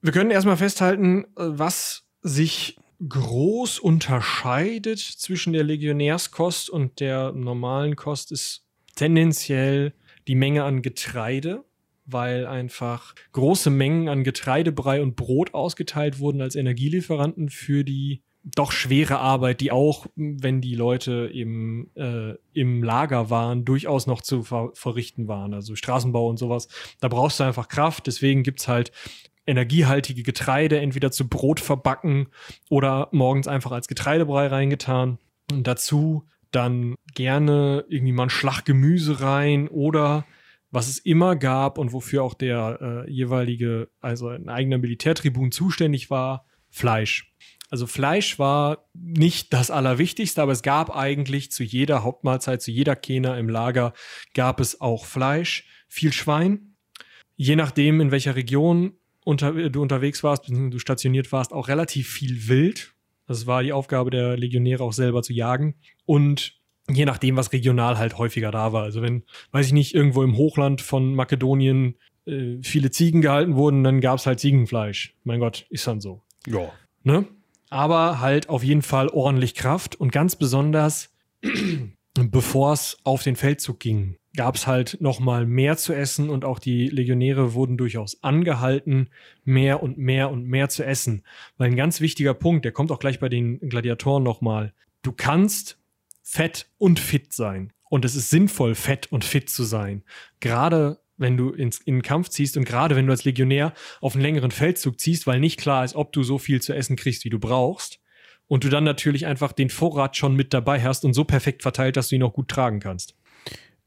Wir 0.00 0.12
können 0.12 0.30
erstmal 0.30 0.56
festhalten, 0.56 1.24
äh, 1.24 1.26
was 1.36 2.04
sich 2.22 2.76
groß 3.06 3.78
unterscheidet 3.78 4.98
zwischen 4.98 5.52
der 5.52 5.64
Legionärskost 5.64 6.68
und 6.68 7.00
der 7.00 7.32
normalen 7.32 7.94
Kost 7.94 8.32
ist 8.32 8.64
tendenziell 8.96 9.92
die 10.26 10.34
Menge 10.34 10.64
an 10.64 10.82
Getreide, 10.82 11.64
weil 12.06 12.46
einfach 12.46 13.14
große 13.32 13.70
Mengen 13.70 14.08
an 14.08 14.24
Getreidebrei 14.24 15.00
und 15.00 15.14
Brot 15.14 15.54
ausgeteilt 15.54 16.18
wurden 16.18 16.40
als 16.40 16.56
Energielieferanten 16.56 17.50
für 17.50 17.84
die 17.84 18.22
doch 18.54 18.72
schwere 18.72 19.18
Arbeit, 19.18 19.60
die 19.60 19.72
auch, 19.72 20.06
wenn 20.16 20.60
die 20.60 20.74
Leute 20.74 21.30
eben 21.32 21.90
äh, 21.96 22.34
im 22.52 22.82
Lager 22.82 23.30
waren, 23.30 23.64
durchaus 23.64 24.06
noch 24.06 24.22
zu 24.22 24.42
ver 24.42 24.70
verrichten 24.74 25.28
waren. 25.28 25.54
Also 25.54 25.74
Straßenbau 25.74 26.28
und 26.28 26.38
sowas. 26.38 26.68
Da 27.00 27.08
brauchst 27.08 27.40
du 27.40 27.44
einfach 27.44 27.68
Kraft. 27.68 28.06
Deswegen 28.06 28.42
gibt's 28.42 28.68
halt 28.68 28.92
energiehaltige 29.46 30.22
Getreide, 30.22 30.78
entweder 30.80 31.10
zu 31.10 31.28
Brot 31.28 31.60
verbacken 31.60 32.28
oder 32.68 33.08
morgens 33.12 33.48
einfach 33.48 33.72
als 33.72 33.88
Getreidebrei 33.88 34.46
reingetan. 34.48 35.18
Und 35.50 35.66
dazu 35.66 36.24
dann 36.50 36.94
gerne 37.14 37.84
irgendwie 37.88 38.12
mal 38.12 38.24
ein 38.24 38.30
Schlag 38.30 38.64
Gemüse 38.64 39.20
rein 39.20 39.68
oder 39.68 40.26
was 40.70 40.88
es 40.88 40.98
immer 40.98 41.34
gab 41.36 41.78
und 41.78 41.92
wofür 41.92 42.22
auch 42.22 42.34
der 42.34 43.04
äh, 43.06 43.10
jeweilige, 43.10 43.88
also 44.00 44.28
ein 44.28 44.48
eigener 44.48 44.78
Militärtribun 44.78 45.50
zuständig 45.50 46.10
war, 46.10 46.44
Fleisch. 46.70 47.32
Also 47.70 47.86
Fleisch 47.86 48.38
war 48.38 48.88
nicht 48.94 49.52
das 49.52 49.70
Allerwichtigste, 49.70 50.40
aber 50.40 50.52
es 50.52 50.62
gab 50.62 50.94
eigentlich 50.94 51.52
zu 51.52 51.62
jeder 51.62 52.02
Hauptmahlzeit, 52.02 52.62
zu 52.62 52.70
jeder 52.70 52.96
Kena 52.96 53.38
im 53.38 53.48
Lager 53.48 53.92
gab 54.34 54.60
es 54.60 54.80
auch 54.80 55.04
Fleisch, 55.04 55.66
viel 55.88 56.12
Schwein. 56.12 56.76
Je 57.36 57.56
nachdem, 57.56 58.00
in 58.00 58.10
welcher 58.10 58.36
Region 58.36 58.94
unter, 59.24 59.52
du 59.52 59.82
unterwegs 59.82 60.24
warst, 60.24 60.48
du 60.48 60.78
stationiert 60.78 61.30
warst, 61.30 61.52
auch 61.52 61.68
relativ 61.68 62.08
viel 62.08 62.48
Wild. 62.48 62.94
Das 63.26 63.46
war 63.46 63.62
die 63.62 63.74
Aufgabe 63.74 64.10
der 64.10 64.38
Legionäre 64.38 64.82
auch 64.82 64.94
selber 64.94 65.22
zu 65.22 65.34
jagen. 65.34 65.74
Und 66.06 66.58
je 66.90 67.04
nachdem, 67.04 67.36
was 67.36 67.52
regional 67.52 67.98
halt 67.98 68.16
häufiger 68.16 68.50
da 68.50 68.72
war. 68.72 68.84
Also 68.84 69.02
wenn, 69.02 69.24
weiß 69.52 69.66
ich 69.66 69.72
nicht, 69.72 69.94
irgendwo 69.94 70.22
im 70.22 70.38
Hochland 70.38 70.80
von 70.80 71.14
Makedonien 71.14 71.96
äh, 72.24 72.56
viele 72.62 72.90
Ziegen 72.90 73.20
gehalten 73.20 73.56
wurden, 73.56 73.84
dann 73.84 74.00
gab 74.00 74.18
es 74.18 74.26
halt 74.26 74.40
Ziegenfleisch. 74.40 75.14
Mein 75.24 75.40
Gott, 75.40 75.66
ist 75.68 75.86
dann 75.86 76.00
so. 76.00 76.22
Ja. 76.46 76.72
Ne? 77.02 77.26
Aber 77.70 78.20
halt 78.20 78.48
auf 78.48 78.62
jeden 78.62 78.82
Fall 78.82 79.08
ordentlich 79.08 79.54
Kraft 79.54 79.96
und 79.96 80.12
ganz 80.12 80.36
besonders 80.36 81.14
bevor 82.14 82.72
es 82.72 82.98
auf 83.04 83.22
den 83.22 83.36
Feldzug 83.36 83.78
ging, 83.80 84.16
gab 84.36 84.56
es 84.56 84.66
halt 84.66 84.98
noch 85.00 85.20
mal 85.20 85.46
mehr 85.46 85.76
zu 85.76 85.92
essen 85.92 86.30
und 86.30 86.44
auch 86.44 86.58
die 86.58 86.88
Legionäre 86.88 87.54
wurden 87.54 87.76
durchaus 87.76 88.22
angehalten, 88.22 89.08
mehr 89.44 89.82
und 89.82 89.98
mehr 89.98 90.30
und 90.30 90.46
mehr 90.46 90.68
zu 90.68 90.84
essen. 90.84 91.24
Weil 91.56 91.70
ein 91.70 91.76
ganz 91.76 92.00
wichtiger 92.00 92.34
Punkt, 92.34 92.64
der 92.64 92.72
kommt 92.72 92.92
auch 92.92 92.98
gleich 92.98 93.18
bei 93.18 93.28
den 93.28 93.58
Gladiatoren 93.60 94.22
noch 94.22 94.40
mal. 94.40 94.72
Du 95.02 95.12
kannst 95.12 95.78
fett 96.22 96.68
und 96.78 97.00
fit 97.00 97.32
sein. 97.32 97.72
Und 97.90 98.04
es 98.04 98.14
ist 98.14 98.30
sinnvoll, 98.30 98.74
fett 98.74 99.10
und 99.10 99.24
fit 99.24 99.48
zu 99.48 99.64
sein. 99.64 100.04
Gerade 100.40 101.00
wenn 101.18 101.36
du 101.36 101.50
ins, 101.50 101.78
in 101.78 101.96
den 101.96 102.02
Kampf 102.02 102.28
ziehst 102.30 102.56
und 102.56 102.64
gerade 102.64 102.96
wenn 102.96 103.06
du 103.06 103.12
als 103.12 103.24
Legionär 103.24 103.74
auf 104.00 104.14
einen 104.14 104.22
längeren 104.22 104.50
Feldzug 104.50 104.98
ziehst, 104.98 105.26
weil 105.26 105.40
nicht 105.40 105.60
klar 105.60 105.84
ist, 105.84 105.94
ob 105.94 106.12
du 106.12 106.22
so 106.22 106.38
viel 106.38 106.62
zu 106.62 106.74
essen 106.74 106.96
kriegst, 106.96 107.24
wie 107.24 107.30
du 107.30 107.38
brauchst. 107.38 108.00
Und 108.46 108.64
du 108.64 108.70
dann 108.70 108.84
natürlich 108.84 109.26
einfach 109.26 109.52
den 109.52 109.68
Vorrat 109.68 110.16
schon 110.16 110.34
mit 110.34 110.54
dabei 110.54 110.82
hast 110.82 111.04
und 111.04 111.12
so 111.12 111.24
perfekt 111.24 111.62
verteilt, 111.62 111.98
dass 111.98 112.08
du 112.08 112.14
ihn 112.14 112.22
auch 112.22 112.32
gut 112.32 112.48
tragen 112.48 112.80
kannst. 112.80 113.14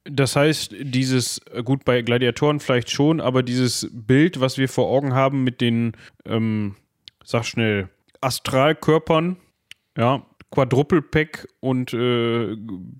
Das 0.03 0.35
heißt, 0.35 0.75
dieses, 0.79 1.41
gut, 1.63 1.85
bei 1.85 2.01
Gladiatoren 2.01 2.59
vielleicht 2.59 2.91
schon, 2.91 3.21
aber 3.21 3.43
dieses 3.43 3.89
Bild, 3.91 4.39
was 4.39 4.57
wir 4.57 4.69
vor 4.69 4.87
Augen 4.87 5.13
haben 5.13 5.43
mit 5.43 5.61
den, 5.61 5.93
ähm, 6.25 6.75
sag 7.23 7.45
schnell, 7.45 7.89
Astralkörpern, 8.19 9.37
ja, 9.97 10.25
Quadruple-Pack 10.51 11.47
und 11.59 11.93
äh, 11.93 12.57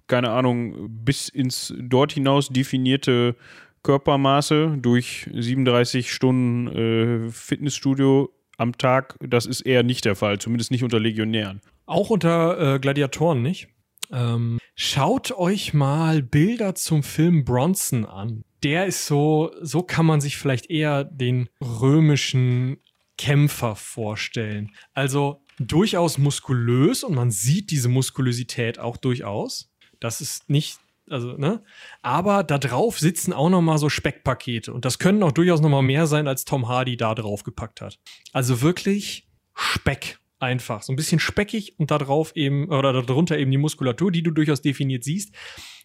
keine 0.08 0.32
Ahnung, 0.32 0.88
bis 0.90 1.28
ins 1.28 1.74
dort 1.78 2.14
hinaus 2.14 2.50
definierte 2.50 3.36
Körpermaße 3.84 4.78
durch 4.80 5.30
37 5.34 6.12
Stunden 6.12 6.68
äh, 6.68 7.32
Fitnessstudio 7.32 8.30
am 8.58 8.78
Tag, 8.78 9.18
das 9.20 9.46
ist 9.46 9.62
eher 9.62 9.84
nicht 9.84 10.06
der 10.06 10.16
Fall, 10.16 10.40
zumindest 10.40 10.72
nicht 10.72 10.84
unter 10.84 11.00
Legionären. 11.00 11.62
Auch 11.86 12.10
unter 12.10 12.76
äh, 12.76 12.80
Gladiatoren, 12.80 13.42
nicht? 13.42 13.68
Ähm, 14.12 14.60
schaut 14.76 15.32
euch 15.32 15.74
mal 15.74 16.22
Bilder 16.22 16.76
zum 16.76 17.02
Film 17.02 17.44
Bronson 17.44 18.06
an. 18.06 18.44
Der 18.64 18.86
ist 18.86 19.08
so, 19.08 19.52
so 19.62 19.82
kann 19.82 20.06
man 20.06 20.22
sich 20.22 20.38
vielleicht 20.38 20.70
eher 20.70 21.04
den 21.04 21.50
römischen 21.62 22.78
Kämpfer 23.18 23.76
vorstellen. 23.76 24.72
Also 24.94 25.44
durchaus 25.58 26.18
muskulös 26.18 27.04
und 27.04 27.16
man 27.16 27.32
sieht 27.32 27.72
diese 27.72 27.90
Muskulosität 27.90 28.80
auch 28.80 28.98
durchaus. 28.98 29.72
Das 30.00 30.22
ist 30.22 30.50
nicht, 30.50 30.80
also, 31.12 31.34
ne? 31.34 31.64
Aber 32.02 32.44
da 32.44 32.58
drauf 32.58 33.00
sitzen 33.00 33.34
auch 33.34 33.50
noch 33.50 33.62
mal 33.62 33.78
so 33.78 33.90
Speckpakete 33.90 34.74
und 34.74 34.86
das 34.86 35.00
können 35.00 35.24
auch 35.24 35.32
durchaus 35.32 35.62
noch 35.62 35.70
mal 35.70 35.82
mehr 35.82 36.08
sein, 36.08 36.28
als 36.28 36.46
Tom 36.46 36.68
Hardy 36.68 36.98
da 36.98 37.16
drauf 37.16 37.44
gepackt 37.44 37.82
hat. 37.82 38.00
Also 38.34 38.62
wirklich 38.62 39.28
Speck 39.54 40.20
einfach. 40.40 40.82
So 40.82 40.92
ein 40.92 40.96
bisschen 40.96 41.20
speckig 41.20 41.78
und 41.80 41.92
da 41.92 41.98
drauf 41.98 42.36
eben, 42.36 42.70
oder 42.70 43.04
darunter 43.04 43.38
eben 43.38 43.52
die 43.52 43.58
Muskulatur, 43.58 44.12
die 44.12 44.24
du 44.24 44.32
durchaus 44.32 44.62
definiert 44.62 45.04
siehst. 45.04 45.34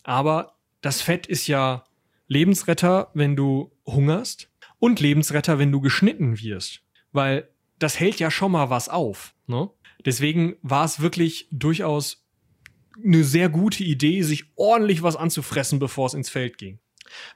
Aber 0.03 0.57
das 0.81 1.03
Fett 1.03 1.27
ist 1.27 1.47
ja 1.47 1.85
Lebensretter, 2.27 3.11
wenn 3.15 3.37
du 3.37 3.73
hungerst 3.87 4.51
und 4.79 5.01
Lebensretter, 5.01 5.59
wenn 5.59 5.73
du 5.73 5.81
geschnitten 5.81 6.41
wirst. 6.41 6.83
Weil 7.13 7.49
das 7.79 8.01
hält 8.01 8.19
ja 8.19 8.31
schon 8.31 8.53
mal 8.53 8.71
was 8.71 8.89
auf. 8.89 9.35
Ne? 9.47 9.71
Deswegen 10.05 10.57
war 10.63 10.85
es 10.85 11.01
wirklich 11.01 11.49
durchaus 11.51 12.26
eine 13.05 13.25
sehr 13.25 13.49
gute 13.49 13.85
Idee, 13.85 14.23
sich 14.23 14.45
ordentlich 14.57 15.03
was 15.03 15.17
anzufressen, 15.17 15.79
bevor 15.79 16.07
es 16.07 16.15
ins 16.15 16.31
Feld 16.31 16.59
ging. 16.59 16.79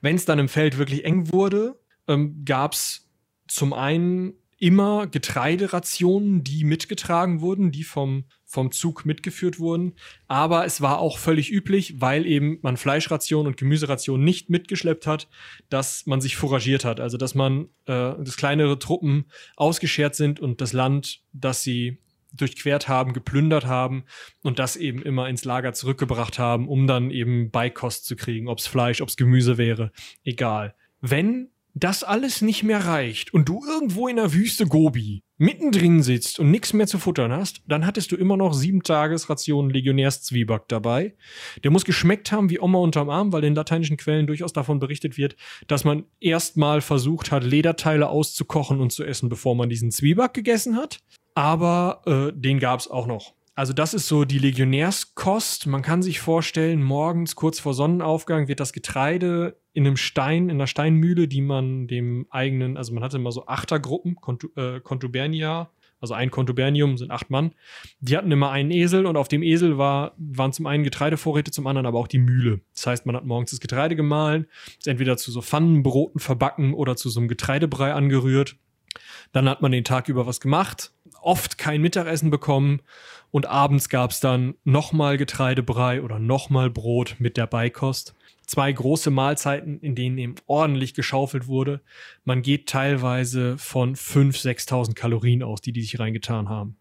Wenn 0.00 0.16
es 0.16 0.24
dann 0.24 0.38
im 0.38 0.48
Feld 0.48 0.78
wirklich 0.78 1.04
eng 1.04 1.32
wurde, 1.32 1.78
ähm, 2.08 2.44
gab 2.44 2.72
es 2.72 3.08
zum 3.46 3.72
einen 3.72 4.34
immer 4.60 5.06
Getreiderationen, 5.06 6.44
die 6.44 6.64
mitgetragen 6.64 7.40
wurden, 7.40 7.72
die 7.72 7.82
vom, 7.82 8.24
vom 8.44 8.72
Zug 8.72 9.06
mitgeführt 9.06 9.58
wurden. 9.58 9.94
Aber 10.28 10.66
es 10.66 10.82
war 10.82 10.98
auch 10.98 11.16
völlig 11.16 11.50
üblich, 11.50 12.00
weil 12.00 12.26
eben 12.26 12.58
man 12.60 12.76
Fleischrationen 12.76 13.46
und 13.46 13.56
Gemüserationen 13.56 14.22
nicht 14.22 14.50
mitgeschleppt 14.50 15.06
hat, 15.06 15.28
dass 15.70 16.04
man 16.04 16.20
sich 16.20 16.36
fouragiert 16.36 16.84
hat. 16.84 17.00
Also 17.00 17.16
dass 17.16 17.34
man, 17.34 17.70
äh, 17.86 18.14
dass 18.22 18.36
kleinere 18.36 18.78
Truppen 18.78 19.24
ausgeschert 19.56 20.14
sind 20.14 20.40
und 20.40 20.60
das 20.60 20.74
Land, 20.74 21.22
das 21.32 21.62
sie 21.62 21.98
durchquert 22.32 22.88
haben, 22.88 23.12
geplündert 23.12 23.66
haben 23.66 24.04
und 24.42 24.58
das 24.58 24.76
eben 24.76 25.02
immer 25.02 25.28
ins 25.28 25.44
Lager 25.44 25.72
zurückgebracht 25.72 26.38
haben, 26.38 26.68
um 26.68 26.86
dann 26.86 27.10
eben 27.10 27.50
Beikost 27.50 28.06
zu 28.06 28.16
kriegen, 28.16 28.48
ob's 28.48 28.66
Fleisch, 28.66 29.00
ob's 29.00 29.16
Gemüse 29.16 29.58
wäre, 29.58 29.92
egal. 30.24 30.74
Wenn 31.00 31.48
das 31.74 32.02
alles 32.02 32.42
nicht 32.42 32.62
mehr 32.62 32.84
reicht 32.84 33.32
und 33.32 33.48
du 33.48 33.64
irgendwo 33.64 34.08
in 34.08 34.16
der 34.16 34.32
Wüste 34.32 34.66
Gobi 34.66 35.22
mittendrin 35.38 36.02
sitzt 36.02 36.38
und 36.38 36.50
nichts 36.50 36.72
mehr 36.72 36.86
zu 36.86 36.98
futtern 36.98 37.32
hast, 37.32 37.62
dann 37.66 37.86
hattest 37.86 38.12
du 38.12 38.16
immer 38.16 38.36
noch 38.36 38.52
sieben 38.52 38.82
Tagesrationen 38.82 39.70
Legionärszwieback 39.70 40.68
dabei. 40.68 41.14
Der 41.64 41.70
muss 41.70 41.84
geschmeckt 41.84 42.32
haben 42.32 42.50
wie 42.50 42.60
Oma 42.60 42.78
unterm 42.78 43.08
Arm, 43.08 43.32
weil 43.32 43.44
in 43.44 43.54
lateinischen 43.54 43.96
Quellen 43.96 44.26
durchaus 44.26 44.52
davon 44.52 44.80
berichtet 44.80 45.16
wird, 45.16 45.36
dass 45.66 45.84
man 45.84 46.04
erstmal 46.20 46.80
versucht 46.82 47.30
hat, 47.30 47.44
Lederteile 47.44 48.10
auszukochen 48.10 48.80
und 48.80 48.92
zu 48.92 49.04
essen, 49.04 49.28
bevor 49.30 49.54
man 49.54 49.70
diesen 49.70 49.90
Zwieback 49.90 50.34
gegessen 50.34 50.76
hat. 50.76 51.00
Aber 51.34 52.02
äh, 52.06 52.32
den 52.34 52.58
gab's 52.58 52.88
auch 52.88 53.06
noch. 53.06 53.34
Also 53.54 53.72
das 53.72 53.92
ist 53.92 54.08
so 54.08 54.24
die 54.24 54.38
Legionärskost. 54.38 55.66
Man 55.66 55.82
kann 55.82 56.02
sich 56.02 56.20
vorstellen, 56.20 56.82
morgens 56.82 57.36
kurz 57.36 57.60
vor 57.60 57.74
Sonnenaufgang 57.74 58.48
wird 58.48 58.60
das 58.60 58.72
Getreide 58.72 59.60
in 59.72 59.86
einem 59.86 59.96
Stein, 59.96 60.44
in 60.44 60.52
einer 60.52 60.66
Steinmühle, 60.66 61.28
die 61.28 61.42
man 61.42 61.86
dem 61.86 62.26
eigenen, 62.30 62.76
also 62.76 62.94
man 62.94 63.02
hatte 63.02 63.18
immer 63.18 63.32
so 63.32 63.46
Achtergruppen, 63.46 64.16
Kontu, 64.16 64.48
äh, 64.56 64.80
Contubernia, 64.80 65.70
also 66.00 66.14
ein 66.14 66.30
Contubernium 66.30 66.96
sind 66.96 67.10
acht 67.10 67.28
Mann. 67.28 67.52
Die 68.00 68.16
hatten 68.16 68.32
immer 68.32 68.50
einen 68.50 68.70
Esel 68.70 69.04
und 69.04 69.16
auf 69.16 69.28
dem 69.28 69.42
Esel 69.42 69.76
war, 69.76 70.14
waren 70.16 70.52
zum 70.52 70.66
einen 70.66 70.82
Getreidevorräte, 70.82 71.50
zum 71.50 71.66
anderen 71.66 71.86
aber 71.86 71.98
auch 71.98 72.08
die 72.08 72.18
Mühle. 72.18 72.60
Das 72.74 72.86
heißt, 72.86 73.06
man 73.06 73.14
hat 73.14 73.26
morgens 73.26 73.50
das 73.50 73.60
Getreide 73.60 73.96
gemahlen, 73.96 74.46
ist 74.78 74.88
entweder 74.88 75.18
zu 75.18 75.30
so 75.30 75.42
Pfannenbroten 75.42 76.20
verbacken 76.20 76.72
oder 76.72 76.96
zu 76.96 77.10
so 77.10 77.20
einem 77.20 77.28
Getreidebrei 77.28 77.92
angerührt. 77.92 78.56
Dann 79.32 79.48
hat 79.48 79.60
man 79.60 79.72
den 79.72 79.84
Tag 79.84 80.08
über 80.08 80.26
was 80.26 80.40
gemacht, 80.40 80.92
oft 81.22 81.58
kein 81.58 81.80
Mittagessen 81.80 82.30
bekommen 82.30 82.80
und 83.30 83.46
abends 83.46 83.88
gab 83.88 84.10
es 84.10 84.20
dann 84.20 84.54
nochmal 84.64 85.16
Getreidebrei 85.16 86.02
oder 86.02 86.18
nochmal 86.18 86.70
Brot 86.70 87.16
mit 87.18 87.36
der 87.36 87.46
Beikost. 87.46 88.14
Zwei 88.46 88.72
große 88.72 89.10
Mahlzeiten, 89.10 89.78
in 89.78 89.94
denen 89.94 90.18
eben 90.18 90.34
ordentlich 90.46 90.94
geschaufelt 90.94 91.46
wurde. 91.46 91.80
Man 92.24 92.42
geht 92.42 92.68
teilweise 92.68 93.56
von 93.58 93.94
5.000, 93.94 94.66
6.000 94.66 94.94
Kalorien 94.94 95.44
aus, 95.44 95.60
die 95.60 95.72
die 95.72 95.82
sich 95.82 96.00
reingetan 96.00 96.48
haben. 96.48 96.76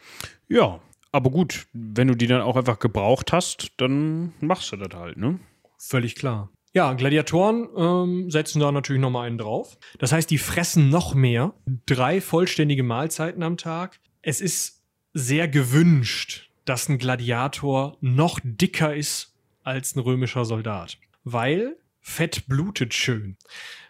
Ja, 0.48 0.80
aber 1.12 1.30
gut, 1.30 1.68
wenn 1.74 2.08
du 2.08 2.16
die 2.16 2.28
dann 2.28 2.42
auch 2.42 2.56
einfach 2.56 2.80
gebraucht 2.80 3.32
hast, 3.34 3.72
dann 3.78 4.34
machst 4.42 4.72
du 4.72 4.78
das 4.78 4.98
halt, 4.98 5.18
ne? 5.18 5.40
Völlig 5.78 6.16
klar. 6.16 6.50
Ja, 6.74 6.94
Gladiatoren 6.94 7.68
ähm, 7.76 8.30
setzen 8.30 8.60
da 8.60 8.72
natürlich 8.72 9.02
nochmal 9.02 9.28
einen 9.28 9.40
drauf. 9.40 9.78
Das 9.98 10.12
heißt, 10.12 10.30
die 10.30 10.38
fressen 10.38 10.90
noch 10.90 11.16
mehr. 11.16 11.54
Drei 11.88 12.22
vollständige 12.22 12.84
Mahlzeiten 12.84 13.42
am 13.42 13.58
Tag. 13.58 14.00
Es 14.22 14.42
ist 14.42 14.82
sehr 15.14 15.48
gewünscht, 15.48 16.50
dass 16.66 16.90
ein 16.90 16.98
Gladiator 16.98 17.98
noch 18.02 18.40
dicker 18.44 18.96
ist 18.96 19.34
als 19.64 19.96
ein 19.96 20.00
römischer 20.00 20.46
Soldat. 20.46 20.98
Weil 21.24 21.78
Fett 22.02 22.48
blutet 22.48 22.94
schön. 22.94 23.38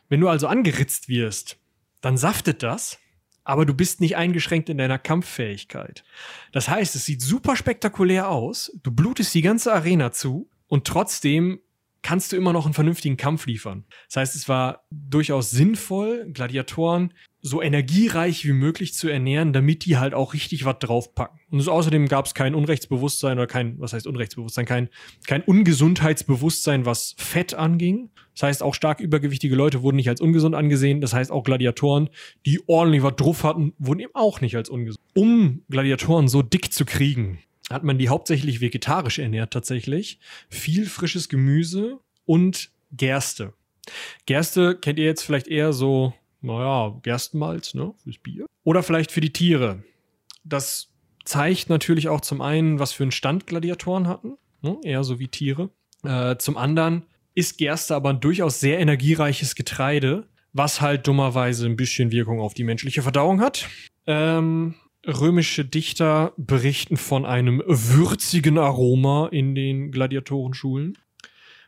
Wenn 0.07 0.21
du 0.21 0.29
also 0.29 0.47
angeritzt 0.47 1.09
wirst, 1.09 1.57
dann 2.01 2.17
saftet 2.17 2.63
das, 2.63 2.99
aber 3.43 3.65
du 3.65 3.73
bist 3.73 4.01
nicht 4.01 4.15
eingeschränkt 4.15 4.69
in 4.69 4.77
deiner 4.77 4.99
Kampffähigkeit. 4.99 6.03
Das 6.51 6.69
heißt, 6.69 6.95
es 6.95 7.05
sieht 7.05 7.21
super 7.21 7.55
spektakulär 7.55 8.29
aus, 8.29 8.71
du 8.83 8.91
blutest 8.91 9.33
die 9.33 9.41
ganze 9.41 9.73
Arena 9.73 10.11
zu 10.11 10.49
und 10.67 10.85
trotzdem 10.85 11.59
kannst 12.01 12.31
du 12.31 12.37
immer 12.37 12.53
noch 12.53 12.65
einen 12.65 12.73
vernünftigen 12.73 13.17
Kampf 13.17 13.45
liefern. 13.45 13.85
Das 14.07 14.17
heißt, 14.17 14.35
es 14.35 14.49
war 14.49 14.83
durchaus 14.91 15.51
sinnvoll, 15.51 16.29
Gladiatoren 16.31 17.13
so 17.41 17.61
energiereich 17.61 18.45
wie 18.45 18.51
möglich 18.51 18.93
zu 18.93 19.07
ernähren, 19.07 19.53
damit 19.53 19.85
die 19.85 19.97
halt 19.97 20.13
auch 20.13 20.33
richtig 20.33 20.65
was 20.65 20.79
draufpacken. 20.79 21.39
Und 21.51 21.61
so, 21.61 21.71
außerdem 21.71 22.07
gab 22.07 22.25
es 22.25 22.33
kein 22.33 22.53
Unrechtsbewusstsein 22.53 23.37
oder 23.37 23.47
kein, 23.47 23.79
was 23.79 23.93
heißt 23.93 24.07
Unrechtsbewusstsein, 24.07 24.65
kein, 24.65 24.89
kein 25.25 25.41
Ungesundheitsbewusstsein, 25.43 26.85
was 26.85 27.15
Fett 27.17 27.53
anging. 27.53 28.09
Das 28.33 28.43
heißt, 28.43 28.63
auch 28.63 28.73
stark 28.73 28.99
übergewichtige 28.99 29.55
Leute 29.55 29.81
wurden 29.81 29.95
nicht 29.95 30.09
als 30.09 30.21
ungesund 30.21 30.55
angesehen. 30.55 30.99
Das 31.01 31.13
heißt, 31.13 31.31
auch 31.31 31.43
Gladiatoren, 31.43 32.09
die 32.45 32.59
ordentlich 32.67 33.03
was 33.03 33.15
drauf 33.15 33.43
hatten, 33.43 33.73
wurden 33.79 33.99
eben 34.01 34.15
auch 34.15 34.41
nicht 34.41 34.55
als 34.55 34.69
ungesund. 34.69 35.03
Um 35.15 35.63
Gladiatoren 35.69 36.27
so 36.27 36.41
dick 36.41 36.73
zu 36.73 36.83
kriegen, 36.83 37.39
hat 37.69 37.83
man 37.83 37.97
die 37.97 38.09
hauptsächlich 38.09 38.61
vegetarisch 38.61 39.19
ernährt 39.19 39.51
tatsächlich. 39.51 40.19
Viel 40.49 40.85
frisches 40.85 41.29
Gemüse 41.29 41.99
und 42.25 42.71
Gerste. 42.91 43.53
Gerste 44.25 44.75
kennt 44.75 44.99
ihr 44.99 45.05
jetzt 45.05 45.23
vielleicht 45.23 45.47
eher 45.47 45.73
so 45.73 46.13
naja, 46.41 46.97
Gerstenmalz, 47.03 47.73
ne, 47.73 47.93
fürs 48.03 48.17
Bier. 48.17 48.45
Oder 48.63 48.83
vielleicht 48.83 49.11
für 49.11 49.21
die 49.21 49.33
Tiere. 49.33 49.83
Das 50.43 50.89
zeigt 51.25 51.69
natürlich 51.69 52.07
auch 52.09 52.21
zum 52.21 52.41
einen, 52.41 52.79
was 52.79 52.93
für 52.93 53.03
einen 53.03 53.11
Stand 53.11 53.47
Gladiatoren 53.47 54.07
hatten, 54.07 54.37
ne, 54.61 54.77
eher 54.83 55.03
so 55.03 55.19
wie 55.19 55.27
Tiere. 55.27 55.69
Äh, 56.03 56.37
zum 56.37 56.57
anderen 56.57 57.05
ist 57.35 57.57
Gerste 57.57 57.95
aber 57.95 58.09
ein 58.09 58.19
durchaus 58.19 58.59
sehr 58.59 58.79
energiereiches 58.79 59.55
Getreide, 59.55 60.27
was 60.53 60.81
halt 60.81 61.07
dummerweise 61.07 61.65
ein 61.65 61.75
bisschen 61.75 62.11
Wirkung 62.11 62.39
auf 62.39 62.53
die 62.53 62.63
menschliche 62.63 63.01
Verdauung 63.01 63.41
hat. 63.41 63.67
Ähm, 64.07 64.75
römische 65.05 65.65
Dichter 65.65 66.33
berichten 66.37 66.97
von 66.97 67.25
einem 67.25 67.63
würzigen 67.65 68.57
Aroma 68.57 69.27
in 69.27 69.55
den 69.55 69.91
Gladiatorenschulen 69.91 70.97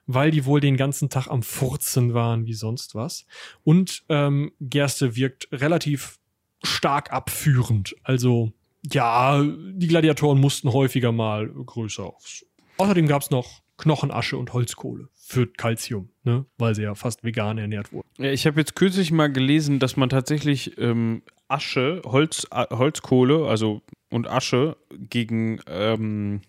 weil 0.07 0.31
die 0.31 0.45
wohl 0.45 0.59
den 0.59 0.77
ganzen 0.77 1.09
Tag 1.09 1.27
am 1.27 1.43
Furzen 1.43 2.13
waren 2.13 2.45
wie 2.45 2.53
sonst 2.53 2.95
was. 2.95 3.25
Und 3.63 4.03
ähm, 4.09 4.51
Gerste 4.59 5.15
wirkt 5.15 5.47
relativ 5.51 6.19
stark 6.63 7.11
abführend. 7.11 7.95
Also 8.03 8.51
ja, 8.91 9.41
die 9.43 9.87
Gladiatoren 9.87 10.39
mussten 10.39 10.73
häufiger 10.73 11.11
mal 11.11 11.47
größer 11.47 12.03
aufs. 12.03 12.45
Außerdem 12.77 13.07
gab 13.07 13.21
es 13.21 13.29
noch 13.29 13.61
Knochenasche 13.77 14.37
und 14.37 14.53
Holzkohle 14.53 15.09
für 15.31 15.47
Calcium, 15.47 16.09
ne? 16.23 16.45
weil 16.57 16.75
sie 16.75 16.83
ja 16.83 16.93
fast 16.93 17.23
vegan 17.23 17.57
ernährt 17.57 17.93
wurden. 17.93 18.07
Ja, 18.17 18.31
ich 18.31 18.45
habe 18.45 18.59
jetzt 18.59 18.75
kürzlich 18.75 19.11
mal 19.11 19.31
gelesen, 19.31 19.79
dass 19.79 19.95
man 19.95 20.09
tatsächlich 20.09 20.77
ähm, 20.77 21.23
Asche, 21.47 22.01
Holz, 22.05 22.47
Holzkohle, 22.51 23.47
also 23.47 23.81
und 24.11 24.27
Asche 24.27 24.75
gegen 25.09 25.61
ähm, 25.67 26.41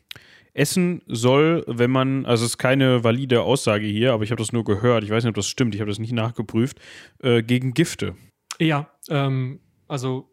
essen 0.52 1.02
soll, 1.06 1.64
wenn 1.68 1.92
man, 1.92 2.26
also 2.26 2.44
es 2.44 2.52
ist 2.52 2.58
keine 2.58 3.04
valide 3.04 3.42
Aussage 3.42 3.86
hier, 3.86 4.12
aber 4.12 4.24
ich 4.24 4.32
habe 4.32 4.42
das 4.42 4.52
nur 4.52 4.64
gehört, 4.64 5.04
ich 5.04 5.10
weiß 5.10 5.22
nicht, 5.22 5.30
ob 5.30 5.36
das 5.36 5.46
stimmt, 5.46 5.74
ich 5.74 5.80
habe 5.80 5.90
das 5.90 6.00
nicht 6.00 6.12
nachgeprüft, 6.12 6.78
äh, 7.22 7.42
gegen 7.42 7.74
Gifte. 7.74 8.16
Ja, 8.58 8.90
ähm, 9.08 9.60
also 9.86 10.28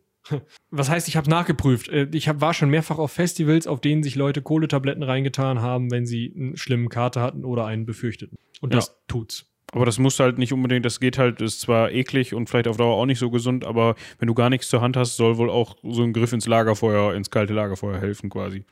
was 0.71 0.89
heißt, 0.89 1.07
ich 1.07 1.17
habe 1.17 1.29
nachgeprüft? 1.29 1.89
Äh, 1.89 2.07
ich 2.11 2.27
hab, 2.27 2.41
war 2.41 2.53
schon 2.53 2.69
mehrfach 2.69 2.97
auf 2.97 3.11
Festivals, 3.11 3.67
auf 3.67 3.81
denen 3.81 4.03
sich 4.03 4.15
Leute 4.15 4.41
Kohletabletten 4.41 5.03
reingetan 5.03 5.61
haben, 5.61 5.91
wenn 5.91 6.05
sie 6.05 6.33
einen 6.35 6.57
schlimmen 6.57 6.89
Kater 6.89 7.21
hatten 7.21 7.45
oder 7.45 7.65
einen 7.65 7.85
befürchteten. 7.85 8.37
Und 8.61 8.73
das 8.73 8.87
ja. 8.87 8.93
tut's. 9.07 9.45
Aber 9.71 9.85
das 9.85 9.99
muss 9.99 10.19
halt 10.19 10.37
nicht 10.39 10.51
unbedingt, 10.51 10.83
das 10.85 10.99
geht 10.99 11.17
halt, 11.17 11.41
ist 11.41 11.61
zwar 11.61 11.91
eklig 11.91 12.33
und 12.33 12.49
vielleicht 12.49 12.67
auf 12.67 12.77
Dauer 12.77 12.95
auch 12.95 13.05
nicht 13.05 13.19
so 13.19 13.29
gesund, 13.29 13.65
aber 13.65 13.95
wenn 14.17 14.27
du 14.27 14.33
gar 14.33 14.49
nichts 14.49 14.67
zur 14.67 14.81
Hand 14.81 14.97
hast, 14.97 15.15
soll 15.15 15.37
wohl 15.37 15.49
auch 15.49 15.77
so 15.83 16.01
ein 16.01 16.11
Griff 16.11 16.33
ins 16.33 16.47
Lagerfeuer, 16.47 17.13
ins 17.13 17.29
kalte 17.29 17.53
Lagerfeuer 17.53 17.99
helfen 17.99 18.31
quasi. 18.31 18.63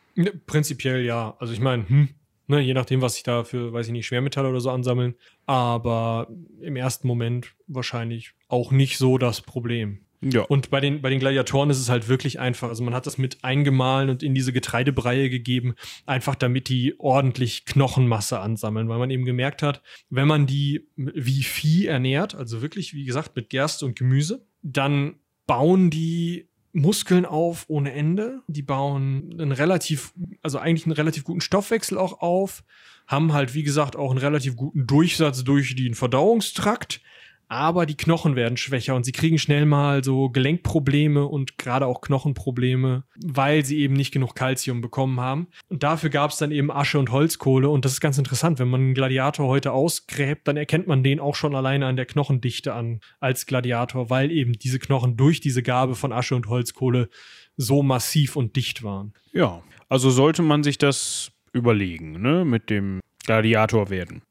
Prinzipiell 0.47 1.05
ja. 1.05 1.35
Also 1.39 1.53
ich 1.53 1.59
meine, 1.59 1.87
hm, 1.87 2.09
ne, 2.47 2.61
je 2.61 2.73
nachdem, 2.73 3.01
was 3.01 3.13
sich 3.13 3.23
da 3.23 3.43
für, 3.43 3.73
weiß 3.73 3.87
ich 3.87 3.91
nicht, 3.91 4.07
Schwermetalle 4.07 4.49
oder 4.49 4.59
so 4.59 4.71
ansammeln. 4.71 5.15
Aber 5.45 6.29
im 6.61 6.75
ersten 6.75 7.07
Moment 7.07 7.53
wahrscheinlich 7.67 8.33
auch 8.47 8.71
nicht 8.71 8.97
so 8.97 9.17
das 9.17 9.41
Problem. 9.41 10.06
Ja. 10.21 10.41
Und 10.41 10.69
bei 10.69 10.79
den, 10.79 11.01
bei 11.01 11.09
den 11.09 11.19
Gladiatoren 11.19 11.69
ist 11.69 11.79
es 11.79 11.89
halt 11.89 12.07
wirklich 12.07 12.39
einfach. 12.39 12.69
Also 12.69 12.83
man 12.83 12.93
hat 12.93 13.05
das 13.05 13.17
mit 13.17 13.43
eingemahlen 13.43 14.09
und 14.09 14.23
in 14.23 14.33
diese 14.33 14.51
Getreidebreie 14.51 15.29
gegeben, 15.29 15.75
einfach 16.05 16.35
damit 16.35 16.69
die 16.69 16.95
ordentlich 16.99 17.65
Knochenmasse 17.65 18.39
ansammeln, 18.39 18.89
weil 18.89 18.97
man 18.97 19.11
eben 19.11 19.25
gemerkt 19.25 19.61
hat, 19.61 19.81
wenn 20.09 20.27
man 20.27 20.47
die 20.47 20.87
wie 20.95 21.43
Vieh 21.43 21.85
ernährt, 21.85 22.33
also 22.33 22.61
wirklich, 22.61 22.93
wie 22.93 23.05
gesagt, 23.05 23.35
mit 23.35 23.49
Gerste 23.49 23.85
und 23.85 23.97
Gemüse, 23.97 24.45
dann 24.63 25.15
bauen 25.45 25.89
die 25.89 26.49
Muskeln 26.73 27.25
auf 27.25 27.65
ohne 27.67 27.91
Ende. 27.93 28.41
Die 28.47 28.61
bauen 28.61 29.35
einen 29.39 29.51
relativ, 29.51 30.13
also 30.41 30.57
eigentlich 30.57 30.85
einen 30.85 30.93
relativ 30.93 31.23
guten 31.23 31.41
Stoffwechsel 31.41 31.97
auch 31.97 32.21
auf, 32.21 32.63
haben 33.07 33.33
halt, 33.33 33.53
wie 33.53 33.63
gesagt, 33.63 33.95
auch 33.95 34.09
einen 34.09 34.19
relativ 34.19 34.55
guten 34.55 34.87
Durchsatz 34.87 35.43
durch 35.43 35.75
den 35.75 35.93
Verdauungstrakt 35.93 37.01
aber 37.47 37.85
die 37.85 37.95
Knochen 37.95 38.35
werden 38.35 38.57
schwächer 38.57 38.95
und 38.95 39.05
sie 39.05 39.11
kriegen 39.11 39.37
schnell 39.37 39.65
mal 39.65 40.03
so 40.03 40.29
Gelenkprobleme 40.29 41.25
und 41.25 41.57
gerade 41.57 41.85
auch 41.85 42.01
Knochenprobleme, 42.01 43.03
weil 43.23 43.63
sie 43.63 43.79
eben 43.79 43.93
nicht 43.93 44.11
genug 44.11 44.35
Kalzium 44.35 44.81
bekommen 44.81 45.19
haben. 45.19 45.47
Und 45.69 45.83
dafür 45.83 46.09
gab 46.09 46.31
es 46.31 46.37
dann 46.37 46.51
eben 46.51 46.71
Asche 46.71 46.99
und 46.99 47.11
Holzkohle 47.11 47.69
und 47.69 47.85
das 47.85 47.93
ist 47.93 48.01
ganz 48.01 48.17
interessant. 48.17 48.59
Wenn 48.59 48.67
man 48.67 48.81
einen 48.81 48.93
Gladiator 48.93 49.47
heute 49.47 49.71
ausgräbt, 49.71 50.47
dann 50.47 50.57
erkennt 50.57 50.87
man 50.87 51.03
den 51.03 51.19
auch 51.19 51.35
schon 51.35 51.55
alleine 51.55 51.85
an 51.87 51.95
der 51.95 52.05
Knochendichte 52.05 52.73
an 52.73 52.99
als 53.19 53.45
Gladiator, 53.45 54.09
weil 54.09 54.31
eben 54.31 54.53
diese 54.53 54.79
Knochen 54.79 55.15
durch 55.15 55.39
diese 55.39 55.63
Gabe 55.63 55.95
von 55.95 56.11
Asche 56.11 56.35
und 56.35 56.47
Holzkohle 56.47 57.09
so 57.55 57.81
massiv 57.81 58.35
und 58.35 58.55
dicht 58.55 58.83
waren. 58.83 59.13
Ja, 59.31 59.63
also 59.89 60.09
sollte 60.09 60.41
man 60.41 60.63
sich 60.63 60.77
das 60.77 61.31
überlegen, 61.53 62.21
ne, 62.21 62.45
mit 62.45 62.69
dem 62.69 62.99
Gladiator 63.25 63.89
werden 63.89 64.21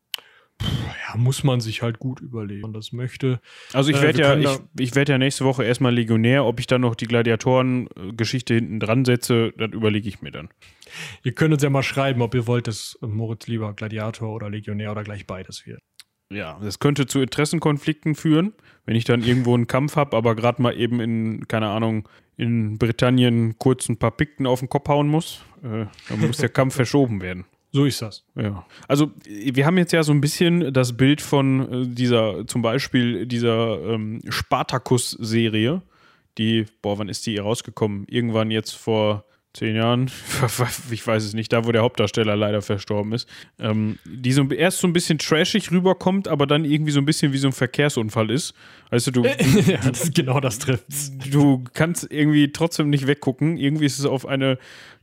ja, 0.62 1.16
muss 1.16 1.44
man 1.44 1.60
sich 1.60 1.82
halt 1.82 1.98
gut 1.98 2.20
überlegen, 2.20 2.62
wenn 2.62 2.70
man 2.70 2.80
das 2.80 2.92
möchte. 2.92 3.40
Also 3.72 3.90
ich 3.90 4.00
werde 4.00 4.22
äh, 4.22 4.42
ja, 4.42 4.54
ich, 4.54 4.60
ich 4.80 4.94
werde 4.94 5.12
ja 5.12 5.18
nächste 5.18 5.44
Woche 5.44 5.64
erstmal 5.64 5.94
Legionär. 5.94 6.44
Ob 6.44 6.60
ich 6.60 6.66
dann 6.66 6.80
noch 6.80 6.94
die 6.94 7.06
Gladiatoren-Geschichte 7.06 8.54
hinten 8.54 8.80
dran 8.80 9.04
setze, 9.04 9.52
das 9.56 9.72
überlege 9.72 10.08
ich 10.08 10.22
mir 10.22 10.30
dann. 10.30 10.48
Ihr 11.22 11.32
könnt 11.32 11.52
uns 11.52 11.62
ja 11.62 11.70
mal 11.70 11.82
schreiben, 11.82 12.22
ob 12.22 12.34
ihr 12.34 12.46
wollt, 12.46 12.66
dass 12.66 12.98
Moritz 13.00 13.46
lieber 13.46 13.72
Gladiator 13.74 14.32
oder 14.34 14.50
Legionär 14.50 14.92
oder 14.92 15.04
gleich 15.04 15.26
beides 15.26 15.66
wird. 15.66 15.80
Ja, 16.32 16.58
das 16.60 16.80
könnte 16.80 17.06
zu 17.06 17.20
Interessenkonflikten 17.20 18.16
führen, 18.16 18.52
wenn 18.84 18.96
ich 18.96 19.04
dann 19.04 19.22
irgendwo 19.22 19.54
einen 19.54 19.68
Kampf 19.68 19.94
habe, 19.94 20.16
aber 20.16 20.34
gerade 20.34 20.60
mal 20.60 20.76
eben 20.76 21.00
in, 21.00 21.46
keine 21.46 21.68
Ahnung, 21.68 22.08
in 22.36 22.78
Britannien 22.78 23.56
kurz 23.58 23.88
ein 23.88 23.98
paar 23.98 24.10
Pikten 24.10 24.46
auf 24.46 24.58
den 24.58 24.68
Kopf 24.68 24.88
hauen 24.88 25.08
muss. 25.08 25.44
Äh, 25.62 25.86
dann 26.08 26.20
muss 26.20 26.38
der 26.38 26.48
Kampf 26.48 26.74
verschoben 26.76 27.20
werden. 27.20 27.44
So 27.76 27.84
ist 27.84 28.00
das. 28.00 28.24
Ja. 28.36 28.64
Also 28.88 29.10
wir 29.26 29.66
haben 29.66 29.76
jetzt 29.76 29.92
ja 29.92 30.02
so 30.02 30.10
ein 30.10 30.22
bisschen 30.22 30.72
das 30.72 30.96
Bild 30.96 31.20
von 31.20 31.84
äh, 31.84 31.86
dieser, 31.86 32.46
zum 32.46 32.62
Beispiel 32.62 33.26
dieser 33.26 33.78
ähm, 33.82 34.22
Spartacus-Serie, 34.26 35.82
die, 36.38 36.64
boah, 36.80 36.98
wann 36.98 37.10
ist 37.10 37.26
die 37.26 37.36
rausgekommen? 37.36 38.06
Irgendwann 38.08 38.50
jetzt 38.50 38.70
vor 38.70 39.26
zehn 39.56 39.74
Jahren, 39.76 40.10
ich 40.90 41.06
weiß 41.06 41.24
es 41.24 41.34
nicht, 41.34 41.52
da 41.52 41.64
wo 41.64 41.72
der 41.72 41.82
Hauptdarsteller 41.82 42.36
leider 42.36 42.62
verstorben 42.62 43.12
ist, 43.12 43.28
ähm, 43.58 43.98
die 44.04 44.32
so 44.32 44.44
erst 44.44 44.78
so 44.78 44.86
ein 44.86 44.92
bisschen 44.92 45.18
trashig 45.18 45.70
rüberkommt, 45.70 46.28
aber 46.28 46.46
dann 46.46 46.64
irgendwie 46.64 46.92
so 46.92 47.00
ein 47.00 47.06
bisschen 47.06 47.32
wie 47.32 47.38
so 47.38 47.48
ein 47.48 47.52
Verkehrsunfall 47.52 48.30
ist. 48.30 48.54
Weißt 48.90 49.08
du, 49.08 49.10
du, 49.10 49.22
ja, 49.66 49.78
das 49.78 50.12
genau 50.12 50.40
das 50.40 50.58
trifft. 50.58 50.86
Du 51.32 51.64
kannst 51.72 52.06
irgendwie 52.10 52.52
trotzdem 52.52 52.90
nicht 52.90 53.06
weggucken. 53.06 53.56
Irgendwie 53.56 53.86
ist 53.86 53.98
es 53.98 54.06
auf 54.06 54.26
eine 54.26 54.58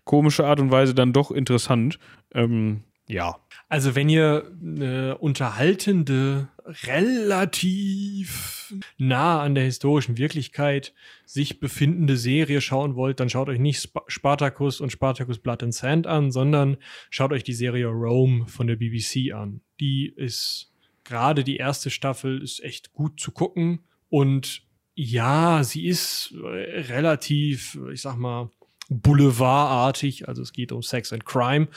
komische 0.05 0.45
Art 0.45 0.59
und 0.59 0.71
Weise 0.71 0.93
dann 0.93 1.13
doch 1.13 1.31
interessant. 1.31 1.99
Ähm, 2.33 2.83
ja. 3.07 3.37
Also 3.69 3.95
wenn 3.95 4.09
ihr 4.09 4.51
eine 4.61 5.17
unterhaltende, 5.17 6.47
relativ 6.65 8.73
nah 8.97 9.41
an 9.41 9.55
der 9.55 9.65
historischen 9.65 10.17
Wirklichkeit 10.17 10.93
sich 11.25 11.59
befindende 11.59 12.17
Serie 12.17 12.61
schauen 12.61 12.95
wollt, 12.95 13.19
dann 13.19 13.29
schaut 13.29 13.49
euch 13.49 13.59
nicht 13.59 13.77
Sp 13.83 13.99
Spartacus 14.07 14.81
und 14.81 14.91
Spartacus 14.91 15.39
Blood 15.39 15.63
and 15.63 15.73
Sand 15.73 16.07
an, 16.07 16.31
sondern 16.31 16.77
schaut 17.09 17.31
euch 17.31 17.43
die 17.43 17.53
Serie 17.53 17.87
Rome 17.87 18.47
von 18.47 18.67
der 18.67 18.77
BBC 18.77 19.33
an. 19.33 19.61
Die 19.79 20.13
ist 20.15 20.71
gerade 21.03 21.43
die 21.43 21.57
erste 21.57 21.89
Staffel 21.89 22.41
ist 22.41 22.63
echt 22.63 22.93
gut 22.93 23.19
zu 23.19 23.31
gucken 23.31 23.79
und 24.09 24.63
ja, 24.95 25.63
sie 25.63 25.87
ist 25.87 26.33
relativ, 26.35 27.77
ich 27.91 28.01
sag 28.01 28.15
mal, 28.15 28.51
boulevardartig, 28.89 30.27
also 30.27 30.41
es 30.41 30.53
geht 30.53 30.71
um 30.71 30.83
Sex 30.83 31.11
and 31.11 31.25
Crime, 31.25 31.67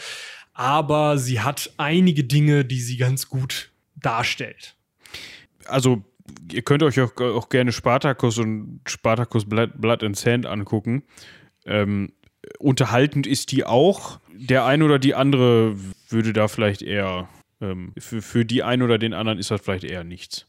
aber 0.53 1.19
sie 1.19 1.41
hat 1.41 1.73
einige 1.77 2.25
Dinge, 2.25 2.65
die 2.65 2.81
sie 2.81 2.99
ganz 2.99 3.29
gut 3.29 3.71
darstellt. 3.97 4.76
Also 5.69 6.03
ihr 6.53 6.63
könnt 6.63 6.83
euch 6.83 7.01
auch, 7.01 7.17
auch 7.21 7.49
gerne 7.49 7.73
Spartacus 7.73 8.39
und 8.39 8.81
Spartacus 8.87 9.45
Blood, 9.45 9.81
Blood 9.81 10.03
and 10.03 10.17
Sand 10.17 10.47
angucken. 10.47 11.05
Ähm, 11.65 12.13
unterhaltend 12.59 13.27
ist 13.27 13.53
die 13.53 13.65
auch. 13.65 14.21
Der 14.33 14.65
ein 14.65 14.83
oder 14.83 14.99
die 14.99 15.15
andere 15.15 15.77
würde 16.09 16.33
da 16.33 16.49
vielleicht 16.49 16.83
eher, 16.83 17.29
ähm, 17.61 17.93
für, 17.99 18.23
für 18.23 18.45
die 18.45 18.63
einen 18.63 18.83
oder 18.83 18.99
den 18.99 19.15
anderen 19.15 19.39
ist 19.39 19.51
das 19.51 19.61
vielleicht 19.61 19.85
eher 19.85 20.05
nichts. 20.05 20.47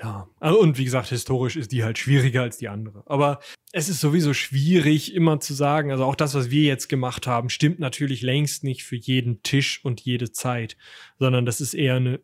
Ja, 0.00 0.28
also, 0.38 0.60
und 0.60 0.78
wie 0.78 0.84
gesagt, 0.84 1.08
historisch 1.08 1.56
ist 1.56 1.72
die 1.72 1.82
halt 1.82 1.98
schwieriger 1.98 2.42
als 2.42 2.58
die 2.58 2.68
andere. 2.68 3.02
Aber 3.06 3.40
es 3.72 3.88
ist 3.88 4.00
sowieso 4.00 4.32
schwierig, 4.32 5.12
immer 5.12 5.40
zu 5.40 5.54
sagen, 5.54 5.90
also 5.90 6.04
auch 6.04 6.14
das, 6.14 6.34
was 6.34 6.50
wir 6.50 6.62
jetzt 6.62 6.88
gemacht 6.88 7.26
haben, 7.26 7.50
stimmt 7.50 7.80
natürlich 7.80 8.22
längst 8.22 8.62
nicht 8.62 8.84
für 8.84 8.96
jeden 8.96 9.42
Tisch 9.42 9.84
und 9.84 10.00
jede 10.00 10.30
Zeit, 10.30 10.76
sondern 11.18 11.44
das 11.46 11.60
ist 11.60 11.74
eher 11.74 11.96
eine 11.96 12.20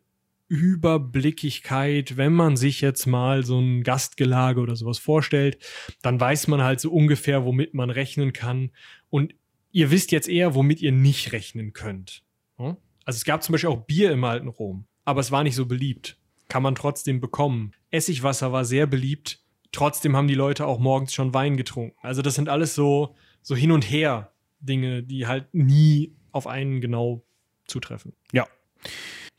Überblickigkeit, 0.47 2.17
wenn 2.17 2.33
man 2.33 2.57
sich 2.57 2.81
jetzt 2.81 3.05
mal 3.05 3.43
so 3.43 3.59
ein 3.59 3.83
Gastgelage 3.83 4.61
oder 4.61 4.75
sowas 4.75 4.99
vorstellt, 4.99 5.57
dann 6.01 6.19
weiß 6.19 6.47
man 6.47 6.61
halt 6.61 6.79
so 6.79 6.91
ungefähr, 6.91 7.45
womit 7.45 7.73
man 7.73 7.89
rechnen 7.89 8.33
kann. 8.33 8.71
Und 9.09 9.33
ihr 9.71 9.91
wisst 9.91 10.11
jetzt 10.11 10.29
eher, 10.29 10.55
womit 10.55 10.81
ihr 10.81 10.91
nicht 10.91 11.31
rechnen 11.31 11.73
könnt. 11.73 12.23
Also 12.57 13.17
es 13.17 13.25
gab 13.25 13.43
zum 13.43 13.53
Beispiel 13.53 13.69
auch 13.69 13.85
Bier 13.85 14.11
im 14.11 14.23
alten 14.23 14.47
Rom, 14.47 14.85
aber 15.03 15.21
es 15.21 15.31
war 15.31 15.43
nicht 15.43 15.55
so 15.55 15.65
beliebt 15.65 16.17
kann 16.47 16.63
man 16.63 16.75
trotzdem 16.75 17.19
bekommen. 17.19 17.73
Essigwasser 17.91 18.51
war 18.51 18.65
sehr 18.65 18.87
beliebt. 18.87 19.39
Trotzdem 19.71 20.15
haben 20.15 20.27
die 20.27 20.35
Leute 20.35 20.65
auch 20.65 20.79
morgens 20.79 21.13
schon 21.13 21.33
Wein 21.33 21.57
getrunken. 21.57 21.97
Also 22.01 22.21
das 22.21 22.35
sind 22.35 22.49
alles 22.49 22.75
so, 22.75 23.15
so 23.41 23.55
hin 23.55 23.71
und 23.71 23.89
her 23.89 24.31
Dinge, 24.59 25.03
die 25.03 25.27
halt 25.27 25.53
nie 25.53 26.15
auf 26.31 26.47
einen 26.47 26.81
genau 26.81 27.25
zutreffen. 27.65 28.13
Ja. 28.31 28.47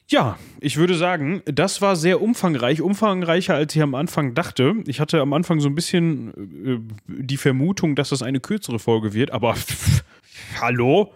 Ja, 0.09 0.39
ich 0.61 0.77
würde 0.77 0.95
sagen, 0.95 1.43
das 1.47 1.83
war 1.83 1.97
sehr 1.97 2.23
umfangreich, 2.23 2.81
umfangreicher 2.81 3.55
als 3.55 3.75
ich 3.75 3.83
am 3.83 3.97
Anfang 3.97 4.35
dachte. 4.35 4.75
Ich 4.87 5.01
hatte 5.01 5.21
am 5.21 5.33
Anfang 5.33 5.59
so 5.59 5.69
ein 5.69 5.75
bisschen 5.75 6.87
äh, 7.09 7.23
die 7.25 7.37
Vermutung, 7.37 7.97
dass 7.97 8.11
das 8.11 8.23
eine 8.23 8.39
kürzere 8.39 8.79
Folge 8.79 9.15
wird, 9.15 9.33
aber 9.33 9.55
pff, 9.55 10.05
hallo? 10.61 11.13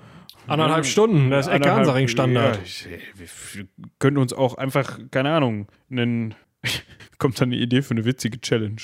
Anderthalb 0.48 0.86
Stunden, 0.86 1.30
das 1.30 1.46
ist 1.46 1.52
Ecke 1.52 1.72
Hansaring 1.72 2.08
Standard. 2.08 2.58
Ja, 2.58 2.96
wir 3.14 3.66
können 4.00 4.18
uns 4.18 4.32
auch 4.32 4.56
einfach, 4.56 4.98
keine 5.12 5.30
Ahnung, 5.30 5.68
nennen. 5.88 6.34
Kommt 7.18 7.40
dann 7.40 7.50
eine 7.50 7.60
Idee 7.60 7.82
für 7.82 7.92
eine 7.92 8.04
witzige 8.04 8.40
Challenge. 8.40 8.80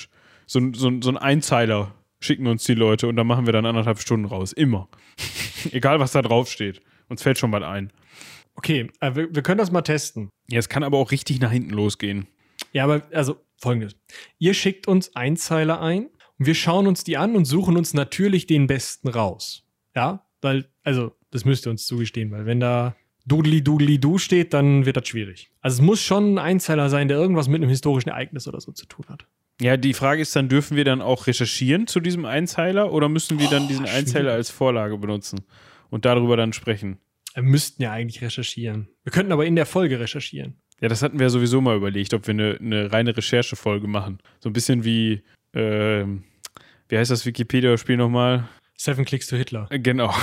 So, 0.46 0.60
so, 0.74 0.92
so 1.00 1.10
ein 1.10 1.16
Einzeiler 1.16 1.94
schicken 2.20 2.46
uns 2.46 2.64
die 2.64 2.74
Leute 2.74 3.08
und 3.08 3.16
dann 3.16 3.26
machen 3.26 3.46
wir 3.46 3.52
dann 3.52 3.66
anderthalb 3.66 3.98
Stunden 3.98 4.26
raus. 4.26 4.52
Immer. 4.52 4.88
Egal, 5.72 5.98
was 5.98 6.12
da 6.12 6.22
drauf 6.22 6.48
steht. 6.48 6.80
Uns 7.08 7.22
fällt 7.22 7.38
schon 7.38 7.50
mal 7.50 7.64
ein. 7.64 7.92
Okay, 8.56 8.90
äh, 9.00 9.14
wir, 9.14 9.34
wir 9.34 9.42
können 9.42 9.58
das 9.58 9.70
mal 9.70 9.82
testen. 9.82 10.30
Ja, 10.48 10.58
es 10.58 10.68
kann 10.68 10.82
aber 10.82 10.98
auch 10.98 11.10
richtig 11.10 11.40
nach 11.40 11.52
hinten 11.52 11.70
losgehen. 11.70 12.26
Ja, 12.72 12.84
aber 12.84 13.02
also 13.12 13.36
folgendes. 13.58 13.96
Ihr 14.38 14.54
schickt 14.54 14.88
uns 14.88 15.14
Einzeiler 15.14 15.80
ein 15.80 16.06
und 16.38 16.46
wir 16.46 16.54
schauen 16.54 16.86
uns 16.86 17.04
die 17.04 17.16
an 17.16 17.36
und 17.36 17.44
suchen 17.44 17.76
uns 17.76 17.94
natürlich 17.94 18.46
den 18.46 18.66
besten 18.66 19.08
raus. 19.08 19.64
Ja, 19.94 20.26
weil, 20.40 20.68
also 20.82 21.12
das 21.30 21.44
müsst 21.44 21.66
ihr 21.66 21.70
uns 21.70 21.86
zugestehen, 21.86 22.30
weil 22.30 22.46
wenn 22.46 22.60
da 22.60 22.96
Dudli 23.26 23.62
Dudli 23.62 23.98
Du 23.98 24.18
steht, 24.18 24.54
dann 24.54 24.86
wird 24.86 24.96
das 24.96 25.08
schwierig. 25.08 25.50
Also 25.60 25.76
es 25.76 25.86
muss 25.86 26.00
schon 26.00 26.34
ein 26.34 26.38
Einzeiler 26.38 26.88
sein, 26.88 27.08
der 27.08 27.18
irgendwas 27.18 27.48
mit 27.48 27.60
einem 27.60 27.70
historischen 27.70 28.10
Ereignis 28.10 28.46
oder 28.46 28.60
so 28.60 28.72
zu 28.72 28.86
tun 28.86 29.04
hat. 29.08 29.26
Ja, 29.60 29.76
die 29.76 29.94
Frage 29.94 30.22
ist 30.22 30.36
dann, 30.36 30.48
dürfen 30.48 30.76
wir 30.76 30.84
dann 30.84 31.00
auch 31.00 31.26
recherchieren 31.26 31.86
zu 31.86 32.00
diesem 32.00 32.24
Einzeiler 32.24 32.92
oder 32.92 33.08
müssen 33.08 33.38
wir 33.38 33.48
dann 33.48 33.64
oh, 33.64 33.68
diesen 33.68 33.86
Einzeiler 33.86 34.32
als 34.32 34.50
Vorlage 34.50 34.98
benutzen 34.98 35.40
und 35.90 36.04
darüber 36.04 36.36
dann 36.36 36.52
sprechen? 36.52 36.98
Wir 37.36 37.42
müssten 37.42 37.82
ja 37.82 37.92
eigentlich 37.92 38.22
recherchieren. 38.22 38.88
Wir 39.04 39.12
könnten 39.12 39.30
aber 39.30 39.44
in 39.44 39.56
der 39.56 39.66
Folge 39.66 40.00
recherchieren. 40.00 40.54
Ja, 40.80 40.88
das 40.88 41.02
hatten 41.02 41.18
wir 41.18 41.28
sowieso 41.28 41.60
mal 41.60 41.76
überlegt, 41.76 42.14
ob 42.14 42.26
wir 42.26 42.32
eine, 42.32 42.56
eine 42.58 42.92
reine 42.92 43.14
Recherchefolge 43.14 43.86
machen. 43.86 44.20
So 44.40 44.48
ein 44.48 44.54
bisschen 44.54 44.84
wie, 44.84 45.22
äh, 45.52 46.06
wie 46.88 46.96
heißt 46.96 47.10
das 47.10 47.26
Wikipedia-Spiel 47.26 47.98
nochmal? 47.98 48.48
Seven 48.78 49.04
Clicks 49.04 49.26
to 49.26 49.36
Hitler. 49.36 49.68
Genau. 49.70 50.14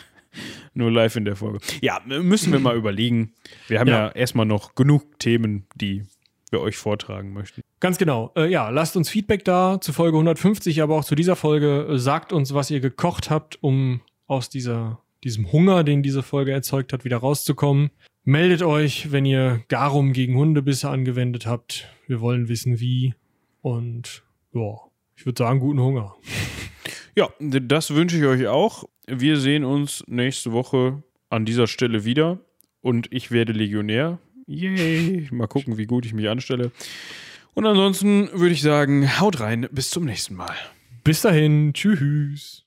Nur 0.74 0.90
live 0.90 1.16
in 1.16 1.24
der 1.24 1.36
Folge. 1.36 1.58
Ja, 1.80 2.00
müssen 2.04 2.52
wir 2.52 2.60
mal 2.60 2.76
überlegen. 2.76 3.32
Wir 3.68 3.80
haben 3.80 3.88
ja, 3.88 4.08
ja 4.08 4.12
erstmal 4.12 4.46
noch 4.46 4.74
genug 4.74 5.18
Themen, 5.18 5.66
die 5.74 6.04
wir 6.50 6.60
euch 6.60 6.76
vortragen 6.76 7.32
möchten. 7.32 7.62
Ganz 7.80 7.96
genau. 7.96 8.30
Äh, 8.36 8.50
ja, 8.50 8.68
lasst 8.68 8.96
uns 8.96 9.08
Feedback 9.08 9.46
da 9.46 9.80
zu 9.80 9.94
Folge 9.94 10.18
150, 10.18 10.82
aber 10.82 10.96
auch 10.96 11.04
zu 11.04 11.14
dieser 11.14 11.36
Folge. 11.36 11.88
Äh, 11.90 11.98
sagt 11.98 12.32
uns, 12.32 12.52
was 12.52 12.70
ihr 12.70 12.80
gekocht 12.80 13.30
habt, 13.30 13.62
um 13.62 14.02
aus 14.26 14.50
dieser, 14.50 15.01
diesem 15.24 15.52
Hunger, 15.52 15.84
den 15.84 16.02
diese 16.02 16.22
Folge 16.22 16.52
erzeugt 16.52 16.92
hat, 16.92 17.04
wieder 17.04 17.18
rauszukommen. 17.18 17.90
Meldet 18.24 18.62
euch, 18.62 19.10
wenn 19.10 19.24
ihr 19.24 19.62
Garum 19.68 20.12
gegen 20.12 20.36
Hundebisse 20.36 20.88
angewendet 20.88 21.46
habt. 21.46 21.88
Wir 22.06 22.20
wollen 22.20 22.48
wissen, 22.48 22.78
wie. 22.80 23.14
Und 23.60 24.22
ja, 24.52 24.76
ich 25.16 25.26
würde 25.26 25.42
sagen, 25.42 25.60
guten 25.60 25.80
Hunger. 25.80 26.14
Ja, 27.14 27.28
das 27.38 27.94
wünsche 27.94 28.16
ich 28.16 28.24
euch 28.24 28.46
auch. 28.46 28.84
Wir 29.06 29.38
sehen 29.38 29.64
uns 29.64 30.02
nächste 30.06 30.52
Woche 30.52 31.02
an 31.28 31.44
dieser 31.44 31.66
Stelle 31.66 32.06
wieder. 32.06 32.38
Und 32.80 33.08
ich 33.12 33.30
werde 33.30 33.52
Legionär. 33.52 34.18
Yay. 34.46 35.28
Mal 35.30 35.46
gucken, 35.46 35.76
wie 35.76 35.84
gut 35.84 36.06
ich 36.06 36.14
mich 36.14 36.30
anstelle. 36.30 36.72
Und 37.52 37.66
ansonsten 37.66 38.30
würde 38.32 38.54
ich 38.54 38.62
sagen, 38.62 39.20
haut 39.20 39.40
rein. 39.40 39.68
Bis 39.70 39.90
zum 39.90 40.06
nächsten 40.06 40.36
Mal. 40.36 40.54
Bis 41.04 41.20
dahin. 41.20 41.74
Tschüss. 41.74 42.64